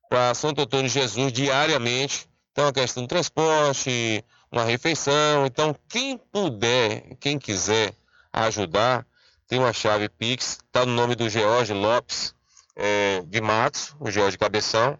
para 0.09 0.33
Santo 0.33 0.61
Antônio 0.61 0.87
de 0.87 0.93
Jesus 0.93 1.31
diariamente. 1.33 2.27
Então, 2.57 2.69
a 2.69 2.73
questão 2.73 3.03
do 3.03 3.07
transporte, 3.07 4.25
uma 4.51 4.63
refeição. 4.63 5.45
Então, 5.45 5.75
quem 5.87 6.17
puder, 6.17 7.15
quem 7.19 7.37
quiser 7.37 7.93
ajudar, 8.33 9.05
tem 9.47 9.59
uma 9.59 9.71
chave 9.71 10.09
Pix, 10.09 10.57
está 10.65 10.83
no 10.83 10.91
nome 10.91 11.13
do 11.13 11.29
George 11.29 11.71
Lopes 11.71 12.33
é, 12.75 13.21
de 13.27 13.39
Matos, 13.41 13.95
o 13.99 14.09
George 14.09 14.39
Cabeção. 14.39 14.97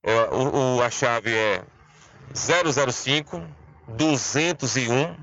É, 0.00 0.14
o, 0.30 0.76
o, 0.76 0.80
a 0.80 0.88
chave 0.88 1.34
é 1.34 1.64
005 2.32 3.42
201 3.88 5.16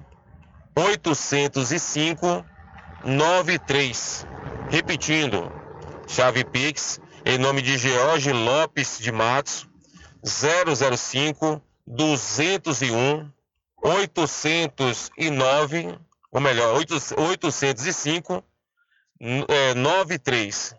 805 0.75 2.45
93. 3.05 4.27
Repetindo, 4.69 5.49
chave 6.09 6.43
Pix, 6.43 6.99
em 7.25 7.37
nome 7.37 7.61
de 7.61 7.77
George 7.77 8.33
Lopes 8.33 8.99
de 8.99 9.13
Matos, 9.13 9.65
005 10.23 11.61
201 11.85 13.29
809, 13.83 15.99
ou 16.31 16.39
melhor, 16.39 16.77
805 16.77 18.41
é, 19.19 19.73
93. 19.73 20.73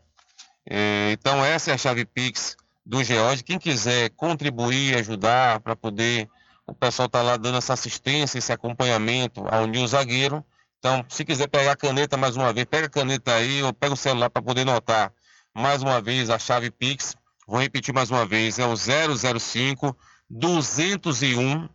É, 0.66 1.10
então, 1.12 1.44
essa 1.44 1.70
é 1.70 1.74
a 1.74 1.78
chave 1.78 2.06
Pix 2.06 2.56
do 2.84 3.04
George. 3.04 3.44
Quem 3.44 3.58
quiser 3.58 4.10
contribuir, 4.10 4.96
ajudar 4.96 5.60
para 5.60 5.76
poder. 5.76 6.28
O 6.66 6.74
pessoal 6.74 7.06
está 7.06 7.20
lá 7.20 7.36
dando 7.36 7.58
essa 7.58 7.74
assistência, 7.74 8.38
esse 8.38 8.50
acompanhamento 8.50 9.46
ao 9.48 9.66
Nil 9.66 9.86
Zagueiro. 9.86 10.42
Então, 10.78 11.04
se 11.08 11.22
quiser 11.24 11.46
pegar 11.46 11.72
a 11.72 11.76
caneta 11.76 12.16
mais 12.16 12.36
uma 12.36 12.54
vez, 12.54 12.66
pega 12.66 12.86
a 12.86 12.90
caneta 12.90 13.34
aí 13.34 13.62
ou 13.62 13.72
pega 13.72 13.92
o 13.92 13.96
celular 13.96 14.30
para 14.30 14.42
poder 14.42 14.64
notar 14.64 15.12
mais 15.54 15.82
uma 15.82 16.00
vez 16.00 16.30
a 16.30 16.38
chave 16.38 16.70
Pix. 16.70 17.14
Vou 17.46 17.60
repetir 17.60 17.92
mais 17.92 18.10
uma 18.10 18.24
vez, 18.24 18.58
é 18.58 18.66
o 18.66 18.74
005 18.76 19.96
201 20.30 21.68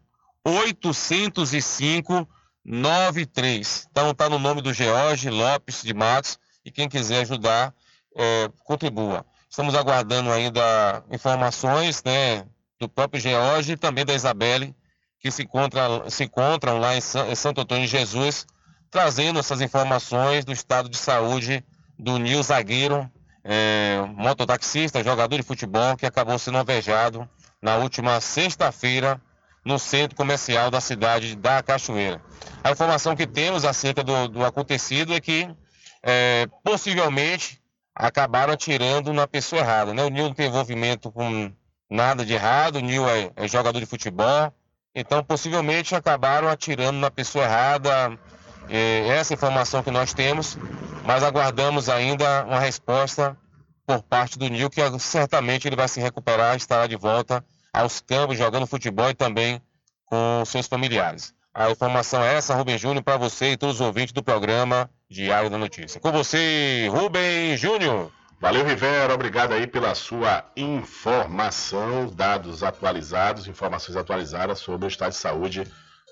805 0.43 2.27
93. 2.65 3.87
Então 3.91 4.13
tá 4.13 4.27
no 4.29 4.39
nome 4.39 4.61
do 4.61 4.73
George 4.73 5.29
Lopes 5.29 5.83
de 5.83 5.93
Matos 5.93 6.39
e 6.65 6.71
quem 6.71 6.89
quiser 6.89 7.21
ajudar, 7.21 7.73
é, 8.15 8.49
contribua. 8.63 9.25
Estamos 9.49 9.75
aguardando 9.75 10.31
ainda 10.31 11.03
informações 11.11 12.03
né, 12.03 12.45
do 12.79 12.87
próprio 12.87 13.21
George 13.21 13.73
e 13.73 13.77
também 13.77 14.05
da 14.05 14.13
Isabelle, 14.13 14.75
que 15.19 15.31
se, 15.31 15.43
encontra, 15.43 16.09
se 16.09 16.23
encontram 16.23 16.79
lá 16.79 16.95
em, 16.95 16.99
em 16.99 17.35
Santo 17.35 17.61
Antônio 17.61 17.85
de 17.85 17.91
Jesus, 17.91 18.45
trazendo 18.89 19.39
essas 19.39 19.61
informações 19.61 20.45
do 20.45 20.51
estado 20.51 20.89
de 20.89 20.97
saúde 20.97 21.63
do 21.97 22.17
Nil 22.17 22.41
Zagueiro, 22.41 23.09
é, 23.43 24.01
mototaxista, 24.15 25.03
jogador 25.03 25.37
de 25.37 25.43
futebol, 25.43 25.95
que 25.95 26.05
acabou 26.05 26.37
sendo 26.37 26.57
alvejado 26.57 27.27
na 27.61 27.77
última 27.77 28.19
sexta-feira 28.19 29.21
no 29.65 29.77
centro 29.77 30.15
comercial 30.15 30.71
da 30.71 30.81
cidade 30.81 31.35
da 31.35 31.61
Cachoeira. 31.61 32.21
A 32.63 32.71
informação 32.71 33.15
que 33.15 33.27
temos 33.27 33.65
acerca 33.65 34.03
do, 34.03 34.27
do 34.27 34.45
acontecido 34.45 35.13
é 35.13 35.19
que 35.19 35.49
é, 36.03 36.47
possivelmente 36.63 37.61
acabaram 37.93 38.53
atirando 38.53 39.11
na 39.11 39.27
pessoa 39.27 39.61
errada. 39.61 39.93
Né? 39.93 40.03
O 40.03 40.09
Nil 40.09 40.25
não 40.25 40.33
tem 40.33 40.47
envolvimento 40.47 41.11
com 41.11 41.51
nada 41.89 42.25
de 42.25 42.33
errado, 42.33 42.77
o 42.77 42.81
Nil 42.81 43.07
é, 43.09 43.31
é 43.35 43.47
jogador 43.47 43.79
de 43.79 43.85
futebol, 43.85 44.53
então 44.95 45.23
possivelmente 45.23 45.95
acabaram 45.95 46.47
atirando 46.47 46.97
na 46.97 47.11
pessoa 47.11 47.45
errada. 47.45 48.17
É, 48.69 49.07
essa 49.07 49.33
informação 49.33 49.81
que 49.81 49.91
nós 49.91 50.13
temos, 50.13 50.57
mas 51.05 51.23
aguardamos 51.23 51.89
ainda 51.89 52.45
uma 52.45 52.59
resposta 52.59 53.35
por 53.85 54.03
parte 54.03 54.37
do 54.37 54.47
Nil, 54.47 54.69
que 54.69 54.81
certamente 54.99 55.67
ele 55.67 55.75
vai 55.75 55.87
se 55.87 55.99
recuperar 55.99 56.55
estará 56.55 56.85
de 56.85 56.95
volta 56.95 57.43
aos 57.73 57.99
campos, 57.99 58.37
jogando 58.37 58.67
futebol 58.67 59.09
e 59.09 59.15
também 59.15 59.61
com 60.05 60.43
seus 60.45 60.67
familiares. 60.67 61.33
A 61.53 61.71
informação 61.71 62.23
é 62.23 62.35
essa, 62.35 62.53
Rubem 62.53 62.77
Júnior, 62.77 63.03
para 63.03 63.17
você 63.17 63.51
e 63.53 63.57
todos 63.57 63.75
os 63.75 63.81
ouvintes 63.81 64.13
do 64.13 64.23
programa 64.23 64.89
Diário 65.09 65.49
da 65.49 65.57
Notícia. 65.57 65.99
Com 65.99 66.11
você, 66.11 66.87
Rubem 66.91 67.57
Júnior. 67.57 68.11
Valeu, 68.39 68.65
Rivera. 68.65 69.13
Obrigado 69.13 69.53
aí 69.53 69.67
pela 69.67 69.93
sua 69.93 70.45
informação, 70.55 72.07
dados 72.07 72.63
atualizados, 72.63 73.47
informações 73.47 73.97
atualizadas 73.97 74.59
sobre 74.59 74.85
o 74.85 74.87
estado 74.87 75.11
de 75.11 75.17
saúde 75.17 75.67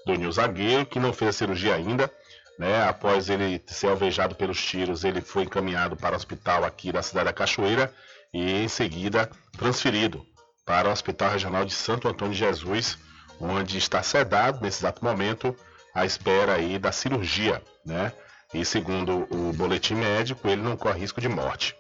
do 0.06 0.14
Nil 0.16 0.32
Zagueiro, 0.32 0.86
que 0.86 1.00
não 1.00 1.14
fez 1.14 1.30
a 1.30 1.34
cirurgia 1.34 1.76
ainda, 1.76 2.12
né? 2.58 2.88
Após 2.88 3.30
ele 3.30 3.62
ser 3.68 3.88
alvejado 3.88 4.36
pelos 4.36 4.64
tiros, 4.64 5.04
ele 5.04 5.22
foi 5.22 5.44
encaminhado 5.44 5.96
para 5.96 6.14
o 6.14 6.18
hospital 6.18 6.64
aqui 6.64 6.92
da 6.92 7.02
cidade 7.02 7.26
da 7.26 7.34
Cachoeira 7.34 7.94
e 8.34 8.64
em 8.64 8.68
seguida 8.68 9.30
transferido 9.58 10.26
para 10.66 10.90
o 10.90 10.92
Hospital 10.92 11.32
Regional 11.32 11.64
de 11.64 11.74
Santo 11.74 12.08
Antônio 12.08 12.34
de 12.34 12.40
Jesus, 12.40 12.98
onde 13.40 13.78
está 13.78 14.04
sedado 14.04 14.60
nesse 14.62 14.80
exato 14.80 15.04
momento 15.04 15.56
à 15.96 16.06
espera 16.06 16.56
aí 16.56 16.78
da 16.78 16.92
cirurgia, 16.92 17.62
né? 17.86 18.12
E 18.54 18.64
segundo 18.66 19.28
o 19.30 19.54
boletim 19.54 19.96
médico, 19.96 20.48
ele 20.48 20.62
não 20.62 20.76
corre 20.78 21.00
risco 21.00 21.22
de 21.22 21.28
morte. 21.28 21.76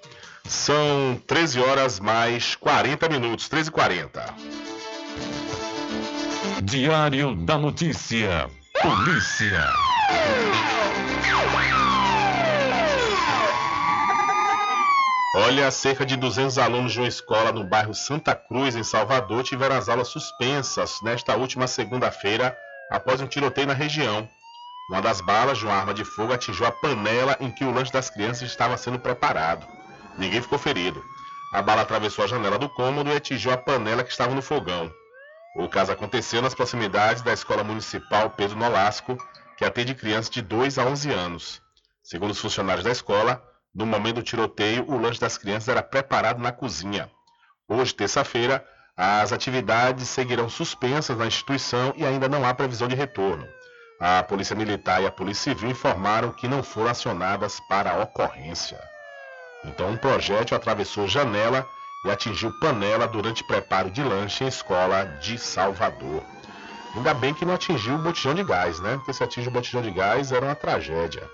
São 0.45 1.21
13 1.27 1.59
horas 1.59 1.99
mais 1.99 2.55
40 2.55 3.09
minutos, 3.09 3.49
13 3.49 3.69
e 3.69 3.71
40. 3.71 4.35
Diário 6.63 7.35
da 7.35 7.57
Notícia. 7.57 8.49
Polícia. 8.81 9.65
Olha, 15.39 15.69
cerca 15.69 16.03
de 16.03 16.15
200 16.15 16.57
alunos 16.57 16.93
de 16.93 16.99
uma 16.99 17.07
escola 17.07 17.51
no 17.51 17.63
bairro 17.63 17.93
Santa 17.93 18.33
Cruz, 18.33 18.75
em 18.75 18.81
Salvador, 18.81 19.43
tiveram 19.43 19.75
as 19.75 19.87
aulas 19.87 20.07
suspensas 20.07 20.99
nesta 21.03 21.35
última 21.35 21.67
segunda-feira 21.67 22.57
após 22.89 23.21
um 23.21 23.27
tiroteio 23.27 23.67
na 23.67 23.73
região. 23.73 24.27
Uma 24.89 24.99
das 24.99 25.21
balas 25.21 25.59
de 25.59 25.65
uma 25.65 25.75
arma 25.75 25.93
de 25.93 26.03
fogo 26.03 26.33
atingiu 26.33 26.65
a 26.65 26.71
panela 26.71 27.37
em 27.39 27.51
que 27.51 27.63
o 27.63 27.71
lanche 27.71 27.93
das 27.93 28.09
crianças 28.09 28.49
estava 28.49 28.75
sendo 28.77 28.97
preparado. 28.97 29.63
Ninguém 30.17 30.41
ficou 30.41 30.57
ferido. 30.57 31.03
A 31.53 31.61
bala 31.61 31.83
atravessou 31.83 32.25
a 32.25 32.27
janela 32.27 32.57
do 32.57 32.67
cômodo 32.69 33.11
e 33.11 33.15
atingiu 33.15 33.51
a 33.51 33.57
panela 33.57 34.03
que 34.03 34.09
estava 34.09 34.33
no 34.33 34.41
fogão. 34.41 34.91
O 35.55 35.69
caso 35.69 35.91
aconteceu 35.91 36.41
nas 36.41 36.55
proximidades 36.55 37.21
da 37.21 37.31
Escola 37.31 37.63
Municipal 37.63 38.31
Pedro 38.31 38.57
Nolasco, 38.57 39.15
que 39.55 39.63
atende 39.63 39.93
crianças 39.93 40.31
de 40.31 40.41
2 40.41 40.79
a 40.79 40.85
11 40.85 41.11
anos. 41.11 41.61
Segundo 42.01 42.31
os 42.31 42.39
funcionários 42.39 42.83
da 42.83 42.91
escola, 42.91 43.39
no 43.73 43.85
momento 43.85 44.15
do 44.15 44.23
tiroteio, 44.23 44.85
o 44.89 44.97
lanche 44.97 45.19
das 45.19 45.37
crianças 45.37 45.69
era 45.69 45.83
preparado 45.83 46.39
na 46.39 46.51
cozinha. 46.51 47.09
Hoje, 47.67 47.93
terça-feira, 47.93 48.65
as 48.95 49.31
atividades 49.31 50.09
seguirão 50.09 50.49
suspensas 50.49 51.17
na 51.17 51.27
instituição 51.27 51.93
e 51.95 52.05
ainda 52.05 52.27
não 52.27 52.45
há 52.45 52.53
previsão 52.53 52.87
de 52.87 52.95
retorno. 52.95 53.47
A 53.99 54.23
Polícia 54.23 54.55
Militar 54.55 55.01
e 55.01 55.07
a 55.07 55.11
Polícia 55.11 55.53
Civil 55.53 55.71
informaram 55.71 56.31
que 56.31 56.47
não 56.47 56.63
foram 56.63 56.89
acionadas 56.89 57.59
para 57.67 57.91
a 57.91 58.03
ocorrência. 58.03 58.79
Então, 59.65 59.89
um 59.89 59.97
projétil 59.97 60.55
atravessou 60.55 61.07
janela 61.07 61.67
e 62.05 62.09
atingiu 62.11 62.51
panela 62.59 63.07
durante 63.07 63.43
preparo 63.43 63.89
de 63.89 64.03
lanche 64.03 64.43
em 64.43 64.47
escola 64.47 65.03
de 65.21 65.37
Salvador. 65.37 66.23
Ainda 66.95 67.13
bem 67.13 67.33
que 67.33 67.45
não 67.45 67.53
atingiu 67.53 67.95
o 67.95 67.99
botijão 67.99 68.33
de 68.33 68.43
gás, 68.43 68.79
né? 68.79 68.95
Porque 68.97 69.13
se 69.13 69.23
atinge 69.23 69.49
o 69.49 69.51
botijão 69.51 69.81
de 69.81 69.91
gás 69.91 70.31
era 70.31 70.45
uma 70.45 70.55
tragédia. 70.55 71.29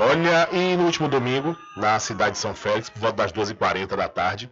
Olha, 0.00 0.48
e 0.52 0.76
no 0.76 0.84
último 0.84 1.08
domingo, 1.08 1.56
na 1.76 1.98
cidade 1.98 2.32
de 2.32 2.38
São 2.38 2.54
Félix, 2.54 2.88
por 2.88 3.00
volta 3.00 3.16
das 3.16 3.32
12h40 3.32 3.96
da 3.96 4.08
tarde, 4.08 4.48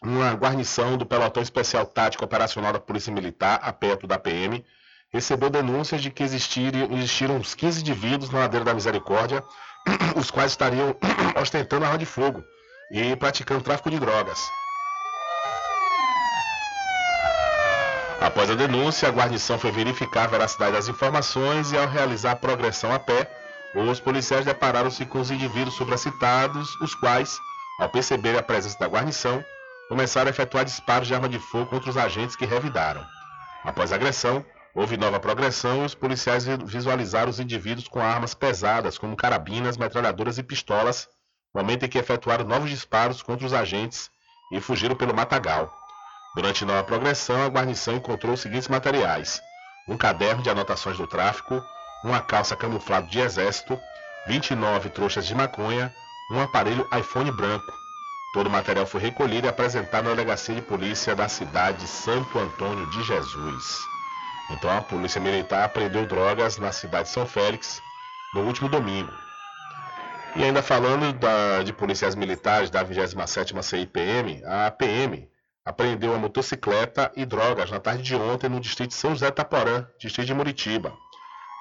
uma 0.00 0.32
guarnição 0.34 0.96
do 0.96 1.04
Pelotão 1.04 1.42
Especial 1.42 1.84
Tático 1.84 2.24
Operacional 2.24 2.72
da 2.72 2.78
Polícia 2.78 3.12
Militar, 3.12 3.58
a 3.60 3.72
perto 3.72 4.06
da 4.06 4.20
PM, 4.20 4.64
recebeu 5.12 5.50
denúncias 5.50 6.00
de 6.00 6.12
que 6.12 6.22
existiram, 6.22 6.92
existiram 6.92 7.38
uns 7.38 7.56
15 7.56 7.80
indivíduos 7.80 8.30
na 8.30 8.38
ladeira 8.38 8.64
da 8.64 8.72
Misericórdia, 8.72 9.42
os 10.14 10.30
quais 10.30 10.52
estariam 10.52 10.94
ostentando 11.42 11.84
arma 11.84 11.98
de 11.98 12.06
fogo 12.06 12.44
e 12.92 13.16
praticando 13.16 13.64
tráfico 13.64 13.90
de 13.90 13.98
drogas. 13.98 14.38
Após 18.20 18.48
a 18.48 18.54
denúncia, 18.54 19.08
a 19.08 19.12
guarnição 19.12 19.58
foi 19.58 19.72
verificar 19.72 20.24
a 20.24 20.28
veracidade 20.28 20.72
das 20.72 20.86
informações 20.86 21.72
e, 21.72 21.76
ao 21.76 21.88
realizar 21.88 22.32
a 22.32 22.36
progressão 22.36 22.92
a 22.92 22.98
pé, 23.00 23.28
os 23.74 24.00
policiais 24.00 24.44
depararam-se 24.44 25.04
com 25.04 25.20
os 25.20 25.30
indivíduos 25.30 25.76
supracitados, 25.76 26.74
os 26.80 26.94
quais, 26.94 27.38
ao 27.78 27.88
perceberem 27.88 28.38
a 28.38 28.42
presença 28.42 28.78
da 28.78 28.86
guarnição, 28.86 29.44
começaram 29.88 30.28
a 30.28 30.30
efetuar 30.30 30.64
disparos 30.64 31.08
de 31.08 31.14
arma 31.14 31.28
de 31.28 31.38
fogo 31.38 31.66
contra 31.66 31.90
os 31.90 31.96
agentes 31.96 32.36
que 32.36 32.44
revidaram. 32.46 33.04
Após 33.64 33.92
a 33.92 33.96
agressão, 33.96 34.44
houve 34.74 34.96
nova 34.96 35.18
progressão 35.18 35.82
e 35.82 35.86
os 35.86 35.94
policiais 35.94 36.46
visualizaram 36.64 37.30
os 37.30 37.40
indivíduos 37.40 37.88
com 37.88 38.00
armas 38.00 38.34
pesadas, 38.34 38.98
como 38.98 39.16
carabinas, 39.16 39.76
metralhadoras 39.76 40.38
e 40.38 40.42
pistolas, 40.42 41.08
momento 41.54 41.84
em 41.84 41.88
que 41.88 41.98
efetuaram 41.98 42.44
novos 42.44 42.70
disparos 42.70 43.22
contra 43.22 43.46
os 43.46 43.52
agentes 43.52 44.10
e 44.52 44.60
fugiram 44.60 44.94
pelo 44.94 45.14
matagal. 45.14 45.72
Durante 46.34 46.64
nova 46.64 46.84
progressão, 46.84 47.42
a 47.42 47.48
guarnição 47.48 47.96
encontrou 47.96 48.34
os 48.34 48.40
seguintes 48.40 48.68
materiais: 48.68 49.40
um 49.88 49.96
caderno 49.96 50.42
de 50.42 50.50
anotações 50.50 50.96
do 50.96 51.06
tráfico, 51.06 51.62
uma 52.04 52.20
calça 52.20 52.56
camuflada 52.56 53.06
de 53.06 53.18
exército, 53.20 53.78
29 54.26 54.90
trouxas 54.90 55.26
de 55.26 55.34
maconha, 55.34 55.92
um 56.30 56.40
aparelho 56.40 56.86
iPhone 56.98 57.30
branco. 57.32 57.72
Todo 58.34 58.48
o 58.48 58.50
material 58.50 58.84
foi 58.86 59.00
recolhido 59.00 59.46
e 59.46 59.50
apresentado 59.50 60.04
na 60.04 60.10
delegacia 60.10 60.54
de 60.54 60.60
polícia 60.62 61.16
da 61.16 61.28
cidade 61.28 61.78
de 61.78 61.88
Santo 61.88 62.38
Antônio 62.38 62.84
de 62.90 63.02
Jesus. 63.04 63.78
Então 64.50 64.70
a 64.70 64.82
polícia 64.82 65.20
militar 65.20 65.64
apreendeu 65.64 66.06
drogas 66.06 66.58
na 66.58 66.70
cidade 66.72 67.04
de 67.08 67.14
São 67.14 67.26
Félix 67.26 67.80
no 68.34 68.42
último 68.42 68.68
domingo. 68.68 69.12
E 70.36 70.44
ainda 70.44 70.62
falando 70.62 71.12
da- 71.14 71.62
de 71.62 71.72
policiais 71.72 72.14
militares 72.14 72.68
da 72.70 72.84
27ª 72.84 73.62
CIPM, 73.62 74.42
a 74.46 74.70
PM 74.70 75.28
apreendeu 75.64 76.14
a 76.14 76.18
motocicleta 76.18 77.10
e 77.16 77.24
drogas 77.26 77.70
na 77.70 77.80
tarde 77.80 78.02
de 78.02 78.14
ontem 78.14 78.48
no 78.48 78.60
distrito 78.60 78.90
de 78.90 78.96
São 78.96 79.10
José 79.10 79.30
Taporã, 79.30 79.86
distrito 79.98 80.26
de 80.26 80.34
Muritiba. 80.34 80.92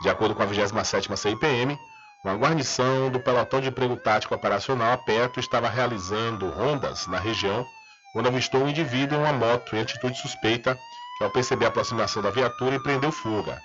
De 0.02 0.10
acordo 0.10 0.36
com 0.36 0.44
a 0.44 0.48
27ª 0.48 1.15
CIPM, 1.15 1.78
uma 2.24 2.36
guarnição 2.36 3.10
do 3.10 3.19
pelotão 3.19 3.61
de 3.61 3.69
emprego 3.69 3.95
tático 3.98 4.36
operacional 4.36 4.91
a 4.91 4.98
perto 4.98 5.40
estava 5.40 5.69
realizando 5.69 6.49
rondas 6.49 7.07
na 7.07 7.19
região 7.19 7.65
quando 8.14 8.28
avistou 8.28 8.64
um 8.64 8.69
indivíduo 8.69 9.18
em 9.18 9.22
uma 9.22 9.34
moto 9.34 9.76
em 9.76 9.82
atitude 9.82 10.18
suspeita 10.18 10.78
que 11.18 11.24
ao 11.24 11.30
perceber 11.30 11.65
a 11.65 11.68
aproximação 11.69 12.22
da 12.22 12.30
viatura 12.30 12.76
empreendeu 12.76 13.11
fuga. 13.11 13.60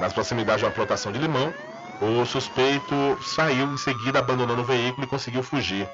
Nas 0.00 0.12
proximidades 0.12 0.60
de 0.60 0.66
uma 0.66 0.72
plantação 0.72 1.12
de 1.12 1.18
limão, 1.18 1.52
o 2.00 2.24
suspeito 2.26 2.94
saiu 3.22 3.72
em 3.72 3.76
seguida 3.76 4.18
abandonando 4.18 4.62
o 4.62 4.64
veículo 4.64 5.06
e 5.06 5.10
conseguiu 5.10 5.42
fugir. 5.42 5.88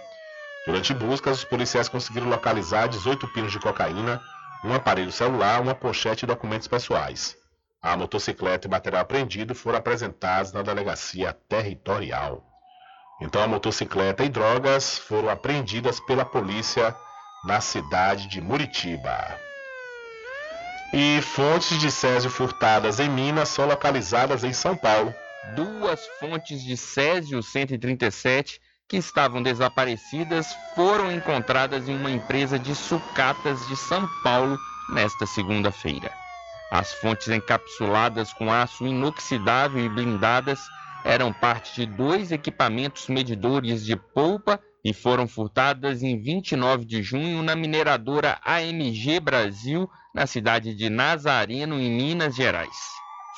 Durante 0.67 0.95
buscas, 0.95 1.39
os 1.39 1.45
policiais 1.45 1.89
conseguiram 1.89 2.29
localizar 2.29 2.89
18 2.89 3.27
pinos 3.29 3.53
de 3.53 3.59
cocaína, 3.59 4.21
um 4.65 4.73
aparelho 4.75 5.11
celular, 5.11 5.61
uma 5.61 5.75
pochete 5.75 6.25
e 6.25 6.27
documentos 6.27 6.69
pessoais. 6.69 7.37
A 7.83 7.97
motocicleta 7.97 8.69
e 8.69 8.71
material 8.71 9.03
apreendido 9.03 9.57
foram 9.57 9.79
apresentados 9.79 10.53
na 10.53 10.63
delegacia 10.63 11.33
territorial. 11.49 12.47
Então, 13.21 13.43
a 13.43 13.49
motocicleta 13.49 14.25
e 14.25 14.29
drogas 14.29 14.99
foram 14.99 15.29
apreendidas 15.29 15.99
pela 15.99 16.25
polícia 16.25 16.95
na 17.45 17.61
cidade 17.61 18.29
de 18.29 18.41
Muritiba. 18.41 19.37
E 20.95 21.21
fontes 21.23 21.81
de 21.81 21.91
Césio 21.91 22.31
furtadas 22.31 23.01
em 23.01 23.09
Minas 23.09 23.49
são 23.49 23.67
localizadas 23.67 24.45
em 24.45 24.53
São 24.53 24.77
Paulo. 24.77 25.13
Duas 25.57 26.07
fontes 26.21 26.63
de 26.63 26.77
Césio 26.77 27.43
137 27.43 28.61
que 28.89 28.97
estavam 28.97 29.43
desaparecidas 29.43 30.55
foram 30.77 31.11
encontradas 31.11 31.89
em 31.89 31.97
uma 31.97 32.11
empresa 32.13 32.59
de 32.59 32.77
sucatas 32.77 33.67
de 33.67 33.77
São 33.77 34.09
Paulo 34.23 34.57
nesta 34.91 35.27
segunda-feira. 35.27 36.22
As 36.75 36.91
fontes 36.91 37.29
encapsuladas 37.29 38.33
com 38.33 38.51
aço 38.51 38.87
inoxidável 38.87 39.85
e 39.85 39.91
blindadas 39.91 40.59
eram 41.05 41.31
parte 41.31 41.75
de 41.75 41.85
dois 41.85 42.33
equipamentos 42.33 43.09
medidores 43.09 43.85
de 43.85 43.95
polpa 43.95 44.59
e 44.83 44.95
foram 44.95 45.29
furtadas 45.29 46.03
em 46.03 46.19
29 46.19 46.87
de 46.87 47.03
junho 47.03 47.43
na 47.43 47.55
mineradora 47.55 48.41
AMG 48.43 49.21
Brasil, 49.21 49.87
na 50.15 50.27
cidade 50.27 50.75
de 50.75 50.89
Nazareno, 50.89 51.79
em 51.79 51.91
Minas 51.91 52.35
Gerais. 52.35 52.75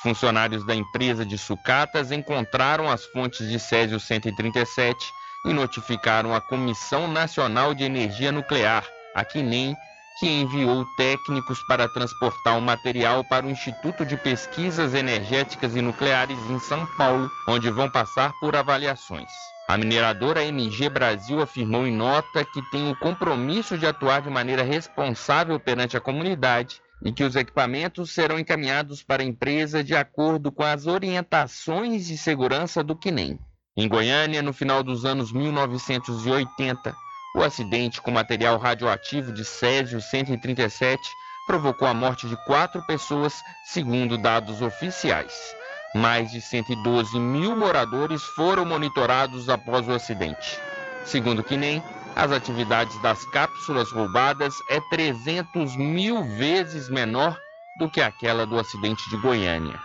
Funcionários 0.01 0.65
da 0.65 0.73
empresa 0.73 1.25
de 1.25 1.37
sucatas 1.37 2.13
encontraram 2.13 2.89
as 2.89 3.03
fontes 3.03 3.49
de 3.49 3.59
Césio 3.59 3.99
137 3.99 5.11
e 5.45 5.51
notificaram 5.51 6.33
a 6.33 6.39
Comissão 6.39 7.05
Nacional 7.05 7.73
de 7.73 7.83
Energia 7.83 8.31
Nuclear, 8.31 8.87
a 9.13 9.25
CNEM, 9.25 9.75
que 10.19 10.27
enviou 10.27 10.85
técnicos 10.95 11.61
para 11.67 11.89
transportar 11.89 12.57
o 12.57 12.61
material 12.61 13.23
para 13.23 13.45
o 13.45 13.49
Instituto 13.49 14.05
de 14.05 14.15
Pesquisas 14.15 14.93
Energéticas 14.93 15.75
e 15.75 15.81
Nucleares 15.81 16.39
em 16.49 16.59
São 16.59 16.85
Paulo, 16.97 17.29
onde 17.47 17.69
vão 17.69 17.89
passar 17.89 18.31
por 18.39 18.55
avaliações. 18.55 19.29
A 19.67 19.77
mineradora 19.77 20.43
MG 20.43 20.89
Brasil 20.89 21.41
afirmou 21.41 21.87
em 21.87 21.91
nota 21.91 22.45
que 22.45 22.61
tem 22.69 22.89
o 22.91 22.95
compromisso 22.95 23.77
de 23.77 23.87
atuar 23.87 24.21
de 24.21 24.29
maneira 24.29 24.63
responsável 24.63 25.59
perante 25.59 25.97
a 25.97 26.01
comunidade 26.01 26.81
e 27.03 27.11
que 27.11 27.23
os 27.23 27.35
equipamentos 27.35 28.11
serão 28.11 28.39
encaminhados 28.39 29.03
para 29.03 29.23
a 29.23 29.25
empresa 29.25 29.83
de 29.83 29.95
acordo 29.95 30.51
com 30.51 30.63
as 30.63 30.85
orientações 30.85 32.05
de 32.05 32.17
segurança 32.17 32.83
do 32.83 32.95
CNEM. 32.95 33.39
Em 33.75 33.89
Goiânia, 33.89 34.41
no 34.41 34.53
final 34.53 34.81
dos 34.81 35.03
anos 35.03 35.33
1980, 35.33 36.95
o 37.35 37.43
acidente 37.43 38.01
com 38.01 38.11
material 38.11 38.57
radioativo 38.57 39.33
de 39.33 39.43
Césio 39.43 40.01
137 40.01 41.01
provocou 41.45 41.85
a 41.87 41.93
morte 41.93 42.27
de 42.27 42.37
quatro 42.45 42.81
pessoas, 42.87 43.43
segundo 43.65 44.17
dados 44.17 44.61
oficiais. 44.61 45.33
Mais 45.93 46.31
de 46.31 46.41
112 46.41 47.19
mil 47.19 47.55
moradores 47.55 48.23
foram 48.23 48.65
monitorados 48.65 49.49
após 49.49 49.87
o 49.87 49.91
acidente. 49.91 50.59
Segundo 51.05 51.39
o 51.39 51.43
CNEM, 51.43 51.83
as 52.15 52.31
atividades 52.31 52.99
das 53.01 53.23
cápsulas 53.25 53.91
roubadas 53.91 54.55
é 54.69 54.79
300 54.89 55.75
mil 55.75 56.23
vezes 56.23 56.89
menor 56.89 57.37
do 57.77 57.89
que 57.89 58.01
aquela 58.01 58.45
do 58.45 58.57
acidente 58.57 59.07
de 59.09 59.17
Goiânia. 59.17 59.77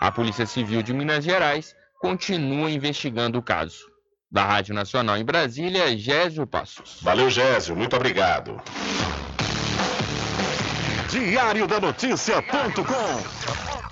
A 0.00 0.10
Polícia 0.12 0.46
Civil 0.46 0.82
de 0.82 0.94
Minas 0.94 1.24
Gerais 1.24 1.74
continua 2.00 2.70
investigando 2.70 3.38
o 3.38 3.42
caso. 3.42 3.91
Da 4.32 4.46
Rádio 4.46 4.74
Nacional 4.74 5.18
em 5.18 5.24
Brasília, 5.24 5.94
Gésio 5.94 6.46
Passos. 6.46 6.96
Valeu, 7.02 7.28
Gésio, 7.28 7.76
muito 7.76 7.94
obrigado. 7.94 8.58
Diário 11.10 11.66
da 11.66 11.78
Notícia.com 11.78 13.91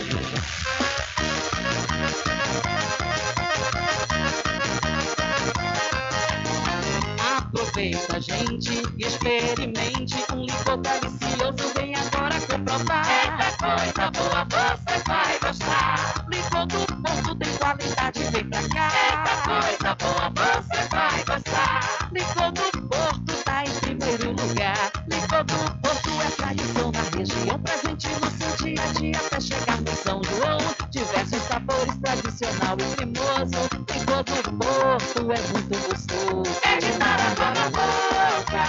Aproveita, 7.53 8.21
gente, 8.21 8.81
e 8.97 9.05
experimente 9.05 10.15
um 10.33 10.45
licor 10.45 10.77
delicioso. 10.77 11.73
Vem 11.75 11.93
agora 11.95 12.39
comprovar. 12.39 13.05
Eita 13.11 13.51
coisa 13.57 14.11
boa, 14.11 14.47
você 14.79 15.03
vai 15.05 15.39
gostar. 15.39 16.25
Licor 16.31 16.65
do 16.67 16.85
Porto 17.03 17.35
tem 17.35 17.57
qualidade, 17.57 18.23
vem 18.31 18.49
pra 18.49 18.69
cá. 18.69 18.91
Eita 19.11 19.35
coisa 19.43 19.95
boa, 19.95 20.55
você 20.63 20.87
vai 20.87 21.23
gostar. 21.25 22.09
Licor 22.13 22.51
do 22.53 22.87
Porto 22.87 23.43
tá 23.43 23.63
em 23.65 23.79
primeiro 23.81 24.29
lugar. 24.29 24.91
Licor 25.09 25.43
do 25.43 25.81
Porto 25.81 26.09
é 26.21 26.31
tradição 26.37 26.91
na 26.93 27.17
região, 27.17 27.59
presente 27.59 28.07
no 28.07 28.31
seu 28.31 28.65
dia 28.65 28.81
a 28.81 28.93
dia 28.93 29.30
chegar 29.51 29.81
no 29.81 29.95
São 29.95 30.21
João. 30.23 30.57
Diversos 30.89 31.41
sabores, 31.43 31.97
tradicional 32.01 32.77
e 32.79 32.95
cremoso. 32.95 33.69
Licor 33.93 34.23
do 34.23 34.33
Porto 34.57 35.19
é 35.19 35.41
muito 35.51 35.75
gostoso. 35.87 36.51
É 36.63 36.77
de 36.77 36.91
dar 36.97 37.19
água 37.19 37.51
na 37.51 37.65
boca. 37.69 38.61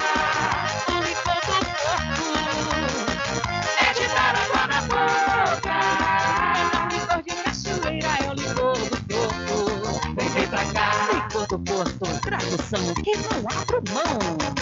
O 0.89 0.91
licor 1.03 1.41
do 1.47 1.57
Porto 1.83 2.25
é 3.79 3.93
de 3.95 4.07
dar 4.09 4.35
água 4.37 4.63
na 4.67 4.81
boca. 4.83 5.77
É 6.59 6.79
um 6.79 6.89
licor 6.89 7.21
de 7.23 7.33
cachoeira, 7.43 8.13
é 8.25 8.31
o 8.31 8.35
licor 8.35 8.79
do 8.79 8.99
Porto. 9.09 10.15
Vem, 10.17 10.29
vem 10.29 10.47
pra 10.49 10.65
cá. 10.67 10.91
Licor 11.13 11.47
do 11.47 11.59
Porto, 11.59 12.21
tradução 12.21 12.95
que 12.95 13.13
não 13.17 13.39
abro 13.51 13.83
mão. 13.93 14.62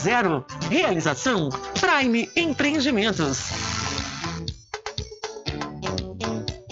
Realização 0.67 1.49
Prime 1.79 2.27
Empreendimentos. 2.35 3.51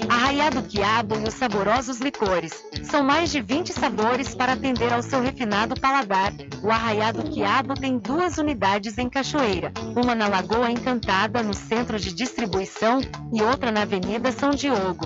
Arraiado 0.10 0.64
Quiabo 0.64 1.16
e 1.16 1.28
os 1.28 1.36
saborosos 1.36 2.00
licores. 2.00 2.52
São 2.84 3.04
mais 3.04 3.32
de 3.32 3.40
20 3.40 3.72
sabores 3.72 4.34
para 4.34 4.54
atender 4.54 4.92
ao 4.92 5.04
seu 5.04 5.22
refinado 5.22 5.80
paladar. 5.80 6.34
O 6.64 6.72
Arraiado 6.72 7.22
Quiabo 7.30 7.76
tem 7.76 8.00
duas 8.00 8.40
unidades 8.40 8.98
em 8.98 9.08
Cachoeira, 9.08 9.72
uma 9.96 10.16
na 10.16 10.28
Lagoa 10.28 10.72
Encantada, 10.72 11.44
no 11.44 11.54
centro 11.54 12.00
de 12.00 12.12
distribuição, 12.12 13.00
e 13.32 13.44
outra 13.44 13.72
na 13.72 13.84
Avenida 13.84 14.32
São 14.32 14.50
Diogo. 14.50 15.06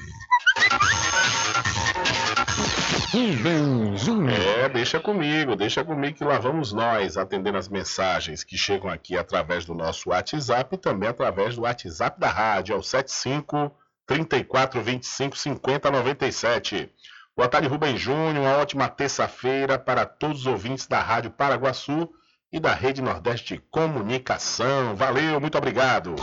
É, 4.30 4.68
deixa 4.68 5.00
comigo, 5.00 5.56
deixa 5.56 5.84
comigo 5.84 6.16
que 6.16 6.24
lá 6.24 6.38
vamos 6.38 6.72
nós 6.72 7.16
atendendo 7.16 7.58
as 7.58 7.68
mensagens 7.68 8.44
que 8.44 8.56
chegam 8.56 8.88
aqui 8.88 9.16
através 9.16 9.64
do 9.64 9.74
nosso 9.74 10.10
WhatsApp 10.10 10.74
e 10.74 10.78
também 10.78 11.08
através 11.08 11.56
do 11.56 11.62
WhatsApp 11.62 12.20
da 12.20 12.28
rádio, 12.28 12.74
é 12.74 12.78
o 12.78 12.82
75 12.82 13.72
34 14.06 14.80
25 14.80 15.36
50 15.36 15.90
97. 15.90 16.92
Boa 17.36 17.48
tarde, 17.48 17.68
Rubem 17.68 17.96
Júnior. 17.96 18.44
Uma 18.44 18.58
ótima 18.58 18.88
terça-feira 18.88 19.78
para 19.78 20.04
todos 20.04 20.40
os 20.40 20.46
ouvintes 20.46 20.86
da 20.86 21.00
Rádio 21.00 21.30
Paraguaçu 21.30 22.08
e 22.52 22.60
da 22.60 22.74
Rede 22.74 23.00
Nordeste 23.00 23.54
de 23.54 23.60
Comunicação. 23.70 24.94
Valeu, 24.94 25.40
muito 25.40 25.56
obrigado. 25.56 26.14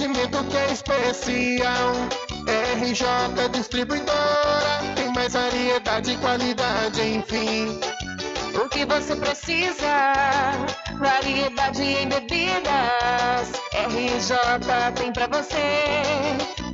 Atendimento 0.00 0.42
que 0.44 0.56
é 0.56 0.72
especial. 0.72 1.92
RJ 2.80 3.48
Distribuidora, 3.52 4.80
tem 4.96 5.12
mais 5.12 5.34
variedade 5.34 6.12
e 6.12 6.16
qualidade, 6.16 7.02
enfim. 7.02 7.78
O 8.54 8.68
que 8.68 8.84
você 8.86 9.14
precisa? 9.14 10.12
Variedade 10.98 11.82
em 11.82 12.08
bebidas. 12.08 13.52
RJ 13.74 14.36
tem 14.96 15.12
pra 15.12 15.26
você. 15.26 15.84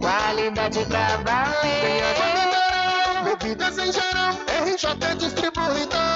Qualidade 0.01 0.85
pra 0.87 1.07
Tem 1.07 1.25
valer. 1.25 2.05
mineral, 2.45 3.25
bebidas 3.25 3.79
em 3.79 3.93
geral. 3.93 4.35
RJ 4.65 5.17
Distribuidora 5.17 6.16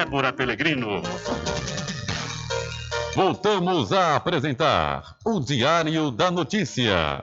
Débora 0.00 0.32
Pelegrino. 0.32 1.02
Voltamos 3.14 3.92
a 3.92 4.16
apresentar 4.16 5.14
o 5.22 5.38
Diário 5.38 6.10
da 6.10 6.30
Notícia. 6.30 7.22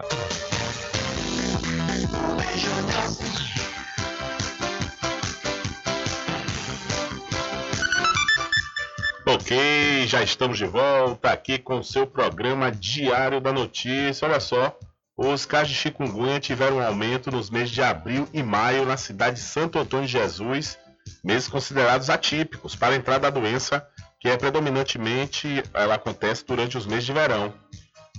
Ok, 9.25 10.05
já 10.05 10.21
estamos 10.21 10.59
de 10.59 10.67
volta 10.67 11.31
aqui 11.31 11.57
com 11.57 11.79
o 11.79 11.83
seu 11.83 12.05
programa 12.05 12.71
Diário 12.71 13.41
da 13.41 13.51
Notícia. 13.51 14.27
Olha 14.27 14.39
só, 14.39 14.77
os 15.17 15.47
casos 15.47 15.69
de 15.69 15.75
chikungunya 15.75 16.39
tiveram 16.39 16.77
um 16.77 16.85
aumento 16.85 17.31
nos 17.31 17.49
meses 17.49 17.71
de 17.71 17.81
abril 17.81 18.27
e 18.31 18.43
maio 18.43 18.85
na 18.85 18.97
cidade 18.97 19.37
de 19.37 19.41
Santo 19.41 19.79
Antônio 19.79 20.05
de 20.05 20.11
Jesus 20.11 20.77
meses 21.23 21.47
considerados 21.47 22.09
atípicos 22.09 22.75
para 22.75 22.93
a 22.93 22.97
entrada 22.97 23.29
da 23.29 23.39
doença, 23.39 23.85
que 24.19 24.29
é 24.29 24.37
predominantemente 24.37 25.63
ela 25.73 25.95
acontece 25.95 26.45
durante 26.45 26.77
os 26.77 26.85
meses 26.85 27.05
de 27.05 27.13
verão. 27.13 27.53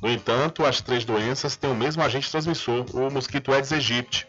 No 0.02 0.10
entanto, 0.10 0.64
as 0.64 0.80
três 0.80 1.04
doenças 1.04 1.56
têm 1.56 1.70
o 1.70 1.74
mesmo 1.74 2.02
agente 2.02 2.30
transmissor, 2.30 2.84
o 2.94 3.10
mosquito 3.10 3.52
Aedes 3.52 3.72
aegypti. 3.72 4.26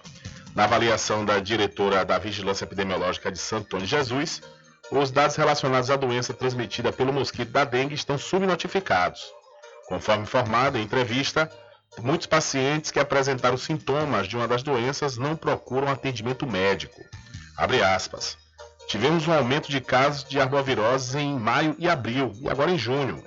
Na 0.55 0.63
avaliação 0.63 1.23
da 1.23 1.39
diretora 1.39 2.03
da 2.03 2.17
Vigilância 2.17 2.65
Epidemiológica 2.65 3.31
de 3.31 3.37
Santo 3.37 3.65
Antônio 3.65 3.85
Jesus, 3.85 4.41
os 4.91 5.11
dados 5.11 5.35
relacionados 5.35 5.91
à 5.91 5.95
doença 5.95 6.33
transmitida 6.33 6.91
pelo 6.91 7.13
mosquito 7.13 7.51
da 7.51 7.63
dengue 7.63 7.93
estão 7.93 8.17
subnotificados. 8.17 9.21
Conforme 9.87 10.23
informado 10.23 10.77
em 10.77 10.83
entrevista, 10.83 11.51
muitos 11.99 12.25
pacientes 12.25 12.89
que 12.89 12.99
apresentaram 12.99 13.57
sintomas 13.57 14.27
de 14.27 14.35
uma 14.35 14.47
das 14.47 14.63
doenças 14.63 15.17
não 15.17 15.35
procuram 15.35 15.87
atendimento 15.87 16.47
médico. 16.47 16.99
Abre 17.55 17.83
aspas. 17.83 18.37
Tivemos 18.89 19.27
um 19.27 19.33
aumento 19.33 19.69
de 19.69 19.79
casos 19.79 20.23
de 20.27 20.39
arboviroses 20.39 21.13
em 21.13 21.37
maio 21.37 21.75
e 21.77 21.87
abril, 21.87 22.33
e 22.41 22.49
agora 22.49 22.71
em 22.71 22.77
junho. 22.77 23.23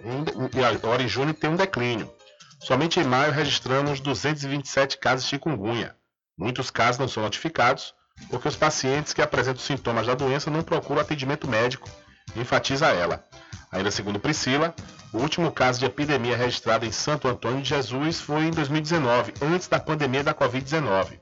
E 0.57 0.65
agora 0.65 1.05
em 1.05 1.07
junho 1.07 1.33
tem 1.33 1.51
um 1.51 1.55
declínio. 1.55 2.13
Somente 2.59 2.99
em 2.99 3.05
maio 3.05 3.31
registramos 3.31 4.01
227 4.01 4.99
casos 4.99 5.23
de 5.23 5.31
chikungunya. 5.31 5.95
Muitos 6.37 6.69
casos 6.69 6.99
não 6.99 7.07
são 7.07 7.23
notificados 7.23 7.95
porque 8.29 8.49
os 8.49 8.57
pacientes 8.57 9.13
que 9.13 9.23
apresentam 9.23 9.63
sintomas 9.63 10.09
da 10.09 10.17
doença 10.17 10.51
não 10.51 10.65
procuram 10.65 11.01
atendimento 11.01 11.47
médico, 11.47 11.89
enfatiza 12.35 12.89
ela. 12.89 13.25
Ainda 13.71 13.93
segundo 13.93 14.19
Priscila, 14.19 14.75
o 15.13 15.19
último 15.19 15.53
caso 15.53 15.79
de 15.79 15.87
epidemia 15.87 16.37
registrado 16.37 16.85
em 16.85 16.91
Santo 16.91 17.29
Antônio 17.29 17.63
de 17.63 17.69
Jesus 17.69 18.21
foi 18.21 18.47
em 18.47 18.51
2019, 18.51 19.35
antes 19.41 19.69
da 19.69 19.79
pandemia 19.79 20.25
da 20.25 20.35
Covid-19. 20.35 21.22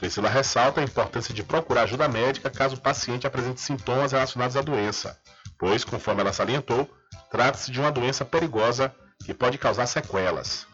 Priscila 0.00 0.30
ressalta 0.30 0.80
a 0.80 0.84
importância 0.84 1.34
de 1.34 1.42
procurar 1.42 1.82
ajuda 1.82 2.08
médica 2.08 2.48
caso 2.48 2.74
o 2.74 2.80
paciente 2.80 3.26
apresente 3.26 3.60
sintomas 3.60 4.12
relacionados 4.12 4.56
à 4.56 4.62
doença, 4.62 5.20
pois, 5.58 5.84
conforme 5.84 6.22
ela 6.22 6.32
salientou, 6.32 6.90
trata-se 7.30 7.70
de 7.70 7.78
uma 7.78 7.92
doença 7.92 8.24
perigosa 8.24 8.94
que 9.26 9.34
pode 9.34 9.58
causar 9.58 9.84
sequelas. 9.84 10.66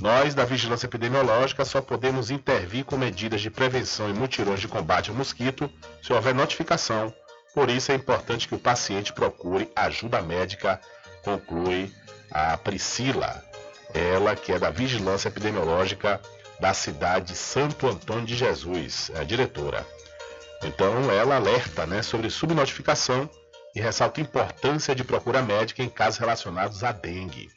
Nós, 0.00 0.36
da 0.36 0.44
Vigilância 0.44 0.86
Epidemiológica, 0.86 1.64
só 1.64 1.82
podemos 1.82 2.30
intervir 2.30 2.84
com 2.84 2.96
medidas 2.96 3.40
de 3.40 3.50
prevenção 3.50 4.08
e 4.08 4.14
mutirões 4.14 4.60
de 4.60 4.68
combate 4.68 5.10
ao 5.10 5.16
mosquito 5.16 5.68
se 6.00 6.12
houver 6.12 6.32
notificação. 6.32 7.12
Por 7.52 7.68
isso 7.68 7.90
é 7.90 7.96
importante 7.96 8.46
que 8.46 8.54
o 8.54 8.58
paciente 8.58 9.12
procure 9.12 9.68
ajuda 9.74 10.22
médica, 10.22 10.80
conclui 11.24 11.92
a 12.30 12.56
Priscila, 12.56 13.44
ela 13.92 14.36
que 14.36 14.52
é 14.52 14.60
da 14.60 14.70
Vigilância 14.70 15.26
Epidemiológica 15.26 16.20
da 16.60 16.74
cidade 16.74 17.32
de 17.32 17.36
Santo 17.36 17.86
Antônio 17.88 18.26
de 18.26 18.36
Jesus, 18.36 19.10
a 19.16 19.24
diretora. 19.24 19.86
Então 20.62 21.10
ela 21.10 21.36
alerta 21.36 21.86
né, 21.86 22.02
sobre 22.02 22.28
subnotificação 22.28 23.28
e 23.74 23.80
ressalta 23.80 24.20
a 24.20 24.22
importância 24.22 24.94
de 24.94 25.02
procura 25.02 25.42
médica 25.42 25.82
em 25.82 25.88
casos 25.88 26.18
relacionados 26.18 26.84
à 26.84 26.92
dengue. 26.92 27.48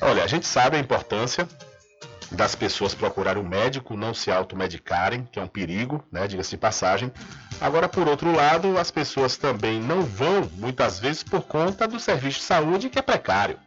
Olha, 0.00 0.24
a 0.24 0.26
gente 0.26 0.46
sabe 0.46 0.76
a 0.76 0.80
importância 0.80 1.46
das 2.32 2.54
pessoas 2.54 2.94
procurarem 2.94 3.42
um 3.42 3.46
médico, 3.46 3.96
não 3.96 4.14
se 4.14 4.30
automedicarem, 4.30 5.28
que 5.30 5.38
é 5.38 5.42
um 5.42 5.48
perigo, 5.48 6.02
né, 6.10 6.26
diga-se 6.26 6.50
de 6.50 6.56
passagem. 6.56 7.12
Agora, 7.60 7.88
por 7.88 8.08
outro 8.08 8.34
lado, 8.34 8.78
as 8.78 8.90
pessoas 8.90 9.36
também 9.36 9.80
não 9.80 10.02
vão, 10.02 10.48
muitas 10.54 10.98
vezes, 10.98 11.22
por 11.22 11.42
conta 11.42 11.88
do 11.88 11.98
serviço 11.98 12.38
de 12.38 12.44
saúde 12.44 12.88
que 12.88 12.98
é 12.98 13.02
precário. 13.02 13.58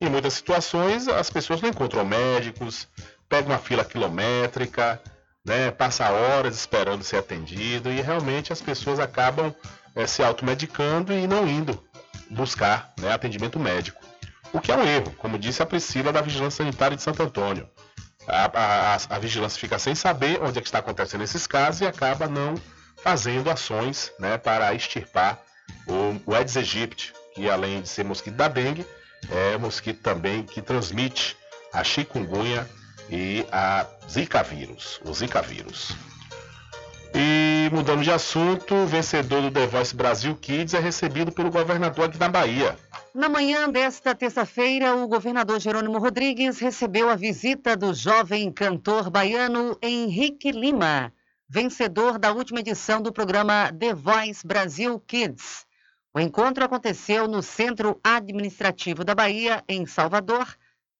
Em 0.00 0.08
muitas 0.08 0.34
situações, 0.34 1.06
as 1.06 1.30
pessoas 1.30 1.60
não 1.60 1.68
encontram 1.68 2.04
médicos, 2.04 2.88
pegam 3.28 3.52
uma 3.52 3.58
fila 3.58 3.84
quilométrica, 3.84 5.00
né, 5.44 5.70
passa 5.70 6.10
horas 6.10 6.56
esperando 6.56 7.04
ser 7.04 7.16
atendido 7.16 7.90
e 7.90 8.00
realmente 8.00 8.52
as 8.52 8.60
pessoas 8.60 8.98
acabam 8.98 9.54
é, 9.94 10.06
se 10.06 10.22
automedicando 10.22 11.12
e 11.12 11.26
não 11.26 11.46
indo 11.46 11.82
buscar 12.30 12.92
né, 12.98 13.12
atendimento 13.12 13.58
médico 13.58 14.06
o 14.52 14.60
que 14.60 14.72
é 14.72 14.76
um 14.76 14.84
erro, 14.84 15.12
como 15.18 15.38
disse 15.38 15.62
a 15.62 15.66
Priscila 15.66 16.12
da 16.12 16.20
Vigilância 16.20 16.64
Sanitária 16.64 16.96
de 16.96 17.02
Santo 17.02 17.22
Antônio. 17.22 17.68
A, 18.26 18.94
a, 18.94 19.16
a 19.16 19.18
vigilância 19.18 19.60
fica 19.60 19.78
sem 19.78 19.94
saber 19.94 20.42
onde 20.42 20.58
é 20.58 20.62
que 20.62 20.66
está 20.66 20.78
acontecendo 20.78 21.22
esses 21.22 21.46
casos 21.46 21.80
e 21.80 21.86
acaba 21.86 22.26
não 22.26 22.54
fazendo 22.96 23.50
ações 23.50 24.12
né, 24.18 24.36
para 24.36 24.74
extirpar 24.74 25.40
o, 25.86 26.30
o 26.30 26.34
Aedes 26.34 26.56
aegypti, 26.56 27.12
que 27.34 27.48
além 27.48 27.82
de 27.82 27.88
ser 27.88 28.04
mosquito 28.04 28.34
da 28.34 28.48
dengue, 28.48 28.86
é 29.30 29.56
mosquito 29.58 30.00
também 30.00 30.42
que 30.42 30.60
transmite 30.60 31.36
a 31.72 31.84
chikungunya 31.84 32.68
e 33.10 33.46
a 33.52 33.86
zika 34.08 34.42
vírus, 34.42 35.00
o 35.04 35.12
zika 35.12 35.42
vírus. 35.42 35.96
E 37.14 37.70
mudando 37.72 38.02
de 38.02 38.10
assunto, 38.10 38.74
o 38.74 38.86
vencedor 38.86 39.42
do 39.42 39.50
The 39.50 39.66
Voice 39.66 39.96
Brasil 39.96 40.36
Kids 40.36 40.74
é 40.74 40.78
recebido 40.78 41.32
pelo 41.32 41.50
governador 41.50 42.06
aqui 42.06 42.18
da 42.18 42.28
Bahia. 42.28 42.76
Na 43.14 43.28
manhã 43.28 43.70
desta 43.70 44.14
terça-feira, 44.14 44.94
o 44.94 45.08
governador 45.08 45.58
Jerônimo 45.58 45.98
Rodrigues 45.98 46.58
recebeu 46.58 47.08
a 47.08 47.16
visita 47.16 47.74
do 47.74 47.94
jovem 47.94 48.52
cantor 48.52 49.08
baiano 49.08 49.78
Henrique 49.80 50.50
Lima, 50.52 51.10
vencedor 51.48 52.18
da 52.18 52.32
última 52.32 52.60
edição 52.60 53.00
do 53.00 53.10
programa 53.10 53.72
The 53.72 53.94
Voice 53.94 54.46
Brasil 54.46 55.00
Kids. 55.06 55.64
O 56.12 56.20
encontro 56.20 56.64
aconteceu 56.64 57.26
no 57.26 57.42
Centro 57.42 57.98
Administrativo 58.04 59.04
da 59.04 59.14
Bahia, 59.14 59.64
em 59.66 59.86
Salvador, 59.86 60.46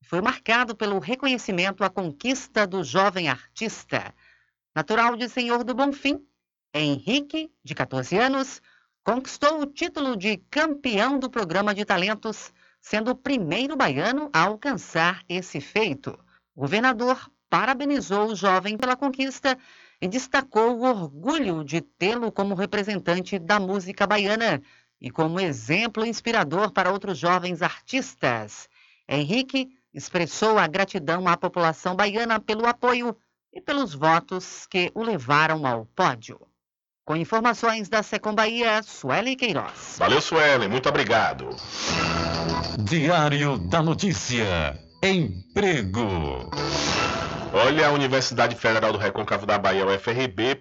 foi 0.06 0.20
marcado 0.20 0.76
pelo 0.76 1.00
reconhecimento 1.00 1.82
à 1.82 1.90
conquista 1.90 2.64
do 2.64 2.84
jovem 2.84 3.28
artista. 3.28 4.14
Natural 4.72 5.16
de 5.16 5.28
Senhor 5.28 5.64
do 5.64 5.74
Bonfim, 5.74 6.24
Henrique, 6.72 7.50
de 7.64 7.74
14 7.74 8.16
anos, 8.16 8.62
conquistou 9.02 9.60
o 9.60 9.66
título 9.66 10.16
de 10.16 10.36
campeão 10.48 11.18
do 11.18 11.28
programa 11.28 11.74
de 11.74 11.84
talentos, 11.84 12.52
sendo 12.80 13.10
o 13.10 13.16
primeiro 13.16 13.76
baiano 13.76 14.30
a 14.32 14.42
alcançar 14.42 15.24
esse 15.28 15.60
feito. 15.60 16.16
O 16.54 16.60
governador 16.60 17.28
parabenizou 17.50 18.28
o 18.28 18.36
jovem 18.36 18.76
pela 18.76 18.94
conquista 18.94 19.58
e 20.00 20.06
destacou 20.06 20.76
o 20.76 20.82
orgulho 20.84 21.64
de 21.64 21.80
tê-lo 21.80 22.30
como 22.30 22.54
representante 22.54 23.40
da 23.40 23.58
música 23.58 24.06
baiana 24.06 24.62
e 25.00 25.10
como 25.10 25.40
exemplo 25.40 26.06
inspirador 26.06 26.70
para 26.70 26.92
outros 26.92 27.18
jovens 27.18 27.60
artistas. 27.60 28.68
Henrique 29.08 29.75
expressou 29.96 30.58
a 30.58 30.66
gratidão 30.66 31.26
à 31.26 31.38
população 31.38 31.96
baiana 31.96 32.38
pelo 32.38 32.66
apoio 32.66 33.16
e 33.50 33.62
pelos 33.62 33.94
votos 33.94 34.66
que 34.66 34.92
o 34.94 35.02
levaram 35.02 35.66
ao 35.66 35.86
pódio. 35.86 36.38
Com 37.02 37.16
informações 37.16 37.88
da 37.88 38.02
Secom 38.02 38.34
Bahia, 38.34 38.82
Sueli 38.82 39.36
Queiroz. 39.36 39.96
Valeu, 39.98 40.20
Sueli, 40.20 40.68
muito 40.68 40.86
obrigado. 40.88 41.48
Diário 42.78 43.56
da 43.56 43.82
Notícia. 43.82 44.78
Emprego. 45.02 46.50
Olha, 47.54 47.88
a 47.88 47.92
Universidade 47.92 48.54
Federal 48.54 48.92
do 48.92 48.98
Recôncavo 48.98 49.46
da 49.46 49.56
Bahia, 49.56 49.86
UFRB, 49.86 50.56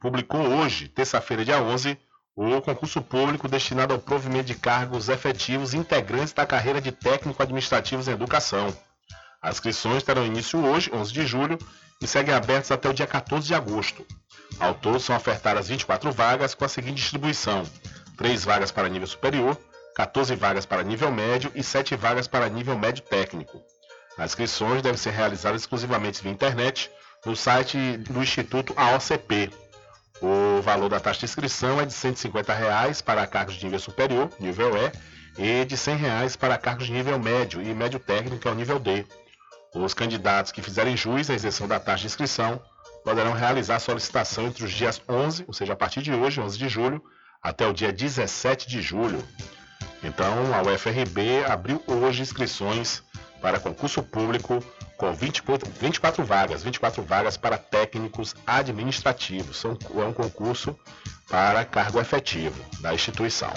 publicou 0.00 0.40
hoje, 0.40 0.88
terça-feira, 0.88 1.44
dia 1.44 1.62
11, 1.62 1.96
o 2.48 2.62
concurso 2.62 3.02
público 3.02 3.46
destinado 3.46 3.92
ao 3.92 4.00
provimento 4.00 4.46
de 4.46 4.54
cargos 4.54 5.10
efetivos 5.10 5.74
integrantes 5.74 6.32
da 6.32 6.46
carreira 6.46 6.80
de 6.80 6.90
técnico 6.90 7.42
administrativos 7.42 8.08
em 8.08 8.12
educação. 8.12 8.74
As 9.42 9.56
inscrições 9.56 10.02
terão 10.02 10.24
início 10.24 10.58
hoje, 10.64 10.90
11 10.90 11.12
de 11.12 11.26
julho, 11.26 11.58
e 12.00 12.06
seguem 12.06 12.34
abertas 12.34 12.70
até 12.70 12.88
o 12.88 12.94
dia 12.94 13.06
14 13.06 13.46
de 13.46 13.54
agosto. 13.54 14.06
Ao 14.58 14.72
todo, 14.72 14.98
são 14.98 15.14
ofertadas 15.14 15.68
24 15.68 16.10
vagas 16.12 16.54
com 16.54 16.64
a 16.64 16.68
seguinte 16.68 17.02
distribuição: 17.02 17.62
3 18.16 18.42
vagas 18.42 18.70
para 18.70 18.88
nível 18.88 19.06
superior, 19.06 19.54
14 19.94 20.34
vagas 20.34 20.64
para 20.64 20.82
nível 20.82 21.10
médio 21.10 21.52
e 21.54 21.62
7 21.62 21.94
vagas 21.94 22.26
para 22.26 22.48
nível 22.48 22.78
médio 22.78 23.02
técnico. 23.02 23.60
As 24.16 24.30
inscrições 24.30 24.80
devem 24.80 24.96
ser 24.96 25.10
realizadas 25.10 25.60
exclusivamente 25.60 26.22
via 26.22 26.32
internet 26.32 26.90
no 27.26 27.36
site 27.36 27.98
do 27.98 28.22
Instituto 28.22 28.72
AOCP. 28.76 29.50
O 30.22 30.60
valor 30.60 30.88
da 30.88 31.00
taxa 31.00 31.20
de 31.20 31.24
inscrição 31.24 31.80
é 31.80 31.86
de 31.86 31.92
150 31.92 32.52
reais 32.52 33.00
para 33.00 33.26
cargos 33.26 33.54
de 33.54 33.64
nível 33.64 33.80
superior, 33.80 34.30
nível 34.38 34.72
E, 34.76 35.62
e 35.62 35.64
de 35.64 35.76
100 35.76 35.96
reais 35.96 36.36
para 36.36 36.58
cargos 36.58 36.86
de 36.86 36.92
nível 36.92 37.18
médio 37.18 37.62
e 37.62 37.74
médio 37.74 37.98
técnico, 37.98 38.46
é 38.46 38.50
o 38.50 38.54
nível 38.54 38.78
D. 38.78 39.06
Os 39.74 39.94
candidatos 39.94 40.52
que 40.52 40.60
fizerem 40.60 40.96
jus 40.96 41.30
à 41.30 41.34
isenção 41.34 41.66
da 41.66 41.80
taxa 41.80 42.02
de 42.02 42.06
inscrição 42.08 42.60
poderão 43.02 43.32
realizar 43.32 43.76
a 43.76 43.80
solicitação 43.80 44.46
entre 44.46 44.64
os 44.64 44.72
dias 44.72 45.00
11, 45.08 45.44
ou 45.46 45.54
seja, 45.54 45.72
a 45.72 45.76
partir 45.76 46.02
de 46.02 46.12
hoje, 46.12 46.40
11 46.40 46.58
de 46.58 46.68
julho, 46.68 47.02
até 47.42 47.66
o 47.66 47.72
dia 47.72 47.92
17 47.92 48.68
de 48.68 48.82
julho. 48.82 49.24
Então, 50.02 50.34
a 50.54 50.62
UFRB 50.62 51.44
abriu 51.46 51.82
hoje 51.86 52.20
inscrições 52.20 53.02
para 53.40 53.60
concurso 53.60 54.02
público 54.02 54.62
com 55.00 55.14
24, 55.14 55.66
24 55.80 56.22
vagas, 56.24 56.62
24 56.62 57.02
vagas 57.02 57.38
para 57.38 57.56
técnicos 57.56 58.34
administrativos. 58.46 59.56
São, 59.56 59.78
é 59.96 60.04
um 60.04 60.12
concurso 60.12 60.78
para 61.26 61.64
cargo 61.64 61.98
efetivo 61.98 62.62
da 62.80 62.92
instituição. 62.92 63.52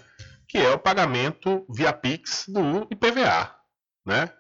que 0.54 0.58
é 0.58 0.70
o 0.70 0.78
pagamento 0.78 1.66
via 1.68 1.92
Pix 1.92 2.44
do 2.46 2.86
IPVA, 2.88 3.50
né? 4.06 4.30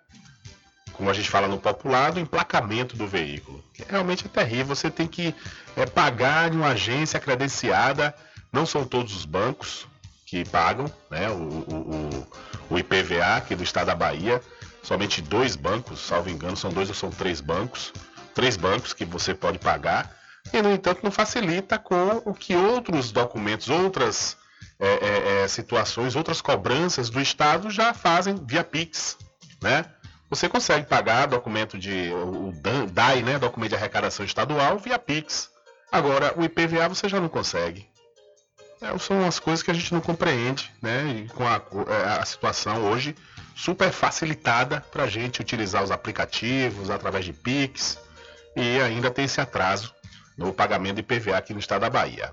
Como 0.92 1.10
a 1.10 1.12
gente 1.12 1.28
fala 1.28 1.48
no 1.48 1.58
popular, 1.58 2.12
do 2.12 2.20
emplacamento 2.20 2.96
do 2.96 3.04
veículo. 3.04 3.64
Realmente 3.88 4.24
é 4.24 4.28
terrível. 4.28 4.76
Você 4.76 4.88
tem 4.88 5.08
que 5.08 5.34
é, 5.76 5.84
pagar 5.84 6.54
em 6.54 6.56
uma 6.56 6.68
agência 6.68 7.18
credenciada 7.18 8.14
não 8.52 8.64
são 8.64 8.84
todos 8.84 9.16
os 9.16 9.24
bancos 9.24 9.88
que 10.24 10.44
pagam 10.44 10.86
né, 11.10 11.28
o, 11.30 11.34
o, 11.34 12.28
o, 12.70 12.78
IPVA 12.78 13.38
aqui 13.38 13.56
do 13.56 13.64
estado 13.64 13.88
da 13.88 13.96
Bahia. 13.96 14.40
Somente 14.84 15.20
dois 15.20 15.56
bancos, 15.56 15.98
salvo 15.98 16.30
engano, 16.30 16.56
são 16.56 16.70
dois 16.70 16.88
ou 16.88 16.94
são 16.94 17.10
três 17.10 17.40
bancos. 17.40 17.92
Três 18.36 18.56
bancos 18.56 18.92
que 18.92 19.04
você 19.04 19.34
pode 19.34 19.58
pagar. 19.58 20.16
E, 20.52 20.62
no 20.62 20.70
entanto, 20.70 21.00
não 21.02 21.10
facilita 21.10 21.76
com 21.76 22.22
o 22.24 22.32
que 22.32 22.54
outros 22.54 23.10
documentos, 23.10 23.68
outras 23.68 24.36
é, 24.78 24.88
é, 24.88 25.42
é 25.42 25.48
situações, 25.48 26.16
outras 26.16 26.40
cobranças 26.40 27.10
do 27.10 27.20
Estado 27.20 27.70
já 27.70 27.94
fazem 27.94 28.34
via 28.44 28.64
Pix. 28.64 29.16
Né? 29.62 29.84
Você 30.30 30.48
consegue 30.48 30.86
pagar 30.86 31.26
documento 31.26 31.78
de. 31.78 32.10
o 32.12 32.52
DAI, 32.90 33.22
né? 33.22 33.38
Documento 33.38 33.70
de 33.70 33.76
arrecadação 33.76 34.24
estadual, 34.24 34.78
via 34.78 34.98
Pix. 34.98 35.50
Agora, 35.92 36.34
o 36.36 36.42
IPVA 36.42 36.88
você 36.88 37.08
já 37.08 37.20
não 37.20 37.28
consegue. 37.28 37.88
É, 38.80 38.98
são 38.98 39.24
as 39.24 39.38
coisas 39.38 39.62
que 39.62 39.70
a 39.70 39.74
gente 39.74 39.94
não 39.94 40.00
compreende, 40.00 40.72
né? 40.82 41.04
E 41.06 41.28
com 41.28 41.46
a, 41.46 41.62
é, 41.88 42.20
a 42.20 42.24
situação 42.24 42.90
hoje 42.90 43.14
super 43.54 43.92
facilitada 43.92 44.80
para 44.90 45.04
a 45.04 45.06
gente 45.06 45.40
utilizar 45.40 45.84
os 45.84 45.90
aplicativos 45.90 46.90
através 46.90 47.24
de 47.24 47.32
Pix 47.32 47.98
e 48.56 48.80
ainda 48.80 49.10
tem 49.10 49.26
esse 49.26 49.40
atraso 49.40 49.94
no 50.36 50.52
pagamento 50.52 50.96
de 50.96 51.00
IPVA 51.00 51.36
aqui 51.36 51.52
no 51.52 51.60
estado 51.60 51.82
da 51.82 51.90
Bahia. 51.90 52.32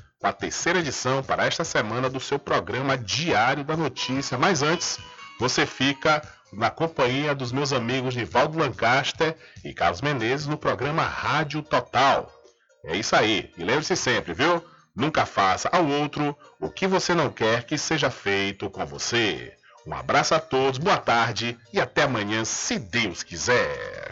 com 0.21 0.27
a 0.27 0.31
terceira 0.31 0.79
edição 0.79 1.23
para 1.23 1.45
esta 1.45 1.63
semana 1.63 2.07
do 2.07 2.19
seu 2.19 2.37
programa 2.37 2.95
Diário 2.95 3.63
da 3.63 3.75
Notícia. 3.75 4.37
Mas 4.37 4.61
antes, 4.61 4.99
você 5.39 5.65
fica 5.65 6.21
na 6.53 6.69
companhia 6.69 7.33
dos 7.33 7.51
meus 7.51 7.73
amigos 7.73 8.15
Nivaldo 8.15 8.59
Lancaster 8.59 9.35
e 9.65 9.73
Carlos 9.73 10.01
Menezes 10.01 10.45
no 10.45 10.57
programa 10.57 11.01
Rádio 11.01 11.63
Total. 11.63 12.31
É 12.85 12.95
isso 12.95 13.15
aí. 13.15 13.51
E 13.57 13.63
lembre-se 13.63 13.95
sempre, 13.95 14.33
viu? 14.33 14.63
Nunca 14.95 15.25
faça 15.25 15.69
ao 15.71 15.87
outro 15.87 16.37
o 16.59 16.69
que 16.69 16.85
você 16.85 17.15
não 17.15 17.31
quer 17.31 17.63
que 17.63 17.77
seja 17.77 18.11
feito 18.11 18.69
com 18.69 18.85
você. 18.85 19.53
Um 19.87 19.93
abraço 19.93 20.35
a 20.35 20.39
todos, 20.39 20.77
boa 20.77 20.97
tarde 20.97 21.57
e 21.73 21.81
até 21.81 22.03
amanhã, 22.03 22.45
se 22.45 22.77
Deus 22.77 23.23
quiser. 23.23 24.11